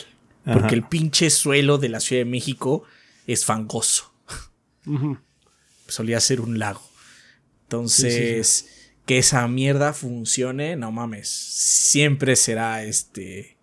Ajá. 0.44 0.58
Porque 0.58 0.74
el 0.74 0.84
pinche 0.84 1.30
suelo 1.30 1.78
de 1.78 1.88
la 1.88 2.00
Ciudad 2.00 2.20
de 2.20 2.30
México 2.30 2.84
es 3.26 3.44
fangoso. 3.44 4.12
Solía 5.88 6.20
ser 6.20 6.40
un 6.40 6.58
lago. 6.58 6.82
Entonces, 7.62 8.92
que 9.06 9.18
esa 9.18 9.46
mierda 9.48 9.92
funcione, 9.92 10.76
no 10.76 10.92
mames. 10.92 11.28
Siempre 11.28 12.36
será 12.36 12.84
este. 12.84 13.56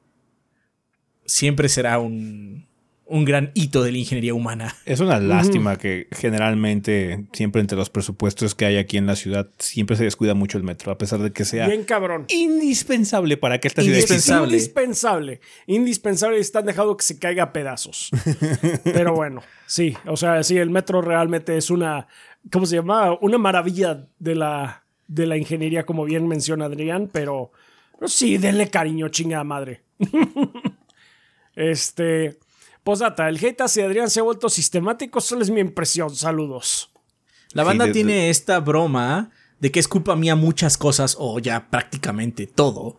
Siempre 1.25 1.69
será 1.69 1.99
un, 1.99 2.67
un 3.11 3.25
gran 3.25 3.51
hito 3.55 3.83
de 3.83 3.91
la 3.91 3.97
ingeniería 3.97 4.33
humana. 4.33 4.73
Es 4.85 5.01
una 5.01 5.19
lástima 5.19 5.77
que 5.77 6.07
generalmente, 6.13 7.25
siempre 7.33 7.59
entre 7.59 7.77
los 7.77 7.89
presupuestos 7.89 8.55
que 8.55 8.65
hay 8.65 8.77
aquí 8.77 8.97
en 8.97 9.05
la 9.05 9.17
ciudad, 9.17 9.49
siempre 9.59 9.97
se 9.97 10.05
descuida 10.05 10.33
mucho 10.33 10.57
el 10.57 10.63
metro, 10.63 10.93
a 10.93 10.97
pesar 10.97 11.19
de 11.19 11.33
que 11.33 11.43
sea 11.43 11.67
Bien 11.67 11.83
cabrón. 11.83 12.25
indispensable 12.29 13.35
para 13.35 13.59
que 13.59 13.67
esta 13.67 13.81
ciudad 13.81 13.97
Es. 13.97 14.09
Indispensable. 14.09 14.53
indispensable. 14.53 15.41
Indispensable 15.67 16.37
y 16.37 16.41
están 16.41 16.65
dejando 16.65 16.95
que 16.95 17.03
se 17.03 17.19
caiga 17.19 17.43
a 17.43 17.53
pedazos. 17.53 18.11
Pero 18.85 19.13
bueno, 19.13 19.41
sí. 19.65 19.93
O 20.07 20.15
sea, 20.15 20.41
sí, 20.43 20.57
el 20.57 20.69
metro 20.69 21.01
realmente 21.01 21.57
es 21.57 21.69
una. 21.69 22.07
¿Cómo 22.49 22.65
se 22.65 22.77
llama? 22.77 23.17
Una 23.19 23.37
maravilla 23.37 24.07
de 24.19 24.35
la, 24.35 24.83
de 25.07 25.25
la 25.25 25.35
ingeniería, 25.35 25.85
como 25.85 26.05
bien 26.05 26.29
menciona 26.29 26.65
Adrián, 26.65 27.09
pero. 27.11 27.51
pero 27.99 28.07
sí, 28.07 28.37
denle 28.37 28.69
cariño, 28.69 29.09
chingada 29.09 29.43
madre. 29.43 29.81
este. 31.55 32.39
Posdata, 32.83 33.29
el 33.29 33.43
hate 33.43 33.61
hacia 33.61 33.85
Adrián 33.85 34.09
se 34.09 34.19
ha 34.19 34.23
vuelto 34.23 34.49
sistemático, 34.49 35.21
solo 35.21 35.43
es 35.43 35.49
mi 35.49 35.59
impresión. 35.59 36.15
Saludos. 36.15 36.91
La 37.53 37.63
banda 37.63 37.91
tiene 37.91 38.29
esta 38.29 38.59
broma 38.59 39.29
de 39.59 39.71
que 39.71 39.79
es 39.79 39.87
culpa 39.87 40.15
mía 40.15 40.35
muchas 40.35 40.77
cosas 40.77 41.15
o 41.19 41.39
ya 41.39 41.69
prácticamente 41.69 42.47
todo. 42.47 42.97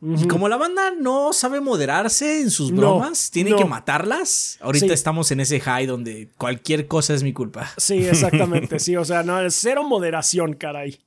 Y 0.00 0.26
como 0.28 0.50
la 0.50 0.58
banda 0.58 0.90
no 0.90 1.32
sabe 1.32 1.60
moderarse 1.60 2.42
en 2.42 2.50
sus 2.50 2.70
bromas, 2.72 3.30
tiene 3.30 3.56
que 3.56 3.64
matarlas. 3.64 4.58
Ahorita 4.60 4.92
estamos 4.92 5.30
en 5.30 5.40
ese 5.40 5.60
high 5.60 5.86
donde 5.86 6.28
cualquier 6.36 6.86
cosa 6.86 7.14
es 7.14 7.22
mi 7.22 7.32
culpa. 7.32 7.70
Sí, 7.78 8.06
exactamente. 8.06 8.78
sí, 8.80 8.96
o 8.96 9.04
sea, 9.04 9.22
no, 9.22 9.38
cero 9.50 9.82
moderación, 9.82 10.52
caray. 10.54 11.00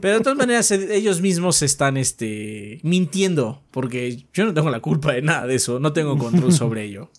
Pero 0.00 0.18
de 0.18 0.20
todas 0.22 0.38
maneras, 0.38 0.70
ellos 0.70 1.20
mismos 1.20 1.62
están 1.62 1.96
este, 1.96 2.80
mintiendo, 2.82 3.62
porque 3.70 4.24
yo 4.32 4.44
no 4.44 4.54
tengo 4.54 4.70
la 4.70 4.80
culpa 4.80 5.12
de 5.12 5.22
nada 5.22 5.46
de 5.46 5.56
eso, 5.56 5.80
no 5.80 5.92
tengo 5.92 6.16
control 6.18 6.52
sobre 6.52 6.84
ello. 6.84 7.10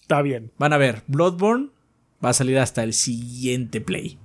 Está 0.00 0.22
bien. 0.22 0.52
Van 0.58 0.72
a 0.72 0.78
ver, 0.78 1.02
Bloodborne 1.06 1.70
va 2.24 2.30
a 2.30 2.34
salir 2.34 2.58
hasta 2.58 2.82
el 2.84 2.92
siguiente 2.92 3.80
play. 3.80 4.18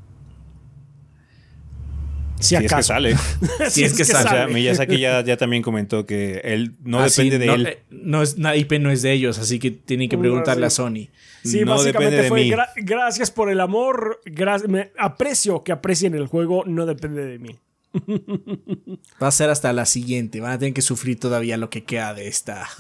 Si, 2.41 2.55
es 2.55 2.73
que 2.73 2.84
sale. 2.84 3.15
si, 3.69 3.84
es, 3.84 3.93
que, 3.93 4.03
sale. 4.03 4.27
O 4.27 4.31
sea, 4.31 4.47
Miyazaki 4.47 4.99
ya, 4.99 5.23
ya 5.23 5.38
también 5.38 5.63
comentó 5.63 6.05
que 6.05 6.41
él 6.43 6.73
no 6.84 6.99
ah, 6.99 7.05
depende 7.05 7.39
de 7.39 7.47
él. 7.47 7.68
Eh, 7.68 7.84
no 7.89 8.22
es, 8.22 8.38
la 8.38 8.55
IP 8.55 8.73
no 8.80 8.91
es 8.91 9.01
de 9.01 9.13
ellos, 9.13 9.39
así 9.39 9.59
que 9.59 9.72
tienen 9.72 10.09
que 10.09 10.18
preguntarle 10.18 10.65
a 10.65 10.69
Sony. 10.69 11.09
Sí, 11.43 11.61
no 11.65 11.72
básicamente 11.72 12.23
fue 12.23 12.51
gracias 12.77 13.31
por 13.31 13.49
el 13.49 13.59
amor, 13.59 14.22
me 14.68 14.91
aprecio 14.97 15.63
que 15.63 15.72
aprecien 15.72 16.13
el 16.13 16.27
juego, 16.27 16.63
no 16.65 16.85
depende 16.85 17.26
de 17.26 17.39
mí. 17.39 17.59
Va 19.22 19.27
a 19.27 19.31
ser 19.31 19.49
hasta 19.49 19.73
la 19.73 19.85
siguiente. 19.85 20.39
Van 20.39 20.51
a 20.51 20.59
tener 20.59 20.73
que 20.73 20.81
sufrir 20.81 21.19
todavía 21.19 21.57
lo 21.57 21.69
que 21.69 21.84
queda 21.84 22.13
de 22.13 22.27
esta. 22.27 22.69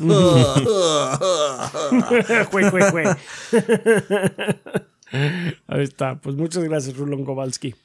Ahí 5.67 5.83
está. 5.83 6.15
Pues 6.19 6.35
muchas 6.35 6.63
gracias, 6.63 6.95
Rulon 6.95 7.25
Kowalski. 7.25 7.75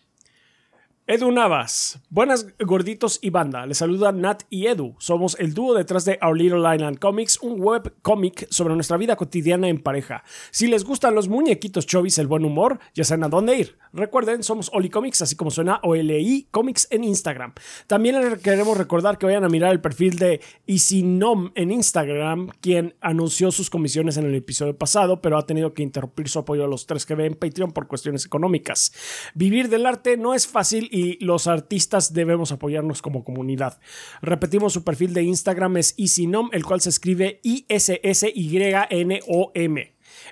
Edu 1.09 1.31
Navas, 1.31 2.01
buenas 2.11 2.49
gorditos 2.59 3.21
y 3.23 3.31
banda, 3.31 3.65
les 3.65 3.79
saluda 3.79 4.11
Nat 4.11 4.43
y 4.51 4.67
Edu, 4.67 4.97
somos 4.99 5.37
el 5.39 5.55
dúo 5.55 5.73
detrás 5.73 6.05
de 6.05 6.19
Our 6.21 6.37
Little 6.37 6.75
Island 6.75 6.99
Comics, 6.99 7.39
un 7.43 7.61
web 7.61 7.95
cómic 8.03 8.49
sobre 8.51 8.75
nuestra 8.75 8.97
vida 8.97 9.15
cotidiana 9.15 9.69
en 9.69 9.81
pareja. 9.81 10.25
Si 10.51 10.67
les 10.67 10.83
gustan 10.83 11.15
los 11.15 11.29
muñequitos 11.29 11.87
chovis, 11.87 12.19
el 12.19 12.27
buen 12.27 12.45
humor, 12.45 12.81
ya 12.93 13.05
saben 13.05 13.23
a 13.23 13.29
dónde 13.29 13.57
ir. 13.57 13.79
Recuerden, 13.93 14.43
somos 14.43 14.69
Oli 14.75 14.91
Comics, 14.91 15.23
así 15.23 15.37
como 15.37 15.53
suena 15.53 15.79
OLI 15.85 16.49
Comics 16.51 16.89
en 16.91 17.05
Instagram. 17.05 17.55
También 17.87 18.21
les 18.21 18.41
queremos 18.41 18.77
recordar 18.77 19.17
que 19.17 19.27
vayan 19.27 19.45
a 19.45 19.49
mirar 19.49 19.71
el 19.71 19.81
perfil 19.81 20.19
de 20.19 20.41
Isinom 20.67 21.53
en 21.55 21.71
Instagram, 21.71 22.51
quien 22.61 22.97
anunció 23.01 23.53
sus 23.53 23.71
comisiones 23.71 24.17
en 24.17 24.27
el 24.27 24.35
episodio 24.35 24.77
pasado, 24.77 25.23
pero 25.23 25.39
ha 25.39 25.47
tenido 25.47 25.73
que 25.73 25.85
interrumpir 25.85 26.29
su 26.29 26.41
apoyo 26.41 26.65
a 26.65 26.69
los 26.69 26.85
tres 26.87 27.07
que 27.07 27.15
ve 27.15 27.27
en 27.27 27.37
Patreon 27.37 27.71
por 27.71 27.87
cuestiones 27.87 28.27
económicas. 28.27 28.93
Vivir 29.35 29.69
del 29.69 29.87
arte 29.87 30.17
no 30.17 30.35
es 30.35 30.49
fácil 30.49 30.91
y 30.97 31.23
los 31.23 31.47
artistas 31.47 32.15
debemos 32.15 32.53
apoyarnos 32.53 33.03
como 33.03 33.23
comunidad. 33.23 33.79
Repetimos, 34.23 34.73
su 34.73 34.83
perfil 34.83 35.13
de 35.13 35.25
Instagram 35.25 35.77
es 35.77 35.93
Isinom, 35.99 36.49
el 36.53 36.65
cual 36.65 36.81
se 36.81 36.89
escribe 36.89 37.39
I-S-S-Y-N-O-M. 37.43 38.37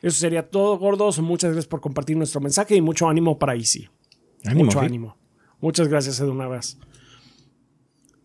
Eso 0.01 0.19
sería 0.19 0.49
todo, 0.49 0.78
gordos. 0.78 1.20
Muchas 1.20 1.51
gracias 1.51 1.69
por 1.69 1.82
compartir 1.82 2.16
nuestro 2.16 2.41
mensaje 2.41 2.74
y 2.77 2.81
mucho 2.81 3.07
ánimo 3.11 3.39
para 3.39 3.55
Isi. 3.57 3.91
mucho 4.55 4.81
ánimo. 4.81 5.19
Muchas 5.61 5.89
gracias, 5.89 6.19
Edu, 6.19 6.32
una 6.32 6.49
vez. 6.49 6.78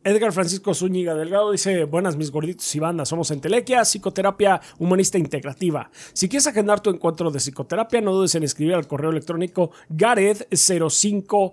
Edgar 0.03 0.31
Francisco 0.31 0.73
Zúñiga 0.73 1.13
Delgado 1.13 1.51
dice: 1.51 1.83
Buenas, 1.83 2.15
mis 2.15 2.31
gorditos 2.31 2.73
y 2.73 2.79
bandas. 2.79 3.09
Somos 3.09 3.31
Entelequia, 3.31 3.83
psicoterapia 3.83 4.61
humanista 4.77 5.17
integrativa. 5.17 5.91
Si 6.13 6.29
quieres 6.29 6.47
agendar 6.47 6.79
tu 6.79 6.89
encuentro 6.89 7.31
de 7.31 7.39
psicoterapia, 7.39 7.99
no 8.01 8.13
dudes 8.13 8.35
en 8.35 8.43
escribir 8.43 8.75
al 8.75 8.87
correo 8.87 9.11
electrónico 9.11 9.71
gared05 9.89 11.51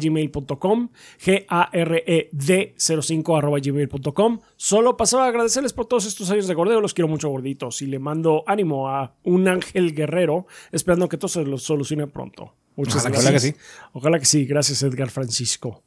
gmail.com, 0.00 0.88
G-A-R-E-D 1.18 2.74
05 2.78 3.40
gmail.com. 3.62 4.40
Solo 4.56 4.96
pasaba 4.96 5.24
a 5.24 5.28
agradecerles 5.28 5.72
por 5.72 5.86
todos 5.86 6.06
estos 6.06 6.30
años 6.30 6.46
de 6.46 6.54
gordeo. 6.54 6.80
Los 6.80 6.94
quiero 6.94 7.08
mucho, 7.08 7.28
gorditos. 7.28 7.82
Y 7.82 7.86
le 7.86 7.98
mando 7.98 8.44
ánimo 8.46 8.88
a 8.88 9.14
un 9.24 9.48
ángel 9.48 9.94
guerrero, 9.94 10.46
esperando 10.70 11.08
que 11.08 11.16
todo 11.16 11.28
se 11.28 11.44
lo 11.44 11.58
solucione 11.58 12.06
pronto. 12.06 12.54
Muchas 12.76 13.04
gracias. 13.04 13.24
Ojalá 13.24 13.32
que 13.32 13.40
sí. 13.40 13.54
Ojalá 13.92 14.18
que 14.18 14.24
sí. 14.24 14.46
Gracias, 14.46 14.82
Edgar 14.82 15.10
Francisco. 15.10 15.82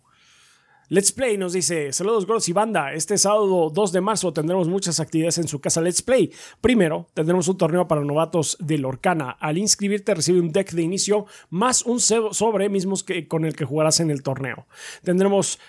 Let's 0.88 1.12
Play 1.12 1.36
nos 1.40 1.54
dice, 1.54 1.92
saludos 1.92 2.28
gordos 2.28 2.48
y 2.48 2.54
banda, 2.54 2.94
este 2.94 3.18
sábado 3.18 3.72
2 3.74 3.92
de 3.92 4.02
marzo 4.02 4.32
tendremos 4.34 4.68
muchas 4.68 5.00
actividades 5.00 5.40
en 5.40 5.48
su 5.48 5.60
casa 5.60 5.82
Let's 5.82 6.04
Play. 6.04 6.32
Primero, 6.62 7.08
tendremos 7.16 7.48
un 7.48 7.58
torneo 7.58 7.88
para 7.88 8.02
novatos 8.02 8.56
de 8.60 8.78
Lorcana. 8.78 9.32
Al 9.32 9.58
inscribirte 9.58 10.14
recibe 10.14 10.40
un 10.40 10.52
deck 10.52 10.74
de 10.74 10.84
inicio 10.84 11.26
más 11.50 11.82
un 11.88 12.00
sobre 12.00 12.70
mismos 12.70 13.04
que, 13.04 13.28
con 13.28 13.46
el 13.46 13.56
que 13.56 13.66
jugarás 13.66 14.00
en 14.00 14.12
el 14.12 14.22
torneo. 14.22 14.68
Tendremos 15.04 15.60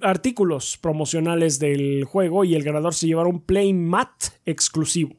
artículos 0.00 0.78
promocionales 0.80 1.58
del 1.58 2.04
juego 2.04 2.44
y 2.44 2.54
el 2.54 2.62
ganador 2.62 2.94
se 2.94 3.08
llevará 3.08 3.28
un 3.28 3.40
Play 3.40 3.72
Mat 3.72 4.26
exclusivo. 4.46 5.16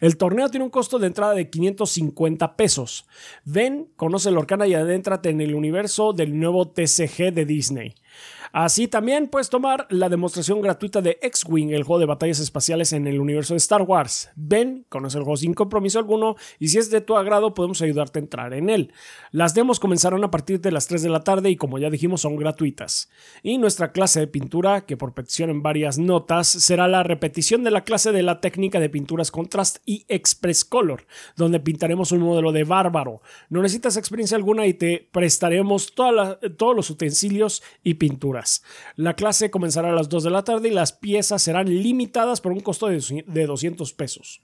El 0.00 0.16
torneo 0.16 0.48
tiene 0.48 0.64
un 0.64 0.70
costo 0.70 0.98
de 0.98 1.06
entrada 1.06 1.34
de 1.34 1.48
550 1.48 2.56
pesos. 2.56 3.06
Ven, 3.44 3.88
conoce 3.94 4.32
Lorcana 4.32 4.66
y 4.66 4.74
adéntrate 4.74 5.30
en 5.30 5.40
el 5.40 5.54
universo 5.54 6.12
del 6.12 6.38
nuevo 6.38 6.68
TCG 6.68 7.32
de 7.32 7.44
Disney. 7.44 7.94
Así 8.52 8.88
también 8.88 9.28
puedes 9.28 9.48
tomar 9.48 9.86
la 9.90 10.08
demostración 10.08 10.60
gratuita 10.60 11.00
de 11.00 11.18
X-Wing, 11.22 11.70
el 11.70 11.84
juego 11.84 12.00
de 12.00 12.06
batallas 12.06 12.40
espaciales 12.40 12.92
en 12.92 13.06
el 13.06 13.20
universo 13.20 13.54
de 13.54 13.58
Star 13.58 13.82
Wars. 13.82 14.30
Ven, 14.34 14.86
conoce 14.88 15.18
el 15.18 15.24
juego 15.24 15.36
sin 15.36 15.54
compromiso 15.54 16.00
alguno 16.00 16.34
y 16.58 16.68
si 16.68 16.78
es 16.78 16.90
de 16.90 17.00
tu 17.00 17.16
agrado 17.16 17.54
podemos 17.54 17.80
ayudarte 17.80 18.18
a 18.18 18.22
entrar 18.22 18.52
en 18.52 18.68
él. 18.68 18.92
Las 19.30 19.54
demos 19.54 19.78
comenzarán 19.78 20.24
a 20.24 20.30
partir 20.30 20.60
de 20.60 20.72
las 20.72 20.88
3 20.88 21.02
de 21.02 21.08
la 21.10 21.22
tarde 21.22 21.50
y 21.50 21.56
como 21.56 21.78
ya 21.78 21.90
dijimos 21.90 22.22
son 22.22 22.36
gratuitas. 22.36 23.08
Y 23.42 23.58
nuestra 23.58 23.92
clase 23.92 24.18
de 24.18 24.26
pintura, 24.26 24.80
que 24.80 24.96
por 24.96 25.14
petición 25.14 25.50
en 25.50 25.62
varias 25.62 25.98
notas, 25.98 26.48
será 26.48 26.88
la 26.88 27.04
repetición 27.04 27.62
de 27.62 27.70
la 27.70 27.84
clase 27.84 28.10
de 28.10 28.22
la 28.22 28.40
técnica 28.40 28.80
de 28.80 28.90
pinturas 28.90 29.30
Contrast 29.30 29.78
y 29.86 30.04
Express 30.08 30.64
Color, 30.64 31.06
donde 31.36 31.60
pintaremos 31.60 32.10
un 32.10 32.20
modelo 32.20 32.50
de 32.50 32.64
bárbaro. 32.64 33.22
No 33.48 33.62
necesitas 33.62 33.96
experiencia 33.96 34.36
alguna 34.36 34.66
y 34.66 34.74
te 34.74 35.08
prestaremos 35.12 35.94
todos 35.94 36.76
los 36.76 36.90
utensilios 36.90 37.62
y 37.84 37.94
La 38.96 39.14
clase 39.14 39.50
comenzará 39.50 39.90
a 39.90 39.94
las 39.94 40.08
2 40.08 40.24
de 40.24 40.30
la 40.30 40.44
tarde 40.44 40.68
y 40.68 40.72
las 40.72 40.92
piezas 40.92 41.42
serán 41.42 41.66
limitadas 41.66 42.40
por 42.40 42.52
un 42.52 42.60
costo 42.60 42.88
de 42.88 43.46
200 43.46 43.92
pesos. 43.94 44.42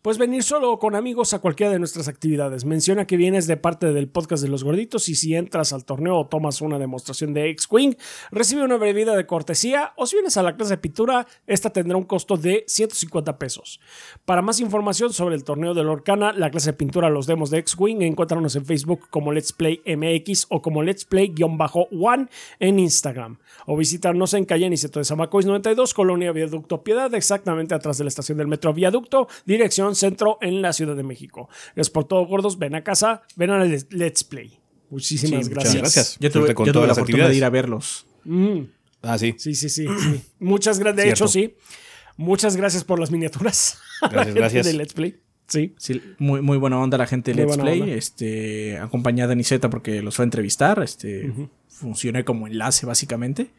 Puedes 0.00 0.18
venir 0.18 0.44
solo 0.44 0.70
o 0.70 0.78
con 0.78 0.94
amigos 0.94 1.34
a 1.34 1.40
cualquiera 1.40 1.72
de 1.72 1.80
nuestras 1.80 2.06
actividades. 2.06 2.64
Menciona 2.64 3.04
que 3.04 3.16
vienes 3.16 3.48
de 3.48 3.56
parte 3.56 3.92
del 3.92 4.08
podcast 4.08 4.40
de 4.44 4.48
los 4.48 4.62
gorditos 4.62 5.08
y 5.08 5.16
si 5.16 5.34
entras 5.34 5.72
al 5.72 5.84
torneo 5.84 6.16
o 6.16 6.28
tomas 6.28 6.60
una 6.60 6.78
demostración 6.78 7.34
de 7.34 7.50
X-Wing, 7.50 7.96
recibe 8.30 8.62
una 8.62 8.76
bebida 8.76 9.16
de 9.16 9.26
cortesía 9.26 9.94
o 9.96 10.06
si 10.06 10.14
vienes 10.14 10.36
a 10.36 10.44
la 10.44 10.54
clase 10.54 10.74
de 10.74 10.78
pintura, 10.78 11.26
esta 11.48 11.70
tendrá 11.70 11.98
un 11.98 12.04
costo 12.04 12.36
de 12.36 12.62
150 12.68 13.38
pesos. 13.38 13.80
Para 14.24 14.40
más 14.40 14.60
información 14.60 15.12
sobre 15.12 15.34
el 15.34 15.42
torneo 15.42 15.74
de 15.74 15.82
Lorcana, 15.82 16.32
la 16.32 16.52
clase 16.52 16.70
de 16.70 16.76
pintura, 16.76 17.10
los 17.10 17.26
demos 17.26 17.50
de 17.50 17.58
X-Wing, 17.58 18.02
encuénраnos 18.02 18.54
en 18.54 18.66
Facebook 18.66 19.08
como 19.10 19.32
Let's 19.32 19.52
Play 19.52 19.82
MX 19.84 20.46
o 20.48 20.62
como 20.62 20.84
Let's 20.84 21.06
Play-One 21.06 22.28
en 22.60 22.78
Instagram. 22.78 23.38
O 23.66 23.76
visítanos 23.76 24.32
en 24.34 24.44
calle 24.44 24.70
Niceto 24.70 25.00
de 25.00 25.04
Zamacois 25.04 25.44
92, 25.44 25.92
Colonia 25.92 26.30
Viaducto 26.30 26.84
Piedad, 26.84 27.12
exactamente 27.14 27.74
atrás 27.74 27.98
de 27.98 28.04
la 28.04 28.08
estación 28.08 28.38
del 28.38 28.46
metro 28.46 28.72
Viaducto, 28.72 29.26
dirección 29.44 29.87
Centro 29.94 30.38
en 30.40 30.62
la 30.62 30.72
Ciudad 30.72 30.96
de 30.96 31.02
México. 31.02 31.48
Gracias 31.74 31.90
por 31.90 32.04
todo, 32.04 32.26
gordos. 32.26 32.58
Ven 32.58 32.74
a 32.74 32.84
casa, 32.84 33.22
ven 33.36 33.50
a 33.50 33.64
Let's 33.64 34.24
Play. 34.24 34.58
Muchísimas 34.90 35.48
gracias. 35.48 35.76
gracias. 35.76 36.16
Yo 36.20 36.30
tuve, 36.30 36.48
la 36.86 36.92
oportunidad 36.92 37.28
de 37.28 37.36
ir 37.36 37.44
a 37.44 37.50
verlos. 37.50 38.06
Mm. 38.24 38.60
Ah, 39.02 39.18
sí. 39.18 39.34
Sí, 39.38 39.54
sí, 39.54 39.68
sí. 39.68 39.86
Muchas 40.38 40.78
gracias. 40.78 41.04
De 41.04 41.10
hecho, 41.10 41.28
sí. 41.28 41.54
Muchas 42.16 42.56
gracias 42.56 42.84
por 42.84 42.98
las 42.98 43.10
miniaturas. 43.10 43.78
Gracias, 44.10 44.34
gracias. 44.34 44.66
de 44.66 44.72
Let's 44.72 44.92
Play. 44.92 45.20
Sí. 45.46 45.74
sí. 45.78 46.02
muy, 46.18 46.42
muy 46.42 46.58
buena 46.58 46.78
onda 46.78 46.98
la 46.98 47.06
gente 47.06 47.32
de 47.32 47.44
Let's 47.44 47.56
Play. 47.56 47.90
Este, 47.90 48.78
acompañada 48.78 49.30
de 49.30 49.36
Niseta 49.36 49.70
porque 49.70 50.02
los 50.02 50.16
fue 50.16 50.24
a 50.24 50.26
entrevistar. 50.26 50.82
Este, 50.82 51.32
funcioné 51.68 52.24
como 52.24 52.46
enlace, 52.46 52.86
básicamente. 52.86 53.50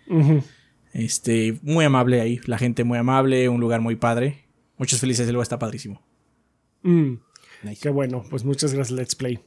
Este, 0.94 1.58
muy 1.62 1.86
amable 1.86 2.22
ahí. 2.22 2.42
La 2.46 2.58
gente 2.58 2.84
muy 2.84 2.98
amable, 2.98 3.50
un 3.50 3.62
lugar 3.62 3.82
muy 3.82 3.96
padre. 3.96 4.46
Muchas 4.78 5.00
felices, 5.00 5.28
el 5.28 5.34
lugar 5.34 5.44
está 5.44 5.60
padrísimo. 5.60 6.02
Mm. 6.82 7.16
Qué 7.82 7.90
bueno, 7.90 8.24
pues 8.30 8.44
muchas 8.44 8.74
gracias, 8.74 8.98
Let's 8.98 9.16
Play. 9.16 9.40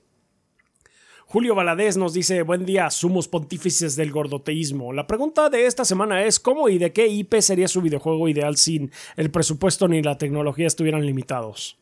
Julio 1.33 1.55
Valadez 1.55 1.97
nos 1.97 2.13
dice, 2.13 2.43
buen 2.43 2.67
día, 2.67 2.91
sumos 2.91 3.27
pontífices 3.27 3.97
del 3.97 4.13
gordoteísmo. 4.13 4.93
La 4.93 5.07
pregunta 5.07 5.49
de 5.49 5.65
esta 5.65 5.87
semana 5.87 6.25
es, 6.25 6.39
¿cómo 6.39 6.69
y 6.69 6.77
de 6.77 6.93
qué 6.93 7.07
IP 7.07 7.37
sería 7.41 7.69
su 7.69 7.81
videojuego 7.81 8.29
ideal 8.29 8.59
sin 8.59 8.93
el 9.17 9.31
presupuesto 9.31 9.89
ni 9.89 10.03
la 10.03 10.19
tecnología 10.19 10.67
estuvieran 10.67 11.07
limitados? 11.07 11.79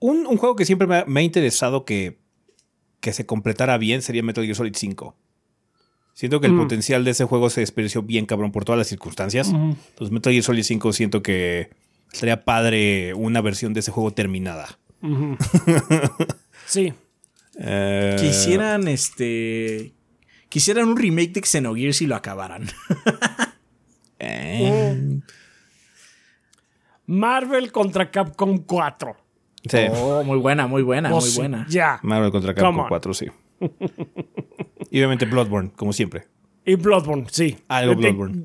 Un, 0.00 0.24
juego 0.36 0.56
que 0.56 0.64
siempre 0.64 0.88
me 1.06 1.20
ha, 1.20 1.22
interesado 1.22 1.84
que, 1.84 2.18
que, 3.00 3.12
se 3.12 3.24
completara 3.24 3.78
bien 3.78 4.02
sería 4.02 4.24
Metal 4.24 4.42
Gear 4.42 4.56
Solid 4.56 4.74
5. 4.74 5.16
Siento 6.16 6.40
que 6.40 6.46
el 6.46 6.54
mm. 6.54 6.60
potencial 6.60 7.04
de 7.04 7.10
ese 7.10 7.26
juego 7.26 7.50
se 7.50 7.60
desperdició 7.60 8.00
bien 8.00 8.24
cabrón 8.24 8.50
por 8.50 8.64
todas 8.64 8.78
las 8.78 8.86
circunstancias. 8.86 9.48
Entonces 9.48 10.10
Metal 10.10 10.32
Gear 10.32 10.42
Solid 10.42 10.62
5 10.62 10.94
siento 10.94 11.22
que 11.22 11.68
estaría 12.10 12.42
padre 12.42 13.12
una 13.12 13.42
versión 13.42 13.74
de 13.74 13.80
ese 13.80 13.90
juego 13.90 14.10
terminada. 14.12 14.78
Sí. 16.66 16.92
Eh, 17.60 18.16
Quisieran 18.18 18.88
este. 18.88 19.92
Quisieran 20.48 20.88
un 20.88 20.96
remake 20.96 21.32
de 21.32 21.42
Xenogears 21.42 22.02
y 22.02 22.08
lo 22.08 22.16
acabaran. 22.16 22.66
eh, 24.18 25.20
Marvel 27.06 27.70
contra 27.70 28.10
Capcom 28.10 28.58
4. 28.58 29.16
sí. 29.70 29.78
Oh, 29.92 30.24
muy 30.24 30.38
buena, 30.38 30.66
muy 30.66 30.82
buena, 30.82 31.14
Oh, 31.14 31.20
muy 31.20 31.30
sí, 31.30 31.38
buena. 31.38 31.66
Ya. 31.68 32.00
Marvel 32.02 32.32
contra 32.32 32.52
Capcom 32.52 32.80
on. 32.80 32.88
4, 32.88 33.14
sí. 33.14 33.26
y 34.90 34.98
obviamente 34.98 35.24
Bloodborne, 35.26 35.70
como 35.76 35.92
siempre. 35.92 36.24
Y 36.64 36.74
Bloodborne, 36.76 37.26
sí. 37.30 37.56
Algo 37.68 37.94
De- 37.94 38.00
Bloodborne. 38.00 38.44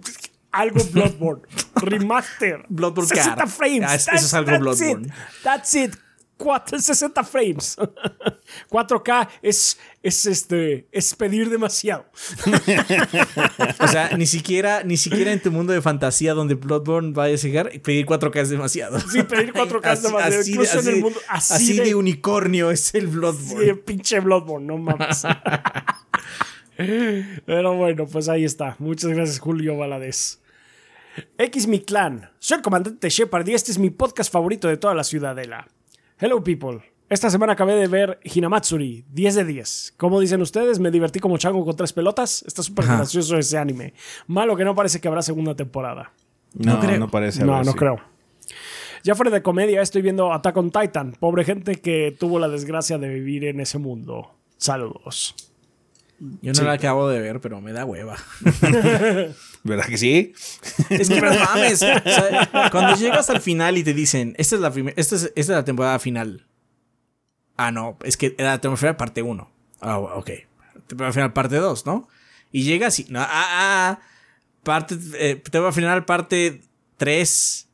Algo 0.51 0.83
Bloodborne. 0.91 1.43
Remaster. 1.75 2.65
Bloodborne 2.69 3.07
60 3.07 3.35
Car. 3.35 3.47
frames. 3.49 3.83
Ah, 3.87 3.95
es- 3.95 4.07
eso 4.09 4.25
es 4.25 4.33
algo 4.33 4.51
that's 4.51 4.61
Bloodborne. 4.61 5.05
It. 5.07 5.13
That's 5.43 5.75
it. 5.75 5.95
Cuatro- 6.41 6.79
60 6.79 7.23
frames. 7.23 7.77
4K 8.69 9.29
es, 9.41 9.77
es 10.03 10.25
este 10.25 10.87
es 10.91 11.13
pedir 11.15 11.49
demasiado. 11.49 12.05
O 13.79 13.87
sea, 13.87 14.15
ni 14.17 14.25
siquiera, 14.25 14.83
ni 14.83 14.97
siquiera 14.97 15.31
en 15.31 15.41
tu 15.41 15.51
mundo 15.51 15.73
de 15.73 15.81
fantasía 15.81 16.33
donde 16.33 16.55
Bloodborne 16.55 17.13
vaya 17.13 17.33
a 17.35 17.37
llegar, 17.37 17.69
pedir 17.81 18.05
4K 18.05 18.41
es 18.41 18.49
demasiado. 18.49 18.99
Sí, 18.99 19.23
pedir 19.23 19.53
4K 19.53 19.93
es 19.93 20.03
demasiado. 20.03 20.39
Así, 20.41 20.51
Incluso 20.51 20.79
así- 20.79 20.89
en 20.89 20.95
el 20.95 21.01
mundo 21.01 21.19
así, 21.29 21.53
así 21.53 21.77
de, 21.77 21.83
de 21.85 21.95
unicornio 21.95 22.71
es 22.71 22.93
el 22.95 23.07
Bloodborne. 23.07 23.65
Sí, 23.65 23.73
pinche 23.85 24.19
Bloodborne, 24.19 24.65
no 24.67 24.77
mames. 24.77 25.23
Pero 27.45 27.75
bueno, 27.75 28.05
pues 28.07 28.27
ahí 28.29 28.43
está. 28.45 28.75
Muchas 28.79 29.11
gracias, 29.11 29.39
Julio 29.39 29.77
Valadez. 29.77 30.39
X 31.37 31.67
mi 31.67 31.81
clan. 31.81 32.29
Soy 32.39 32.57
el 32.57 32.63
comandante 32.63 33.09
Shepard 33.09 33.47
y 33.47 33.53
este 33.53 33.71
es 33.71 33.77
mi 33.77 33.89
podcast 33.89 34.31
favorito 34.31 34.67
de 34.67 34.77
toda 34.77 34.93
la 34.95 35.03
ciudadela. 35.03 35.67
Hello, 36.23 36.43
people. 36.43 36.83
Esta 37.09 37.31
semana 37.31 37.53
acabé 37.53 37.73
de 37.73 37.87
ver 37.87 38.19
Hinamatsuri, 38.23 39.05
10 39.09 39.35
de 39.37 39.43
10. 39.43 39.95
Como 39.97 40.19
dicen 40.19 40.39
ustedes, 40.43 40.77
me 40.77 40.91
divertí 40.91 41.19
como 41.19 41.39
chango 41.39 41.65
con 41.65 41.75
tres 41.75 41.93
pelotas. 41.93 42.43
Está 42.45 42.61
súper 42.61 42.85
gracioso 42.85 43.39
ese 43.39 43.57
anime. 43.57 43.95
Malo 44.27 44.55
que 44.55 44.63
no 44.63 44.75
parece 44.75 45.01
que 45.01 45.07
habrá 45.07 45.23
segunda 45.23 45.55
temporada. 45.55 46.11
No, 46.53 46.79
creo. 46.79 46.99
no 46.99 47.09
parece. 47.09 47.43
No, 47.43 47.55
haber, 47.55 47.65
no 47.65 47.71
sí. 47.71 47.77
creo. 47.79 47.99
Ya 49.03 49.15
fuera 49.15 49.31
de 49.31 49.41
comedia, 49.41 49.81
estoy 49.81 50.03
viendo 50.03 50.31
Attack 50.31 50.57
on 50.57 50.69
Titan. 50.69 51.13
Pobre 51.19 51.43
gente 51.43 51.77
que 51.77 52.15
tuvo 52.19 52.37
la 52.37 52.49
desgracia 52.49 52.99
de 52.99 53.09
vivir 53.09 53.45
en 53.45 53.59
ese 53.59 53.79
mundo. 53.79 54.35
Saludos. 54.57 55.50
Yo 56.41 56.53
no 56.53 56.63
la 56.63 56.73
acabo 56.73 57.09
de 57.09 57.19
ver, 57.19 57.41
pero 57.41 57.61
me 57.61 57.73
da 57.73 57.83
hueva. 57.83 58.15
¿Verdad 59.63 59.85
que 59.87 59.97
sí? 59.97 60.33
Es 60.89 61.09
que 61.09 61.19
no 61.19 61.33
mames. 61.45 61.81
O 61.81 61.85
sea, 61.85 62.69
cuando 62.71 62.95
llegas 62.95 63.31
al 63.31 63.41
final 63.41 63.75
y 63.77 63.83
te 63.83 63.95
dicen, 63.95 64.35
esta 64.37 64.55
es 64.55 64.61
la, 64.61 64.71
esta 64.95 65.15
es, 65.15 65.23
esta 65.23 65.39
es 65.39 65.49
la 65.49 65.65
temporada 65.65 65.97
final. 65.97 66.45
Ah, 67.57 67.71
no, 67.71 67.97
es 68.03 68.17
que 68.17 68.35
era 68.37 68.51
la 68.51 68.61
temporada 68.61 68.77
final 68.79 68.97
parte 68.97 69.21
1. 69.23 69.51
Ah, 69.81 69.97
ok. 69.97 70.29
Temporada 70.85 71.11
final 71.13 71.33
parte 71.33 71.55
2, 71.55 71.85
¿no? 71.87 72.07
Y 72.51 72.63
llegas 72.63 72.99
y. 72.99 73.05
No, 73.09 73.19
ah, 73.21 73.27
ah, 73.31 73.99
parte. 74.63 74.95
eh, 75.15 75.35
temporada 75.37 75.71
final 75.71 76.05
parte 76.05 76.61
3. 76.97 77.67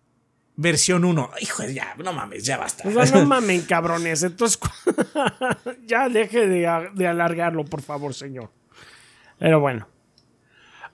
Versión 0.58 1.06
1. 1.06 1.32
Hijo, 1.42 1.64
ya, 1.66 1.96
no 2.04 2.12
mames, 2.14 2.44
ya 2.44 2.58
basta. 2.58 2.88
O 2.90 2.92
sea, 2.92 3.20
no 3.20 3.26
mamen, 3.28 3.62
cabrones. 3.62 4.24
Entonces, 4.24 4.60
ya 5.86 6.10
deje 6.10 6.48
de, 6.48 6.90
de 6.94 7.08
alargarlo, 7.08 7.64
por 7.64 7.82
favor, 7.82 8.14
señor. 8.14 8.50
Pero 9.38 9.60
bueno. 9.60 9.88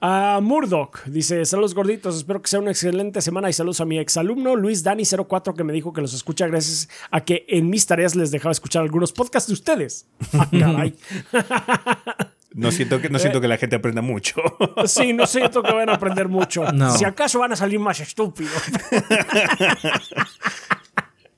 Ah, 0.06 0.42
Murdoch 0.44 1.06
dice: 1.06 1.46
Saludos 1.46 1.74
gorditos, 1.74 2.18
espero 2.18 2.42
que 2.42 2.50
sea 2.50 2.60
una 2.60 2.72
excelente 2.72 3.22
semana 3.22 3.50
y 3.50 3.54
saludos 3.54 3.80
a 3.80 3.86
mi 3.86 4.00
exalumno 4.00 4.58
Luis 4.58 4.84
Dani04 4.84 5.56
que 5.56 5.64
me 5.64 5.72
dijo 5.72 5.94
que 5.94 6.02
los 6.02 6.14
escucha 6.14 6.46
gracias 6.46 6.90
a 7.10 7.24
que 7.24 7.46
en 7.48 7.70
mis 7.70 7.86
tareas 7.86 8.14
les 8.14 8.30
dejaba 8.30 8.52
escuchar 8.52 8.82
algunos 8.82 9.14
podcasts 9.14 9.48
de 9.48 9.54
ustedes. 9.54 10.08
Ah, 10.34 10.50
caray. 10.52 10.98
No 12.54 12.72
siento 12.72 13.02
que, 13.02 13.10
no 13.10 13.20
siento 13.20 13.42
que 13.42 13.48
la 13.48 13.58
gente 13.58 13.76
aprenda 13.76 14.02
mucho. 14.02 14.42
Sí, 14.86 15.14
no 15.14 15.26
siento 15.26 15.64
que 15.64 15.72
van 15.72 15.90
a 15.90 15.94
aprender 15.94 16.28
mucho. 16.28 16.72
No. 16.72 16.96
Si 16.96 17.06
acaso 17.06 17.40
van 17.40 17.54
a 17.54 17.56
salir 17.56 17.80
más 17.80 18.00
estúpidos. 18.00 18.62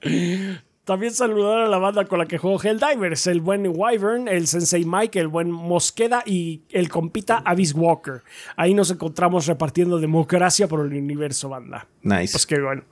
También 0.86 1.16
saludar 1.16 1.62
a 1.62 1.68
la 1.68 1.80
banda 1.80 2.06
con 2.06 2.20
la 2.20 2.28
que 2.28 2.38
juego 2.38 2.62
Helldivers, 2.62 3.26
el 3.26 3.42
buen 3.42 3.66
Wyvern, 3.68 4.28
el 4.28 4.46
Sensei 4.46 4.86
Mike, 4.86 5.20
el 5.20 5.28
buen 5.28 5.50
Mosqueda 5.50 6.22
y 6.28 6.62
el 6.70 6.90
compita 6.90 7.42
Abyss 7.44 7.74
Walker. 7.74 8.22
Ahí 8.56 8.76
nos 8.76 8.92
encontramos 8.92 9.48
repartiendo 9.48 9.98
democracia 9.98 10.68
por 10.68 10.86
el 10.86 10.94
universo, 10.94 11.50
banda. 11.50 11.88
Nice. 12.04 12.34
Pues 12.34 12.46
qué 12.46 12.62
bueno. 12.62 12.84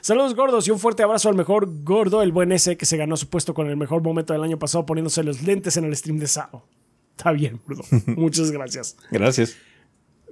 Saludos 0.00 0.34
gordos 0.34 0.66
y 0.68 0.70
un 0.70 0.78
fuerte 0.78 1.02
abrazo 1.02 1.28
al 1.28 1.34
mejor 1.34 1.68
gordo, 1.84 2.22
el 2.22 2.32
buen 2.32 2.50
ese 2.50 2.78
que 2.78 2.86
se 2.86 2.96
ganó 2.96 3.14
su 3.18 3.28
puesto 3.28 3.52
con 3.52 3.68
el 3.68 3.76
mejor 3.76 4.02
momento 4.02 4.32
del 4.32 4.42
año 4.42 4.58
pasado 4.58 4.86
poniéndose 4.86 5.22
los 5.22 5.42
lentes 5.42 5.76
en 5.76 5.84
el 5.84 5.94
stream 5.94 6.18
de 6.18 6.28
Sao. 6.28 6.64
Está 7.16 7.32
bien, 7.32 7.60
gordo. 7.66 7.84
Muchas 8.06 8.50
gracias. 8.50 8.96
Gracias. 9.10 9.56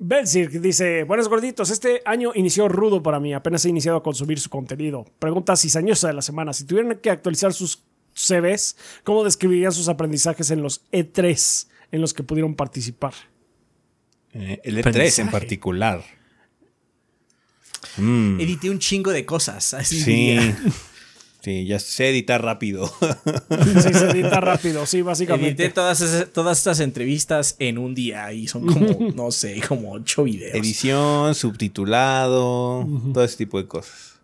Belsir 0.01 0.61
dice, 0.61 1.05
buenos 1.05 1.29
gorditos, 1.29 1.71
este 1.71 2.03
año 2.05 2.33
inició 2.35 2.69
rudo 2.69 3.03
para 3.03 3.21
mí, 3.21 3.35
apenas 3.35 3.65
he 3.65 3.69
iniciado 3.69 3.99
a 3.99 4.03
consumir 4.03 4.41
su 4.41 4.51
contenido. 4.51 5.05
Pregunta 5.21 5.55
cizañosa 5.55 6.09
de 6.09 6.15
la 6.15 6.23
semana, 6.23 6.53
si 6.53 6.65
tuvieran 6.65 6.99
que 6.99 7.11
actualizar 7.11 7.53
sus 7.53 7.85
CVs, 8.15 8.77
¿cómo 9.05 9.23
describirían 9.23 9.71
sus 9.71 9.89
aprendizajes 9.89 10.51
en 10.51 10.61
los 10.63 10.85
E3 10.91 11.69
en 11.93 12.01
los 12.01 12.15
que 12.15 12.25
pudieron 12.25 12.57
participar? 12.57 13.15
Eh, 14.33 14.61
el 14.65 14.77
E3 14.79 14.81
Aprendizaje. 14.81 15.23
en 15.23 15.31
particular. 15.31 16.05
Mm, 17.97 18.41
Edité 18.41 18.71
un 18.71 18.79
chingo 18.79 19.11
de 19.13 19.25
cosas. 19.25 19.75
Así 19.75 20.01
sí. 20.01 20.37
Sí, 21.43 21.67
ya 21.67 21.79
sé 21.81 22.09
editar 22.11 22.41
rápido. 22.43 22.91
Sí, 23.65 23.93
se 23.95 24.11
edita 24.11 24.41
rápido, 24.41 24.87
sí, 24.87 24.99
Edité 24.99 25.03
básicamente. 25.03 25.69
todas, 25.71 26.01
esas- 26.01 26.33
todas 26.33 26.59
estas 26.59 26.81
entrevistas 26.81 27.57
en 27.59 27.79
un 27.79 27.95
día 27.95 28.33
y 28.33 28.47
son 28.49 28.67
como, 28.67 28.87
no 29.15 29.31
sé, 29.33 29.61
como 29.67 29.93
ocho 29.93 30.25
videos. 30.25 30.55
Edición, 30.55 31.35
subtitulado, 31.35 32.87
todo 33.13 33.25
ese 33.25 33.37
tipo 33.39 33.59
de 33.61 33.67
cosas. 33.67 34.21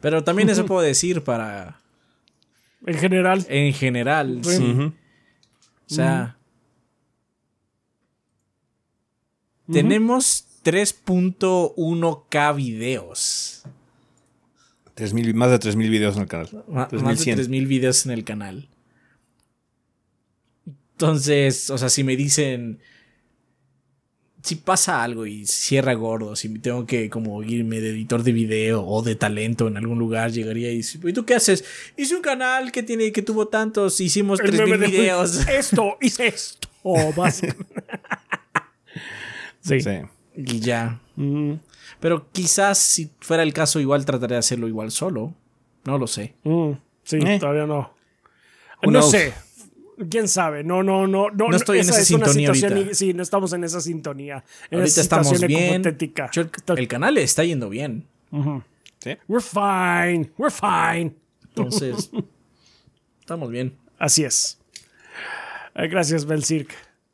Pero 0.00 0.22
también 0.24 0.48
eso 0.50 0.66
puedo 0.66 0.80
decir 0.82 1.22
para, 1.22 1.80
En 2.86 2.94
general, 2.98 3.44
en 3.48 3.72
general, 3.74 4.40
Sí. 4.44 4.92
O 5.90 5.94
sea, 5.94 6.36
tenemos 9.70 10.46
3.1k 10.64 12.54
videos. 12.56 13.62
3000 15.02 15.34
más 15.34 15.50
de 15.50 15.58
3000 15.58 15.90
videos 15.90 16.16
en 16.16 16.22
el 16.22 16.28
canal. 16.28 16.48
Ma- 16.68 16.80
Más 16.82 16.90
de 16.90 16.98
3100. 16.98 17.36
3000 17.36 17.66
videos 17.66 18.06
en 18.06 18.12
el 18.12 18.24
canal. 18.24 18.68
Entonces, 20.92 21.70
o 21.70 21.78
sea, 21.78 21.88
si 21.88 22.04
me 22.04 22.16
dicen. 22.16 22.78
Si 24.44 24.56
pasa 24.56 25.04
algo 25.04 25.24
y 25.24 25.46
cierra 25.46 25.94
gordo, 25.94 26.34
si 26.34 26.48
tengo 26.58 26.84
que 26.84 27.08
como 27.08 27.44
irme 27.44 27.80
de 27.80 27.90
editor 27.90 28.24
de 28.24 28.32
video 28.32 28.84
o 28.84 29.00
de 29.00 29.14
talento 29.14 29.68
en 29.68 29.76
algún 29.76 30.00
lugar, 30.00 30.32
llegaría 30.32 30.72
y 30.72 30.78
dice, 30.78 30.98
¿y 31.04 31.12
tú 31.12 31.24
qué 31.24 31.34
haces? 31.36 31.64
Hice 31.96 32.16
un 32.16 32.22
canal 32.22 32.72
que 32.72 32.82
tiene 32.82 33.12
que 33.12 33.22
tuvo 33.22 33.46
tantos, 33.46 34.00
hicimos 34.00 34.40
el 34.40 34.50
3000 34.50 34.68
meme 34.72 34.86
de- 34.86 34.90
videos. 34.98 35.46
Esto, 35.46 35.96
hice 36.00 36.26
esto. 36.26 36.66
básicamente. 37.16 37.72
sí. 39.60 39.80
Sí. 39.80 39.90
y 40.36 40.58
ya. 40.58 41.00
Mm, 41.14 41.52
Pero 42.02 42.26
quizás 42.32 42.78
si 42.78 43.10
fuera 43.20 43.44
el 43.44 43.52
caso, 43.54 43.78
igual 43.78 44.04
trataré 44.04 44.34
de 44.34 44.40
hacerlo 44.40 44.66
igual 44.66 44.90
solo. 44.90 45.32
No 45.84 45.96
lo 45.98 46.06
sé. 46.08 46.34
mm, 46.42 46.72
sí, 47.04 47.18
Eh. 47.24 47.38
todavía 47.38 47.64
no. 47.64 47.94
Who 48.82 48.90
No 48.90 48.98
knows? 48.98 49.10
sé. 49.12 49.32
¿Quién 50.10 50.26
sabe? 50.26 50.64
No, 50.64 50.82
no, 50.82 51.06
no. 51.06 51.30
No, 51.30 51.48
No 51.48 51.56
estoy 51.56 51.78
en 51.78 51.82
esa 51.88 52.00
es 52.00 52.10
una 52.10 52.26
sintonía 52.26 52.48
situación 52.54 52.72
ahorita. 52.72 52.90
y- 52.90 52.94
Sí, 52.96 53.14
no 53.14 53.22
estamos 53.22 53.52
en 53.52 53.62
esa 53.62 53.80
sintonía. 53.80 54.42
En 54.70 54.78
Ahorita 54.80 54.84
esa 54.86 55.00
estamos 55.02 55.40
bien. 55.46 55.82
Yo- 56.32 56.42
el, 56.76 56.88
canal 56.88 57.14
le 57.14 57.22
está 57.22 57.44
yendo 57.44 57.68
bien. 57.68 58.04
Sí. 58.98 59.16
We're 59.28 59.40
fine. 59.44 60.32
We're 60.38 60.50
fine. 60.52 61.14
Entonces, 61.50 62.10
estamos 63.20 63.48
bien. 63.50 63.76
Así 63.98 64.24
es. 64.24 64.58
Eh, 65.76 65.86
Gracias, 65.86 66.24
Belcirc. 66.26 66.72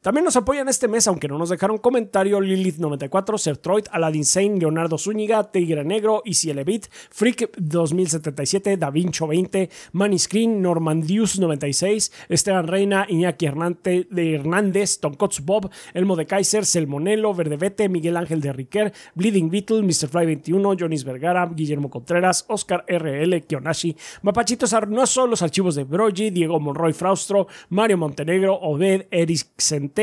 También 0.09 0.25
nos 0.25 0.37
apoyan 0.37 0.71
este 0.71 0.89
mes, 0.89 1.07
aunque 1.07 1.29
no 1.29 1.37
nos 1.37 1.51
dejaron 1.51 1.77
comentario, 1.77 2.41
Lilith94, 2.41 3.37
Sertroid, 3.37 3.85
Aladdin 3.91 4.25
Sane, 4.25 4.57
Leonardo 4.59 4.97
Zúñiga, 4.97 5.53
Tigre 5.53 5.85
Negro, 5.85 6.23
Isielevit, 6.25 6.87
Freak 7.11 7.51
2077, 7.59 8.79
Davincho 8.79 9.27
20, 9.27 9.69
Maniscreen, 9.93 10.65
Normandius96, 10.65 12.11
Esteban 12.31 12.69
Reina, 12.69 13.05
Iñaki 13.07 13.45
Hernante, 13.45 14.07
de 14.11 14.35
Hernández, 14.37 14.99
Tonkotsu 14.99 15.43
Bob, 15.45 15.71
Elmo 15.93 16.17
de 16.17 16.25
Kaiser, 16.25 16.65
Selmonelo, 16.65 17.35
Verdevete, 17.35 17.91
Miguel 17.91 18.17
Ángel 18.17 18.41
de 18.41 18.55
Riquer, 18.55 18.95
Bleeding 19.15 19.51
Beetle, 19.51 19.83
Mr. 19.83 20.09
Fly 20.09 20.25
21, 20.25 20.75
Jonis 20.81 21.05
Vergara, 21.05 21.47
Guillermo 21.55 21.91
Contreras, 21.91 22.47
Oscar 22.49 22.83
RL, 22.89 23.43
Kionashi, 23.43 23.95
Mapachito 24.23 24.67
Sarnoso, 24.67 25.27
los 25.27 25.43
archivos 25.43 25.75
de 25.75 25.85
Brogy, 25.85 26.31
Diego 26.31 26.59
Monroy 26.59 26.95
Fraustro, 26.95 27.47
Mario 27.69 27.99
Montenegro, 27.99 28.59
Obed, 28.59 29.07
Eric 29.11 29.49
Centeno, 29.59 29.98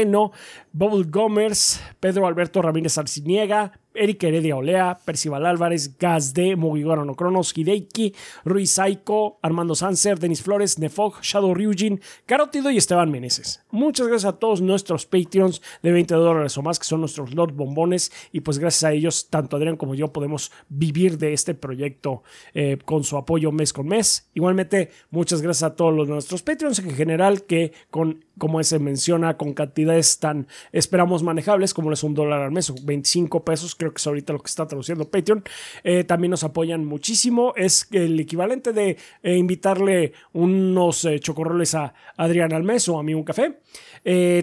Bubble 0.74 1.06
Gomers, 1.10 1.80
Pedro 2.02 2.28
Alberto 2.28 2.62
Ramírez 2.62 2.98
Arciniega, 2.98 3.80
Eric 3.96 4.24
Heredia 4.24 4.56
Olea, 4.56 5.00
Percival 5.04 5.46
Álvarez, 5.46 5.98
Gazde, 5.98 6.56
Mogigoro 6.56 7.06
no 7.06 7.16
Cronos, 7.16 7.54
Hideiki, 7.56 8.14
Ruiz 8.44 8.72
Saiko, 8.72 9.40
Armando 9.42 9.76
Sanser, 9.76 10.20
Denis 10.20 10.42
Flores, 10.42 10.80
Nefog, 10.80 11.22
Shadow 11.22 11.54
Ryujin, 11.54 12.02
Carotido 12.26 12.72
y 12.72 12.78
Esteban 12.78 13.12
Meneses. 13.12 13.64
Muchas 13.72 14.08
gracias 14.08 14.34
a 14.34 14.38
todos 14.38 14.62
nuestros 14.62 15.06
Patreons 15.06 15.62
de 15.82 15.92
20 15.92 16.16
dólares 16.16 16.58
o 16.58 16.62
más, 16.62 16.80
que 16.80 16.86
son 16.86 17.00
nuestros 17.00 17.34
Lord 17.34 17.54
Bombones, 17.54 18.12
y 18.32 18.42
pues 18.42 18.60
gracias 18.60 18.84
a 18.84 18.94
ellos, 18.94 19.30
tanto 19.30 19.58
Adrián 19.58 19.78
como 19.78 19.96
yo 19.96 20.12
podemos 20.12 20.52
vivir 20.70 21.18
de 21.18 21.34
este 21.34 21.54
proyecto 21.54 22.24
eh, 22.54 22.78
con 22.84 23.04
su 23.04 23.18
apoyo 23.18 23.52
mes 23.52 23.74
con 23.74 23.88
mes. 23.88 24.30
Igualmente, 24.34 24.92
muchas 25.10 25.42
gracias 25.42 25.72
a 25.72 25.76
todos 25.76 25.94
los, 25.94 26.08
nuestros 26.08 26.44
Patreons 26.44 26.80
en 26.80 26.92
general, 26.92 27.44
que 27.44 27.74
con, 27.90 28.26
como 28.38 28.64
se 28.64 28.80
menciona, 28.80 29.38
con 29.38 29.54
cantidades 29.54 30.20
tan 30.20 30.48
esperamos 30.72 31.24
manejables, 31.24 31.74
como 31.74 31.92
es 31.92 32.04
un 32.04 32.14
dólar 32.14 32.42
al 32.42 32.52
mes 32.52 32.70
o 32.70 32.76
25 32.82 33.44
pesos, 33.44 33.76
creo 33.86 33.94
que 33.94 34.00
es 34.00 34.08
ahorita 34.08 34.34
lo 34.34 34.40
que 34.40 34.48
está 34.48 34.68
traduciendo 34.68 35.10
Patreon, 35.10 35.44
eh, 35.84 36.04
también 36.04 36.32
nos 36.32 36.44
apoyan 36.44 36.86
muchísimo. 36.86 37.54
Es 37.56 37.88
el 37.92 38.20
equivalente 38.20 38.74
de 38.74 38.98
eh, 39.22 39.36
invitarle 39.36 40.14
unos 40.34 41.06
eh, 41.06 41.20
chocorroles 41.20 41.76
a 41.76 41.94
Adrián 42.18 42.54
al 42.54 42.64
mes 42.64 42.90
o 42.90 42.98
a 42.98 43.04
mí 43.04 43.14
un 43.14 43.24
café. 43.24 43.60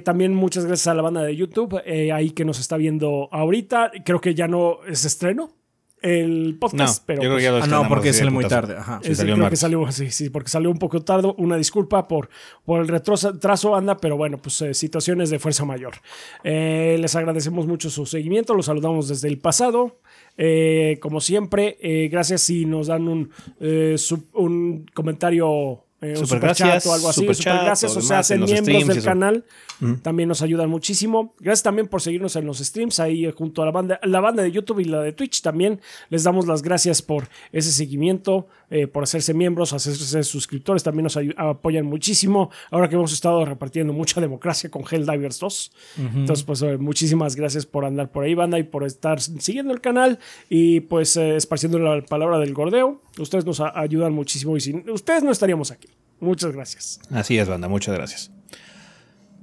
también 0.05 0.35
muchas 0.35 0.65
gracias 0.65 0.87
a 0.89 0.95
la 0.95 1.03
banda 1.03 1.23
de 1.23 1.35
YouTube, 1.35 1.81
ahí 2.13 2.31
que 2.31 2.45
nos 2.45 2.61
está 2.61 2.77
viendo 2.77 3.29
ahorita. 3.33 3.91
Creo 4.05 4.21
que 4.21 4.35
ya 4.35 4.47
no 4.47 4.79
es 4.87 5.05
estreno, 5.05 5.51
el 6.03 6.57
podcast, 6.59 7.03
pero 7.07 7.21
pues, 7.23 7.47
ah, 7.47 7.67
no, 7.67 7.89
porque 7.89 8.13
salió 8.13 8.33
muy 8.33 8.47
tarde. 8.47 8.77
Ajá. 8.77 9.01
Sí, 9.03 9.15
salió 9.15 9.37
creo 9.37 9.51
que 9.51 9.57
salió, 9.57 9.93
sí, 9.93 10.11
sí, 10.11 10.31
porque 10.31 10.51
salió 10.51 10.71
un 10.71 10.79
poco 10.79 11.03
tarde. 11.03 11.33
Una 11.39 11.57
disculpa 11.57 12.09
por, 12.09 12.29
por 12.65 12.81
el 12.81 12.89
retraso, 12.89 13.75
anda, 13.75 13.97
pero 13.97 14.17
bueno, 14.17 14.39
pues 14.39 14.61
eh, 14.63 14.75
situaciones 14.75 15.31
de 15.31 15.39
fuerza 15.39 15.65
mayor. 15.65 15.95
Eh, 16.45 16.97
les 17.01 17.15
agradecemos 17.17 17.67
mucho 17.67 17.89
su 17.91 18.05
seguimiento, 18.07 18.55
los 18.55 18.67
saludamos 18.67 19.09
desde 19.09 19.29
el 19.29 19.39
pasado. 19.39 20.01
Eh, 20.37 20.99
como 21.01 21.21
siempre, 21.21 21.77
gracias 22.11 22.43
si 22.43 22.65
nos 22.65 22.89
dan 22.89 23.07
un, 23.09 23.31
un 24.33 24.87
comentario 24.95 25.85
eh, 26.03 26.17
super, 26.17 26.41
gracias, 26.41 26.85
o 26.87 26.93
algo 26.93 27.09
así. 27.09 27.21
Super, 27.21 27.65
gracias, 27.65 27.97
o, 27.97 28.01
sea, 28.01 28.19
hacen 28.19 28.43
miembros 28.43 28.87
del 28.89 29.05
canal. 29.05 29.45
También 30.03 30.29
nos 30.29 30.43
ayudan 30.43 30.69
muchísimo. 30.69 31.35
Gracias 31.39 31.63
también 31.63 31.89
por 31.89 32.03
seguirnos 32.03 32.37
en 32.37 32.45
los 32.45 32.59
streams 32.59 33.01
ahí 33.01 33.27
eh, 33.27 33.33
junto 33.33 33.63
a 33.63 33.67
la 33.67 33.73
banda, 33.73 34.01
la 34.03 34.21
banda 34.21 34.43
de 34.43 34.51
YouTube 34.53 34.81
y 34.81 34.85
la 34.85 35.01
de 35.01 35.13
Twitch 35.13 35.43
también. 35.43 35.81
Les 36.09 36.25
damos 36.25 36.47
las 36.47 36.63
gracias 36.63 37.03
por 37.03 37.29
ese 37.53 37.73
seguimiento, 37.73 38.49
eh, 38.73 38.87
por 38.87 39.05
hacerse 39.05 39.35
miembros, 39.35 39.73
hacerse 39.73 40.23
suscriptores. 40.25 40.83
También 40.83 41.05
nos 41.05 41.19
apoyan 41.37 41.87
muchísimo. 41.87 42.51
Ahora 42.71 42.89
que 42.89 42.97
hemos 42.97 43.13
estado 43.13 43.45
repartiendo 43.45 43.93
mucha 43.93 44.21
democracia 44.21 44.71
con 44.71 44.83
Helldivers 44.91 45.39
2. 45.39 45.73
Entonces, 46.15 46.45
pues 46.45 46.63
muchísimas 46.81 47.37
gracias 47.37 47.67
por 47.67 47.85
andar 47.85 48.11
por 48.11 48.25
ahí, 48.25 48.35
banda, 48.35 48.59
y 48.59 48.63
por 48.63 48.85
estar 48.85 49.21
siguiendo 49.21 49.73
el 49.73 49.81
canal 49.81 50.19
y 50.49 50.81
pues 50.81 51.17
esparciendo 51.17 51.79
la 51.79 52.03
palabra 52.03 52.39
del 52.39 52.55
gordeo. 52.55 53.01
Ustedes 53.19 53.45
nos 53.45 53.61
ayudan 53.61 54.13
muchísimo 54.13 54.57
y 54.57 54.61
sin 54.61 54.89
ustedes 54.91 55.23
no 55.23 55.31
estaríamos 55.31 55.71
aquí. 55.71 55.89
Muchas 56.21 56.53
gracias. 56.53 57.01
Así 57.11 57.37
es, 57.37 57.49
banda, 57.49 57.69
muchas 57.69 57.95
gracias. 57.95 58.42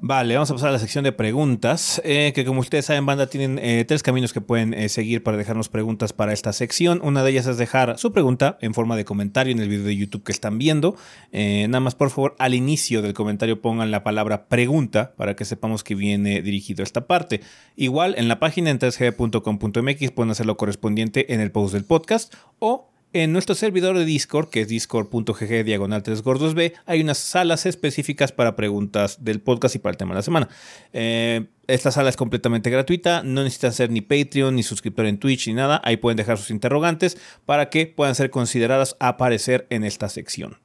Vale, 0.01 0.33
vamos 0.33 0.49
a 0.49 0.53
pasar 0.53 0.69
a 0.69 0.71
la 0.71 0.79
sección 0.79 1.03
de 1.03 1.11
preguntas, 1.11 2.01
eh, 2.05 2.31
que 2.33 2.45
como 2.45 2.61
ustedes 2.61 2.85
saben, 2.85 3.05
banda, 3.05 3.27
tienen 3.27 3.59
eh, 3.61 3.83
tres 3.85 4.01
caminos 4.01 4.31
que 4.31 4.39
pueden 4.39 4.73
eh, 4.73 4.87
seguir 4.87 5.23
para 5.23 5.35
dejarnos 5.35 5.67
preguntas 5.67 6.13
para 6.13 6.31
esta 6.31 6.53
sección. 6.53 7.01
Una 7.03 7.21
de 7.21 7.31
ellas 7.31 7.47
es 7.47 7.57
dejar 7.57 7.97
su 7.97 8.13
pregunta 8.13 8.57
en 8.61 8.73
forma 8.73 8.95
de 8.95 9.03
comentario 9.03 9.51
en 9.51 9.59
el 9.59 9.67
video 9.67 9.85
de 9.85 9.97
YouTube 9.97 10.23
que 10.23 10.31
están 10.31 10.57
viendo. 10.57 10.95
nada 11.33 11.81
más, 11.81 11.95
por 11.95 12.11
favor, 12.11 12.33
al 12.39 12.53
inicio 12.53 13.01
del 13.01 13.13
comentario 13.13 13.61
pongan 13.61 13.91
la 13.91 14.01
palabra 14.01 14.47
pregunta 14.47 15.15
para 15.17 15.35
que 15.35 15.43
sepamos 15.43 15.83
que 15.83 15.95
viene 15.95 16.41
dirigido 16.41 16.81
a 16.81 16.85
esta 16.85 17.05
parte. 17.05 17.41
Igual, 17.75 18.15
en 18.17 18.29
la 18.29 18.39
página 18.39 18.69
en 18.69 18.79
3g.com.mx 18.79 20.11
pueden 20.11 20.31
hacer 20.31 20.45
lo 20.45 20.55
correspondiente 20.55 21.33
en 21.33 21.41
el 21.41 21.51
post 21.51 21.73
del 21.73 21.83
podcast 21.83 22.33
o 22.59 22.88
en 23.13 23.33
nuestro 23.33 23.55
servidor 23.55 23.97
de 23.97 24.05
Discord, 24.05 24.49
que 24.49 24.61
es 24.61 24.67
discord.gg 24.67 25.63
diagonal 25.63 26.03
3 26.03 26.21
gordos 26.21 26.53
B, 26.53 26.73
hay 26.85 27.01
unas 27.01 27.17
salas 27.17 27.65
específicas 27.65 28.31
para 28.31 28.55
preguntas 28.55 29.23
del 29.23 29.41
podcast 29.41 29.75
y 29.75 29.79
para 29.79 29.91
el 29.91 29.97
tema 29.97 30.11
de 30.11 30.19
la 30.19 30.21
semana. 30.21 30.49
Eh, 30.93 31.47
esta 31.67 31.91
sala 31.91 32.09
es 32.09 32.17
completamente 32.17 32.69
gratuita, 32.69 33.23
no 33.23 33.43
necesitan 33.43 33.73
ser 33.73 33.89
ni 33.89 34.01
Patreon, 34.01 34.55
ni 34.55 34.63
suscriptor 34.63 35.05
en 35.05 35.17
Twitch, 35.17 35.47
ni 35.47 35.53
nada. 35.53 35.81
Ahí 35.83 35.97
pueden 35.97 36.17
dejar 36.17 36.37
sus 36.37 36.51
interrogantes 36.51 37.17
para 37.45 37.69
que 37.69 37.87
puedan 37.87 38.15
ser 38.15 38.29
consideradas 38.29 38.95
aparecer 38.99 39.65
en 39.69 39.83
esta 39.83 40.09
sección. 40.09 40.57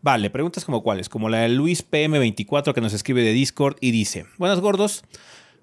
Vale, 0.00 0.28
preguntas 0.30 0.64
como 0.64 0.82
cuáles, 0.82 1.08
como 1.08 1.28
la 1.28 1.38
de 1.38 1.48
Luis 1.48 1.88
PM24 1.90 2.74
que 2.74 2.80
nos 2.82 2.92
escribe 2.92 3.22
de 3.22 3.32
Discord 3.32 3.76
y 3.80 3.90
dice, 3.90 4.26
buenas 4.36 4.60
gordos, 4.60 5.02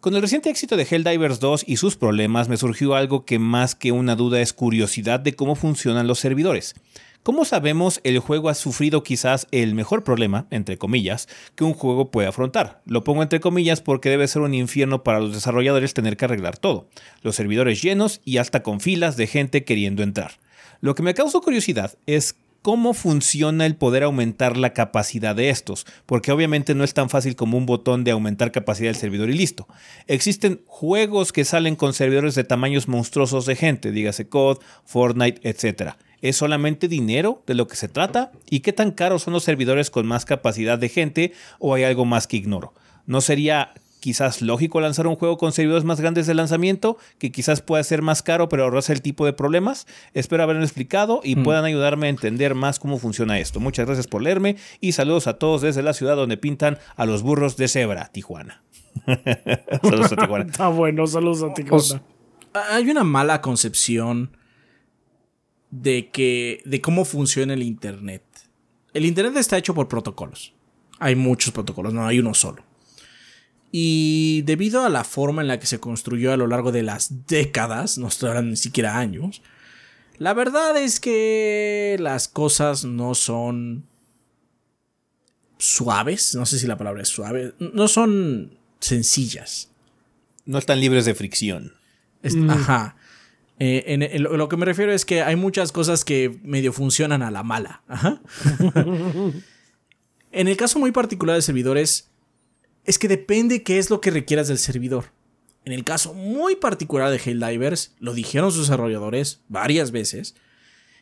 con 0.02 0.16
el 0.16 0.22
reciente 0.24 0.50
éxito 0.50 0.78
de 0.78 0.88
Helldivers 0.90 1.40
2 1.40 1.64
y 1.68 1.78
sus 1.78 1.96
problemas 1.96 2.50
me 2.50 2.58
surgió 2.58 2.96
algo 2.96 3.24
que 3.24 3.38
más 3.38 3.76
que 3.76 3.92
una 3.92 4.16
duda 4.16 4.42
es 4.42 4.52
curiosidad 4.52 5.20
de 5.20 5.36
cómo 5.36 5.54
funcionan 5.56 6.08
los 6.08 6.18
servidores. 6.18 6.74
Como 7.22 7.46
sabemos, 7.46 8.02
el 8.04 8.18
juego 8.18 8.50
ha 8.50 8.56
sufrido 8.56 9.04
quizás 9.04 9.48
el 9.52 9.76
mejor 9.76 10.04
problema, 10.04 10.48
entre 10.50 10.80
comillas, 10.80 11.28
que 11.54 11.64
un 11.64 11.74
juego 11.74 12.10
puede 12.10 12.28
afrontar. 12.28 12.82
Lo 12.88 13.04
pongo 13.04 13.22
entre 13.22 13.40
comillas 13.40 13.80
porque 13.80 14.10
debe 14.10 14.28
ser 14.28 14.42
un 14.42 14.56
infierno 14.56 15.04
para 15.04 15.20
los 15.20 15.34
desarrolladores 15.34 15.94
tener 15.94 16.18
que 16.18 16.26
arreglar 16.26 16.58
todo. 16.58 16.88
Los 17.22 17.36
servidores 17.36 17.84
llenos 17.84 18.22
y 18.26 18.38
hasta 18.38 18.64
con 18.64 18.80
filas 18.80 19.18
de 19.18 19.28
gente 19.28 19.64
queriendo 19.66 20.02
entrar. 20.02 20.32
Lo 20.80 20.96
que 20.96 21.04
me 21.04 21.14
causó 21.14 21.42
curiosidad 21.42 21.96
es 22.08 22.38
cómo 22.62 22.94
funciona 22.94 23.66
el 23.66 23.76
poder 23.76 24.04
aumentar 24.04 24.58
la 24.58 24.74
capacidad 24.74 25.36
de 25.36 25.50
estos, 25.50 25.86
porque 26.06 26.32
obviamente 26.32 26.76
no 26.76 26.84
es 26.84 26.94
tan 26.94 27.10
fácil 27.10 27.36
como 27.36 27.58
un 27.58 27.66
botón 27.66 28.04
de 28.04 28.12
aumentar 28.12 28.52
capacidad 28.52 28.90
del 28.90 28.96
servidor 28.96 29.30
y 29.30 29.34
listo. 29.34 29.68
Existen 30.08 30.62
juegos 30.68 31.34
que 31.34 31.46
salen 31.46 31.76
con 31.76 31.94
servidores 31.94 32.36
de 32.36 32.44
tamaños 32.44 32.88
monstruosos 32.88 33.46
de 33.46 33.56
gente, 33.56 33.92
dígase 33.92 34.30
COD, 34.30 34.60
Fortnite, 34.86 35.48
etc. 35.48 35.94
¿Es 36.22 36.38
solamente 36.38 36.88
dinero 36.88 37.44
de 37.48 37.56
lo 37.56 37.68
que 37.68 37.76
se 37.76 37.88
trata? 37.88 38.32
¿Y 38.50 38.60
qué 38.60 38.74
tan 38.74 38.92
caros 38.92 39.24
son 39.24 39.34
los 39.34 39.44
servidores 39.44 39.90
con 39.90 40.06
más 40.06 40.26
capacidad 40.26 40.78
de 40.78 40.90
gente 40.90 41.34
o 41.60 41.74
hay 41.74 41.84
algo 41.84 42.06
más 42.06 42.28
que 42.28 42.38
ignoro? 42.38 42.74
¿No 43.08 43.22
sería 43.22 43.74
quizás 44.02 44.42
lógico 44.42 44.82
lanzar 44.82 45.08
un 45.08 45.16
juego 45.16 45.38
con 45.38 45.54
servidores 45.54 45.86
más 45.86 46.02
grandes 46.02 46.28
de 46.28 46.34
lanzamiento, 46.34 46.98
que 47.20 47.32
quizás 47.32 47.62
pueda 47.62 47.82
ser 47.84 48.02
más 48.02 48.22
caro, 48.22 48.50
pero 48.50 48.64
ahorrarse 48.64 48.92
el 48.92 49.02
tipo 49.02 49.26
de 49.26 49.32
problemas. 49.32 49.88
Espero 50.14 50.44
haberlo 50.44 50.64
explicado 50.64 51.22
y 51.24 51.38
mm. 51.38 51.44
puedan 51.44 51.64
ayudarme 51.64 52.08
a 52.08 52.10
entender 52.10 52.56
más 52.56 52.80
cómo 52.80 52.98
funciona 52.98 53.40
esto. 53.40 53.62
Muchas 53.62 53.86
gracias 53.86 54.08
por 54.08 54.22
leerme 54.22 54.58
y 54.82 54.92
saludos 54.92 55.28
a 55.28 55.36
todos 55.36 55.62
desde 55.62 55.84
la 55.84 55.94
ciudad 55.94 56.18
donde 56.18 56.36
pintan 56.36 56.80
a 56.98 57.06
los 57.06 57.22
burros 57.22 57.56
de 57.56 57.68
cebra, 57.70 58.10
Tijuana. 58.12 58.64
saludos 59.82 60.12
a 60.12 60.16
Tijuana. 60.16 60.46
Está 60.50 60.68
bueno, 60.68 61.08
saludos 61.08 61.44
a 61.44 61.54
Tijuana. 61.54 62.02
hay 62.54 62.90
una 62.90 63.04
mala 63.04 63.40
concepción 63.40 64.36
de 65.70 66.10
que 66.10 66.62
de 66.66 66.82
cómo 66.82 67.06
funciona 67.06 67.54
el 67.54 67.62
internet. 67.62 68.24
El 68.94 69.06
internet 69.06 69.38
está 69.38 69.58
hecho 69.58 69.76
por 69.76 69.88
protocolos. 69.88 70.54
Hay 71.00 71.16
muchos 71.16 71.54
protocolos, 71.54 71.94
no 71.94 72.06
hay 72.06 72.20
uno 72.20 72.34
solo. 72.34 72.64
Y 73.72 74.42
debido 74.42 74.84
a 74.84 74.90
la 74.90 75.04
forma 75.04 75.42
en 75.42 75.48
la 75.48 75.60
que 75.60 75.66
se 75.66 75.80
construyó 75.80 76.34
a 76.34 76.38
lo 76.38 76.48
largo 76.48 76.72
de 76.72 76.84
las 76.84 77.26
décadas, 77.28 77.98
no 77.98 78.10
estoy 78.10 78.42
ni 78.44 78.58
siquiera 78.58 78.98
años, 78.98 79.42
la 80.18 80.34
verdad 80.34 80.78
es 80.78 81.00
que 81.00 81.96
las 82.00 82.28
cosas 82.28 82.86
no 82.86 83.16
son 83.16 83.86
suaves, 85.58 86.36
no 86.36 86.46
sé 86.46 86.60
si 86.60 86.68
la 86.68 86.78
palabra 86.78 87.02
es 87.02 87.10
suave, 87.10 87.54
no 87.58 87.88
son 87.88 88.58
sencillas. 88.80 89.72
No 90.46 90.58
están 90.58 90.80
libres 90.80 91.06
de 91.06 91.16
fricción. 91.16 91.74
Mm. 92.22 92.50
Ajá. 92.50 92.98
Eh, 93.58 93.84
en, 93.88 94.24
lo 94.24 94.50
que 94.50 94.58
me 94.58 94.66
refiero 94.66 94.92
es 94.92 95.06
que 95.06 95.24
hay 95.24 95.36
muchas 95.36 95.72
cosas 95.72 96.06
que 96.06 96.40
medio 96.44 96.72
funcionan 96.74 97.24
a 97.24 97.32
la 97.32 97.42
mala. 97.42 97.82
Ajá. 97.88 98.22
en 100.32 100.48
el 100.48 100.58
caso 100.58 100.78
muy 100.78 100.92
particular 100.92 101.36
de 101.36 101.42
servidores, 101.42 102.11
es 102.86 102.98
que 102.98 103.08
depende 103.08 103.64
qué 103.64 103.78
es 103.78 103.90
lo 103.90 104.02
que 104.02 104.12
requieras 104.12 104.48
del 104.48 104.58
servidor. 104.58 105.06
En 105.66 105.74
el 105.74 105.84
caso 105.84 106.14
muy 106.14 106.56
particular 106.56 107.12
de 107.12 107.22
Helldivers, 107.24 107.94
lo 108.00 108.14
dijeron 108.14 108.52
sus 108.52 108.68
desarrolladores 108.68 109.42
varias 109.48 109.92
veces, 109.92 110.36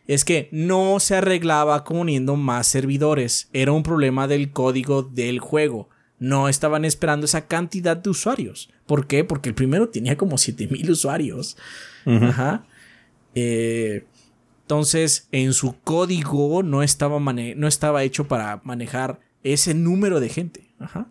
es 0.07 0.25
que 0.25 0.49
no 0.51 0.99
se 0.99 1.15
arreglaba 1.15 1.85
uniendo 1.89 2.35
más 2.35 2.67
servidores, 2.67 3.47
era 3.53 3.71
un 3.71 3.83
problema 3.83 4.27
del 4.27 4.51
código 4.51 5.03
del 5.03 5.39
juego. 5.39 5.89
No 6.17 6.49
estaban 6.49 6.83
esperando 6.83 7.25
esa 7.25 7.47
cantidad 7.47 7.95
de 7.95 8.09
usuarios. 8.09 8.69
¿Por 8.85 9.07
qué? 9.07 9.23
Porque 9.23 9.47
el 9.47 9.55
primero 9.55 9.87
tenía 9.87 10.17
como 10.17 10.37
7000 10.37 10.91
usuarios. 10.91 11.55
Ajá. 12.05 12.65
Eh, 13.35 14.05
entonces, 14.63 15.29
en 15.31 15.53
su 15.53 15.79
código 15.81 16.61
no 16.61 16.83
estaba, 16.83 17.19
no 17.19 17.67
estaba 17.67 18.03
hecho 18.03 18.27
para 18.27 18.59
manejar 18.65 19.21
ese 19.43 19.73
número 19.73 20.19
de 20.19 20.27
gente. 20.27 20.73
Ajá 20.79 21.07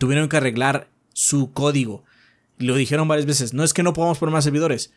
tuvieron 0.00 0.28
que 0.28 0.38
arreglar 0.38 0.88
su 1.12 1.52
código. 1.52 2.04
Lo 2.58 2.74
dijeron 2.74 3.06
varias 3.06 3.26
veces, 3.26 3.54
no 3.54 3.62
es 3.62 3.74
que 3.74 3.82
no 3.82 3.92
podamos 3.92 4.18
poner 4.18 4.32
más 4.32 4.44
servidores. 4.44 4.92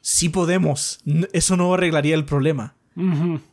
Sí 0.00 0.30
podemos. 0.30 0.98
Eso 1.32 1.56
no 1.56 1.72
arreglaría 1.72 2.14
el 2.14 2.24
problema. 2.24 2.74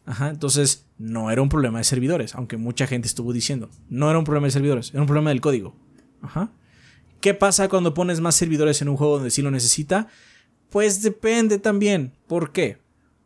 Ajá, 0.05 0.29
entonces 0.29 0.87
no 0.97 1.29
era 1.29 1.41
un 1.41 1.49
problema 1.49 1.79
de 1.79 1.83
servidores, 1.83 2.33
aunque 2.35 2.55
mucha 2.55 2.87
gente 2.87 3.07
estuvo 3.07 3.33
diciendo. 3.33 3.69
No 3.89 4.09
era 4.09 4.17
un 4.17 4.23
problema 4.23 4.47
de 4.47 4.51
servidores, 4.51 4.91
era 4.91 5.01
un 5.01 5.07
problema 5.07 5.31
del 5.31 5.41
código. 5.41 5.75
Ajá. 6.21 6.51
¿Qué 7.19 7.33
pasa 7.33 7.67
cuando 7.67 7.93
pones 7.93 8.21
más 8.21 8.35
servidores 8.35 8.81
en 8.81 8.87
un 8.87 8.95
juego 8.95 9.15
donde 9.15 9.31
sí 9.31 9.41
lo 9.41 9.51
necesita? 9.51 10.07
Pues 10.69 11.01
depende 11.01 11.59
también. 11.59 12.13
¿Por 12.27 12.53
qué? 12.53 12.77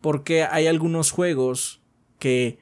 Porque 0.01 0.43
hay 0.43 0.65
algunos 0.65 1.11
juegos 1.11 1.81
que 2.17 2.57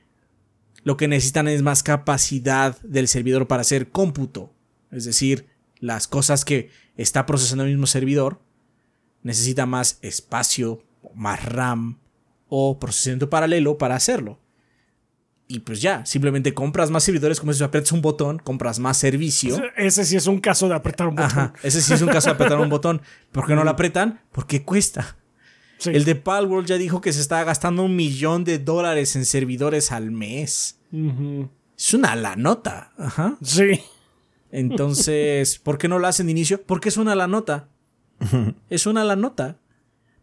lo 0.84 0.98
que 0.98 1.08
necesitan 1.08 1.48
es 1.48 1.62
más 1.62 1.84
capacidad 1.84 2.78
del 2.82 3.08
servidor 3.08 3.48
para 3.48 3.62
hacer 3.62 3.90
cómputo. 3.90 4.55
Es 4.96 5.06
decir, 5.06 5.48
las 5.80 6.08
cosas 6.08 6.46
que 6.46 6.70
está 6.98 7.26
procesando 7.26 7.64
el 7.64 7.72
mismo 7.72 7.88
servidor 7.88 8.40
necesita 9.24 9.66
más 9.66 10.00
espacio, 10.02 10.84
más 11.14 11.44
RAM 11.44 12.00
o 12.48 12.80
procesamiento 12.80 13.30
paralelo 13.30 13.78
para 13.78 13.96
hacerlo. 13.96 14.40
Y 15.48 15.60
pues 15.60 15.82
ya, 15.82 16.04
simplemente 16.06 16.56
compras 16.56 16.90
más 16.90 17.04
servidores, 17.04 17.40
como 17.40 17.54
si 17.54 17.64
aprietas 17.64 17.92
un 17.92 18.02
botón, 18.02 18.40
compras 18.40 18.80
más 18.80 18.98
servicio. 18.98 19.62
Ese 19.76 20.04
sí 20.04 20.16
es 20.16 20.26
un 20.26 20.40
caso 20.40 20.68
de 20.68 20.74
apretar 20.74 21.08
un 21.08 21.16
botón. 21.16 21.54
ese 21.62 21.82
sí 21.82 21.94
es 21.94 22.02
un 22.02 22.08
caso 22.10 22.30
de 22.30 22.36
apretar 22.36 22.60
un 22.60 22.70
botón. 22.70 23.02
¿Por 23.32 23.46
qué 23.46 23.54
no 23.54 23.64
lo 23.64 23.70
apretan? 23.70 24.22
Porque 24.32 24.64
cuesta. 24.64 25.18
El 25.86 26.06
de 26.06 26.16
Palworld 26.16 26.68
ya 26.68 26.78
dijo 26.78 27.02
que 27.02 27.14
se 27.14 27.22
está 27.22 27.44
gastando 27.44 27.84
un 27.84 27.96
millón 27.96 28.44
de 28.44 28.58
dólares 28.58 29.16
en 29.16 29.26
servidores 29.26 29.92
al 29.92 30.10
mes. 30.10 30.80
Es 31.78 31.94
una 31.94 32.16
la 32.16 32.36
nota. 32.36 32.92
Ajá. 32.98 33.38
Sí. 33.44 33.82
Entonces, 34.56 35.60
¿por 35.60 35.78
qué 35.78 35.90
no 35.90 36.00
lo 36.00 36.08
hacen 36.08 36.28
de 36.28 36.32
inicio? 36.32 36.64
Porque 36.64 36.88
es 36.88 36.96
una 36.96 37.14
la 37.14 37.28
nota. 37.28 37.68
es 38.70 38.86
una 38.86 39.04
la 39.04 39.18
nota. 39.18 39.58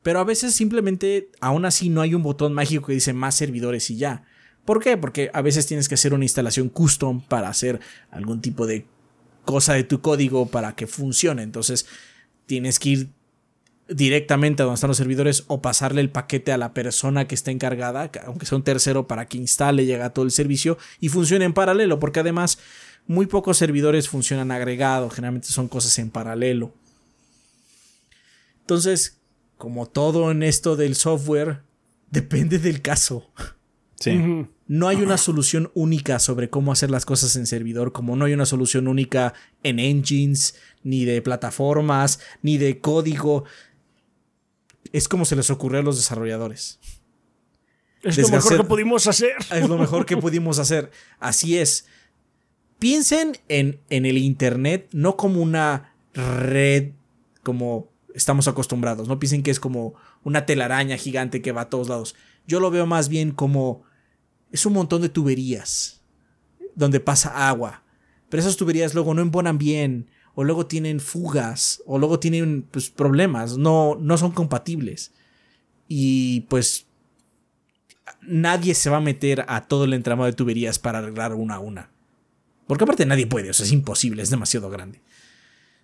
Pero 0.02 0.20
a 0.20 0.24
veces 0.24 0.54
simplemente, 0.54 1.28
aún 1.40 1.66
así, 1.66 1.90
no 1.90 2.00
hay 2.00 2.14
un 2.14 2.22
botón 2.22 2.54
mágico 2.54 2.86
que 2.86 2.94
dice 2.94 3.12
más 3.12 3.34
servidores 3.34 3.90
y 3.90 3.96
ya. 3.96 4.24
¿Por 4.64 4.82
qué? 4.82 4.96
Porque 4.96 5.30
a 5.34 5.42
veces 5.42 5.66
tienes 5.66 5.86
que 5.86 5.96
hacer 5.96 6.14
una 6.14 6.24
instalación 6.24 6.70
custom 6.70 7.20
para 7.20 7.50
hacer 7.50 7.80
algún 8.10 8.40
tipo 8.40 8.66
de 8.66 8.86
cosa 9.44 9.74
de 9.74 9.84
tu 9.84 10.00
código 10.00 10.46
para 10.46 10.74
que 10.74 10.86
funcione. 10.86 11.42
Entonces, 11.42 11.86
tienes 12.46 12.78
que 12.78 12.88
ir 12.88 13.08
directamente 13.88 14.62
a 14.62 14.64
donde 14.64 14.76
están 14.76 14.88
los 14.88 14.96
servidores 14.96 15.44
o 15.48 15.60
pasarle 15.60 16.00
el 16.00 16.08
paquete 16.08 16.52
a 16.52 16.58
la 16.58 16.72
persona 16.72 17.26
que 17.26 17.34
está 17.34 17.50
encargada, 17.50 18.10
aunque 18.24 18.46
sea 18.46 18.56
un 18.56 18.64
tercero, 18.64 19.06
para 19.06 19.26
que 19.26 19.36
instale, 19.36 19.84
llegue 19.84 20.02
a 20.02 20.10
todo 20.10 20.24
el 20.24 20.30
servicio 20.30 20.78
y 21.00 21.10
funcione 21.10 21.44
en 21.44 21.52
paralelo, 21.52 21.98
porque 21.98 22.20
además 22.20 22.58
muy 23.06 23.26
pocos 23.26 23.58
servidores 23.58 24.08
funcionan 24.08 24.50
agregados, 24.50 25.14
generalmente 25.14 25.48
son 25.48 25.68
cosas 25.68 25.98
en 25.98 26.10
paralelo. 26.10 26.72
Entonces, 28.60 29.18
como 29.58 29.86
todo 29.86 30.30
en 30.30 30.42
esto 30.42 30.76
del 30.76 30.94
software, 30.94 31.62
depende 32.10 32.58
del 32.58 32.82
caso. 32.82 33.30
Sí. 34.00 34.46
No 34.66 34.88
hay 34.88 34.96
una 34.96 35.16
solución 35.16 35.70
única 35.74 36.18
sobre 36.18 36.50
cómo 36.50 36.72
hacer 36.72 36.90
las 36.90 37.04
cosas 37.04 37.36
en 37.36 37.46
servidor, 37.46 37.92
como 37.92 38.16
no 38.16 38.24
hay 38.24 38.32
una 38.32 38.46
solución 38.46 38.88
única 38.88 39.34
en 39.62 39.78
engines, 39.78 40.56
ni 40.82 41.04
de 41.04 41.22
plataformas, 41.22 42.18
ni 42.42 42.58
de 42.58 42.80
código 42.80 43.44
es 44.92 45.08
como 45.08 45.24
se 45.24 45.36
les 45.36 45.50
ocurrió 45.50 45.80
a 45.80 45.82
los 45.82 45.96
desarrolladores. 45.96 46.78
Es 48.02 48.18
lo 48.18 48.28
mejor 48.28 48.56
que 48.58 48.64
pudimos 48.64 49.06
hacer. 49.06 49.32
Es 49.50 49.68
lo 49.68 49.78
mejor 49.78 50.06
que 50.06 50.16
pudimos 50.18 50.58
hacer. 50.58 50.90
Así 51.18 51.58
es. 51.58 51.86
Piensen 52.82 53.38
en, 53.46 53.78
en 53.90 54.06
el 54.06 54.18
Internet 54.18 54.88
no 54.90 55.16
como 55.16 55.40
una 55.40 55.94
red 56.14 56.90
como 57.44 57.88
estamos 58.12 58.48
acostumbrados. 58.48 59.06
No 59.06 59.20
piensen 59.20 59.44
que 59.44 59.52
es 59.52 59.60
como 59.60 59.94
una 60.24 60.46
telaraña 60.46 60.96
gigante 60.96 61.42
que 61.42 61.52
va 61.52 61.60
a 61.60 61.68
todos 61.68 61.88
lados. 61.88 62.16
Yo 62.44 62.58
lo 62.58 62.72
veo 62.72 62.84
más 62.84 63.08
bien 63.08 63.30
como 63.30 63.84
es 64.50 64.66
un 64.66 64.72
montón 64.72 65.00
de 65.00 65.08
tuberías 65.08 66.02
donde 66.74 66.98
pasa 66.98 67.48
agua. 67.48 67.84
Pero 68.28 68.40
esas 68.40 68.56
tuberías 68.56 68.94
luego 68.94 69.14
no 69.14 69.22
embonan 69.22 69.58
bien 69.58 70.10
o 70.34 70.42
luego 70.42 70.66
tienen 70.66 70.98
fugas, 70.98 71.84
o 71.86 72.00
luego 72.00 72.18
tienen 72.18 72.66
pues, 72.68 72.90
problemas, 72.90 73.58
no, 73.58 73.94
no 73.94 74.18
son 74.18 74.32
compatibles. 74.32 75.12
Y 75.86 76.40
pues 76.48 76.86
nadie 78.22 78.74
se 78.74 78.90
va 78.90 78.96
a 78.96 79.00
meter 79.00 79.44
a 79.46 79.68
todo 79.68 79.84
el 79.84 79.92
entramado 79.92 80.26
de 80.26 80.32
tuberías 80.32 80.80
para 80.80 80.98
arreglar 80.98 81.34
una 81.34 81.54
a 81.54 81.60
una. 81.60 81.91
Porque 82.72 82.84
aparte 82.84 83.04
nadie 83.04 83.26
puede, 83.26 83.48
o 83.48 83.50
es 83.50 83.70
imposible, 83.70 84.22
es 84.22 84.30
demasiado 84.30 84.70
grande. 84.70 85.02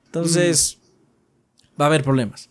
Entonces, 0.06 0.78
va 1.78 1.85
a 1.85 1.89
haber 1.89 2.02
problemas. 2.02 2.48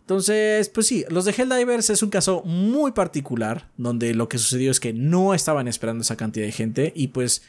Entonces, 0.00 0.70
pues 0.70 0.86
sí, 0.86 1.04
los 1.10 1.26
de 1.26 1.32
Helldivers 1.32 1.90
es 1.90 2.02
un 2.02 2.08
caso 2.08 2.42
muy 2.46 2.92
particular, 2.92 3.68
donde 3.76 4.14
lo 4.14 4.26
que 4.26 4.38
sucedió 4.38 4.70
es 4.70 4.80
que 4.80 4.94
no 4.94 5.34
estaban 5.34 5.68
esperando 5.68 6.00
esa 6.00 6.16
cantidad 6.16 6.46
de 6.46 6.52
gente 6.52 6.94
y 6.96 7.08
pues 7.08 7.42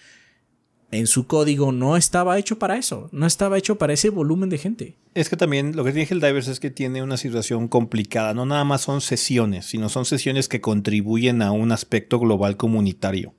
en 0.92 1.08
su 1.08 1.26
código 1.26 1.72
no 1.72 1.96
estaba 1.96 2.38
hecho 2.38 2.60
para 2.60 2.76
eso, 2.76 3.08
no 3.14 3.26
estaba 3.26 3.58
hecho 3.58 3.78
para 3.78 3.94
ese 3.94 4.10
volumen 4.10 4.50
de 4.50 4.58
gente. 4.58 4.98
Es 5.14 5.30
que 5.30 5.38
también 5.38 5.74
lo 5.78 5.86
que 5.86 5.94
tiene 5.94 6.10
Helldivers 6.12 6.50
es 6.50 6.60
que 6.60 6.70
tiene 6.70 7.02
una 7.02 7.16
situación 7.16 7.70
complicada, 7.70 8.34
no 8.34 8.46
nada 8.46 8.66
más 8.66 8.82
son 8.82 9.00
sesiones, 9.00 9.66
sino 9.68 9.88
son 9.88 10.04
sesiones 10.04 10.50
que 10.50 10.60
contribuyen 10.60 11.42
a 11.42 11.54
un 11.54 11.72
aspecto 11.72 12.20
global 12.20 12.58
comunitario. 12.58 13.34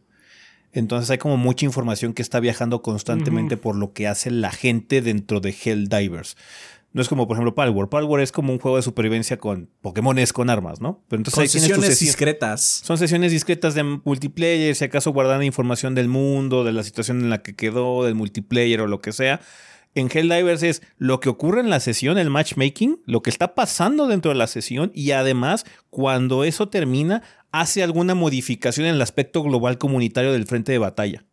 Entonces 0.73 1.11
hay 1.11 1.19
como 1.19 1.37
mucha 1.37 1.65
información 1.65 2.13
que 2.13 2.23
está 2.23 2.41
viajando 2.41 2.83
constantemente 2.83 3.57
por 3.57 3.77
lo 3.77 3.93
que 3.93 4.07
hace 4.07 4.31
la 4.31 4.51
gente 4.51 5.03
dentro 5.03 5.41
de 5.41 5.51
Helldivers. 5.51 6.37
No 6.93 7.03
es 7.03 7.09
como, 7.09 7.29
por 7.29 7.37
ejemplo, 7.37 7.55
Palworld. 7.55 7.89
Palworld 7.89 8.23
es 8.25 8.33
como 8.33 8.53
un 8.53 8.59
juego 8.59 8.77
de 8.77 8.83
supervivencia 8.83 9.37
con 9.37 9.69
Pokémones 9.81 10.33
con 10.33 10.51
armas, 10.51 10.81
¿no? 10.81 11.05
Pero 11.09 11.21
entonces 11.21 11.53
son 11.53 11.61
sesiones 11.61 12.01
discretas. 12.01 12.83
Son 12.85 12.99
sesiones 12.99 13.31
discretas 13.31 13.75
de 13.75 13.85
multiplayer, 13.85 14.75
si 14.75 14.85
acaso 14.85 15.13
guardan 15.13 15.45
información 15.45 15.95
del 15.95 16.09
mundo, 16.09 16.65
de 16.65 16.73
la 16.73 16.83
situación 16.83 17.21
en 17.21 17.31
la 17.31 17.43
que 17.43 17.55
quedó, 17.55 18.05
del 18.05 18.17
multiplayer 18.17 18.81
o 18.81 18.89
lo 18.89 19.01
que 19.01 19.13
sea. 19.13 19.41
En 19.95 20.09
Helldivers 20.13 20.63
es 20.63 20.83
lo 20.99 21.21
que 21.21 21.29
ocurre 21.29 21.61
en 21.61 21.71
la 21.71 21.81
sesión, 21.81 22.17
el 22.17 22.31
matchmaking, 22.31 23.01
lo 23.07 23.23
que 23.23 23.31
está 23.31 23.55
pasando 23.55 24.07
dentro 24.07 24.31
de 24.31 24.39
la 24.39 24.47
sesión 24.47 24.93
y 24.95 25.11
además, 25.11 25.67
cuando 25.91 26.45
eso 26.45 26.69
termina, 26.69 27.23
hace 27.51 27.83
alguna 27.83 28.15
modificación 28.15 28.87
en 28.87 28.95
el 28.95 29.03
aspecto 29.03 29.43
global 29.43 29.79
comunitario 29.79 30.33
del 30.33 30.47
frente 30.47 30.73
de 30.73 30.79
batalla 30.79 31.25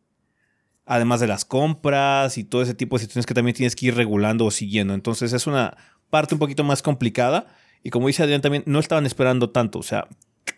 además 0.88 1.20
de 1.20 1.28
las 1.28 1.46
compras 1.46 2.38
y 2.38 2.46
todo 2.46 2.62
ese 2.62 2.74
tipo 2.74 2.96
de 2.96 3.02
situaciones 3.02 3.26
que 3.26 3.34
también 3.34 3.56
tienes 3.56 3.76
que 3.76 3.88
ir 3.88 3.96
regulando 3.96 4.46
o 4.46 4.52
siguiendo. 4.52 4.94
Entonces 4.94 5.34
es 5.34 5.46
una 5.46 5.76
parte 6.10 6.34
un 6.34 6.40
poquito 6.40 6.64
más 6.64 6.82
complicada 6.82 7.48
y 7.84 7.90
como 7.90 8.08
dice 8.08 8.24
Adrián 8.24 8.42
también, 8.42 8.64
no 8.66 8.80
estaban 8.80 9.06
esperando 9.06 9.50
tanto. 9.50 9.80
O 9.80 9.84
sea, 9.84 10.08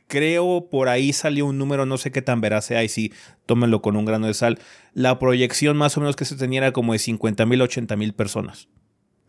creo 0.09 0.67
por 0.69 0.89
ahí 0.89 1.13
salió 1.13 1.45
un 1.45 1.57
número, 1.57 1.85
no 1.85 1.97
sé 1.97 2.11
qué 2.11 2.21
tan 2.21 2.41
veraz 2.41 2.65
sea 2.65 2.83
y 2.83 2.89
sí, 2.89 3.13
tómenlo 3.45 3.81
con 3.81 3.95
un 3.95 4.03
grano 4.03 4.27
de 4.27 4.33
sal. 4.33 4.59
La 4.93 5.19
proyección 5.19 5.77
más 5.77 5.95
o 5.95 6.01
menos 6.01 6.17
que 6.17 6.25
se 6.25 6.35
tenía 6.35 6.59
era 6.59 6.73
como 6.73 6.91
de 6.91 6.99
50 6.99 7.45
mil, 7.45 7.61
80 7.61 7.95
mil 7.95 8.13
personas 8.13 8.67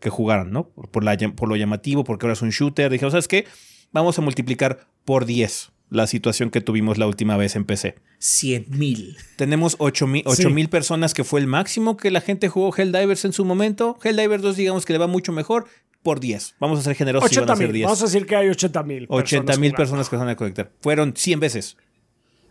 que 0.01 0.09
jugaran, 0.09 0.51
¿no? 0.51 0.69
Por, 0.69 1.03
la, 1.03 1.15
por 1.35 1.47
lo 1.47 1.55
llamativo, 1.55 2.03
porque 2.03 2.25
ahora 2.25 2.33
es 2.33 2.41
un 2.41 2.49
shooter. 2.49 2.91
Dijeron, 2.91 3.11
¿sabes 3.11 3.27
qué? 3.27 3.45
Vamos 3.91 4.17
a 4.17 4.21
multiplicar 4.21 4.87
por 5.05 5.25
10 5.25 5.71
la 5.91 6.07
situación 6.07 6.49
que 6.49 6.61
tuvimos 6.61 6.97
la 6.97 7.05
última 7.05 7.37
vez 7.37 7.55
en 7.55 7.65
PC. 7.65 7.95
100 8.17 8.65
mil. 8.69 9.17
Tenemos 9.35 9.75
8 9.77 10.07
mil 10.07 10.69
personas 10.69 11.13
que 11.13 11.25
fue 11.25 11.41
el 11.41 11.47
máximo 11.47 11.97
que 11.97 12.09
la 12.11 12.21
gente 12.21 12.47
jugó 12.47 12.73
Helldivers 12.75 13.25
en 13.25 13.33
su 13.33 13.45
momento. 13.45 13.99
Helldivers 14.01 14.41
2 14.41 14.55
digamos 14.55 14.85
que 14.85 14.93
le 14.93 14.99
va 14.99 15.07
mucho 15.07 15.33
mejor 15.33 15.67
por 16.03 16.19
10. 16.19 16.55
Vamos 16.59 16.79
a 16.79 16.83
ser 16.83 16.95
generosos 16.95 17.31
y 17.31 17.39
van 17.39 17.49
a 17.49 17.55
ser 17.55 17.71
10. 17.71 17.85
Vamos 17.85 18.01
a 18.01 18.05
decir 18.05 18.25
que 18.25 18.35
hay 18.35 18.49
80 18.49 18.83
mil. 18.83 19.05
80 19.09 19.57
mil 19.57 19.73
personas 19.73 20.09
que 20.09 20.15
van 20.15 20.29
a 20.29 20.35
conectar. 20.35 20.71
Fueron 20.81 21.13
100 21.15 21.39
veces. 21.39 21.77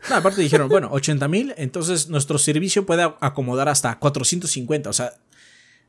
No, 0.08 0.16
aparte 0.16 0.40
dijeron, 0.40 0.68
bueno, 0.68 0.88
80 0.92 1.28
mil, 1.28 1.54
entonces 1.58 2.08
nuestro 2.08 2.38
servicio 2.38 2.86
puede 2.86 3.02
acomodar 3.20 3.68
hasta 3.68 3.98
450. 3.98 4.88
O 4.88 4.92
sea, 4.92 5.12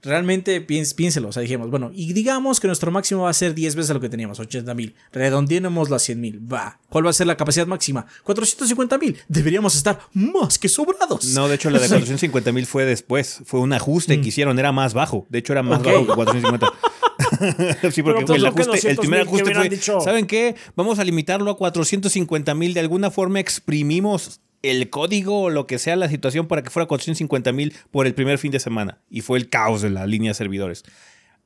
realmente 0.04 0.62
piénselo, 0.62 1.30
o 1.30 1.32
sea, 1.32 1.42
dijimos, 1.42 1.70
bueno, 1.70 1.92
y 1.94 2.14
digamos 2.14 2.60
que 2.60 2.68
nuestro 2.68 2.92
máximo 2.92 3.24
va 3.24 3.30
a 3.30 3.34
ser 3.34 3.54
10 3.54 3.76
veces 3.76 3.94
lo 3.94 4.00
que 4.00 4.10
teníamos, 4.10 4.40
80 4.40 4.74
mil, 4.74 4.96
redondeemos 5.12 5.90
las 5.90 6.02
100 6.04 6.20
mil, 6.20 6.52
va, 6.52 6.80
¿cuál 6.90 7.06
va 7.06 7.12
a 7.12 7.14
ser 7.14 7.28
la 7.28 7.38
capacidad 7.38 7.68
máxima? 7.68 8.06
450 8.24 8.98
mil, 8.98 9.18
deberíamos 9.28 9.76
estar 9.76 10.00
más 10.14 10.58
que 10.58 10.70
sobrados. 10.70 11.26
No, 11.34 11.48
de 11.48 11.56
hecho 11.56 11.70
la 11.70 11.80
de 11.80 11.88
450 11.88 12.52
mil 12.52 12.66
fue 12.66 12.86
después, 12.86 13.42
fue 13.46 13.60
un 13.60 13.74
ajuste 13.74 14.16
que 14.18 14.26
mm. 14.26 14.28
hicieron, 14.28 14.60
era 14.60 14.72
más 14.72 14.94
bajo, 14.94 15.28
de 15.30 15.40
hecho 15.40 15.54
era 15.54 15.64
más 15.64 15.84
bajo 15.84 16.08
que 16.08 16.14
450. 16.14 16.68
sí, 17.92 18.04
porque 18.04 18.26
pues, 18.26 18.40
el, 18.40 18.46
ajuste, 18.46 18.90
el 18.90 18.98
primer 18.98 19.22
ajuste 19.22 19.54
fue, 19.54 20.02
¿saben 20.02 20.28
qué? 20.28 20.56
Vamos 20.76 21.00
a 21.00 21.04
limitarlo 21.04 21.52
a 21.52 21.58
450 21.58 22.56
mil, 22.56 22.74
de 22.74 22.80
alguna 22.80 23.12
forma 23.12 23.40
exprimimos 23.40 24.42
el 24.64 24.90
código 24.90 25.44
o 25.44 25.50
lo 25.50 25.68
que 25.68 25.80
sea 25.80 25.96
la 25.96 26.10
situación 26.10 26.48
para 26.48 26.62
que 26.62 26.70
fuera 26.70 26.88
450 26.88 27.52
mil 27.52 27.74
por 27.90 28.06
el 28.08 28.14
primer 28.14 28.38
fin 28.38 28.52
de 28.52 28.60
semana. 28.60 29.00
Y 29.10 29.22
fue 29.22 29.40
el 29.40 29.50
caos 29.50 29.82
de 29.82 29.90
la 29.90 30.06
línea 30.06 30.32
de 30.32 30.36
servidores. 30.36 30.84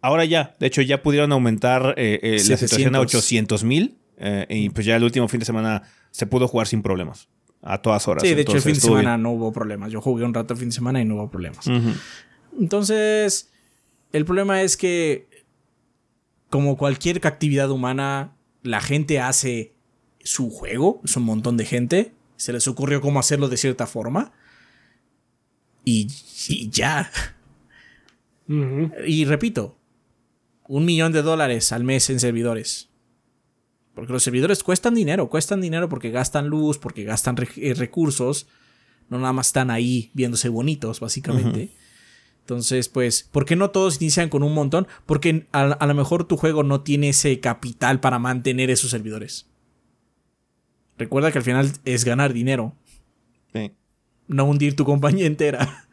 Ahora 0.02 0.26
ya, 0.26 0.56
de 0.60 0.68
hecho, 0.68 0.82
ya 0.82 1.02
pudieron 1.02 1.32
aumentar 1.32 1.96
eh, 1.98 2.20
eh, 2.22 2.44
la 2.48 2.58
situación 2.58 2.96
a 2.96 3.00
800 3.00 3.64
mil. 3.64 3.98
Eh, 4.18 4.46
y 4.50 4.70
pues 4.70 4.86
ya 4.86 4.96
el 4.96 5.04
último 5.04 5.28
fin 5.28 5.40
de 5.40 5.46
semana 5.46 5.84
se 6.12 6.26
pudo 6.28 6.48
jugar 6.48 6.68
sin 6.68 6.82
problemas. 6.82 7.28
A 7.62 7.82
todas 7.82 8.08
horas. 8.08 8.22
Sí, 8.22 8.36
de 8.36 8.42
hecho, 8.42 8.58
el 8.58 8.62
fin 8.62 8.76
de 8.76 8.82
semana 8.82 9.18
no 9.18 9.32
hubo 9.32 9.52
problemas. 9.52 9.92
Yo 9.92 10.00
jugué 10.00 10.24
un 10.24 10.34
rato 10.34 10.54
el 10.54 10.60
fin 10.60 10.70
de 10.70 10.76
semana 10.76 11.02
y 11.02 11.06
no 11.06 11.16
hubo 11.16 11.32
problemas. 11.32 11.66
Entonces, 12.60 13.52
el 14.14 14.26
problema 14.26 14.62
es 14.62 14.78
que, 14.78 15.28
como 16.56 16.78
cualquier 16.78 17.20
actividad 17.28 17.70
humana, 17.70 18.34
la 18.64 18.80
gente 18.80 19.20
hace 19.20 19.74
su 20.24 20.50
juego, 20.50 21.02
es 21.04 21.18
un 21.18 21.24
montón 21.24 21.58
de 21.58 21.66
gente, 21.66 22.14
se 22.38 22.54
les 22.54 22.66
ocurrió 22.70 23.02
cómo 23.02 23.20
hacerlo 23.20 23.50
de 23.50 23.58
cierta 23.58 23.88
forma. 23.88 24.32
Y, 25.84 26.08
ya. 26.70 27.12
Y 29.06 29.26
repito, 29.26 29.78
un 30.70 30.86
millón 30.86 31.12
de 31.12 31.24
dólares 31.24 31.74
al 31.74 31.84
mes 31.84 32.10
en 32.10 32.22
servidores. 32.22 32.88
Porque 33.94 34.14
los 34.14 34.24
servidores 34.24 34.64
cuestan 34.64 34.96
dinero, 34.96 35.30
cuestan 35.30 35.60
dinero 35.60 35.90
porque 35.90 36.10
gastan 36.10 36.48
luz, 36.48 36.78
porque 36.78 37.04
gastan 37.04 37.36
eh, 37.58 37.74
recursos. 37.74 38.48
No 39.10 39.20
nada 39.20 39.34
más 39.34 39.48
están 39.48 39.72
ahí 39.72 40.10
viéndose 40.14 40.48
bonitos, 40.48 41.02
básicamente. 41.02 41.76
Entonces, 42.46 42.90
pues, 42.90 43.28
¿por 43.32 43.44
qué 43.44 43.56
no 43.56 43.72
todos 43.72 44.00
inician 44.00 44.30
con 44.30 44.44
un 44.44 44.54
montón? 44.54 44.86
Porque 45.08 45.48
a, 45.52 45.66
lo 45.66 45.94
mejor 45.96 46.28
tu 46.28 46.38
juego 46.38 46.62
no 46.62 46.82
tiene 46.82 47.10
ese 47.10 47.40
capital 47.40 48.00
para 48.00 48.20
mantener 48.20 48.70
esos 48.70 48.92
servidores. 48.92 49.48
Recuerda 50.96 51.32
que 51.32 51.40
al 51.40 51.44
final 51.44 51.72
es 51.86 52.06
ganar 52.06 52.34
dinero. 52.34 52.76
Sí. 53.52 53.72
No 54.28 54.46
hundir 54.46 54.76
tu 54.76 54.86
compañía 54.86 55.26
entera. 55.26 55.88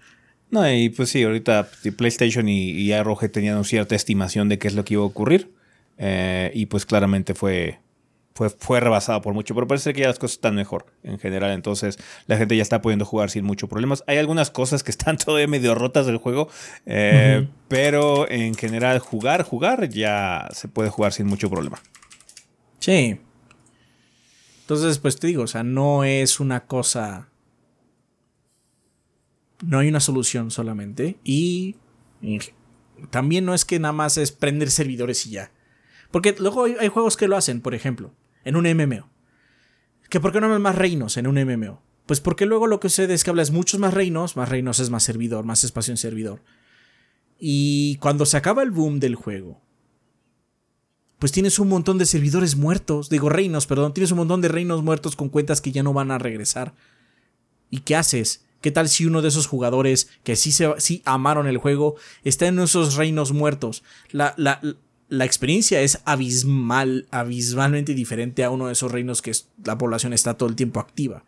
No, 0.51 0.71
y 0.71 0.91
pues 0.91 1.09
sí, 1.09 1.23
ahorita 1.23 1.71
PlayStation 1.97 2.47
y, 2.47 2.73
y 2.73 2.93
tenían 3.33 3.65
cierta 3.65 3.95
estimación 3.95 4.51
de 4.51 4.59
qué 4.59 4.69
es 4.69 4.75
lo 4.75 4.85
que 4.85 4.93
iba 4.93 5.03
a 5.03 5.07
ocurrir. 5.07 5.51
Eh, 5.97 6.51
y 6.53 6.67
pues 6.67 6.85
claramente 6.85 7.33
fue, 7.33 7.79
fue, 8.35 8.51
fue 8.51 8.81
rebasado 8.81 9.21
por 9.23 9.35
mucho, 9.35 9.55
pero 9.55 9.67
parece 9.67 9.93
que 9.93 10.01
ya 10.01 10.09
las 10.09 10.19
cosas 10.19 10.37
están 10.37 10.55
mejor 10.55 10.87
en 11.03 11.19
general, 11.19 11.53
entonces 11.53 11.99
la 12.27 12.37
gente 12.37 12.57
ya 12.57 12.63
está 12.63 12.83
pudiendo 12.83 13.05
jugar 13.05 13.31
sin 13.31 13.45
muchos 13.45 13.69
problemas. 13.69 14.05
Hay 14.07 14.19
algunas 14.19 14.51
cosas 14.51 14.83
que 14.83 14.91
están 14.91 15.17
todavía 15.25 15.47
medio 15.47 15.75
rotas 15.75 16.07
del 16.07 16.17
juego, 16.17 16.49
eh, 16.87 17.49
pero 17.69 18.31
en 18.31 18.55
general 18.55 18.99
jugar, 18.99 19.43
jugar 19.43 19.89
ya 19.89 20.49
se 20.53 20.69
puede 20.69 20.91
jugar 20.91 21.13
sin 21.13 21.27
mucho 21.27 21.51
problema. 21.51 21.81
Sí. 22.79 23.21
Entonces, 24.63 24.99
pues 24.99 25.19
te 25.19 25.27
digo, 25.27 25.43
o 25.43 25.47
sea, 25.47 25.63
no 25.63 26.05
es 26.05 26.41
una 26.41 26.67
cosa... 26.67 27.29
No 29.65 29.79
hay 29.79 29.89
una 29.89 30.01
solución 30.01 30.51
solamente 30.51 31.19
y 31.23 31.77
también 33.11 33.45
no 33.45 33.55
es 33.55 33.65
que 33.65 33.79
nada 33.79 33.93
más 33.93 34.19
es 34.19 34.33
prender 34.33 34.71
servidores 34.71 35.27
y 35.27 35.31
ya. 35.31 35.53
Porque 36.11 36.35
luego 36.39 36.65
hay, 36.65 36.89
juegos 36.89 37.17
que 37.17 37.29
lo 37.29 37.37
hacen, 37.37 37.61
por 37.61 37.75
ejemplo, 37.75 38.13
en 38.45 38.57
un 38.57 38.65
MMO. 38.65 39.09
¿Que 40.09 40.21
por 40.21 40.33
qué 40.33 40.41
no 40.41 40.53
hay 40.53 40.61
más 40.61 40.77
reinos 40.77 41.17
en 41.17 41.27
un 41.27 41.43
MMO? 41.43 41.83
Pues 42.07 42.21
porque 42.21 42.47
luego 42.47 42.67
lo 42.67 42.81
que 42.81 42.89
sucede 42.89 43.15
es 43.15 43.25
que 43.25 43.31
hablas 43.31 43.51
muchos 43.51 43.81
más 43.81 43.95
reinos, 43.95 44.37
más 44.37 44.49
reinos 44.49 44.81
es 44.81 44.91
más 44.91 45.03
servidor, 45.03 45.45
más 45.45 45.65
espacio 45.65 45.93
en 45.93 45.99
servidor. 45.99 46.43
Y 47.39 47.97
cuando 47.97 48.27
se 48.27 48.37
acaba 48.37 48.63
el 48.63 48.71
boom 48.71 49.01
del 49.01 49.15
juego, 49.15 49.61
pues 51.19 51.33
tienes 51.33 51.59
un 51.59 51.69
montón 51.69 51.99
de 51.99 52.07
servidores 52.07 52.57
muertos, 52.57 53.09
digo 53.09 53.29
reinos, 53.29 53.67
perdón, 53.67 53.95
tienes 53.95 54.11
un 54.11 54.19
montón 54.19 54.41
de 54.41 54.49
reinos 54.49 54.83
muertos 54.83 55.15
con 55.15 55.29
cuentas 55.29 55.61
que 55.61 55.73
ya 55.73 55.83
no 55.83 55.93
van 55.93 56.11
a 56.11 56.19
regresar. 56.19 56.75
¿Y 57.71 57.81
qué 57.81 57.97
haces? 57.97 58.45
¿Qué 58.61 58.71
tal 58.71 58.89
si 58.89 59.07
uno 59.07 59.23
de 59.23 59.29
esos 59.29 59.47
jugadores 59.47 60.09
que 60.25 60.37
sí, 60.37 60.53
se, 60.53 60.69
sí 60.79 61.03
amaron 61.05 61.47
el 61.47 61.59
juego 61.59 61.97
está 62.23 62.47
en 62.47 62.59
esos 62.59 62.97
reinos 62.97 63.33
muertos? 63.33 63.83
La, 64.11 64.35
la, 64.37 64.61
la 65.13 65.27
experiencia 65.27 65.83
es 65.83 66.01
abismal, 66.07 67.07
abismalmente 67.11 67.93
diferente 67.93 68.45
a 68.45 68.51
uno 68.51 68.69
de 68.69 68.73
esos 68.73 68.91
reinos 68.91 69.21
que 69.21 69.31
la 69.63 69.77
población 69.77 70.15
está 70.15 70.39
todo 70.39 70.49
el 70.49 70.57
tiempo 70.57 70.81
activa. 70.81 71.27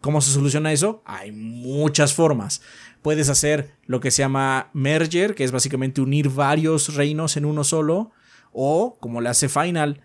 ¿Cómo 0.00 0.20
se 0.20 0.30
soluciona 0.30 0.72
eso? 0.72 1.02
Hay 1.04 1.32
muchas 1.32 2.14
formas. 2.14 2.62
Puedes 3.02 3.28
hacer 3.28 3.74
lo 3.86 3.98
que 3.98 4.12
se 4.12 4.22
llama 4.22 4.70
merger, 4.74 5.34
que 5.34 5.42
es 5.42 5.50
básicamente 5.50 6.00
unir 6.00 6.28
varios 6.28 6.94
reinos 6.94 7.36
en 7.36 7.46
uno 7.46 7.64
solo, 7.64 8.12
o 8.52 8.96
como 9.00 9.20
le 9.20 9.28
hace 9.28 9.48
Final, 9.48 10.04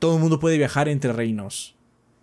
todo 0.00 0.16
el 0.16 0.20
mundo 0.20 0.40
puede 0.40 0.58
viajar 0.58 0.88
entre 0.88 1.12
reinos. 1.12 1.76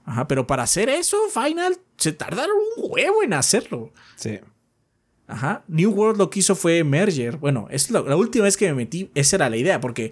Ajá, 0.04 0.28
pero 0.28 0.46
para 0.46 0.64
hacer 0.64 0.90
eso, 0.90 1.18
Final 1.34 1.78
se 1.96 2.12
tardaron 2.12 2.58
un 2.76 2.92
huevo 2.92 3.24
en 3.24 3.32
hacerlo. 3.32 3.94
Sí. 4.18 4.42
Ajá. 5.30 5.64
New 5.68 5.92
World 5.92 6.18
lo 6.18 6.30
que 6.32 6.40
hizo 6.40 6.56
fue 6.56 6.84
Merger. 6.84 7.38
Bueno, 7.38 7.68
es 7.70 7.92
la, 7.92 8.02
última 8.16 8.46
vez 8.46 8.58
que 8.58 8.68
me 8.68 8.74
metí, 8.74 9.12
esa 9.14 9.36
era 9.36 9.50
la 9.50 9.58
idea, 9.58 9.80
porque 9.80 10.12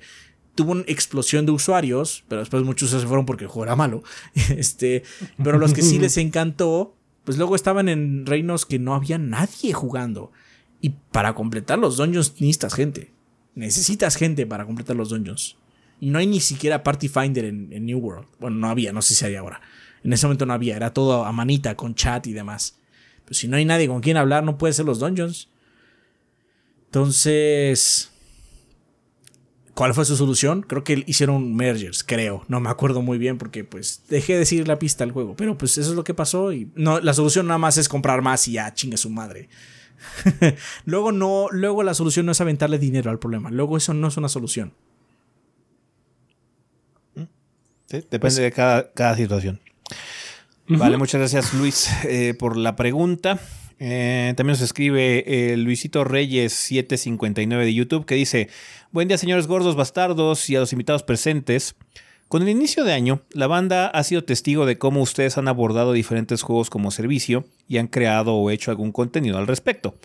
tuvo 0.54 0.74
una 0.74 0.84
explosión 0.88 1.46
de 1.48 1.52
usuarios, 1.52 2.24
pero 2.28 2.40
después 2.42 2.64
muchos 2.64 2.92
se 2.92 3.00
fueron 3.00 3.26
porque 3.26 3.46
el 3.46 3.50
juego 3.50 3.66
era 3.66 3.76
malo. 3.76 4.04
Este, 4.56 5.04
pero 5.44 5.58
los 5.58 5.74
que 5.74 5.82
sí 5.82 5.98
les 5.98 6.18
encantó, 6.18 6.96
pues 7.24 7.38
luego 7.38 7.56
estaban 7.56 7.90
en 7.90 8.28
reinos 8.28 8.66
que 8.68 8.78
no 8.78 8.94
había 8.94 9.18
nadie 9.18 9.74
jugando. 9.74 10.32
Y 10.82 10.92
para 11.12 11.34
completar 11.34 11.80
los 11.80 11.98
dungeons 11.98 12.34
necesitas 12.40 12.76
gente. 12.76 13.12
Necesitas 13.56 14.16
gente 14.16 14.46
para 14.46 14.66
completar 14.66 14.96
los 14.96 15.10
dungeons. 15.10 15.58
Y 16.00 16.12
no 16.12 16.20
hay 16.20 16.28
ni 16.28 16.40
siquiera 16.40 16.84
Party 16.84 17.08
Finder 17.08 17.46
en, 17.46 17.74
en 17.74 17.88
New 17.88 17.98
World. 17.98 18.28
Bueno, 18.40 18.58
no 18.58 18.70
había, 18.70 18.94
no 18.94 19.02
sé 19.02 19.16
si 19.16 19.26
hay 19.26 19.34
ahora. 19.34 19.62
En 20.04 20.14
ese 20.14 20.28
momento 20.28 20.46
no 20.46 20.54
había, 20.54 20.76
era 20.76 20.94
todo 20.94 21.26
a 21.26 21.32
manita, 21.32 21.76
con 21.76 21.96
chat 21.96 22.28
y 22.28 22.34
demás. 22.34 22.77
Pues 23.28 23.40
si 23.40 23.50
no 23.50 23.58
hay 23.58 23.66
nadie 23.66 23.90
con 23.90 24.00
quien 24.00 24.16
hablar, 24.16 24.46
no 24.46 24.58
puede 24.58 24.74
ser 24.74 24.86
los 24.86 25.00
dungeons. 25.00 25.50
Entonces, 26.86 28.10
¿cuál 29.74 29.94
fue 29.94 30.06
su 30.06 30.16
solución? 30.16 30.62
Creo 30.62 30.86
que 30.86 31.04
hicieron 31.08 31.54
mergers, 31.54 32.06
creo. 32.06 32.46
No 32.48 32.62
me 32.62 32.70
acuerdo 32.70 33.02
muy 33.02 33.18
bien 33.18 33.38
porque 33.38 33.66
pues 33.66 34.04
dejé 34.08 34.38
de 34.38 34.46
seguir 34.46 34.70
la 34.70 34.80
pista 34.80 35.04
al 35.04 35.12
juego. 35.12 35.36
Pero 35.36 35.58
pues 35.58 35.78
eso 35.78 35.90
es 35.90 35.96
lo 35.98 36.06
que 36.06 36.14
pasó 36.14 36.54
y 36.54 36.72
no, 36.76 37.02
la 37.02 37.14
solución 37.14 37.48
nada 37.48 37.58
más 37.58 37.78
es 37.78 37.90
comprar 37.90 38.22
más 38.22 38.48
y 38.48 38.54
ya 38.54 38.74
chingue 38.74 38.96
su 38.96 39.10
madre. 39.10 39.50
luego 40.86 41.12
no, 41.12 41.48
luego 41.52 41.84
la 41.84 41.94
solución 41.94 42.26
no 42.26 42.32
es 42.32 42.40
aventarle 42.40 42.80
dinero 42.80 43.12
al 43.12 43.20
problema. 43.20 43.52
Luego 43.52 43.76
eso 43.76 43.94
no 43.94 44.08
es 44.08 44.16
una 44.16 44.30
solución. 44.30 44.74
depende 47.90 48.20
pues 48.20 48.36
de 48.38 48.54
cada, 48.54 48.94
cada 48.94 49.18
situación. 49.18 49.60
Vale, 50.70 50.98
muchas 50.98 51.20
gracias 51.20 51.54
Luis 51.54 51.90
eh, 52.04 52.34
por 52.38 52.58
la 52.58 52.76
pregunta. 52.76 53.40
Eh, 53.80 54.34
también 54.36 54.54
nos 54.54 54.62
escribe 54.62 55.24
eh, 55.26 55.56
Luisito 55.56 56.04
Reyes 56.04 56.52
759 56.52 57.64
de 57.64 57.74
YouTube 57.74 58.06
que 58.06 58.16
dice, 58.16 58.50
buen 58.92 59.08
día 59.08 59.18
señores 59.18 59.48
gordos 59.48 59.76
bastardos 59.76 60.50
y 60.50 60.56
a 60.56 60.60
los 60.60 60.74
invitados 60.74 61.04
presentes. 61.04 61.76
Con 62.28 62.42
el 62.42 62.50
inicio 62.50 62.84
de 62.84 62.92
año, 62.92 63.22
la 63.32 63.48
banda 63.48 63.88
ha 63.88 64.04
sido 64.04 64.26
testigo 64.26 64.66
de 64.66 64.78
cómo 64.78 65.02
ustedes 65.02 65.38
han 65.38 65.48
abordado 65.48 65.94
diferentes 65.94 66.42
juegos 66.42 66.70
como 66.70 66.92
servicio 66.92 67.46
y 67.70 67.78
han 67.78 67.88
creado 67.88 68.36
o 68.36 68.52
hecho 68.52 68.70
algún 68.70 68.92
contenido 68.92 69.38
al 69.38 69.48
respecto. 69.48 69.96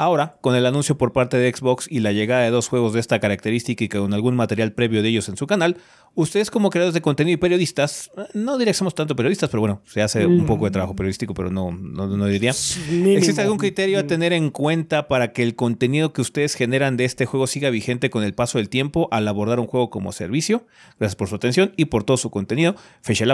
Ahora, 0.00 0.38
con 0.40 0.56
el 0.56 0.64
anuncio 0.64 0.96
por 0.96 1.12
parte 1.12 1.36
de 1.36 1.54
Xbox 1.54 1.86
y 1.86 2.00
la 2.00 2.12
llegada 2.12 2.40
de 2.40 2.48
dos 2.48 2.68
juegos 2.68 2.94
de 2.94 3.00
esta 3.00 3.20
característica 3.20 3.84
y 3.84 3.88
con 3.90 4.14
algún 4.14 4.34
material 4.34 4.72
previo 4.72 5.02
de 5.02 5.10
ellos 5.10 5.28
en 5.28 5.36
su 5.36 5.46
canal, 5.46 5.76
ustedes 6.14 6.50
como 6.50 6.70
creadores 6.70 6.94
de 6.94 7.02
contenido 7.02 7.34
y 7.34 7.36
periodistas, 7.36 8.10
no 8.32 8.56
diría 8.56 8.72
que 8.72 8.78
somos 8.78 8.94
tanto 8.94 9.14
periodistas, 9.14 9.50
pero 9.50 9.60
bueno, 9.60 9.82
se 9.84 10.00
hace 10.00 10.24
un 10.24 10.46
poco 10.46 10.64
de 10.64 10.70
trabajo 10.70 10.96
periodístico, 10.96 11.34
pero 11.34 11.50
no, 11.50 11.70
no, 11.70 12.26
diría. 12.28 12.52
¿Existe 12.52 13.42
algún 13.42 13.58
criterio 13.58 13.98
a 13.98 14.06
tener 14.06 14.32
en 14.32 14.48
cuenta 14.48 15.06
para 15.06 15.34
que 15.34 15.42
el 15.42 15.54
contenido 15.54 16.14
que 16.14 16.22
ustedes 16.22 16.54
generan 16.54 16.96
de 16.96 17.04
este 17.04 17.26
juego 17.26 17.46
siga 17.46 17.68
vigente 17.68 18.08
con 18.08 18.24
el 18.24 18.32
paso 18.32 18.56
del 18.56 18.70
tiempo 18.70 19.06
al 19.10 19.28
abordar 19.28 19.60
un 19.60 19.66
juego 19.66 19.90
como 19.90 20.12
servicio? 20.12 20.66
Gracias 20.98 21.16
por 21.16 21.28
su 21.28 21.34
atención 21.34 21.74
y 21.76 21.84
por 21.84 22.04
todo 22.04 22.16
su 22.16 22.30
contenido. 22.30 22.74
Fecha 23.02 23.26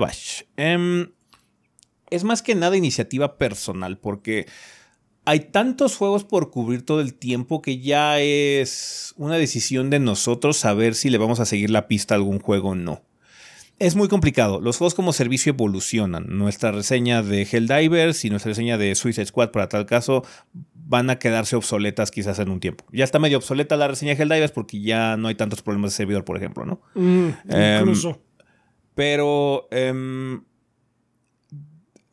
em, 0.57 1.13
es 2.11 2.25
más 2.25 2.43
que 2.43 2.57
nada 2.57 2.77
iniciativa 2.77 3.39
personal, 3.39 3.99
porque 3.99 4.47
hay 5.27 5.41
tantos 5.41 5.97
juegos 5.97 6.23
por 6.23 6.51
cubrir 6.51 6.87
todo 6.87 7.01
el 7.01 7.13
tiempo 7.13 7.61
que 7.61 7.81
ya 7.81 8.21
es 8.21 9.13
una 9.17 9.37
decisión 9.37 9.91
de 9.91 9.99
nosotros 9.99 10.57
saber 10.57 10.95
si 10.95 11.11
le 11.11 11.19
vamos 11.19 11.41
a 11.41 11.45
seguir 11.45 11.71
la 11.71 11.89
pista 11.89 12.15
a 12.15 12.17
algún 12.17 12.39
juego 12.39 12.71
o 12.71 12.75
no. 12.77 13.03
Es 13.81 13.97
muy 13.97 14.07
complicado. 14.09 14.61
Los 14.61 14.79
juegos 14.79 14.95
como 14.95 15.13
servicio 15.13 15.51
evolucionan. 15.51 16.27
Nuestra 16.29 16.71
reseña 16.71 17.23
de 17.23 17.43
Helldivers 17.43 18.25
y 18.25 18.31
nuestra 18.31 18.51
reseña 18.51 18.79
de 18.79 18.95
Suicide 18.95 19.27
Squad, 19.27 19.51
para 19.51 19.69
tal 19.69 19.85
caso, 19.85 20.25
van 20.75 21.11
a 21.11 21.19
quedarse 21.19 21.57
obsoletas 21.57 22.13
quizás 22.13 22.39
en 22.39 22.49
un 22.49 22.61
tiempo. 22.61 22.85
Ya 22.93 23.03
está 23.03 23.19
medio 23.19 23.39
obsoleta 23.39 23.77
la 23.77 23.89
reseña 23.89 24.15
de 24.15 24.23
Helldivers 24.23 24.53
porque 24.53 24.81
ya 24.81 25.17
no 25.17 25.27
hay 25.27 25.35
tantos 25.35 25.61
problemas 25.61 25.91
de 25.91 25.97
servidor, 25.97 26.25
por 26.25 26.37
ejemplo, 26.37 26.65
¿no? 26.65 26.81
Mm, 26.95 27.29
em, 27.49 27.81
incluso. 27.81 28.23
Pero 28.95 29.67
em, 29.73 30.41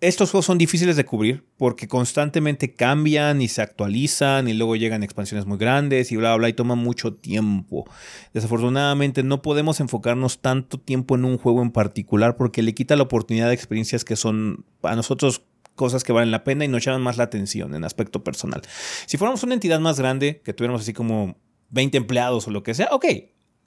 estos 0.03 0.31
juegos 0.31 0.45
son 0.45 0.57
difíciles 0.57 0.97
de 0.97 1.05
cubrir 1.05 1.45
porque 1.57 1.87
constantemente 1.87 2.73
cambian 2.73 3.41
y 3.41 3.47
se 3.47 3.61
actualizan 3.61 4.49
y 4.49 4.53
luego 4.53 4.75
llegan 4.75 5.01
expansiones 5.01 5.45
muy 5.45 5.57
grandes 5.57 6.11
y 6.11 6.17
bla, 6.17 6.35
bla, 6.35 6.49
y 6.49 6.53
toma 6.53 6.75
mucho 6.75 7.13
tiempo. 7.13 7.85
Desafortunadamente 8.33 9.23
no 9.23 9.41
podemos 9.41 9.79
enfocarnos 9.79 10.41
tanto 10.41 10.77
tiempo 10.77 11.15
en 11.15 11.23
un 11.23 11.37
juego 11.37 11.61
en 11.61 11.71
particular 11.71 12.35
porque 12.35 12.61
le 12.61 12.73
quita 12.73 12.97
la 12.97 13.03
oportunidad 13.03 13.47
de 13.47 13.53
experiencias 13.53 14.03
que 14.03 14.17
son 14.17 14.65
a 14.81 14.93
nosotros 14.97 15.43
cosas 15.75 16.03
que 16.03 16.11
valen 16.11 16.31
la 16.31 16.43
pena 16.43 16.65
y 16.65 16.67
nos 16.67 16.83
llaman 16.83 17.01
más 17.01 17.15
la 17.15 17.23
atención 17.23 17.73
en 17.73 17.85
aspecto 17.85 18.25
personal. 18.25 18.61
Si 19.05 19.15
fuéramos 19.17 19.41
una 19.43 19.53
entidad 19.53 19.79
más 19.79 19.99
grande, 19.99 20.41
que 20.43 20.53
tuviéramos 20.53 20.81
así 20.81 20.91
como 20.91 21.37
20 21.69 21.97
empleados 21.97 22.45
o 22.47 22.51
lo 22.51 22.61
que 22.61 22.73
sea, 22.73 22.89
ok, 22.91 23.05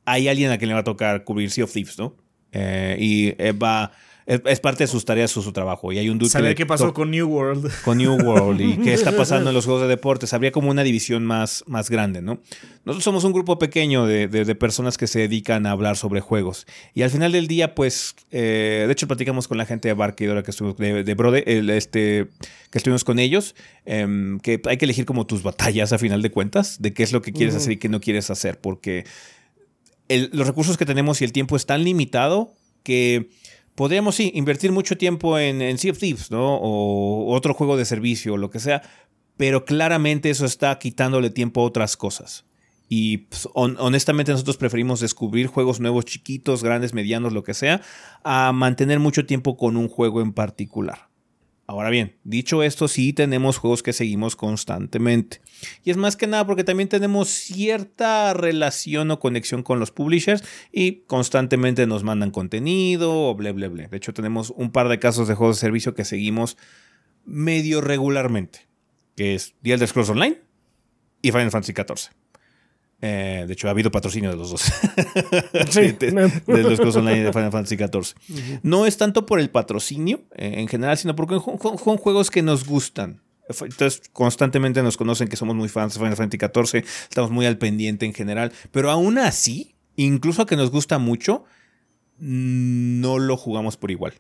hay 0.05 0.29
alguien 0.29 0.51
a 0.51 0.59
quien 0.59 0.69
le 0.69 0.75
va 0.75 0.81
a 0.81 0.85
tocar 0.85 1.25
cubrir 1.25 1.51
Sea 1.51 1.65
of 1.65 1.73
Thieves, 1.73 1.99
¿no? 1.99 2.15
Eh, 2.53 2.97
y 3.01 3.43
eh, 3.43 3.53
va 3.53 3.93
es, 4.27 4.59
parte 4.59 4.83
de 4.85 4.89
sus 4.89 5.05
tareas 5.05 5.37
o 5.37 5.43
su 5.43 5.53
trabajo. 5.53 5.93
Y 5.93 5.99
hay 5.99 6.09
un 6.09 6.25
Saber 6.29 6.57
qué 6.57 6.67
pasó 6.67 6.93
con 6.93 7.13
New 7.13 7.29
World. 7.29 7.71
Con 7.85 7.99
New 7.99 8.15
World 8.15 8.61
y 8.61 8.77
qué 8.79 8.93
está 8.93 9.17
pasando 9.17 9.51
en 9.51 9.55
los 9.55 9.65
juegos 9.67 9.83
de 9.83 9.89
deportes. 9.89 10.33
Habría 10.33 10.51
como 10.51 10.69
una 10.71 10.83
división 10.83 11.25
más, 11.25 11.63
más 11.69 11.91
grande, 11.91 12.23
¿no? 12.23 12.41
Nosotros 12.85 13.05
somos 13.05 13.23
un 13.23 13.33
grupo 13.33 13.59
pequeño 13.61 14.05
de, 14.05 14.29
personas 14.57 14.99
que 14.99 15.07
se 15.07 15.21
dedican 15.21 15.65
a 15.67 15.71
hablar 15.71 15.97
sobre 15.97 16.21
juegos. 16.21 16.67
Y 16.93 17.03
al 17.03 17.11
final 17.11 17.31
del 17.31 17.47
día, 17.47 17.77
pues, 17.77 18.17
eh, 18.33 18.85
de 18.87 18.93
hecho, 18.93 19.07
platicamos 19.07 19.47
con 19.47 19.59
la 19.59 19.67
gente 19.67 19.89
de 19.89 19.95
Barkidora 19.95 20.43
que 20.43 20.51
estuvimos, 20.51 20.77
de, 20.77 21.05
de 21.05 21.15
Brode, 21.15 21.45
este, 21.77 22.27
que 22.71 22.79
estuvimos 22.79 23.05
con 23.05 23.21
ellos, 23.21 23.55
em, 23.85 24.41
que 24.41 24.61
hay 24.67 24.77
que 24.77 24.87
elegir 24.87 25.05
como 25.05 25.27
tus 25.27 25.45
batallas 25.45 25.93
a 25.93 25.99
final 25.99 26.21
de 26.23 26.31
cuentas, 26.31 26.83
de 26.83 26.93
qué 26.93 27.05
es 27.05 27.13
lo 27.13 27.23
que 27.23 27.33
quieres 27.33 27.55
hacer 27.55 27.73
y 27.73 27.77
qué 27.77 27.89
no 27.89 28.01
quieres 28.01 28.31
hacer, 28.31 28.61
porque 28.61 29.05
los 30.09 30.47
recursos 30.47 30.77
que 30.77 30.85
tenemos 30.85 31.21
y 31.21 31.25
el 31.25 31.33
tiempo 31.33 31.57
es 31.57 31.67
tan 31.67 31.85
limitado 31.85 32.53
que 32.83 33.29
podríamos, 33.77 34.17
sí, 34.17 34.33
invertir 34.35 34.73
mucho 34.73 34.99
tiempo 34.99 35.39
en, 35.39 35.63
en 35.63 35.79
Sea 35.79 35.93
of 35.93 35.99
Thieves, 35.99 36.33
¿no? 36.33 36.57
O 36.57 37.33
otro 37.33 37.55
juego 37.55 37.77
de 37.77 37.85
servicio 37.85 38.35
o 38.35 38.37
lo 38.37 38.51
que 38.51 38.59
sea, 38.59 38.83
pero 39.37 39.65
claramente 39.65 40.31
eso 40.31 40.45
está 40.45 40.77
quitándole 40.81 41.31
tiempo 41.31 41.61
a 41.61 41.65
otras 41.65 41.97
cosas. 41.97 42.45
Y 42.89 43.19
pues, 43.19 43.49
honestamente 43.55 44.33
nosotros 44.33 44.57
preferimos 44.57 45.01
descubrir 45.01 45.49
juegos 45.49 45.81
nuevos, 45.81 46.05
chiquitos, 46.05 46.63
grandes, 46.63 46.95
medianos, 46.95 47.33
lo 47.33 47.43
que 47.43 47.55
sea, 47.55 47.83
a 48.25 48.53
mantener 48.53 48.99
mucho 48.99 49.27
tiempo 49.27 49.57
con 49.57 49.77
un 49.77 49.89
juego 49.89 50.21
en 50.21 50.33
particular. 50.33 51.09
Ahora 51.69 51.91
bien, 51.91 52.17
dicho 52.23 52.63
esto, 52.63 52.87
sí 52.87 53.13
tenemos 53.13 53.59
juegos 53.59 53.83
que 53.83 53.93
seguimos 53.93 54.37
constantemente. 54.37 55.41
Y 55.83 55.91
es 55.91 55.97
más 55.97 56.15
que 56.15 56.29
nada 56.29 56.47
porque 56.47 56.63
también 56.63 56.89
tenemos 56.89 57.29
cierta 57.29 58.35
relación 58.35 59.11
o 59.11 59.19
conexión 59.19 59.65
con 59.65 59.81
los 59.81 59.91
publishers 59.91 60.45
y 60.71 61.03
constantemente 61.09 61.89
nos 61.89 62.05
mandan 62.05 62.31
contenido 62.31 63.31
o 63.31 63.35
bla, 63.35 63.51
bla, 63.51 63.69
bla. 63.69 63.89
De 63.89 63.97
hecho, 63.97 64.15
tenemos 64.15 64.51
un 64.51 64.71
par 64.71 64.89
de 64.89 65.01
casos 65.01 65.27
de 65.27 65.35
juegos 65.35 65.57
de 65.57 65.61
servicio 65.61 65.95
que 65.95 66.05
seguimos 66.05 66.57
medio 67.25 67.81
regularmente, 67.81 68.69
que 69.17 69.35
es 69.35 69.57
The 69.63 69.73
Elder 69.73 69.91
Online 70.11 70.41
y 71.21 71.33
Final 71.33 71.51
Fantasy 71.51 71.73
XIV. 71.73 72.16
Eh, 73.01 73.45
de 73.47 73.53
hecho, 73.53 73.69
ha 73.69 73.73
habido 73.73 73.91
patrocinio 73.91 74.31
de 74.31 74.37
los 74.37 74.51
dos. 74.51 74.63
Sí, 75.71 75.93
de, 75.99 76.13
los 76.47 76.77
juegos 76.77 76.97
online 76.97 77.25
de 77.25 77.33
Final 77.33 77.53
Fantasy 77.53 77.77
XIV. 77.77 78.61
No 78.63 78.87
es 78.87 78.97
tanto 78.97 79.27
por 79.27 79.41
el 79.41 79.51
patrocinio 79.51 80.23
eh, 80.35 80.55
en 80.57 80.69
general, 80.69 80.97
sino 80.97 81.15
porque 81.15 81.35
son, 81.35 81.97
juegos 81.99 82.31
que 82.31 82.43
nos 82.43 82.67
gustan. 82.67 83.23
Entonces, 83.49 84.03
constantemente 84.13 84.83
nos 84.83 84.97
conocen 84.97 85.29
que 85.29 85.37
somos 85.37 85.55
muy 85.55 85.69
fans 85.69 85.95
de 85.95 86.01
Final 86.01 86.17
Fantasy 86.17 86.39
XIV, 86.39 86.85
estamos 87.09 87.31
muy 87.31 87.47
al 87.47 87.59
pendiente 87.59 88.05
en 88.05 88.13
general, 88.13 88.53
pero 88.73 88.91
aún 88.91 89.19
así, 89.19 89.77
incluso 89.95 90.47
que 90.47 90.57
nos 90.57 90.73
gusta 90.73 90.99
mucho, 90.99 91.45
no 92.19 93.21
lo 93.21 93.37
jugamos 93.37 93.77
por 93.77 93.93
igual. 93.93 94.15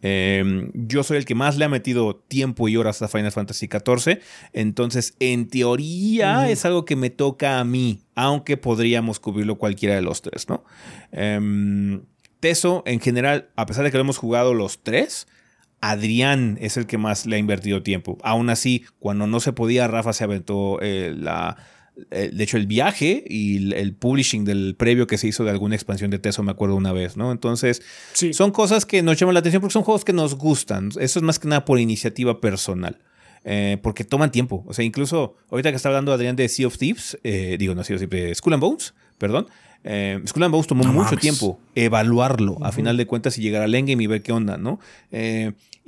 Em, 0.00 0.70
yo 0.74 1.02
soy 1.02 1.16
el 1.16 1.24
que 1.24 1.34
más 1.34 1.56
le 1.56 1.64
ha 1.64 1.68
metido 1.68 2.16
tiempo 2.16 2.68
y 2.68 2.76
horas 2.76 3.02
a 3.02 3.08
Final 3.08 3.32
Fantasy 3.32 3.68
XIV. 3.68 4.20
Entonces, 4.52 5.14
en 5.20 5.48
teoría, 5.48 6.50
es 6.50 6.64
algo 6.64 6.84
que 6.84 6.96
me 6.96 7.10
toca 7.10 7.58
a 7.58 7.64
mí, 7.64 8.02
aunque 8.14 8.56
podríamos 8.56 9.20
cubrirlo 9.20 9.56
cualquiera 9.56 9.94
de 9.94 10.02
los 10.02 10.22
tres, 10.22 10.48
¿no? 10.48 10.64
Em, 11.12 12.02
Teso, 12.40 12.84
en 12.86 13.00
general, 13.00 13.48
a 13.56 13.66
pesar 13.66 13.84
de 13.84 13.90
que 13.90 13.96
lo 13.96 14.02
hemos 14.02 14.18
jugado 14.18 14.54
los 14.54 14.84
tres, 14.84 15.26
Adrián 15.80 16.56
es 16.60 16.76
el 16.76 16.86
que 16.86 16.98
más 16.98 17.26
le 17.26 17.36
ha 17.36 17.38
invertido 17.38 17.82
tiempo. 17.82 18.18
Aún 18.22 18.50
así, 18.50 18.84
cuando 19.00 19.26
no 19.26 19.40
se 19.40 19.52
podía, 19.52 19.88
Rafa 19.88 20.12
se 20.12 20.24
aventó 20.24 20.78
eh, 20.80 21.14
la 21.16 21.56
de 22.10 22.44
hecho, 22.44 22.56
el 22.56 22.66
viaje 22.66 23.24
y 23.26 23.72
el, 23.74 23.94
publishing 23.94 24.44
del 24.44 24.74
previo 24.76 25.06
que 25.06 25.18
se 25.18 25.28
hizo 25.28 25.44
de 25.44 25.50
alguna 25.50 25.74
expansión 25.74 26.10
de 26.10 26.18
Teso, 26.18 26.42
me 26.42 26.52
acuerdo 26.52 26.76
una 26.76 26.92
vez, 26.92 27.16
¿no? 27.16 27.32
Entonces, 27.32 27.82
son 28.32 28.50
cosas 28.50 28.86
que 28.86 29.02
nos 29.02 29.18
llaman 29.18 29.34
la 29.34 29.40
atención 29.40 29.60
porque 29.60 29.72
son 29.72 29.82
juegos 29.82 30.04
que 30.04 30.12
nos 30.12 30.36
gustan. 30.36 30.88
Eso 31.00 31.18
es 31.18 31.22
más 31.22 31.38
que 31.38 31.48
nada 31.48 31.64
por 31.64 31.78
iniciativa 31.80 32.40
personal. 32.40 32.98
Eh, 33.44 33.78
porque 33.82 34.04
toman 34.04 34.30
tiempo. 34.30 34.64
O 34.66 34.74
sea, 34.74 34.84
incluso 34.84 35.36
ahorita 35.50 35.70
que 35.70 35.76
está 35.76 35.88
hablando 35.88 36.12
Adrián 36.12 36.36
de 36.36 36.48
Sea 36.48 36.66
of 36.66 36.76
Thieves, 36.76 37.18
eh, 37.24 37.56
digo, 37.58 37.74
no 37.74 37.84
Sea 37.84 37.96
of 37.96 38.02
Thieves, 38.06 38.38
Skull 38.38 38.54
and 38.54 38.60
Bones, 38.60 38.94
perdón. 39.16 39.46
Eh, 39.84 40.20
Skull 40.26 40.42
and 40.42 40.52
Bones 40.52 40.66
tomó 40.66 40.84
mucho 40.84 41.16
tiempo 41.16 41.58
evaluarlo, 41.74 42.58
a 42.62 42.72
final 42.72 42.96
de 42.96 43.06
cuentas, 43.06 43.38
y 43.38 43.42
llegar 43.42 43.62
al 43.62 43.74
endgame 43.74 44.02
y 44.02 44.06
ver 44.06 44.22
qué 44.22 44.32
onda, 44.32 44.58
¿no? 44.58 44.80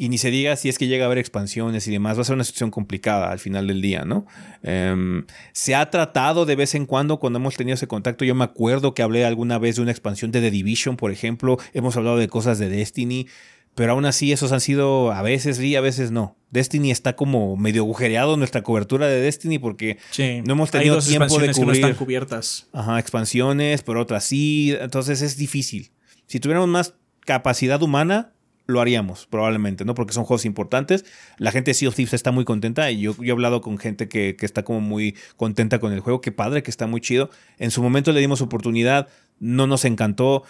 Y 0.00 0.08
ni 0.08 0.16
se 0.16 0.30
diga 0.30 0.56
si 0.56 0.70
es 0.70 0.78
que 0.78 0.86
llega 0.86 1.04
a 1.04 1.06
haber 1.08 1.18
expansiones 1.18 1.86
y 1.86 1.90
demás, 1.90 2.16
va 2.16 2.22
a 2.22 2.24
ser 2.24 2.34
una 2.34 2.44
situación 2.44 2.70
complicada 2.70 3.30
al 3.30 3.38
final 3.38 3.66
del 3.66 3.82
día, 3.82 4.06
¿no? 4.06 4.26
Em, 4.62 5.26
se 5.52 5.74
ha 5.74 5.90
tratado 5.90 6.46
de 6.46 6.56
vez 6.56 6.74
en 6.74 6.86
cuando, 6.86 7.18
cuando 7.18 7.38
hemos 7.38 7.54
tenido 7.54 7.74
ese 7.74 7.86
contacto, 7.86 8.24
yo 8.24 8.34
me 8.34 8.44
acuerdo 8.44 8.94
que 8.94 9.02
hablé 9.02 9.26
alguna 9.26 9.58
vez 9.58 9.76
de 9.76 9.82
una 9.82 9.90
expansión 9.90 10.32
de 10.32 10.40
The 10.40 10.50
Division, 10.50 10.96
por 10.96 11.10
ejemplo, 11.10 11.58
hemos 11.74 11.98
hablado 11.98 12.16
de 12.16 12.28
cosas 12.28 12.58
de 12.58 12.70
Destiny, 12.70 13.26
pero 13.74 13.92
aún 13.92 14.06
así 14.06 14.32
esos 14.32 14.52
han 14.52 14.62
sido 14.62 15.12
a 15.12 15.20
veces 15.20 15.58
sí, 15.58 15.76
a 15.76 15.82
veces 15.82 16.10
no. 16.10 16.34
Destiny 16.48 16.90
está 16.90 17.14
como 17.14 17.58
medio 17.58 17.82
agujereado 17.82 18.38
nuestra 18.38 18.62
cobertura 18.62 19.06
de 19.06 19.20
Destiny 19.20 19.58
porque 19.58 19.98
no 20.46 20.54
hemos 20.54 20.70
tenido 20.70 20.98
tiempo 21.00 21.38
de 21.38 21.52
cubrir. 21.52 21.76
están 21.76 21.94
cubiertas. 21.96 22.68
Ajá, 22.72 22.98
expansiones, 22.98 23.82
pero 23.82 24.00
otras 24.00 24.24
sí, 24.24 24.74
entonces 24.80 25.20
es 25.20 25.36
difícil. 25.36 25.90
Si 26.26 26.40
tuviéramos 26.40 26.70
más 26.70 26.94
capacidad 27.26 27.82
humana, 27.82 28.32
lo 28.70 28.80
haríamos, 28.80 29.26
probablemente, 29.26 29.84
¿no? 29.84 29.94
Porque 29.94 30.12
son 30.12 30.24
juegos 30.24 30.44
importantes. 30.44 31.04
La 31.38 31.52
gente 31.52 31.70
de 31.70 31.74
Sea 31.74 31.88
of 31.88 31.94
Thieves 31.94 32.14
está 32.14 32.32
muy 32.32 32.44
contenta 32.44 32.90
y 32.90 33.00
yo, 33.02 33.14
he 33.22 33.30
hablado 33.30 33.60
con 33.60 33.78
gente 33.78 34.08
que, 34.08 34.36
está 34.40 34.62
como 34.62 34.80
muy 34.80 35.16
contenta 35.36 35.78
con 35.78 35.92
el 35.92 36.00
juego. 36.00 36.20
Qué 36.20 36.32
padre, 36.32 36.62
que 36.62 36.70
está 36.70 36.86
muy 36.86 37.00
chido. 37.00 37.30
En 37.58 37.70
su 37.70 37.82
momento 37.82 38.12
le 38.12 38.20
dimos 38.20 38.40
oportunidad, 38.40 39.08
no 39.38 39.66
nos 39.66 39.84
encantó. 39.84 40.44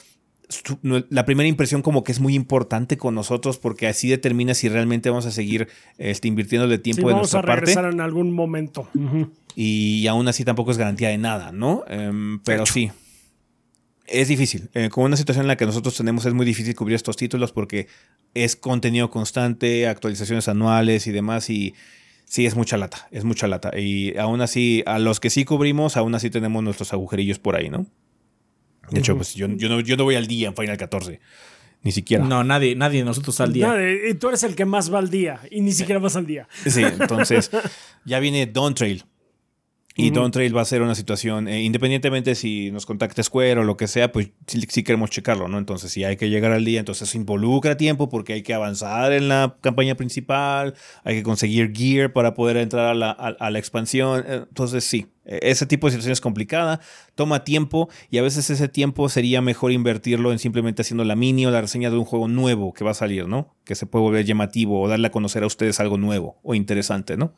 La 0.82 1.24
primera 1.26 1.48
impresión 1.48 1.80
como 1.80 2.02
que 2.02 2.10
es 2.10 2.18
muy 2.18 2.34
importante 2.34 2.96
con 2.96 3.14
nosotros 3.14 3.58
porque 3.58 3.86
así 3.86 4.08
determina 4.08 4.54
si 4.54 4.68
realmente 4.68 5.08
vamos 5.08 5.26
a 5.26 5.30
seguir 5.30 5.68
este, 5.96 6.26
invirtiéndole 6.26 6.78
tiempo 6.78 7.08
de 7.08 7.14
nuestra 7.14 7.40
parte. 7.42 7.50
Vamos 7.50 7.76
a 7.76 7.82
regresar 7.82 7.92
en 7.92 8.00
algún 8.00 8.32
momento. 8.32 8.88
Y 9.54 10.06
aún 10.08 10.26
así 10.28 10.44
tampoco 10.44 10.72
es 10.72 10.78
garantía 10.78 11.08
de 11.08 11.18
nada, 11.18 11.52
¿no? 11.52 11.84
Em, 11.88 12.40
pero 12.40 12.66
sí 12.66 12.90
es 14.10 14.28
difícil. 14.28 14.70
Eh, 14.74 14.88
con 14.90 15.04
una 15.04 15.16
situación 15.16 15.44
en 15.44 15.48
la 15.48 15.56
que 15.56 15.66
nosotros 15.66 15.96
tenemos 15.96 16.26
es 16.26 16.34
muy 16.34 16.44
difícil 16.44 16.74
cubrir 16.74 16.96
estos 16.96 17.16
títulos 17.16 17.52
porque 17.52 17.86
es 18.34 18.56
contenido 18.56 19.10
constante, 19.10 19.86
actualizaciones 19.86 20.48
anuales 20.48 21.06
y 21.06 21.12
demás 21.12 21.50
y 21.50 21.74
sí 22.24 22.46
es 22.46 22.54
mucha 22.54 22.76
lata, 22.76 23.08
es 23.10 23.24
mucha 23.24 23.48
lata. 23.48 23.78
Y 23.78 24.16
aún 24.16 24.40
así, 24.40 24.82
a 24.86 24.98
los 24.98 25.20
que 25.20 25.30
sí 25.30 25.44
cubrimos, 25.44 25.96
aún 25.96 26.14
así 26.14 26.30
tenemos 26.30 26.62
nuestros 26.62 26.92
agujerillos 26.92 27.38
por 27.38 27.56
ahí, 27.56 27.70
¿no? 27.70 27.86
De 28.90 29.00
hecho, 29.00 29.16
pues 29.16 29.34
yo, 29.34 29.46
yo, 29.48 29.68
no, 29.68 29.80
yo 29.80 29.96
no 29.96 30.04
voy 30.04 30.16
al 30.16 30.26
día 30.26 30.48
en 30.48 30.56
Final 30.56 30.76
14. 30.76 31.20
Ni 31.82 31.92
siquiera. 31.92 32.24
No, 32.24 32.44
nadie, 32.44 32.76
nadie 32.76 32.98
de 32.98 33.04
nosotros 33.04 33.40
al 33.40 33.52
día. 33.52 33.74
y 34.08 34.14
tú 34.14 34.28
eres 34.28 34.42
el 34.42 34.54
que 34.54 34.64
más 34.64 34.92
va 34.92 34.98
al 34.98 35.08
día 35.08 35.40
y 35.50 35.60
ni 35.60 35.72
siquiera 35.72 35.98
vas 35.98 36.14
al 36.16 36.26
día. 36.26 36.46
Sí, 36.66 36.82
entonces 36.82 37.50
ya 38.04 38.20
viene 38.20 38.46
Dawn 38.46 38.74
Trail, 38.74 39.04
y 40.06 40.10
Don 40.10 40.30
Trail 40.30 40.56
va 40.56 40.62
a 40.62 40.64
ser 40.64 40.82
una 40.82 40.94
situación, 40.94 41.48
eh, 41.48 41.62
independientemente 41.62 42.34
si 42.34 42.70
nos 42.70 42.86
contacta 42.86 43.22
Square 43.22 43.60
o 43.60 43.62
lo 43.64 43.76
que 43.76 43.88
sea, 43.88 44.12
pues 44.12 44.30
sí, 44.46 44.82
queremos 44.82 45.10
checarlo, 45.10 45.48
¿no? 45.48 45.58
Entonces, 45.58 45.92
si 45.92 46.04
hay 46.04 46.16
que 46.16 46.30
llegar 46.30 46.52
al 46.52 46.64
día, 46.64 46.80
entonces 46.80 47.14
involucra 47.14 47.76
tiempo 47.76 48.08
porque 48.08 48.32
hay 48.32 48.42
que 48.42 48.54
avanzar 48.54 49.12
en 49.12 49.28
la 49.28 49.56
campaña 49.60 49.94
principal, 49.94 50.74
hay 51.04 51.16
que 51.16 51.22
conseguir 51.22 51.72
gear 51.76 52.12
para 52.12 52.34
poder 52.34 52.56
entrar 52.56 52.86
a 52.86 52.94
la, 52.94 53.10
a, 53.10 53.50
la 53.50 53.58
expansión. 53.58 54.24
Entonces, 54.26 54.84
sí, 54.84 55.06
e, 55.24 55.38
ese 55.50 55.66
tipo 55.66 55.86
de 55.86 55.92
situación 55.92 56.12
es 56.12 56.20
complicada, 56.20 56.80
toma 57.14 57.44
tiempo 57.44 57.88
y 58.10 58.18
a 58.18 58.22
veces 58.22 58.50
ese 58.50 58.68
tiempo 58.68 59.08
sería 59.08 59.40
mejor 59.40 59.72
invertirlo 59.72 60.32
en 60.32 60.38
simplemente 60.38 60.82
haciendo 60.82 61.04
la 61.04 61.16
mini 61.16 61.46
o 61.46 61.50
la 61.50 61.60
reseña 61.60 61.90
de 61.90 61.96
un 61.96 62.04
juego 62.04 62.28
nuevo 62.28 62.72
que 62.72 62.84
va 62.84 62.92
a 62.92 62.94
salir, 62.94 63.28
¿no? 63.28 63.54
Que 63.64 63.74
se 63.74 63.86
puede 63.86 64.02
volver 64.02 64.24
llamativo 64.24 64.80
o 64.80 64.88
darle 64.88 65.08
a 65.08 65.10
conocer 65.10 65.42
a 65.42 65.46
ustedes 65.46 65.80
algo 65.80 65.98
nuevo 65.98 66.38
o 66.42 66.54
interesante, 66.54 67.16
¿no? 67.16 67.34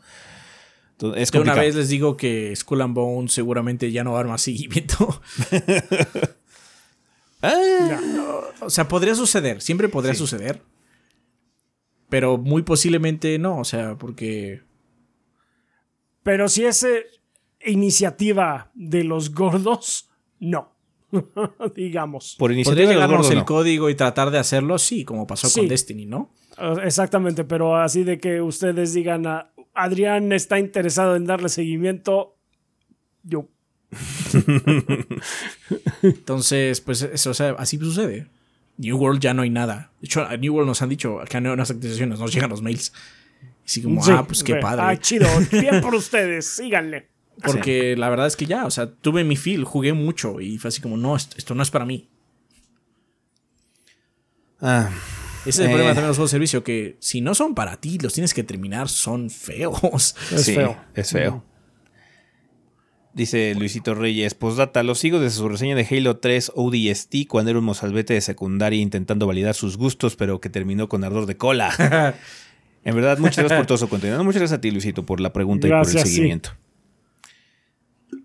De 1.10 1.40
una 1.40 1.54
vez 1.54 1.74
les 1.74 1.88
digo 1.88 2.16
que 2.16 2.54
Skull 2.54 2.82
and 2.82 2.94
Bones 2.94 3.32
seguramente 3.32 3.90
ya 3.90 4.04
no 4.04 4.12
va 4.12 4.20
a 4.20 4.22
dar 4.22 4.30
más 4.30 4.42
seguimiento. 4.42 5.20
Ah. 7.44 7.98
o 8.60 8.70
sea, 8.70 8.86
podría 8.86 9.16
suceder, 9.16 9.60
siempre 9.60 9.88
podría 9.88 10.14
suceder. 10.14 10.62
Pero 12.08 12.38
muy 12.38 12.62
posiblemente 12.62 13.36
no, 13.36 13.58
o 13.58 13.64
sea, 13.64 13.96
porque. 13.98 14.62
Pero 16.22 16.48
si 16.48 16.64
es 16.64 16.86
iniciativa 17.64 18.70
de 18.74 19.02
los 19.02 19.34
gordos, 19.34 20.08
no. 20.38 20.72
Digamos. 21.74 22.36
Por 22.38 22.52
iniciativa 22.52 23.06
de 23.06 23.08
los 23.08 23.30
el 23.30 23.44
código 23.44 23.90
y 23.90 23.94
tratar 23.94 24.30
de 24.30 24.38
hacerlo, 24.38 24.78
sí, 24.78 25.04
como 25.04 25.26
pasó 25.26 25.48
con 25.52 25.68
Destiny, 25.68 26.06
¿no? 26.06 26.30
Exactamente, 26.82 27.44
pero 27.44 27.76
así 27.76 28.04
de 28.04 28.18
que 28.18 28.40
ustedes 28.40 28.92
digan, 28.94 29.26
a, 29.26 29.51
Adrián 29.74 30.32
está 30.32 30.58
interesado 30.58 31.16
en 31.16 31.26
darle 31.26 31.48
seguimiento, 31.48 32.36
yo. 33.22 33.48
Entonces, 36.02 36.80
pues 36.80 37.02
eso, 37.02 37.30
o 37.30 37.34
sea, 37.34 37.50
así 37.58 37.78
sucede. 37.78 38.26
New 38.78 38.96
World 38.96 39.20
ya 39.20 39.34
no 39.34 39.42
hay 39.42 39.50
nada. 39.50 39.92
De 40.00 40.06
hecho, 40.06 40.24
a 40.24 40.36
New 40.36 40.54
World 40.54 40.68
nos 40.68 40.82
han 40.82 40.88
dicho 40.88 41.20
que 41.28 41.36
hay 41.36 41.46
unas 41.46 41.70
actualizaciones, 41.70 42.18
nos 42.18 42.32
llegan 42.32 42.50
los 42.50 42.62
mails. 42.62 42.92
Y 43.42 43.66
así 43.66 43.82
como, 43.82 44.04
ah, 44.04 44.24
pues 44.26 44.42
qué 44.42 44.56
padre. 44.56 44.82
Ah, 44.84 44.96
chido, 44.98 45.28
bien 45.52 45.80
por 45.80 45.94
ustedes, 45.94 46.46
síganle. 46.46 47.08
Porque 47.42 47.96
la 47.96 48.08
verdad 48.10 48.26
es 48.26 48.36
que 48.36 48.46
ya, 48.46 48.66
o 48.66 48.70
sea, 48.70 48.86
tuve 48.90 49.24
mi 49.24 49.36
feel, 49.36 49.64
jugué 49.64 49.92
mucho 49.92 50.40
y 50.40 50.58
fue 50.58 50.68
así 50.68 50.80
como, 50.80 50.96
no, 50.96 51.16
esto, 51.16 51.54
no 51.54 51.62
es 51.62 51.70
para 51.70 51.84
mí. 51.84 52.08
Ah, 54.60 54.90
ese 55.46 55.50
es 55.50 55.58
el 55.58 55.66
problema 55.66 55.90
eh. 55.90 55.94
de 55.94 56.00
los 56.02 56.16
juegos 56.16 56.30
de 56.30 56.34
servicio, 56.36 56.64
que 56.64 56.96
si 57.00 57.20
no 57.20 57.34
son 57.34 57.54
para 57.54 57.76
ti, 57.76 57.98
los 57.98 58.12
tienes 58.12 58.32
que 58.34 58.44
terminar, 58.44 58.88
son 58.88 59.30
feos. 59.30 60.14
Es 60.32 60.46
feo. 60.46 60.76
Es 60.94 61.10
feo. 61.10 61.44
Dice 63.14 63.54
Luisito 63.54 63.94
Reyes, 63.94 64.34
postdata, 64.34 64.82
lo 64.82 64.94
sigo 64.94 65.20
desde 65.20 65.36
su 65.36 65.48
reseña 65.48 65.74
de 65.74 65.86
Halo 65.90 66.16
3 66.16 66.52
ODST 66.54 67.26
cuando 67.28 67.50
era 67.50 67.58
un 67.58 67.64
mozalbete 67.66 68.14
de 68.14 68.22
secundaria 68.22 68.80
intentando 68.80 69.26
validar 69.26 69.54
sus 69.54 69.76
gustos, 69.76 70.16
pero 70.16 70.40
que 70.40 70.48
terminó 70.48 70.88
con 70.88 71.04
ardor 71.04 71.26
de 71.26 71.36
cola. 71.36 71.74
en 72.84 72.94
verdad, 72.94 73.18
muchas 73.18 73.38
gracias 73.38 73.58
por 73.58 73.66
todo 73.66 73.78
su 73.78 73.88
contenido. 73.88 74.22
muchas 74.24 74.40
gracias 74.40 74.58
a 74.58 74.60
ti, 74.62 74.70
Luisito, 74.70 75.04
por 75.04 75.20
la 75.20 75.32
pregunta 75.32 75.66
y 75.66 75.70
por 75.70 75.80
el 75.80 75.86
seguimiento. 75.86 76.52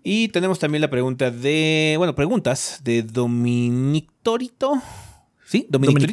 Y 0.02 0.28
tenemos 0.28 0.58
también 0.58 0.80
la 0.80 0.88
pregunta 0.88 1.30
de, 1.30 1.96
bueno, 1.98 2.14
preguntas 2.14 2.80
de 2.82 3.02
Dominic 3.02 4.08
Torito. 4.22 4.80
Sí, 5.44 5.66
Dominic, 5.68 6.12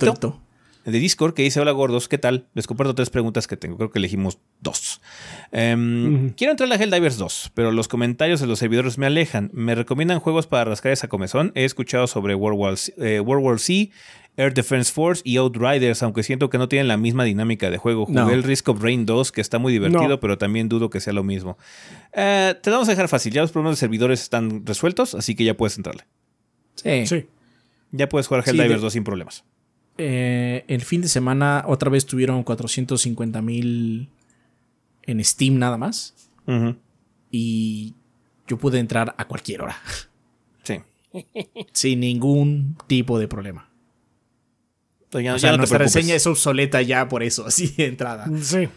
de 0.91 0.99
Discord, 0.99 1.34
que 1.34 1.44
dice: 1.44 1.60
Hola 1.60 1.72
gordos, 1.72 2.07
¿qué 2.07 2.18
tal? 2.18 2.48
Les 2.53 2.68
comparto 2.68 2.95
tres 2.95 3.10
preguntas 3.10 3.48
que 3.48 3.57
tengo. 3.57 3.78
Creo 3.78 3.91
que 3.91 3.99
elegimos 3.99 4.40
dos. 4.62 5.02
Em, 5.52 6.32
quiero 6.32 6.52
entrar 6.52 6.72
a 6.72 6.76
Helldivers 6.76 7.18
2, 7.18 7.52
pero 7.53 7.72
los 7.72 7.88
comentarios 7.88 8.40
de 8.40 8.48
los 8.48 8.60
servidores 8.60 8.98
me 8.98 9.06
alejan. 9.06 9.49
¿Me 9.53 9.76
recomiendan 9.76 10.20
juegos 10.20 10.48
para 10.48 10.66
rascar 10.66 10.91
esa 10.91 11.07
comezón? 11.07 11.52
He 11.56 11.66
escuchado 11.66 12.07
sobre 12.07 12.36
World 12.36 12.60
War, 12.60 12.76
eh, 12.98 13.20
World 13.20 13.45
War 13.45 13.60
C, 13.60 13.91
Air 14.38 14.53
Defense 14.53 14.91
Force 14.91 15.22
y 15.24 15.38
Outriders, 15.38 16.03
aunque 16.03 16.24
siento 16.24 16.49
que 16.49 16.57
no 16.57 16.68
tienen 16.68 16.88
la 16.88 16.98
misma 16.98 17.24
dinámica 17.24 17.70
de 17.70 17.78
juego. 17.78 18.06
Jugué 18.06 18.34
el 18.34 18.44
Risk 18.44 18.70
of 18.70 18.82
Rain 18.82 19.06
2, 19.06 19.32
que 19.32 19.41
está 19.41 19.60
muy 19.60 19.72
divertido, 19.72 20.20
pero 20.20 20.38
también 20.38 20.70
dudo 20.70 20.90
que 20.90 20.99
sea 20.99 21.14
lo 21.14 21.24
mismo. 21.24 21.57
Eh, 22.14 22.56
te 22.62 22.70
vamos 22.70 22.88
a 22.88 22.91
dejar 22.91 23.07
fácil. 23.07 23.32
Ya 23.32 23.41
los 23.41 23.52
problemas 23.52 23.78
de 23.78 23.80
servidores 23.80 24.22
están 24.22 24.66
resueltos, 24.66 25.16
así 25.16 25.36
que 25.36 25.44
ya 25.44 25.56
puedes 25.56 25.78
entrarle. 25.78 26.03
Sí. 26.76 27.07
sí. 27.07 27.28
Ya 27.91 28.10
puedes 28.10 28.28
jugar 28.28 28.44
Helldivers 28.45 28.82
2 28.82 28.91
sin 28.94 29.03
problemas. 29.03 29.45
Eh, 29.98 30.66
el 30.68 30.82
fin 30.82 31.02
de 31.02 31.08
semana 31.08 31.64
otra 31.68 31.90
vez 31.90 32.06
tuvieron 32.06 32.44
450 32.44 33.42
mil 33.42 34.10
en 35.04 35.24
Steam 35.24 35.58
nada 35.58 35.78
más. 35.78 36.14
Y 37.32 37.96
yo 38.48 38.58
pude 38.58 38.80
entrar 38.80 39.16
a 39.18 39.26
cualquier 39.26 39.62
hora. 39.62 39.78
Sí. 40.64 40.80
Sin 41.74 42.00
ningún 42.02 42.78
tipo 42.88 43.20
de 43.20 43.28
problema. 43.28 43.70
o 45.12 45.40
sea, 45.40 45.58
nuestra 45.58 45.80
reseña 45.80 46.16
es 46.16 46.28
obsoleta 46.28 46.82
ya 46.82 47.08
por 47.08 47.24
eso, 47.24 47.46
así 47.48 47.68
de 47.68 47.88
entrada. 47.88 48.28
Sí. 48.42 48.70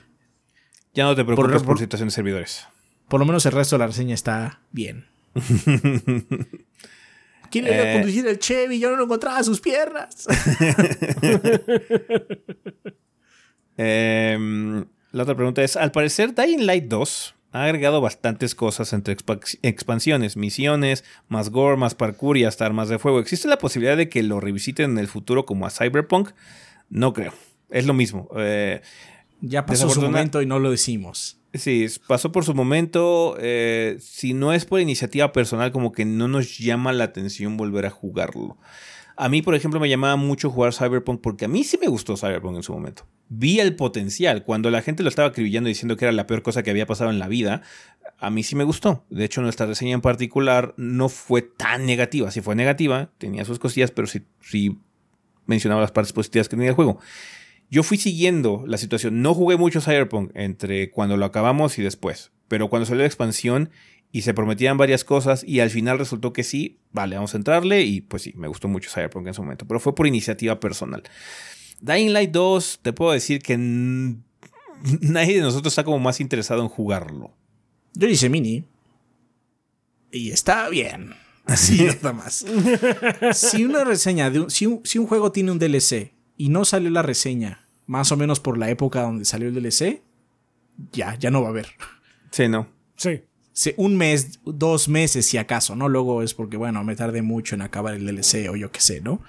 Ya 0.95 1.05
no 1.05 1.15
te 1.15 1.25
preocupes 1.25 1.63
por, 1.63 1.79
situación 1.79 2.09
de 2.09 2.15
servidores. 2.15 2.67
Por 3.09 3.21
lo 3.21 3.27
menos 3.27 3.45
el 3.47 3.53
resto 3.53 3.77
de 3.77 3.81
la 3.81 3.87
reseña 3.87 4.15
está 4.15 4.61
bien. 4.73 5.07
¿Quién 7.51 7.67
iba 7.67 7.77
a 7.77 7.91
eh. 7.91 7.95
conducir 7.95 8.27
el 8.27 8.39
Chevy? 8.39 8.79
Yo 8.79 8.91
no 8.91 8.97
lo 8.97 9.05
encontraba 9.05 9.39
a 9.39 9.45
sus 9.45 9.61
piernas. 9.61 10.27
Em, 13.81 14.85
la 15.13 15.23
otra 15.23 15.37
pregunta 15.37 15.63
es: 15.63 15.77
Al 15.77 15.93
parecer, 15.93 16.35
Dying 16.35 16.67
Light 16.67 16.87
2 16.87 17.37
ha 17.53 17.65
agregado 17.65 18.01
bastantes 18.01 18.55
cosas 18.55 18.93
entre 18.93 19.17
expansiones, 19.63 20.37
misiones, 20.37 21.05
más 21.29 21.51
gore, 21.51 21.77
más 21.77 21.95
parkour 21.95 22.37
y 22.37 22.45
hasta 22.45 22.67
armas 22.67 22.89
de 22.89 22.99
fuego. 22.99 23.21
¿Existe 23.21 23.49
la 23.49 23.59
posibilidad 23.59 23.97
de 23.97 24.09
que 24.09 24.23
lo 24.23 24.41
revisiten 24.41 24.93
en 24.93 24.99
el 24.99 25.07
futuro 25.07 25.47
como 25.47 25.67
a 25.67 25.71
Cyberpunk? 25.71 26.31
No 26.91 27.13
creo. 27.13 27.33
Es 27.71 27.87
lo 27.87 27.95
mismo. 27.95 28.29
Eh, 28.37 28.83
ya 29.41 29.65
pasó 29.65 29.89
su 29.89 30.03
momento 30.03 30.43
y 30.43 30.47
no 30.47 30.59
lo 30.59 30.71
decimos. 30.71 31.38
Sí, 31.55 31.87
pasó 32.07 32.31
por 32.31 32.45
su 32.45 32.55
momento. 32.55 33.37
Eh, 33.41 33.97
si 34.01 34.35
no 34.35 34.53
es 34.53 34.65
por 34.65 34.81
iniciativa 34.81 35.33
personal, 35.33 35.73
como 35.73 35.93
que 35.93 36.05
no 36.05 36.29
nos 36.29 36.59
llama 36.59 36.93
la 36.93 37.05
atención 37.05 37.57
volver 37.57 37.87
a 37.87 37.91
jugarlo. 37.91 38.59
A 39.17 39.29
mí, 39.29 39.43
por 39.43 39.55
ejemplo, 39.55 39.81
me 39.81 39.89
llamaba 39.89 40.15
mucho 40.15 40.51
jugar 40.51 40.73
Cyberpunk 40.73 41.21
porque 41.21 41.47
a 41.47 41.49
mí 41.49 41.65
sí 41.65 41.77
me 41.81 41.89
gustó 41.89 42.17
Cyberpunk 42.17 42.57
en 42.57 42.63
su 42.63 42.73
momento. 42.73 43.05
Vi 43.29 43.59
el 43.59 43.75
potencial. 43.75 44.45
Cuando 44.45 44.71
la 44.71 44.81
gente 44.83 45.03
lo 45.03 45.09
estaba 45.09 45.29
acribillando 45.29 45.69
diciendo 45.69 45.97
que 45.97 46.05
era 46.05 46.13
la 46.13 46.27
peor 46.27 46.43
cosa 46.43 46.63
que 46.63 46.71
había 46.71 46.87
pasado 46.87 47.11
en 47.11 47.19
la 47.19 47.27
vida, 47.27 47.63
a 48.19 48.31
mí 48.31 48.45
sí 48.45 48.55
me 48.55 48.63
gustó. 48.63 49.05
De 49.11 49.25
hecho, 49.25 49.43
nuestra 49.43 49.67
reseña 49.67 49.95
en 49.95 50.03
particular 50.03 50.73
no 50.77 51.09
fue 51.09 51.43
tan 51.43 51.85
negativa. 51.85 52.31
Sí 52.31 52.43
fue 52.43 52.55
negativa, 52.55 53.11
tenía 53.19 53.45
sus 53.45 53.59
cosillas, 53.59 53.91
pero 53.91 54.07
sí, 54.07 54.23
sí 54.41 54.79
mencionaba 55.47 55.81
las 55.81 55.91
partes 55.91 56.13
positivas 56.13 56.49
que 56.49 56.55
tenía 56.55 56.71
el 56.71 56.77
juego. 56.77 57.01
Yo 57.71 57.83
fui 57.83 57.99
siguiendo 57.99 58.65
la 58.67 58.79
situación. 58.79 59.21
No 59.23 59.35
jugué 59.35 59.57
mucho 59.57 59.81
Cyberpunk 59.81 60.31
entre 60.35 60.91
cuando 60.91 61.17
lo 61.17 61.27
acabamos 61.27 61.79
y 61.79 61.83
después. 61.83 62.31
Pero 62.49 62.71
cuando 62.71 62.87
salió 62.87 63.03
la 63.03 63.07
expansión 63.07 63.71
y 64.11 64.23
se 64.23 64.33
prometían 64.33 64.79
varias 64.79 65.05
cosas 65.05 65.45
y 65.45 65.61
al 65.61 65.71
final 65.71 65.99
resultó 65.99 66.33
que 66.33 66.45
sí, 66.45 66.79
vale, 66.93 67.17
vamos 67.17 67.35
a 67.35 67.37
entrarle 67.37 67.83
y 67.83 68.01
pues 68.01 68.23
sí, 68.23 68.33
me 68.37 68.49
gustó 68.49 68.69
mucho 68.69 68.91
Cyberpunk 68.91 69.27
en 69.27 69.35
su 69.35 69.43
momento, 69.43 69.67
pero 69.67 69.81
fue 69.81 69.95
por 69.95 70.07
iniciativa 70.07 70.59
personal. 70.61 71.03
Dying 71.81 72.13
Light 72.13 72.31
2, 72.31 72.81
te 72.83 72.93
puedo 72.95 73.13
decir 73.13 73.43
que 73.43 73.59
nadie 75.01 75.37
de 75.37 75.43
nosotros 75.43 75.73
está 75.73 75.85
como 75.85 75.99
más 75.99 76.21
interesado 76.21 76.63
en 76.63 76.69
jugarlo. 76.69 77.35
Yo 77.95 78.09
hice 78.09 78.31
mini 78.31 78.65
y 80.11 80.31
está 80.31 80.69
bien. 80.69 81.15
Así 81.49 81.83
nada 81.83 82.13
más. 82.13 82.45
si 83.33 83.65
una 83.65 83.83
reseña 83.83 84.29
de 84.31 84.51
si, 84.51 84.67
un, 84.67 84.83
si 84.85 84.99
un 84.99 85.07
juego 85.07 85.33
tiene 85.33 85.51
un 85.51 85.59
DLC 85.59 86.13
y 86.39 86.49
no 86.49 86.65
salió 86.65 86.89
la 86.89 87.03
reseña, 87.03 87.69
más 87.87 88.11
o 88.13 88.17
menos 88.17 88.41
por 88.41 88.57
la 88.57 88.71
época 88.71 89.03
donde 89.03 89.27
salió 89.27 89.49
el 89.49 89.55
DLC, 89.55 90.01
ya, 90.93 91.17
ya 91.17 91.31
no 91.31 91.43
va 91.43 91.49
a 91.49 91.51
haber. 91.51 91.69
Sí, 92.31 92.49
no. 92.49 92.69
Sí 92.97 93.21
un 93.77 93.97
mes, 93.97 94.41
dos 94.45 94.89
meses 94.89 95.27
si 95.27 95.37
acaso, 95.37 95.75
¿no? 95.75 95.89
Luego 95.89 96.23
es 96.23 96.35
porque, 96.35 96.57
bueno, 96.57 96.85
me 96.85 96.97
tardé 96.97 97.23
mucho 97.23 97.55
en 97.55 97.63
acabar 97.63 97.95
el 97.95 98.07
DLC 98.07 98.49
o 98.51 98.57
yo 98.57 98.71
qué 98.71 98.81
sé, 98.81 99.01
¿no? 99.01 99.21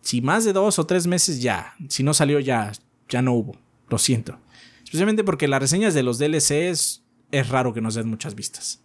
Si 0.00 0.22
más 0.22 0.44
de 0.44 0.52
dos 0.52 0.78
o 0.78 0.86
tres 0.86 1.06
meses 1.06 1.42
ya, 1.42 1.74
si 1.88 2.02
no 2.02 2.14
salió 2.14 2.40
ya, 2.40 2.72
ya 3.08 3.20
no 3.20 3.34
hubo, 3.34 3.56
lo 3.88 3.98
siento. 3.98 4.38
Especialmente 4.82 5.24
porque 5.24 5.48
las 5.48 5.60
reseñas 5.60 5.92
de 5.92 6.02
los 6.02 6.18
DLCs 6.18 7.02
es 7.30 7.48
raro 7.48 7.74
que 7.74 7.80
nos 7.80 7.94
den 7.94 8.08
muchas 8.08 8.34
vistas. 8.34 8.80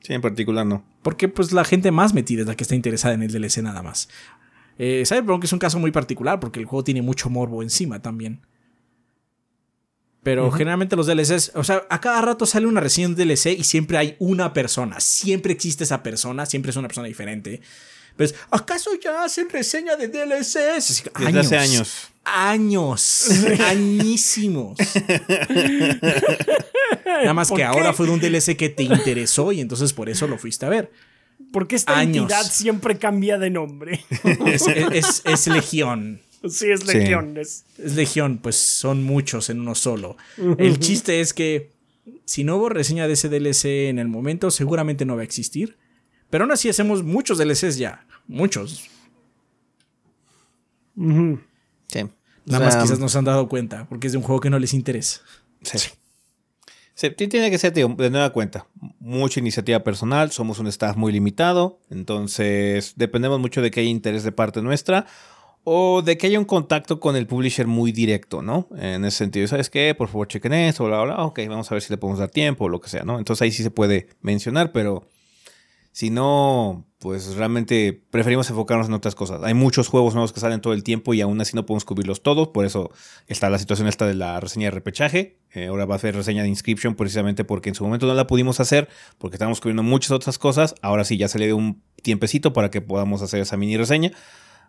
Sí, 0.00 0.14
en 0.14 0.22
particular 0.22 0.64
no. 0.64 0.82
Porque 1.02 1.28
pues 1.28 1.52
la 1.52 1.64
gente 1.64 1.90
más 1.90 2.14
metida 2.14 2.40
es 2.40 2.46
la 2.46 2.54
que 2.54 2.64
está 2.64 2.74
interesada 2.74 3.14
en 3.14 3.22
el 3.22 3.30
DLC 3.30 3.58
nada 3.58 3.82
más. 3.82 4.08
Eh, 4.82 5.04
Cyberpunk 5.04 5.44
es 5.44 5.52
un 5.52 5.58
caso 5.58 5.78
muy 5.78 5.90
particular 5.90 6.40
porque 6.40 6.58
el 6.58 6.64
juego 6.64 6.82
tiene 6.82 7.02
mucho 7.02 7.28
morbo 7.28 7.62
encima 7.62 8.00
también. 8.00 8.40
Pero 10.22 10.50
generalmente 10.50 10.96
los 10.96 11.06
DLCs, 11.06 11.52
o 11.54 11.64
sea, 11.64 11.86
a 11.90 12.00
cada 12.00 12.22
rato 12.22 12.46
sale 12.46 12.66
una 12.66 12.80
reseña 12.80 13.08
de 13.08 13.26
DLC 13.26 13.58
y 13.58 13.64
siempre 13.64 13.98
hay 13.98 14.16
una 14.18 14.54
persona. 14.54 14.98
Siempre 14.98 15.52
existe 15.52 15.84
esa 15.84 16.02
persona, 16.02 16.46
siempre 16.46 16.70
es 16.70 16.76
una 16.76 16.88
persona 16.88 17.08
diferente. 17.08 17.60
Pues, 18.16 18.34
¿acaso 18.50 18.90
ya 19.02 19.22
hacen 19.22 19.50
reseña 19.50 19.96
de 19.96 20.08
DLCs? 20.08 21.10
Desde 21.18 21.40
hace 21.40 21.58
años. 21.58 22.08
Años. 22.24 23.28
Añísimos. 23.66 24.78
Nada 27.04 27.34
más 27.34 27.52
que 27.52 27.64
ahora 27.64 27.92
fue 27.92 28.08
un 28.08 28.18
DLC 28.18 28.56
que 28.56 28.70
te 28.70 28.84
interesó 28.84 29.52
y 29.52 29.60
entonces 29.60 29.92
por 29.92 30.08
eso 30.08 30.26
lo 30.26 30.38
fuiste 30.38 30.64
a 30.64 30.70
ver. 30.70 30.90
Porque 31.52 31.76
esta 31.76 32.02
entidad 32.02 32.42
siempre 32.42 32.98
cambia 32.98 33.38
de 33.38 33.50
nombre. 33.50 34.04
es 34.46 35.46
Legión. 35.48 36.20
Sí, 36.48 36.70
es 36.70 36.86
Legión. 36.86 37.36
Es... 37.36 37.64
Legión, 37.78 38.38
pues 38.38 38.56
son 38.56 39.02
muchos 39.02 39.50
en 39.50 39.60
uno 39.60 39.74
solo. 39.74 40.16
El 40.58 40.78
chiste 40.78 41.20
es 41.20 41.34
que 41.34 41.72
si 42.24 42.44
no 42.44 42.56
hubo 42.56 42.68
reseña 42.68 43.06
de 43.06 43.14
ese 43.14 43.28
DLC 43.28 43.88
en 43.88 43.98
el 43.98 44.08
momento, 44.08 44.50
seguramente 44.50 45.04
no 45.04 45.16
va 45.16 45.22
a 45.22 45.24
existir. 45.24 45.76
Pero 46.30 46.44
aún 46.44 46.52
así 46.52 46.68
hacemos 46.68 47.02
muchos 47.02 47.38
DLCs 47.38 47.76
ya. 47.76 48.06
Muchos. 48.26 48.88
Sí. 50.96 52.06
Nada 52.46 52.64
más 52.64 52.76
quizás 52.76 52.98
nos 52.98 53.16
han 53.16 53.24
dado 53.24 53.48
cuenta, 53.48 53.86
porque 53.88 54.06
es 54.06 54.12
de 54.12 54.18
un 54.18 54.24
juego 54.24 54.40
que 54.40 54.50
no 54.50 54.58
les 54.58 54.72
interesa. 54.72 55.20
Sí. 55.62 55.90
Tiene 57.08 57.50
que 57.50 57.58
ser 57.58 57.72
de 57.72 58.10
nueva 58.10 58.30
cuenta. 58.30 58.66
Mucha 58.98 59.40
iniciativa 59.40 59.80
personal, 59.80 60.30
somos 60.32 60.58
un 60.58 60.66
staff 60.66 60.96
muy 60.96 61.12
limitado, 61.12 61.78
entonces 61.90 62.92
dependemos 62.96 63.40
mucho 63.40 63.62
de 63.62 63.70
que 63.70 63.80
haya 63.80 63.88
interés 63.88 64.22
de 64.22 64.32
parte 64.32 64.60
nuestra 64.60 65.06
o 65.64 66.02
de 66.02 66.18
que 66.18 66.26
haya 66.26 66.38
un 66.38 66.44
contacto 66.44 67.00
con 67.00 67.16
el 67.16 67.26
publisher 67.26 67.66
muy 67.66 67.92
directo, 67.92 68.42
¿no? 68.42 68.68
En 68.76 69.04
ese 69.04 69.18
sentido, 69.18 69.46
¿sabes 69.46 69.70
qué? 69.70 69.94
Por 69.94 70.08
favor, 70.08 70.28
chequen 70.28 70.52
esto, 70.52 70.84
bla, 70.84 71.02
bla, 71.02 71.24
ok, 71.24 71.40
vamos 71.48 71.70
a 71.70 71.74
ver 71.74 71.82
si 71.82 71.92
le 71.92 71.96
podemos 71.96 72.18
dar 72.18 72.30
tiempo 72.30 72.64
o 72.64 72.68
lo 72.68 72.80
que 72.80 72.88
sea, 72.88 73.04
¿no? 73.04 73.18
Entonces 73.18 73.42
ahí 73.42 73.50
sí 73.50 73.62
se 73.62 73.70
puede 73.70 74.08
mencionar, 74.20 74.72
pero 74.72 75.04
si 75.92 76.10
no, 76.10 76.86
pues 76.98 77.34
realmente 77.34 78.04
preferimos 78.10 78.48
enfocarnos 78.50 78.88
en 78.88 78.92
otras 78.92 79.14
cosas. 79.14 79.42
Hay 79.42 79.54
muchos 79.54 79.88
juegos 79.88 80.14
nuevos 80.14 80.32
que 80.32 80.40
salen 80.40 80.60
todo 80.60 80.72
el 80.72 80.84
tiempo 80.84 81.14
y 81.14 81.20
aún 81.20 81.40
así 81.40 81.56
no 81.56 81.66
podemos 81.66 81.84
cubrirlos 81.84 82.22
todos, 82.22 82.48
por 82.48 82.64
eso 82.64 82.90
está 83.26 83.50
la 83.50 83.58
situación 83.58 83.88
esta 83.88 84.06
de 84.06 84.14
la 84.14 84.38
reseña 84.38 84.66
de 84.66 84.72
repechaje. 84.72 85.38
Eh, 85.52 85.66
ahora 85.66 85.86
va 85.86 85.96
a 85.96 85.98
ser 85.98 86.14
reseña 86.14 86.42
de 86.42 86.48
inscription 86.48 86.94
precisamente 86.94 87.44
porque 87.44 87.70
en 87.70 87.74
su 87.74 87.84
momento 87.84 88.06
no 88.06 88.14
la 88.14 88.26
pudimos 88.26 88.60
hacer 88.60 88.88
porque 89.18 89.36
estábamos 89.36 89.60
cubriendo 89.60 89.82
muchas 89.82 90.12
otras 90.12 90.38
cosas. 90.38 90.74
Ahora 90.82 91.04
sí 91.04 91.16
ya 91.16 91.28
se 91.28 91.38
le 91.38 91.46
dio 91.46 91.56
un 91.56 91.82
tiempecito 92.02 92.52
para 92.52 92.70
que 92.70 92.80
podamos 92.80 93.22
hacer 93.22 93.40
esa 93.40 93.56
mini 93.56 93.76
reseña. 93.76 94.12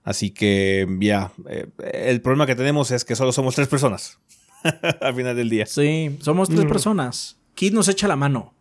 Así 0.04 0.32
que 0.32 0.88
ya, 1.00 1.32
eh, 1.50 1.68
el 1.94 2.22
problema 2.22 2.48
que 2.48 2.56
tenemos 2.56 2.90
es 2.92 3.06
que 3.06 3.16
solo 3.16 3.32
somos 3.32 3.54
tres 3.56 3.68
personas 3.68 4.20
al 5.02 5.14
final 5.14 5.36
del 5.36 5.50
día. 5.50 5.66
Sí, 5.66 6.18
somos 6.22 6.50
tres 6.50 6.66
personas. 6.66 7.38
Kit 7.54 7.74
nos 7.74 7.88
echa 7.90 8.08
la 8.08 8.16
mano. 8.16 8.54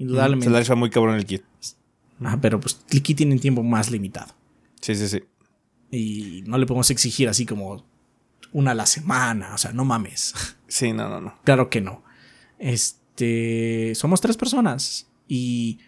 Indudablemente. 0.00 0.46
Se 0.46 0.50
la 0.50 0.60
echa 0.60 0.74
muy 0.74 0.88
cabrón 0.88 1.16
el 1.16 1.26
Kit. 1.26 1.42
Ah, 2.24 2.38
pero 2.40 2.58
pues 2.58 2.84
el 2.90 3.02
Kit 3.02 3.18
tiene 3.18 3.38
tiempo 3.38 3.62
más 3.62 3.90
limitado. 3.90 4.34
Sí, 4.80 4.94
sí, 4.94 5.06
sí. 5.06 5.22
Y 5.90 6.42
no 6.46 6.56
le 6.56 6.64
podemos 6.64 6.90
exigir 6.90 7.28
así 7.28 7.44
como 7.44 7.84
una 8.52 8.70
a 8.70 8.74
la 8.74 8.86
semana. 8.86 9.54
O 9.54 9.58
sea, 9.58 9.72
no 9.72 9.84
mames. 9.84 10.34
Sí, 10.70 10.92
no, 10.92 11.08
no, 11.08 11.20
no. 11.20 11.34
Claro 11.42 11.68
que 11.68 11.80
no. 11.80 12.04
Este. 12.60 13.92
Somos 13.96 14.20
tres 14.20 14.36
personas. 14.36 15.08
Y 15.26 15.80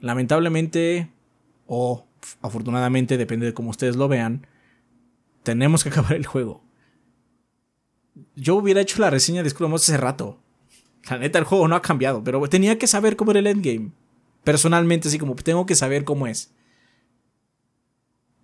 lamentablemente. 0.00 1.08
O 1.68 2.04
afortunadamente, 2.42 3.16
depende 3.16 3.46
de 3.46 3.54
cómo 3.54 3.70
ustedes 3.70 3.96
lo 3.96 4.08
vean, 4.08 4.46
tenemos 5.42 5.82
que 5.82 5.88
acabar 5.90 6.14
el 6.14 6.26
juego. 6.26 6.62
Yo 8.36 8.56
hubiera 8.56 8.80
hecho 8.80 9.00
la 9.00 9.10
reseña 9.10 9.42
de 9.42 9.50
Skull 9.50 9.72
hace 9.74 9.96
rato. 9.96 10.40
La 11.10 11.18
neta, 11.18 11.38
el 11.38 11.44
juego 11.44 11.68
no 11.68 11.76
ha 11.76 11.82
cambiado, 11.82 12.22
pero 12.24 12.40
tenía 12.48 12.78
que 12.78 12.86
saber 12.86 13.16
cómo 13.16 13.32
era 13.32 13.40
el 13.40 13.46
endgame. 13.46 13.90
Personalmente, 14.42 15.08
así 15.08 15.18
como 15.18 15.34
tengo 15.36 15.66
que 15.66 15.74
saber 15.74 16.04
cómo 16.04 16.26
es. 16.26 16.52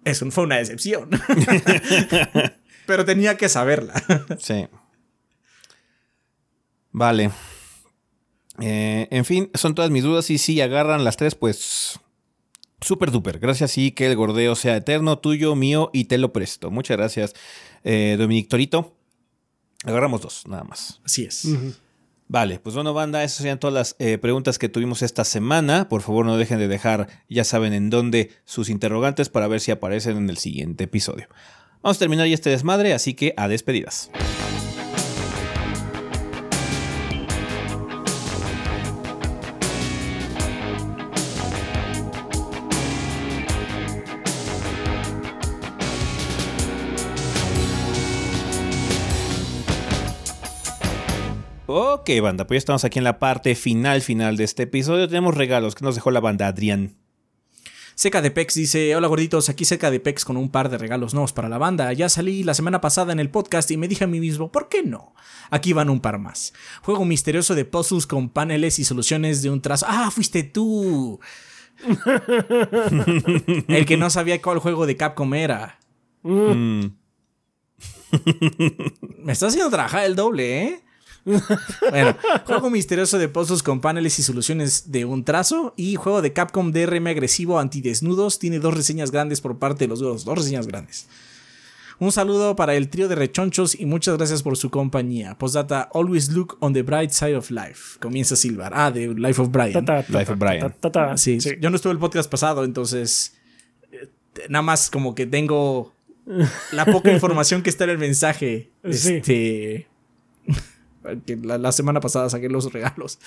Eso 0.04 0.30
fue 0.30 0.44
una 0.44 0.56
decepción. 0.56 1.10
Pero 2.86 3.04
tenía 3.04 3.36
que 3.36 3.48
saberla. 3.48 4.02
sí. 4.38 4.66
Vale. 6.90 7.30
Eh, 8.60 9.08
en 9.10 9.24
fin, 9.24 9.50
son 9.54 9.74
todas 9.74 9.90
mis 9.90 10.02
dudas. 10.02 10.30
Y 10.30 10.38
si 10.38 10.60
agarran 10.60 11.04
las 11.04 11.16
tres, 11.16 11.34
pues. 11.34 12.00
Súper 12.80 13.10
duper. 13.10 13.38
Gracias 13.38 13.76
y 13.76 13.92
que 13.92 14.06
el 14.06 14.16
gordeo 14.16 14.54
sea 14.56 14.76
eterno, 14.76 15.18
tuyo, 15.18 15.54
mío 15.54 15.90
y 15.92 16.04
te 16.06 16.16
lo 16.16 16.32
presto. 16.32 16.70
Muchas 16.70 16.96
gracias, 16.96 17.34
eh, 17.84 18.16
Dominic 18.18 18.48
Torito. 18.48 18.96
Agarramos 19.84 20.22
dos, 20.22 20.46
nada 20.48 20.64
más. 20.64 20.98
Así 21.04 21.24
es. 21.24 21.46
Vale, 22.32 22.60
pues 22.60 22.76
bueno, 22.76 22.94
banda, 22.94 23.24
esas 23.24 23.38
serían 23.38 23.58
todas 23.58 23.74
las 23.74 23.96
eh, 23.98 24.16
preguntas 24.16 24.60
que 24.60 24.68
tuvimos 24.68 25.02
esta 25.02 25.24
semana. 25.24 25.88
Por 25.88 26.00
favor, 26.00 26.24
no 26.24 26.36
dejen 26.36 26.60
de 26.60 26.68
dejar, 26.68 27.08
ya 27.28 27.42
saben 27.42 27.72
en 27.72 27.90
dónde, 27.90 28.30
sus 28.44 28.68
interrogantes 28.68 29.28
para 29.28 29.48
ver 29.48 29.58
si 29.58 29.72
aparecen 29.72 30.16
en 30.16 30.30
el 30.30 30.36
siguiente 30.36 30.84
episodio. 30.84 31.26
Vamos 31.82 31.96
a 31.96 31.98
terminar 31.98 32.28
ya 32.28 32.34
este 32.34 32.50
desmadre, 32.50 32.94
así 32.94 33.14
que 33.14 33.34
a 33.36 33.48
despedidas. 33.48 34.12
Ok, 51.72 52.10
banda, 52.20 52.48
pues 52.48 52.56
ya 52.56 52.58
estamos 52.58 52.84
aquí 52.84 52.98
en 52.98 53.04
la 53.04 53.20
parte 53.20 53.54
final, 53.54 54.02
final 54.02 54.36
de 54.36 54.42
este 54.42 54.64
episodio. 54.64 55.06
Tenemos 55.06 55.36
regalos 55.36 55.76
que 55.76 55.84
nos 55.84 55.94
dejó 55.94 56.10
la 56.10 56.18
banda 56.18 56.48
Adrián. 56.48 56.96
Seca 57.94 58.20
de 58.20 58.32
Pex 58.32 58.54
dice, 58.54 58.96
hola 58.96 59.06
gorditos, 59.06 59.48
aquí 59.48 59.64
Seca 59.64 59.92
de 59.92 60.00
Pex 60.00 60.24
con 60.24 60.36
un 60.36 60.50
par 60.50 60.68
de 60.68 60.78
regalos 60.78 61.14
nuevos 61.14 61.32
para 61.32 61.48
la 61.48 61.58
banda. 61.58 61.92
Ya 61.92 62.08
salí 62.08 62.42
la 62.42 62.54
semana 62.54 62.80
pasada 62.80 63.12
en 63.12 63.20
el 63.20 63.30
podcast 63.30 63.70
y 63.70 63.76
me 63.76 63.86
dije 63.86 64.02
a 64.02 64.08
mí 64.08 64.18
mismo, 64.18 64.50
¿por 64.50 64.68
qué 64.68 64.82
no? 64.82 65.14
Aquí 65.50 65.72
van 65.72 65.90
un 65.90 66.00
par 66.00 66.18
más. 66.18 66.52
Juego 66.82 67.04
misterioso 67.04 67.54
de 67.54 67.64
puzzles 67.64 68.08
con 68.08 68.30
paneles 68.30 68.80
y 68.80 68.84
soluciones 68.84 69.40
de 69.40 69.50
un 69.50 69.62
trazo. 69.62 69.86
Ah, 69.88 70.10
fuiste 70.10 70.42
tú. 70.42 71.20
el 73.68 73.86
que 73.86 73.96
no 73.96 74.10
sabía 74.10 74.42
cuál 74.42 74.58
juego 74.58 74.86
de 74.86 74.96
Capcom 74.96 75.32
era. 75.34 75.78
Mm. 76.24 76.86
me 79.22 79.32
está 79.32 79.46
haciendo 79.46 79.70
trabajar 79.70 80.04
el 80.04 80.16
doble, 80.16 80.62
¿eh? 80.64 80.82
bueno, 81.90 82.16
juego 82.46 82.70
misterioso 82.70 83.18
de 83.18 83.28
pozos 83.28 83.62
con 83.62 83.80
paneles 83.80 84.18
y 84.18 84.22
soluciones 84.22 84.90
de 84.90 85.04
un 85.04 85.24
trazo. 85.24 85.74
Y 85.76 85.96
juego 85.96 86.22
de 86.22 86.32
Capcom 86.32 86.72
DRM 86.72 87.06
agresivo 87.08 87.58
antidesnudos. 87.58 88.38
Tiene 88.38 88.58
dos 88.58 88.74
reseñas 88.74 89.10
grandes 89.10 89.40
por 89.40 89.58
parte 89.58 89.84
de 89.84 89.88
los 89.88 90.00
dos. 90.00 90.24
Dos 90.24 90.38
reseñas 90.38 90.66
grandes. 90.66 91.06
Un 92.00 92.12
saludo 92.12 92.56
para 92.56 92.74
el 92.76 92.88
trío 92.88 93.08
de 93.08 93.14
rechonchos 93.14 93.78
y 93.78 93.84
muchas 93.84 94.16
gracias 94.16 94.42
por 94.42 94.56
su 94.56 94.70
compañía. 94.70 95.36
Postdata, 95.36 95.90
always 95.92 96.30
look 96.30 96.56
on 96.60 96.72
the 96.72 96.80
bright 96.82 97.10
side 97.10 97.36
of 97.36 97.50
life. 97.50 97.98
Comienza 98.00 98.36
Silvar. 98.36 98.72
Ah, 98.74 98.90
de 98.90 99.08
Life 99.08 99.42
of 99.42 99.50
Brian. 99.50 99.84
Life 100.08 100.32
of 100.32 100.38
Brian. 100.38 101.18
Sí, 101.18 101.38
yo 101.60 101.68
no 101.68 101.76
estuve 101.76 101.92
el 101.92 101.98
podcast 101.98 102.30
pasado, 102.30 102.64
entonces 102.64 103.36
eh, 103.92 104.08
nada 104.48 104.62
más 104.62 104.88
como 104.88 105.14
que 105.14 105.26
tengo 105.26 105.92
la 106.72 106.86
poca 106.86 107.12
información 107.12 107.62
que 107.62 107.68
está 107.68 107.84
en 107.84 107.90
el 107.90 107.98
mensaje. 107.98 108.70
Este 108.82 109.86
que 111.26 111.36
la, 111.36 111.72
semana 111.72 112.00
pasada 112.00 112.30
saqué 112.30 112.48
los 112.48 112.72
regalos. 112.72 113.18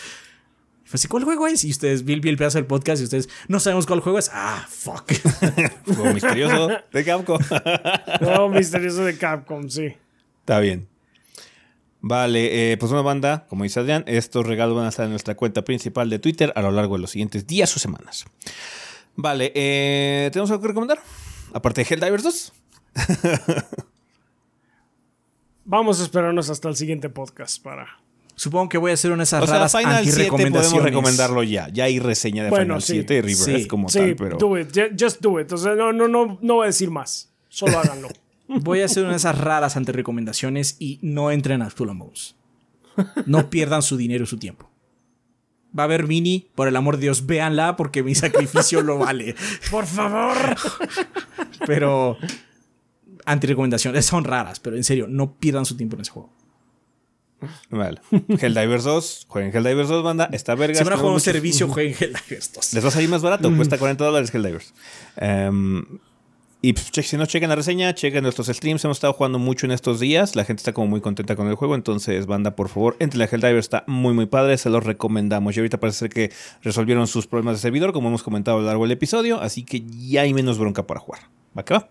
Fue 0.86 0.98
así, 0.98 1.08
¿cuál 1.08 1.24
juego 1.24 1.48
es? 1.48 1.64
Y 1.64 1.72
ustedes, 1.72 2.04
vi, 2.04 2.14
el 2.14 2.38
pedazo 2.38 2.58
del 2.58 2.66
podcast 2.66 3.02
y 3.02 3.06
ustedes, 3.06 3.30
no 3.48 3.60
sabemos 3.60 3.86
cuál 3.86 4.02
juego 4.02 4.20
es. 4.20 4.30
Ah, 4.34 4.66
fuck. 4.70 5.12
juego 5.86 6.14
misterioso 6.14 6.70
de 6.92 7.04
Capcom. 7.04 7.40
juego 8.20 8.50
misterioso 8.50 9.06
de 9.06 9.18
Capcom, 9.18 9.70
sí. 9.70 9.94
Está 10.42 10.60
bien. 10.60 10.88
Vale, 12.02 12.74
eh, 12.74 12.78
pues 12.78 12.92
una 12.92 13.02
banda, 13.02 13.46
como 13.48 13.64
dice 13.64 13.80
Adrián, 13.80 14.04
estos 14.08 14.46
regalos 14.46 14.76
van 14.76 14.88
a 14.88 14.90
estar 14.90 15.06
en 15.06 15.12
nuestra 15.12 15.36
cuenta 15.36 15.64
principal 15.64 16.10
de 16.10 16.20
Twitter 16.20 16.52
a 16.54 16.62
lo 16.62 16.72
largo 16.72 16.96
de 16.96 17.02
los 17.02 17.12
siguientes 17.12 17.48
días 17.48 17.74
o 17.78 17.80
semanas. 17.80 18.26
Vale, 19.16 19.54
eh, 19.56 20.30
¿tenemos 20.34 20.52
algo 20.52 20.64
que 20.64 20.68
recomendar? 20.68 21.00
Aparte 21.54 21.86
de 21.86 21.88
Helldivers 21.90 22.24
2. 22.24 22.54
Vamos 25.66 26.02
a 26.02 26.04
esperarnos 26.04 26.50
hasta 26.50 26.68
el 26.68 26.76
siguiente 26.76 27.10
podcast 27.10 27.62
para. 27.62 27.88
Supongo 28.36 28.68
que 28.68 28.78
voy 28.78 28.92
a 28.92 28.94
hacer 28.96 29.12
una 29.12 29.20
de 29.20 29.24
esas 29.26 29.44
o 29.44 29.46
raras 29.46 29.72
sea, 29.72 29.82
Final 29.82 30.06
7 30.06 30.30
podemos 30.50 30.84
recomendarlo 30.84 31.44
ya. 31.44 31.70
Ya 31.70 31.86
hay 31.86 32.00
reseña 32.00 32.44
de 32.44 32.50
Final 32.50 32.82
7 32.82 33.14
y 33.16 33.22
River 33.22 33.68
como 33.68 33.88
tal, 33.88 34.16
pero. 34.16 34.38
Do 34.38 34.58
it, 34.60 34.76
just 35.00 35.22
do 35.22 35.40
it. 35.40 35.52
O 35.52 35.58
sea, 35.58 35.76
no, 35.76 35.94
no, 35.94 36.08
no, 36.08 36.38
no 36.42 36.54
voy 36.56 36.64
a 36.64 36.68
decir 36.68 36.90
más. 36.90 37.32
Solo 37.48 37.80
háganlo. 37.80 38.10
voy 38.48 38.82
a 38.82 38.86
hacer 38.86 39.04
una 39.04 39.12
de 39.12 39.18
esas 39.18 39.38
raras 39.38 39.78
anti-recomendaciones 39.78 40.76
y 40.80 41.00
no 41.02 41.32
entren 41.32 41.62
a 41.62 41.70
Skull 41.70 41.92
No 43.26 43.50
pierdan 43.50 43.82
su 43.82 43.96
dinero 43.96 44.26
y 44.26 44.28
su 44.28 44.38
tiempo. 44.38 44.70
Va 45.78 45.84
a 45.84 45.86
haber 45.86 46.06
mini, 46.06 46.50
por 46.56 46.68
el 46.68 46.76
amor 46.76 46.98
de 46.98 47.04
Dios, 47.04 47.26
véanla 47.26 47.76
porque 47.76 48.04
mi 48.04 48.14
sacrificio 48.16 48.82
lo 48.82 49.00
vale. 49.00 49.36
Por 49.72 49.86
favor. 49.86 50.38
Pero 51.66 52.18
anti-recomendaciones 53.26 54.06
son 54.06 54.24
raras, 54.24 54.60
pero 54.60 54.76
en 54.76 54.84
serio, 54.84 55.08
no 55.08 55.34
pierdan 55.34 55.66
su 55.66 55.76
tiempo 55.78 55.96
en 55.96 56.02
ese 56.02 56.12
juego. 56.12 56.30
Vale. 57.70 58.00
Helldivers 58.40 58.84
2, 58.84 59.26
jueguen 59.28 59.52
Helldivers 59.54 59.90
2, 59.90 60.04
banda. 60.04 60.30
Está 60.32 60.56
verga. 60.56 60.78
Si 60.78 60.84
van 60.84 60.94
a 60.94 60.98
jugar 60.98 61.14
un 61.14 61.20
servicio, 61.20 61.68
jueguen 61.68 61.96
Helldivers 62.00 62.54
2. 62.54 62.74
Les 62.74 62.84
va 62.84 62.88
a 62.88 62.92
salir 62.92 63.10
más 63.10 63.22
barato, 63.22 63.54
cuesta 63.56 63.78
40 63.78 64.04
dólares 64.04 64.34
Helldivers. 64.34 64.74
Um, 65.22 65.84
y 66.66 66.72
pues, 66.72 67.06
si 67.06 67.18
no 67.18 67.26
chequen 67.26 67.50
la 67.50 67.56
reseña, 67.56 67.94
chequen 67.94 68.24
nuestros 68.24 68.48
streams. 68.48 68.86
Hemos 68.86 68.96
estado 68.96 69.12
jugando 69.12 69.38
mucho 69.38 69.66
en 69.66 69.74
estos 69.74 70.00
días. 70.00 70.38
La 70.38 70.46
gente 70.46 70.62
está 70.62 70.72
como 70.72 70.88
muy 70.88 71.02
contenta 71.02 71.36
con 71.36 71.50
el 71.50 71.56
juego. 71.56 71.76
Entonces, 71.76 72.26
banda, 72.26 72.56
por 72.56 72.70
favor, 72.70 72.96
entre 73.00 73.20
la 73.20 73.26
Helldivers 73.26 73.66
está 73.66 73.84
muy, 73.86 74.14
muy 74.14 74.28
padre. 74.28 74.58
Se 74.58 74.70
los 74.70 74.82
recomendamos. 74.82 75.58
Y 75.58 75.60
ahorita 75.60 75.82
parece 75.82 76.00
ser 76.00 76.10
que 76.10 76.32
resolvieron 76.62 77.08
sus 77.08 77.28
problemas 77.28 77.58
de 77.58 77.62
servidor, 77.62 77.92
como 77.92 78.08
hemos 78.08 78.24
comentado 78.24 78.58
a 78.58 78.62
lo 78.62 78.68
largo 78.68 78.84
del 78.84 78.94
episodio. 78.94 79.42
Así 79.42 79.64
que 79.64 79.84
ya 79.86 80.22
hay 80.22 80.34
menos 80.34 80.58
bronca 80.58 80.88
para 80.88 81.02
jugar. 81.02 81.24
¿Va 81.58 81.66
que 81.66 81.74
va? 81.74 81.90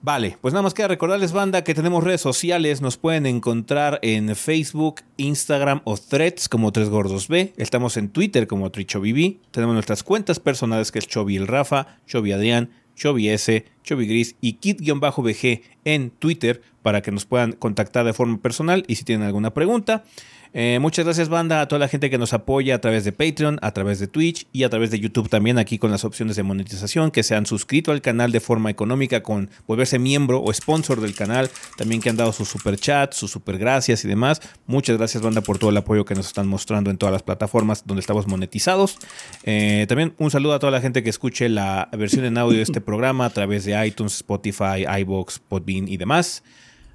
Vale, 0.00 0.38
pues 0.40 0.54
nada 0.54 0.62
más 0.62 0.74
queda 0.74 0.86
recordarles, 0.86 1.32
banda, 1.32 1.64
que 1.64 1.74
tenemos 1.74 2.04
redes 2.04 2.20
sociales. 2.20 2.80
Nos 2.80 2.96
pueden 2.96 3.26
encontrar 3.26 3.98
en 4.02 4.36
Facebook, 4.36 5.00
Instagram 5.16 5.80
o 5.82 5.96
Threads 5.96 6.48
como 6.48 6.70
Tres 6.70 6.88
Gordos 6.88 7.26
B. 7.26 7.52
Estamos 7.56 7.96
en 7.96 8.08
Twitter 8.08 8.46
como 8.46 8.70
TrichoBB. 8.70 9.38
Tenemos 9.50 9.74
nuestras 9.74 10.04
cuentas 10.04 10.38
personales 10.38 10.92
que 10.92 11.00
es 11.00 11.08
Chovy 11.08 11.36
el 11.36 11.48
Rafa, 11.48 11.98
Chovy 12.06 12.30
Adrián, 12.30 12.70
Chovy 12.94 13.28
S, 13.28 13.64
Gris 13.84 14.36
y 14.40 14.54
Kit-BG 14.54 15.62
en 15.84 16.10
Twitter 16.10 16.62
para 16.82 17.02
que 17.02 17.10
nos 17.10 17.24
puedan 17.24 17.52
contactar 17.52 18.04
de 18.04 18.12
forma 18.12 18.38
personal 18.38 18.84
y 18.86 18.94
si 18.94 19.04
tienen 19.04 19.26
alguna 19.26 19.52
pregunta. 19.52 20.04
Eh, 20.52 20.78
muchas 20.80 21.04
gracias, 21.04 21.28
banda, 21.28 21.60
a 21.60 21.68
toda 21.68 21.78
la 21.78 21.88
gente 21.88 22.10
que 22.10 22.18
nos 22.18 22.32
apoya 22.32 22.76
a 22.76 22.80
través 22.80 23.04
de 23.04 23.12
Patreon, 23.12 23.58
a 23.62 23.72
través 23.72 23.98
de 23.98 24.06
Twitch 24.06 24.46
y 24.52 24.64
a 24.64 24.70
través 24.70 24.90
de 24.90 24.98
YouTube 24.98 25.28
también, 25.28 25.58
aquí 25.58 25.78
con 25.78 25.90
las 25.90 26.04
opciones 26.04 26.36
de 26.36 26.42
monetización, 26.42 27.10
que 27.10 27.22
se 27.22 27.34
han 27.34 27.46
suscrito 27.46 27.92
al 27.92 28.00
canal 28.00 28.32
de 28.32 28.40
forma 28.40 28.70
económica 28.70 29.22
con 29.22 29.50
volverse 29.66 29.98
miembro 29.98 30.42
o 30.42 30.52
sponsor 30.52 31.00
del 31.00 31.14
canal, 31.14 31.50
también 31.76 32.00
que 32.00 32.10
han 32.10 32.16
dado 32.16 32.32
su 32.32 32.44
super 32.44 32.76
chat, 32.76 33.12
sus 33.12 33.30
super 33.30 33.58
gracias 33.58 34.04
y 34.04 34.08
demás. 34.08 34.40
Muchas 34.66 34.96
gracias, 34.96 35.22
banda, 35.22 35.42
por 35.42 35.58
todo 35.58 35.70
el 35.70 35.76
apoyo 35.76 36.04
que 36.04 36.14
nos 36.14 36.26
están 36.26 36.48
mostrando 36.48 36.90
en 36.90 36.96
todas 36.96 37.12
las 37.12 37.22
plataformas 37.22 37.84
donde 37.86 38.00
estamos 38.00 38.26
monetizados. 38.26 38.98
Eh, 39.44 39.86
también 39.88 40.14
un 40.18 40.30
saludo 40.30 40.54
a 40.54 40.58
toda 40.58 40.72
la 40.72 40.80
gente 40.80 41.02
que 41.02 41.10
escuche 41.10 41.48
la 41.48 41.88
versión 41.92 42.24
en 42.24 42.38
audio 42.38 42.56
de 42.56 42.62
este 42.62 42.80
programa 42.80 43.26
a 43.26 43.30
través 43.30 43.64
de 43.64 43.86
iTunes, 43.86 44.14
Spotify, 44.14 44.86
iBox, 45.00 45.38
Podbean 45.40 45.88
y 45.88 45.96
demás. 45.96 46.42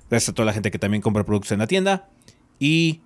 Gracias 0.09 0.29
a 0.29 0.33
toda 0.33 0.47
la 0.47 0.53
gente 0.53 0.71
que 0.71 0.79
también 0.79 1.01
compra 1.01 1.23
productos 1.23 1.51
en 1.51 1.59
la 1.59 1.67
tienda. 1.67 2.09
Y 2.59 3.01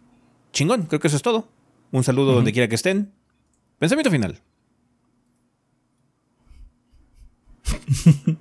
chingón, 0.57 0.83
creo 0.87 0.99
que 0.99 1.07
eso 1.07 1.17
es 1.17 1.23
todo. 1.23 1.47
Un 1.91 2.03
saludo 2.03 2.33
donde 2.33 2.51
quiera 2.51 2.67
que 2.67 2.73
estén. 2.75 3.13
Pensamiento 3.77 4.09
final. 4.09 4.41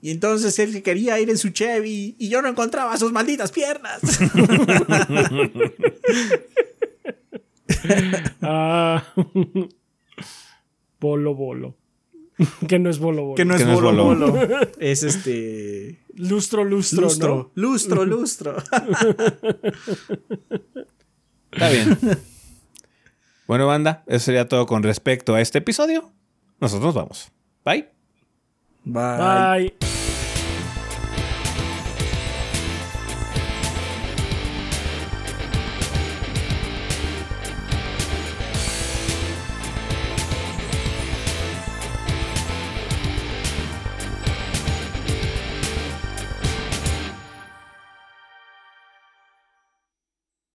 y 0.00 0.10
entonces 0.10 0.58
él 0.60 0.82
quería 0.82 1.18
ir 1.18 1.28
en 1.28 1.36
su 1.38 1.50
Chevy 1.50 2.14
y 2.18 2.28
yo 2.28 2.40
no 2.40 2.48
encontraba 2.48 2.96
sus 2.96 3.10
malditas 3.10 3.50
piernas. 3.50 4.00
ah, 8.42 9.04
bolo 11.00 11.34
bolo. 11.34 11.79
Que 12.68 12.78
no 12.78 12.90
es 12.90 12.98
bolo 12.98 13.22
bolo. 13.22 13.34
Que 13.34 13.44
no 13.44 13.54
es, 13.54 13.66
bolo, 13.66 14.04
bolo. 14.04 14.34
es 14.78 15.02
este. 15.02 15.98
Lustro, 16.14 16.64
lustro. 16.64 17.02
Lustro, 17.02 17.50
lustro, 17.54 18.04
lustro. 18.04 18.56
Está 21.52 21.68
bien. 21.68 21.98
Bueno, 23.46 23.66
banda, 23.66 24.04
eso 24.06 24.26
sería 24.26 24.46
todo 24.48 24.66
con 24.66 24.82
respecto 24.82 25.34
a 25.34 25.40
este 25.40 25.58
episodio. 25.58 26.12
Nosotros 26.60 26.94
vamos. 26.94 27.32
Bye. 27.64 27.88
Bye. 28.84 29.89